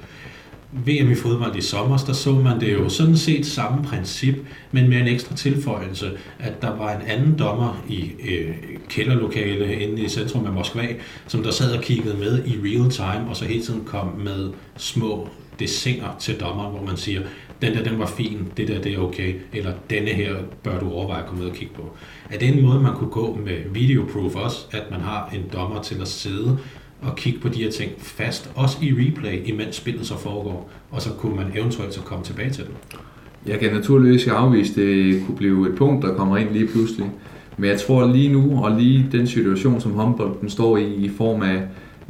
VM 0.72 1.10
i 1.10 1.14
fodbold 1.14 1.56
i 1.56 1.60
sommer, 1.60 1.96
der 1.96 2.12
så 2.12 2.32
man 2.32 2.60
det 2.60 2.72
jo 2.72 2.88
sådan 2.88 3.16
set 3.16 3.46
samme 3.46 3.84
princip, 3.84 4.34
men 4.72 4.88
med 4.88 4.98
en 4.98 5.08
ekstra 5.08 5.36
tilføjelse, 5.36 6.10
at 6.38 6.62
der 6.62 6.76
var 6.76 6.92
en 6.92 7.06
anden 7.06 7.38
dommer 7.38 7.82
i 7.88 8.10
øh, 8.28 8.54
kælderlokale 8.88 9.74
inde 9.74 10.02
i 10.02 10.08
centrum 10.08 10.46
af 10.46 10.52
Moskva, 10.52 10.86
som 11.26 11.42
der 11.42 11.50
sad 11.50 11.76
og 11.76 11.82
kiggede 11.82 12.16
med 12.16 12.44
i 12.46 12.56
real 12.64 12.90
time, 12.90 13.30
og 13.30 13.36
så 13.36 13.44
hele 13.44 13.62
tiden 13.62 13.84
kom 13.84 14.06
med 14.06 14.50
små 14.76 15.28
desinger 15.58 16.16
til 16.18 16.40
dommeren, 16.40 16.76
hvor 16.76 16.86
man 16.86 16.96
siger, 16.96 17.20
den 17.62 17.74
der, 17.74 17.82
den 17.82 17.98
var 17.98 18.06
fin, 18.06 18.52
det 18.56 18.68
der, 18.68 18.80
det 18.80 18.94
er 18.94 18.98
okay, 18.98 19.34
eller 19.52 19.72
denne 19.90 20.10
her 20.10 20.34
bør 20.62 20.80
du 20.80 20.90
overveje 20.92 21.22
at 21.22 21.28
komme 21.28 21.44
ud 21.44 21.48
og 21.48 21.56
kigge 21.56 21.74
på. 21.74 21.96
Er 22.30 22.38
det 22.38 22.48
en 22.48 22.62
måde, 22.62 22.80
man 22.80 22.94
kunne 22.94 23.10
gå 23.10 23.38
med 23.44 23.56
videoproof 23.72 24.34
også, 24.34 24.58
at 24.70 24.82
man 24.90 25.00
har 25.00 25.30
en 25.34 25.44
dommer 25.52 25.82
til 25.82 26.00
at 26.00 26.08
sidde 26.08 26.58
og 27.02 27.16
kigge 27.16 27.40
på 27.40 27.48
de 27.48 27.62
her 27.62 27.70
ting 27.70 27.92
fast, 27.98 28.50
også 28.54 28.78
i 28.82 28.92
replay, 28.92 29.46
imens 29.48 29.76
spillet 29.76 30.06
så 30.06 30.18
foregår, 30.18 30.70
og 30.90 31.02
så 31.02 31.10
kunne 31.10 31.36
man 31.36 31.46
eventuelt 31.56 31.94
så 31.94 32.00
komme 32.00 32.24
tilbage 32.24 32.50
til 32.50 32.64
det? 32.64 32.98
Jeg 33.46 33.58
kan 33.58 33.72
naturligvis 33.72 34.26
afvise, 34.26 34.70
at 34.70 34.76
det 34.76 35.22
kunne 35.26 35.36
blive 35.36 35.68
et 35.68 35.74
punkt, 35.74 36.04
der 36.04 36.14
kommer 36.14 36.36
ind 36.36 36.50
lige 36.50 36.66
pludselig. 36.66 37.10
Men 37.56 37.70
jeg 37.70 37.80
tror 37.80 38.12
lige 38.12 38.32
nu, 38.32 38.64
og 38.64 38.80
lige 38.80 39.06
den 39.12 39.26
situation, 39.26 39.80
som 39.80 39.92
håndbolden 39.92 40.50
står 40.50 40.76
i, 40.76 40.94
i 40.94 41.08
form 41.08 41.42
af, 41.42 41.62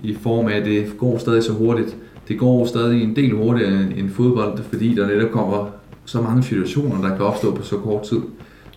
i 0.03 0.15
form 0.15 0.47
af, 0.47 0.57
at 0.57 0.65
det 0.65 0.99
går 0.99 1.19
stadig 1.19 1.43
så 1.43 1.53
hurtigt, 1.53 1.97
det 2.29 2.39
går 2.39 2.67
stadig 2.67 3.03
en 3.03 3.17
del 3.17 3.33
hurtigere 3.33 3.83
end 3.97 4.11
fodbold, 4.11 4.59
fordi 4.63 4.95
der 4.95 5.07
netop 5.07 5.31
kommer 5.31 5.71
så 6.05 6.21
mange 6.21 6.43
situationer, 6.43 7.09
der 7.09 7.17
kan 7.17 7.25
opstå 7.25 7.55
på 7.55 7.63
så 7.63 7.77
kort 7.77 8.03
tid. 8.03 8.21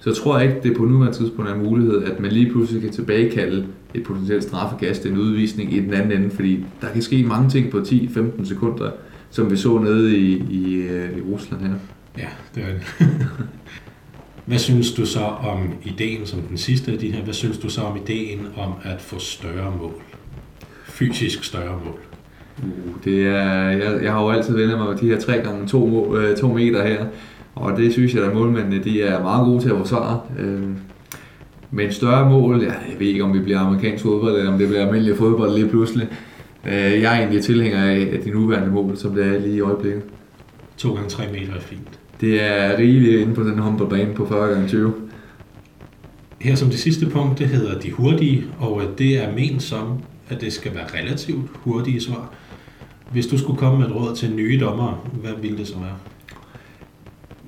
Så 0.02 0.10
jeg 0.10 0.16
tror 0.16 0.40
ikke, 0.40 0.56
det 0.64 0.78
på 0.78 0.86
nuværende 0.86 1.18
tidspunkt 1.18 1.52
er 1.52 1.56
en 1.56 1.64
mulighed, 1.64 2.04
at 2.04 2.20
man 2.20 2.32
lige 2.32 2.52
pludselig 2.52 2.82
kan 2.82 2.92
tilbagekalde 2.92 3.66
et 3.94 4.04
potentielt 4.04 4.44
straffegast 4.44 5.06
en 5.06 5.18
udvisning 5.18 5.74
i 5.74 5.80
den 5.80 5.94
anden 5.94 6.12
ende, 6.12 6.36
fordi 6.36 6.66
der 6.82 6.88
kan 6.94 7.02
ske 7.02 7.24
mange 7.24 7.50
ting 7.50 7.72
på 7.72 7.78
10-15 7.78 8.46
sekunder, 8.46 8.92
som 9.30 9.52
vi 9.52 9.58
så 9.58 9.78
nede 9.78 10.18
i, 10.18 10.44
i, 10.50 10.76
øh, 10.76 11.18
i 11.18 11.22
Rusland 11.22 11.62
her. 11.62 11.74
Ja, 12.18 12.28
det 12.56 12.64
er 12.64 12.68
det. 12.74 13.08
Hvad 14.46 14.60
synes 14.60 14.94
du 14.94 15.06
så 15.06 15.20
om 15.24 15.74
ideen 15.84 16.26
som 16.26 16.42
den 16.42 16.58
sidste 16.58 16.92
af 16.92 16.98
de 16.98 17.12
her? 17.12 17.24
Hvad 17.24 17.34
synes 17.34 17.58
du 17.58 17.70
så 17.70 17.82
om 17.82 17.98
ideen 17.98 18.40
om 18.58 18.74
at 18.84 19.02
få 19.02 19.20
større 19.20 19.74
mål? 19.82 20.02
Fysisk 20.86 21.44
større 21.44 21.80
mål? 21.86 22.00
Uh, 22.64 22.94
det 23.04 23.28
er, 23.28 23.70
jeg, 23.70 24.00
jeg 24.04 24.12
har 24.12 24.22
jo 24.22 24.30
altid 24.30 24.56
vendt 24.56 24.78
mig 24.78 24.88
med 24.88 24.98
de 24.98 25.08
her 25.08 25.20
3 25.20 25.34
gange 25.34 25.68
2 25.68 26.16
øh, 26.18 26.56
meter 26.56 26.88
her, 26.88 27.06
og 27.56 27.78
det 27.78 27.94
synes 27.94 28.14
jeg, 28.14 28.24
at 28.24 28.34
målmændene 28.34 28.84
de 28.84 29.02
er 29.02 29.24
meget 29.24 29.46
gode 29.46 29.62
til 29.62 29.70
at 29.70 29.78
forsvare. 29.78 30.22
Øh, 30.40 30.70
men 31.72 31.92
større 31.92 32.30
mål, 32.30 32.64
ja, 32.64 32.72
jeg 32.72 33.00
ved 33.00 33.08
ikke, 33.08 33.24
om 33.24 33.34
vi 33.34 33.40
bliver 33.40 33.60
amerikansk 33.60 34.04
fodbold, 34.04 34.36
eller 34.36 34.52
om 34.52 34.60
det 34.60 34.68
bliver 34.68 34.86
almindelig 34.86 35.18
fodbold 35.18 35.56
lige 35.56 35.70
pludselig. 35.70 36.08
Øh, 36.66 36.74
jeg 36.74 37.14
er 37.14 37.18
egentlig 37.18 37.44
tilhænger 37.44 37.84
af 37.84 38.20
de 38.26 38.30
nuværende 38.30 38.72
mål, 38.72 38.98
som 38.98 39.16
det 39.16 39.26
er 39.26 39.40
lige 39.40 39.56
i 39.56 39.62
øjeblikket. 39.62 40.04
2 40.78 40.94
gange 40.94 41.10
3 41.10 41.24
meter 41.32 41.54
er 41.54 41.60
fint. 41.60 42.00
Det 42.22 42.44
er 42.44 42.78
rigeligt 42.78 43.22
inde 43.22 43.34
på 43.34 43.44
den 43.44 43.60
håndboldbane 43.60 44.14
på 44.14 44.26
40 44.26 44.50
gange 44.50 44.68
20 44.68 44.94
Her 46.40 46.56
som 46.56 46.70
det 46.70 46.80
sidste 46.80 47.06
punkt, 47.06 47.40
det 47.40 47.48
hedder 47.48 47.80
de 47.80 47.92
hurtige, 47.92 48.46
og 48.60 48.82
det 48.98 49.24
er 49.24 49.36
ment 49.36 49.64
som, 49.64 50.00
at 50.30 50.42
det 50.42 50.54
skal 50.54 50.76
være 50.76 51.02
relativt 51.02 51.50
hurtige 51.54 52.02
svar. 52.02 52.34
Hvis 53.12 53.28
du 53.28 53.38
skulle 53.38 53.60
komme 53.60 53.80
med 53.80 53.88
et 53.88 53.96
råd 53.96 54.16
til 54.16 54.36
nye 54.36 54.60
dommer, 54.60 55.10
hvad 55.22 55.32
ville 55.42 55.58
det 55.58 55.68
så 55.68 55.80
være? 55.80 55.98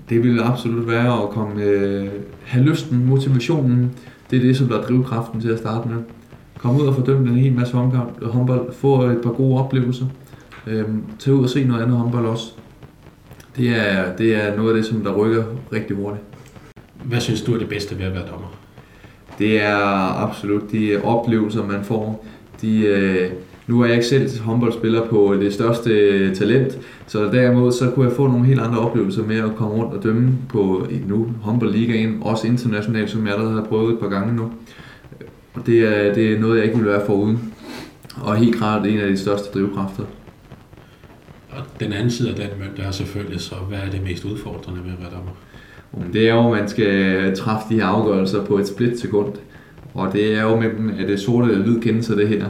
Det 0.10 0.24
ville 0.24 0.44
absolut 0.44 0.88
være 0.88 1.24
at 1.24 1.30
komme, 1.30 1.64
øh, 1.64 2.10
have 2.44 2.66
lysten, 2.66 3.06
motivationen. 3.06 3.92
Det 4.32 4.38
er 4.38 4.42
det, 4.42 4.58
som 4.58 4.68
der 4.68 4.80
er 4.80 4.84
drivkraften 4.84 5.42
til 5.42 5.50
at 5.50 5.60
starte 5.60 5.90
med. 5.90 5.98
Kom 6.58 6.82
ud 6.82 6.88
og 6.88 6.96
fordømme 6.96 7.30
en 7.30 7.38
hel 7.38 7.54
masse 7.54 7.74
håndbold. 8.22 8.74
Få 8.74 9.02
et 9.02 9.22
par 9.24 9.32
gode 9.32 9.60
oplevelser. 9.60 10.06
Øh, 10.68 10.86
tag 11.20 11.34
ud 11.34 11.44
og 11.44 11.50
se 11.50 11.64
noget 11.64 11.82
andet 11.82 11.98
håndbold 11.98 12.26
også. 12.26 12.54
Det 13.58 13.70
er, 13.70 14.16
det 14.16 14.36
er 14.36 14.56
noget 14.56 14.70
af 14.70 14.76
det, 14.76 14.86
som 14.86 15.04
der 15.04 15.14
rykker 15.14 15.44
rigtig 15.74 15.96
hurtigt. 15.96 16.24
Hvad 17.04 17.20
synes 17.20 17.42
du 17.42 17.54
er 17.54 17.58
det 17.58 17.70
bedste 17.70 18.00
ved 18.00 18.06
at 18.06 18.14
være 18.14 18.28
dommer? 18.32 18.58
Det 19.40 19.62
er 19.62 19.78
absolut 20.28 20.72
de 20.72 21.02
oplevelser, 21.04 21.66
man 21.66 21.84
får. 21.84 22.26
De, 22.62 22.80
øh, 22.80 23.32
nu 23.68 23.82
er 23.82 23.86
jeg 23.86 23.96
ikke 23.96 24.08
selv 24.08 24.40
håndboldspiller 24.40 25.08
på 25.08 25.36
det 25.40 25.54
største 25.54 26.36
talent, 26.36 26.80
så 27.08 27.30
derimod 27.32 27.72
så 27.72 27.90
kunne 27.90 28.06
jeg 28.06 28.16
få 28.16 28.28
nogle 28.28 28.46
helt 28.46 28.60
andre 28.60 28.80
oplevelser 28.80 29.24
med 29.24 29.38
at 29.38 29.56
komme 29.56 29.76
rundt 29.76 29.94
og 29.94 30.04
dømme 30.04 30.32
på 30.50 30.88
nu 31.08 31.28
håndboldligaen, 31.42 32.18
også 32.22 32.48
internationalt, 32.48 33.10
som 33.10 33.26
jeg 33.26 33.34
allerede 33.34 33.56
har 33.56 33.64
prøvet 33.64 33.94
et 33.94 34.00
par 34.00 34.10
gange 34.10 34.36
nu. 34.36 34.52
Og 35.54 35.66
det 35.66 35.80
er, 35.80 36.14
det 36.14 36.34
er 36.34 36.40
noget, 36.40 36.58
jeg 36.58 36.66
ikke 36.66 36.78
vil 36.78 36.88
være 36.88 37.06
foruden. 37.06 37.54
Og 38.22 38.36
helt 38.36 38.56
klart 38.56 38.88
en 38.88 39.00
af 39.00 39.10
de 39.10 39.18
største 39.18 39.60
drivkræfter. 39.60 40.04
Og 41.50 41.64
den 41.80 41.94
anden 41.94 42.12
side 42.12 42.30
af 42.30 42.36
den 42.36 42.48
mønt 42.60 42.80
er 42.88 42.92
selvfølgelig 42.92 43.42
så, 43.42 43.56
hvad 43.70 43.78
er 43.78 43.90
det 43.92 44.04
mest 44.04 44.26
udfordrende 44.26 44.82
med 44.82 44.92
at 44.92 45.00
være 45.00 45.10
dommer? 45.10 45.32
Det 46.14 46.30
er 46.30 46.34
jo, 46.34 46.52
at 46.54 46.60
man 46.60 46.70
skal 46.70 47.36
træffe 47.36 47.66
de 47.70 47.76
her 47.76 47.86
afgørelser 47.86 48.46
på 48.46 48.58
et 48.58 48.68
split 48.68 49.00
sekund. 49.00 49.34
Og 49.94 50.14
det 50.14 50.38
er 50.38 50.42
jo 50.42 50.56
med 50.60 50.70
dem, 50.78 50.94
at 51.00 51.08
det 51.08 51.20
sorte 51.20 51.56
lyd 51.56 51.82
kendelse 51.82 52.18
det 52.18 52.28
her 52.28 52.46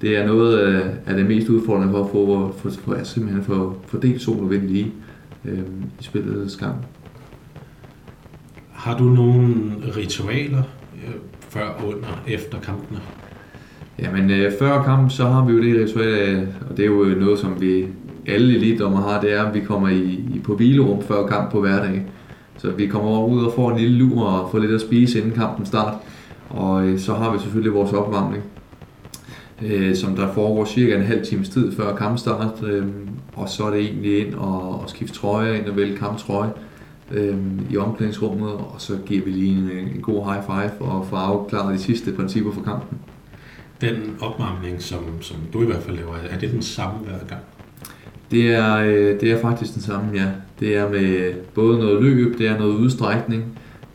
det 0.00 0.16
er 0.16 0.26
noget 0.26 0.58
af 1.06 1.16
det 1.16 1.26
mest 1.26 1.48
udfordrende 1.48 1.92
for 1.92 2.04
at 2.04 2.10
få, 2.10 2.52
for, 2.58 2.70
for, 2.70 2.80
for 2.80 3.04
simpelthen 3.04 3.44
få 3.44 3.76
fordelt 3.86 4.22
sol 4.22 4.40
og 4.40 4.50
vind 4.50 4.62
lige 4.62 4.92
øh, 5.44 5.58
i 6.00 6.02
spillets 6.02 6.56
gang. 6.56 6.86
Har 8.72 8.98
du 8.98 9.04
nogle 9.04 9.54
ritualer 9.96 10.62
øh, 10.94 11.14
før, 11.48 11.84
under, 11.86 12.22
efter 12.28 12.60
kampene? 12.60 13.00
Jamen, 13.98 14.30
øh, 14.30 14.52
før 14.58 14.82
kamp, 14.82 15.10
så 15.10 15.24
har 15.24 15.44
vi 15.44 15.52
jo 15.52 15.62
det 15.62 15.88
ritual, 15.88 16.48
og 16.70 16.76
det 16.76 16.82
er 16.82 16.86
jo 16.86 17.04
noget, 17.04 17.38
som 17.38 17.60
vi 17.60 17.86
alle 18.26 18.56
elitdommer 18.56 19.00
har, 19.00 19.20
det 19.20 19.32
er, 19.32 19.42
at 19.42 19.54
vi 19.54 19.60
kommer 19.60 19.88
i, 19.88 20.02
i 20.34 20.40
på 20.44 20.56
hvilerum 20.56 21.02
før 21.02 21.26
kamp 21.26 21.52
på 21.52 21.60
hverdag. 21.60 22.06
Så 22.56 22.70
vi 22.70 22.86
kommer 22.86 23.24
ud 23.24 23.44
og 23.44 23.52
får 23.52 23.70
en 23.70 23.78
lille 23.78 23.98
lur 23.98 24.24
og 24.24 24.50
får 24.50 24.58
lidt 24.58 24.72
at 24.72 24.80
spise 24.80 25.18
inden 25.18 25.32
kampen 25.32 25.66
start. 25.66 25.94
Og 26.50 26.86
øh, 26.86 26.98
så 26.98 27.14
har 27.14 27.32
vi 27.32 27.38
selvfølgelig 27.38 27.74
vores 27.74 27.92
opvarmning 27.92 28.42
øh, 29.62 29.96
som 29.96 30.16
der 30.16 30.32
foregår 30.32 30.64
cirka 30.64 30.94
en 30.94 31.02
halv 31.02 31.24
times 31.24 31.48
tid 31.48 31.72
før 31.72 31.96
kampstart, 31.96 32.62
øh, 32.62 32.86
og 33.32 33.48
så 33.48 33.64
er 33.64 33.70
det 33.70 33.80
egentlig 33.80 34.26
ind 34.26 34.34
og, 34.34 34.80
og 34.80 34.90
skifte 34.90 35.14
trøje, 35.14 35.58
ind 35.58 35.66
og 35.66 35.76
vælge 35.76 35.96
kamptrøje 35.96 36.50
øh, 37.10 37.36
i 37.70 37.76
omklædningsrummet, 37.76 38.52
og 38.52 38.74
så 38.78 38.98
giver 39.06 39.24
vi 39.24 39.30
lige 39.30 39.58
en, 39.58 39.70
en 39.94 40.00
god 40.02 40.24
high 40.24 40.44
five 40.44 40.88
og 40.88 41.06
får 41.06 41.16
afklaret 41.16 41.74
de 41.74 41.82
sidste 41.82 42.12
principper 42.12 42.52
for 42.52 42.62
kampen. 42.62 42.98
Den 43.80 44.16
opvarmning, 44.20 44.82
som, 44.82 45.00
som 45.20 45.36
du 45.52 45.62
i 45.62 45.66
hvert 45.66 45.82
fald 45.82 45.96
laver, 45.96 46.14
er 46.30 46.38
det 46.38 46.52
den 46.52 46.62
samme 46.62 46.98
hver 46.98 47.18
gang? 47.28 47.40
Det 48.30 48.54
er, 48.54 48.76
øh, 48.76 49.20
det 49.20 49.32
er 49.32 49.40
faktisk 49.40 49.74
den 49.74 49.82
samme, 49.82 50.10
ja. 50.14 50.26
Det 50.60 50.76
er 50.76 50.90
med 50.90 51.34
både 51.54 51.78
noget 51.78 52.02
løb, 52.02 52.38
det 52.38 52.48
er 52.48 52.58
noget 52.58 52.74
udstrækning, 52.74 53.44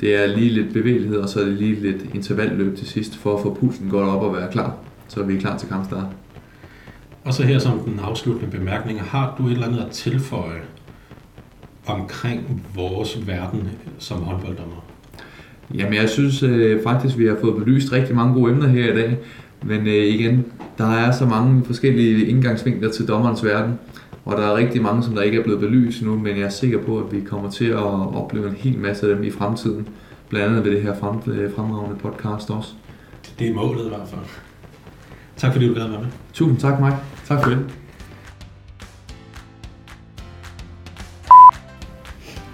det 0.01 0.15
er 0.23 0.37
lige 0.37 0.49
lidt 0.49 0.73
bevægelighed, 0.73 1.17
og 1.17 1.29
så 1.29 1.39
er 1.39 1.45
det 1.45 1.53
lige 1.53 1.75
lidt 1.75 2.05
intervalløb 2.13 2.77
til 2.77 2.87
sidst, 2.87 3.17
for 3.17 3.35
at 3.35 3.41
få 3.41 3.53
pulsen 3.53 3.89
godt 3.89 4.09
op 4.09 4.21
og 4.21 4.33
være 4.33 4.51
klar. 4.51 4.75
Så 5.13 5.19
er 5.19 5.23
vi 5.23 5.37
klar 5.37 5.57
til 5.57 5.69
kampstart. 5.69 6.05
Og 7.23 7.33
så 7.33 7.43
her 7.43 7.59
som 7.59 7.79
den 7.79 7.99
afsluttende 8.03 8.57
bemærkning, 8.57 9.01
har 9.01 9.35
du 9.37 9.47
et 9.47 9.51
eller 9.51 9.67
andet 9.67 9.79
at 9.79 9.91
tilføje 9.91 10.61
omkring 11.85 12.65
vores 12.75 13.27
verden 13.27 13.69
som 13.99 14.23
håndbolddommer? 14.23 14.85
Jamen 15.73 15.93
jeg 15.93 16.09
synes 16.09 16.43
øh, 16.43 16.83
faktisk, 16.83 17.17
vi 17.17 17.25
har 17.27 17.37
fået 17.41 17.55
belyst 17.55 17.91
rigtig 17.91 18.15
mange 18.15 18.33
gode 18.33 18.51
emner 18.51 18.67
her 18.67 18.93
i 18.93 18.95
dag. 18.95 19.17
Men 19.63 19.87
øh, 19.87 19.93
igen, 19.93 20.45
der 20.77 20.91
er 20.91 21.11
så 21.11 21.25
mange 21.25 21.65
forskellige 21.65 22.25
indgangsvinkler 22.25 22.91
til 22.91 23.07
dommerens 23.07 23.43
verden. 23.43 23.79
Og 24.25 24.37
der 24.37 24.47
er 24.47 24.55
rigtig 24.55 24.81
mange, 24.81 25.03
som 25.03 25.15
der 25.15 25.21
ikke 25.21 25.39
er 25.39 25.43
blevet 25.43 25.59
belyst 25.59 26.01
nu, 26.01 26.15
men 26.15 26.37
jeg 26.37 26.45
er 26.45 26.49
sikker 26.49 26.77
på, 26.77 26.97
at 26.97 27.11
vi 27.11 27.21
kommer 27.21 27.49
til 27.49 27.65
at 27.65 28.15
opleve 28.15 28.47
en 28.47 28.55
hel 28.55 28.79
masse 28.79 29.09
af 29.09 29.15
dem 29.15 29.23
i 29.23 29.31
fremtiden. 29.31 29.87
Blandt 30.29 30.49
andet 30.49 30.65
ved 30.65 30.71
det 30.71 30.81
her 30.81 30.95
frem, 30.99 31.33
øh, 31.33 31.55
fremragende 31.55 31.95
podcast 31.99 32.49
også. 32.49 32.69
Det 33.39 33.49
er 33.49 33.53
målet 33.53 33.85
i 33.85 33.89
hvert 33.89 34.07
fald. 34.07 34.21
Tak 35.37 35.51
fordi 35.51 35.67
du 35.67 35.73
gad 35.73 35.87
være 35.87 35.99
med. 35.99 36.07
Tusind 36.33 36.59
tak, 36.59 36.79
Mike. 36.79 36.97
Tak 37.27 37.43
for 37.43 37.49
det. 37.49 37.59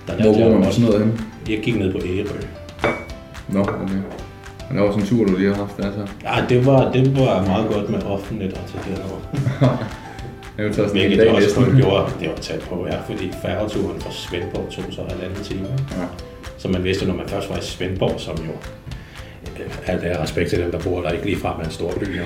Hvor 0.05 0.49
går 0.49 0.59
man 0.59 0.71
sådan 0.71 0.85
noget 0.85 1.05
hen? 1.05 1.21
Jeg 1.49 1.59
gik 1.63 1.75
ned 1.75 1.91
på 1.91 1.99
Ærø. 2.05 2.39
Nå, 3.49 3.59
okay. 3.59 3.73
Men 4.67 4.77
det 4.77 4.83
var 4.83 4.91
sådan 4.91 5.03
en 5.03 5.07
tur, 5.07 5.25
du 5.25 5.37
lige 5.37 5.49
har 5.49 5.55
haft, 5.55 5.79
altså? 5.79 6.07
Ja, 6.23 6.45
det 6.49 6.65
var, 6.65 6.91
det 6.91 7.19
var 7.19 7.45
meget 7.45 7.69
godt 7.73 7.89
med 7.89 8.03
offentligt 8.03 8.53
og 8.53 8.59
til 8.67 8.95
derovre. 8.95 9.77
Jeg 10.57 10.65
vil 10.65 10.73
tage 10.73 10.87
sådan 10.87 11.01
Hvilket 11.01 11.19
det 11.19 11.29
også 11.29 11.55
kun 11.55 11.75
gjorde, 11.77 12.11
det 12.19 12.29
var 12.29 12.35
tæt 12.35 12.59
på, 12.59 12.87
ja, 12.87 12.97
fordi 13.05 13.31
færgeturen 13.41 14.01
fra 14.01 14.11
Svendborg 14.11 14.69
tog 14.71 14.83
så 14.91 15.01
halvanden 15.09 15.43
time. 15.43 15.67
Ja. 15.91 16.05
Så 16.57 16.67
man 16.67 16.83
vidste, 16.83 17.05
når 17.05 17.15
man 17.15 17.27
først 17.27 17.49
var 17.49 17.57
i 17.57 17.61
Svendborg, 17.61 18.19
som 18.19 18.37
jo 18.37 18.51
øh, 19.63 19.71
alt 19.85 20.03
er 20.03 20.21
respekt 20.21 20.49
til 20.49 20.59
dem, 20.59 20.71
der 20.71 20.79
bor 20.79 21.01
der 21.01 21.09
ikke 21.09 21.25
lige 21.25 21.37
frem 21.37 21.59
af 21.59 21.65
en 21.65 21.71
stor 21.71 21.91
by, 21.99 22.17
jo, 22.17 22.23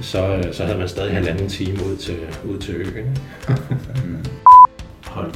så, 0.00 0.26
øh, 0.26 0.54
så 0.54 0.64
havde 0.64 0.78
man 0.78 0.88
stadig 0.88 1.12
halvanden 1.12 1.48
time 1.48 1.78
ud 1.86 1.96
til, 1.96 2.16
ud 2.44 2.58
til 2.58 2.74
øen. 2.74 3.18
Hold 5.06 5.32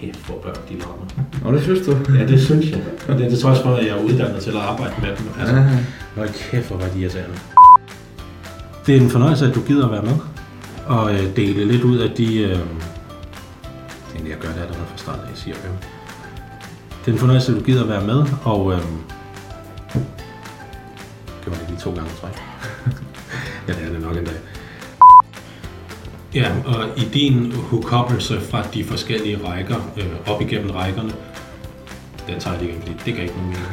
kæft, 0.00 0.26
hvor 0.26 0.38
børn 0.42 0.56
de 0.68 0.78
larmer. 0.78 1.06
Nå, 1.44 1.52
det 1.52 1.62
synes 1.62 1.86
du? 1.86 1.96
Ja, 2.14 2.26
det 2.26 2.40
synes 2.40 2.70
jeg. 2.70 2.80
Det 3.08 3.24
er 3.24 3.28
det 3.28 3.38
trods 3.38 3.58
for, 3.58 3.74
at 3.74 3.86
jeg 3.86 3.98
er 3.98 4.02
uddannet 4.02 4.42
til 4.42 4.50
at 4.50 4.56
arbejde 4.56 4.94
med 5.00 5.08
dem. 5.08 5.26
Altså, 5.40 5.64
hold 6.14 6.28
kæft, 6.50 6.68
hvor 6.68 6.76
var 6.76 6.88
de 6.88 7.00
irriterende. 7.00 7.36
Det 8.86 8.96
er 8.96 9.00
en 9.00 9.10
fornøjelse, 9.10 9.46
at 9.46 9.54
du 9.54 9.60
gider 9.60 9.84
at 9.84 9.92
være 9.92 10.02
med 10.02 10.16
og 10.86 11.14
øh, 11.14 11.36
dele 11.36 11.64
lidt 11.64 11.84
ud 11.84 11.98
af 11.98 12.10
de... 12.10 12.42
Øh, 12.42 12.58
det 14.12 14.30
jeg 14.30 14.38
gør 14.38 14.48
det 14.48 14.60
allerede 14.60 14.86
fra 14.86 14.96
starten, 14.96 15.22
jeg 15.30 15.36
siger 15.38 15.56
øhm. 15.64 15.76
Det 17.04 17.10
er 17.10 17.12
en 17.12 17.18
fornøjelse, 17.18 17.52
at 17.52 17.58
du 17.58 17.64
gider 17.64 17.82
at 17.82 17.88
være 17.88 18.06
med, 18.06 18.24
og... 18.44 18.72
Øh, 18.72 18.80
gjorde 21.44 21.60
det 21.60 21.68
lige 21.68 21.80
to 21.80 21.94
gange, 21.94 22.10
tror 22.20 22.28
jeg. 22.28 22.55
Ja, 23.68 23.72
det 23.72 23.84
er 23.84 23.92
det 23.92 24.00
nok 24.00 24.16
en 24.16 24.24
dag. 24.24 24.34
Ja, 26.34 26.52
og 26.64 26.98
i 26.98 27.00
din 27.14 27.52
hukommelse 27.52 28.40
fra 28.40 28.62
de 28.74 28.84
forskellige 28.84 29.38
rækker, 29.44 29.92
øh, 29.96 30.34
op 30.34 30.40
igennem 30.40 30.70
rækkerne, 30.70 31.12
den 32.28 32.40
tager 32.40 32.56
jeg 32.56 32.64
lige 32.64 32.78
fordi 32.80 32.92
det 33.04 33.14
kan 33.14 33.22
ikke 33.22 33.34
nogen 33.34 33.50
mening. 33.50 33.66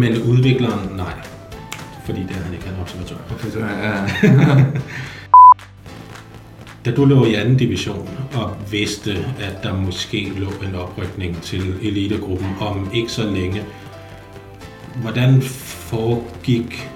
Men 0.00 0.22
udvikleren, 0.22 0.96
nej 0.96 1.14
fordi 2.04 2.22
det 2.22 2.30
er 2.30 2.42
han 2.42 2.52
ikke, 2.54 2.66
han 2.66 2.74
er 2.76 2.80
observatør. 2.80 3.16
Så 3.50 3.58
ja. 3.58 4.06
da 6.84 6.90
du 6.96 7.04
lå 7.04 7.24
i 7.24 7.34
anden 7.34 7.56
division 7.56 8.08
og 8.34 8.56
vidste, 8.70 9.26
at 9.40 9.62
der 9.62 9.76
måske 9.76 10.32
lå 10.36 10.50
en 10.68 10.74
oprykning 10.74 11.42
til 11.42 11.74
elitegruppen 11.82 12.48
om 12.60 12.90
ikke 12.94 13.12
så 13.12 13.30
længe, 13.30 13.62
hvordan 14.96 15.42
foregik 15.42 16.90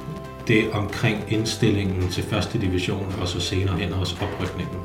det 0.48 0.64
omkring 0.72 1.24
indstillingen 1.28 2.08
til 2.08 2.24
første 2.24 2.58
division 2.58 3.14
og 3.20 3.28
så 3.28 3.40
senere 3.40 3.76
hen 3.76 3.92
også 3.92 4.16
oprykningen? 4.20 4.76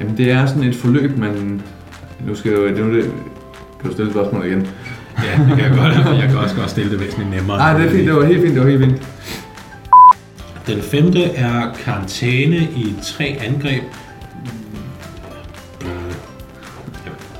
Jamen 0.00 0.16
det 0.16 0.30
er 0.30 0.46
sådan 0.46 0.62
et 0.62 0.76
forløb, 0.76 1.18
man... 1.18 1.62
Nu 2.26 2.34
skal 2.34 2.50
jeg 2.50 2.58
jo... 2.60 2.68
Det, 2.68 3.02
kan 3.80 3.90
du 3.90 3.92
stille 3.92 4.10
spørgsmål 4.10 4.46
igen? 4.46 4.68
Ja, 5.24 5.44
det 5.44 5.56
kan 5.56 5.58
jeg 5.58 5.70
godt, 5.70 6.06
og 6.06 6.14
jeg 6.22 6.28
kan 6.28 6.38
også 6.38 6.56
godt 6.56 6.70
stille 6.70 6.90
det 6.90 7.00
væsentligt 7.00 7.30
nemmere. 7.30 7.58
Nej, 7.58 7.78
det 7.78 7.86
er 7.86 7.90
fint, 7.90 8.06
det 8.06 8.14
var 8.14 8.24
helt 8.24 8.42
fint, 8.42 8.54
det 8.54 8.62
var 8.62 8.68
helt 8.68 8.84
fint. 8.84 9.02
Den 10.66 10.82
femte 10.82 11.24
er 11.24 11.74
karantæne 11.84 12.56
i 12.56 12.94
tre 13.02 13.38
angreb. 13.40 13.82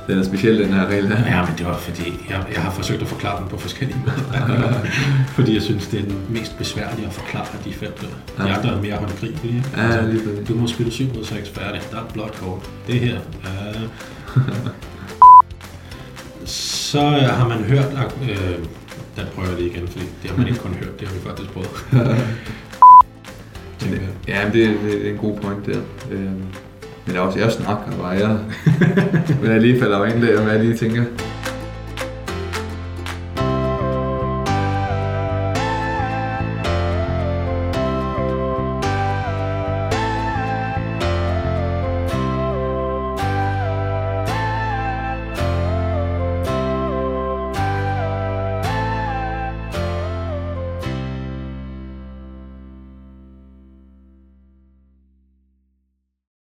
Den 0.09 0.19
er 0.19 0.23
speciel, 0.23 0.59
den 0.59 0.73
her 0.73 0.87
regel 0.87 1.07
her. 1.07 1.35
Ja, 1.35 1.45
men 1.45 1.57
det 1.57 1.65
var 1.65 1.77
fordi, 1.77 2.13
jeg, 2.29 2.45
jeg 2.53 2.61
har 2.61 2.71
forsøgt 2.71 3.01
at 3.01 3.07
forklare 3.07 3.41
den 3.41 3.49
på 3.49 3.57
forskellige 3.57 3.99
måder. 4.05 4.73
fordi 5.37 5.53
jeg 5.53 5.61
synes, 5.61 5.87
det 5.87 5.99
er 5.99 6.03
den 6.03 6.21
mest 6.29 6.57
besværlige 6.57 7.07
at 7.07 7.13
forklare 7.13 7.45
de 7.65 7.73
fem. 7.73 7.91
De 7.99 8.07
ja. 8.47 8.57
andre 8.57 8.69
er 8.69 8.81
mere 8.81 8.95
håndgribelige. 8.95 9.63
Ja, 9.77 9.83
altså, 9.83 10.11
lige 10.11 10.37
det. 10.37 10.47
Du 10.47 10.55
må 10.55 10.67
spille 10.67 10.91
7 10.91 11.05
mod 11.15 11.23
6 11.23 11.49
færdigt. 11.49 11.91
Der 11.91 11.97
er 11.97 12.01
et 12.01 12.13
blåt 12.13 12.33
kort. 12.33 12.69
Det 12.87 12.99
her. 12.99 13.19
Uh... 13.43 13.81
så 16.45 17.01
har 17.09 17.47
man 17.47 17.57
hørt... 17.57 17.85
Øh, 18.29 18.65
den 19.15 19.25
prøver 19.35 19.49
jeg 19.49 19.57
lige 19.57 19.69
igen, 19.71 19.87
fordi 19.87 20.05
det 20.21 20.29
har 20.29 20.37
man 20.37 20.47
ikke 20.47 20.59
kun 20.59 20.73
hørt. 20.73 20.99
Det 20.99 21.07
har 21.07 21.15
vi 21.15 21.21
faktisk 21.21 21.49
prøvet. 21.49 21.69
Ja, 24.27 24.45
men 24.45 24.53
det, 24.53 24.77
det 24.83 25.07
er 25.07 25.11
en 25.11 25.17
god 25.17 25.37
point 25.37 25.65
der. 25.65 25.81
Øhm, 26.11 26.43
men 27.09 27.15
jeg, 27.15 27.23
også, 27.23 27.39
jeg 27.39 27.51
snakker 27.51 27.91
bare, 28.01 28.09
jeg, 28.09 28.37
men 29.41 29.51
jeg 29.51 29.61
lige 29.61 29.79
falder 29.79 30.05
ind 30.05 30.21
der, 30.21 30.41
hvad 30.41 30.53
jeg 30.53 30.63
lige 30.63 30.77
tænker. 30.77 31.03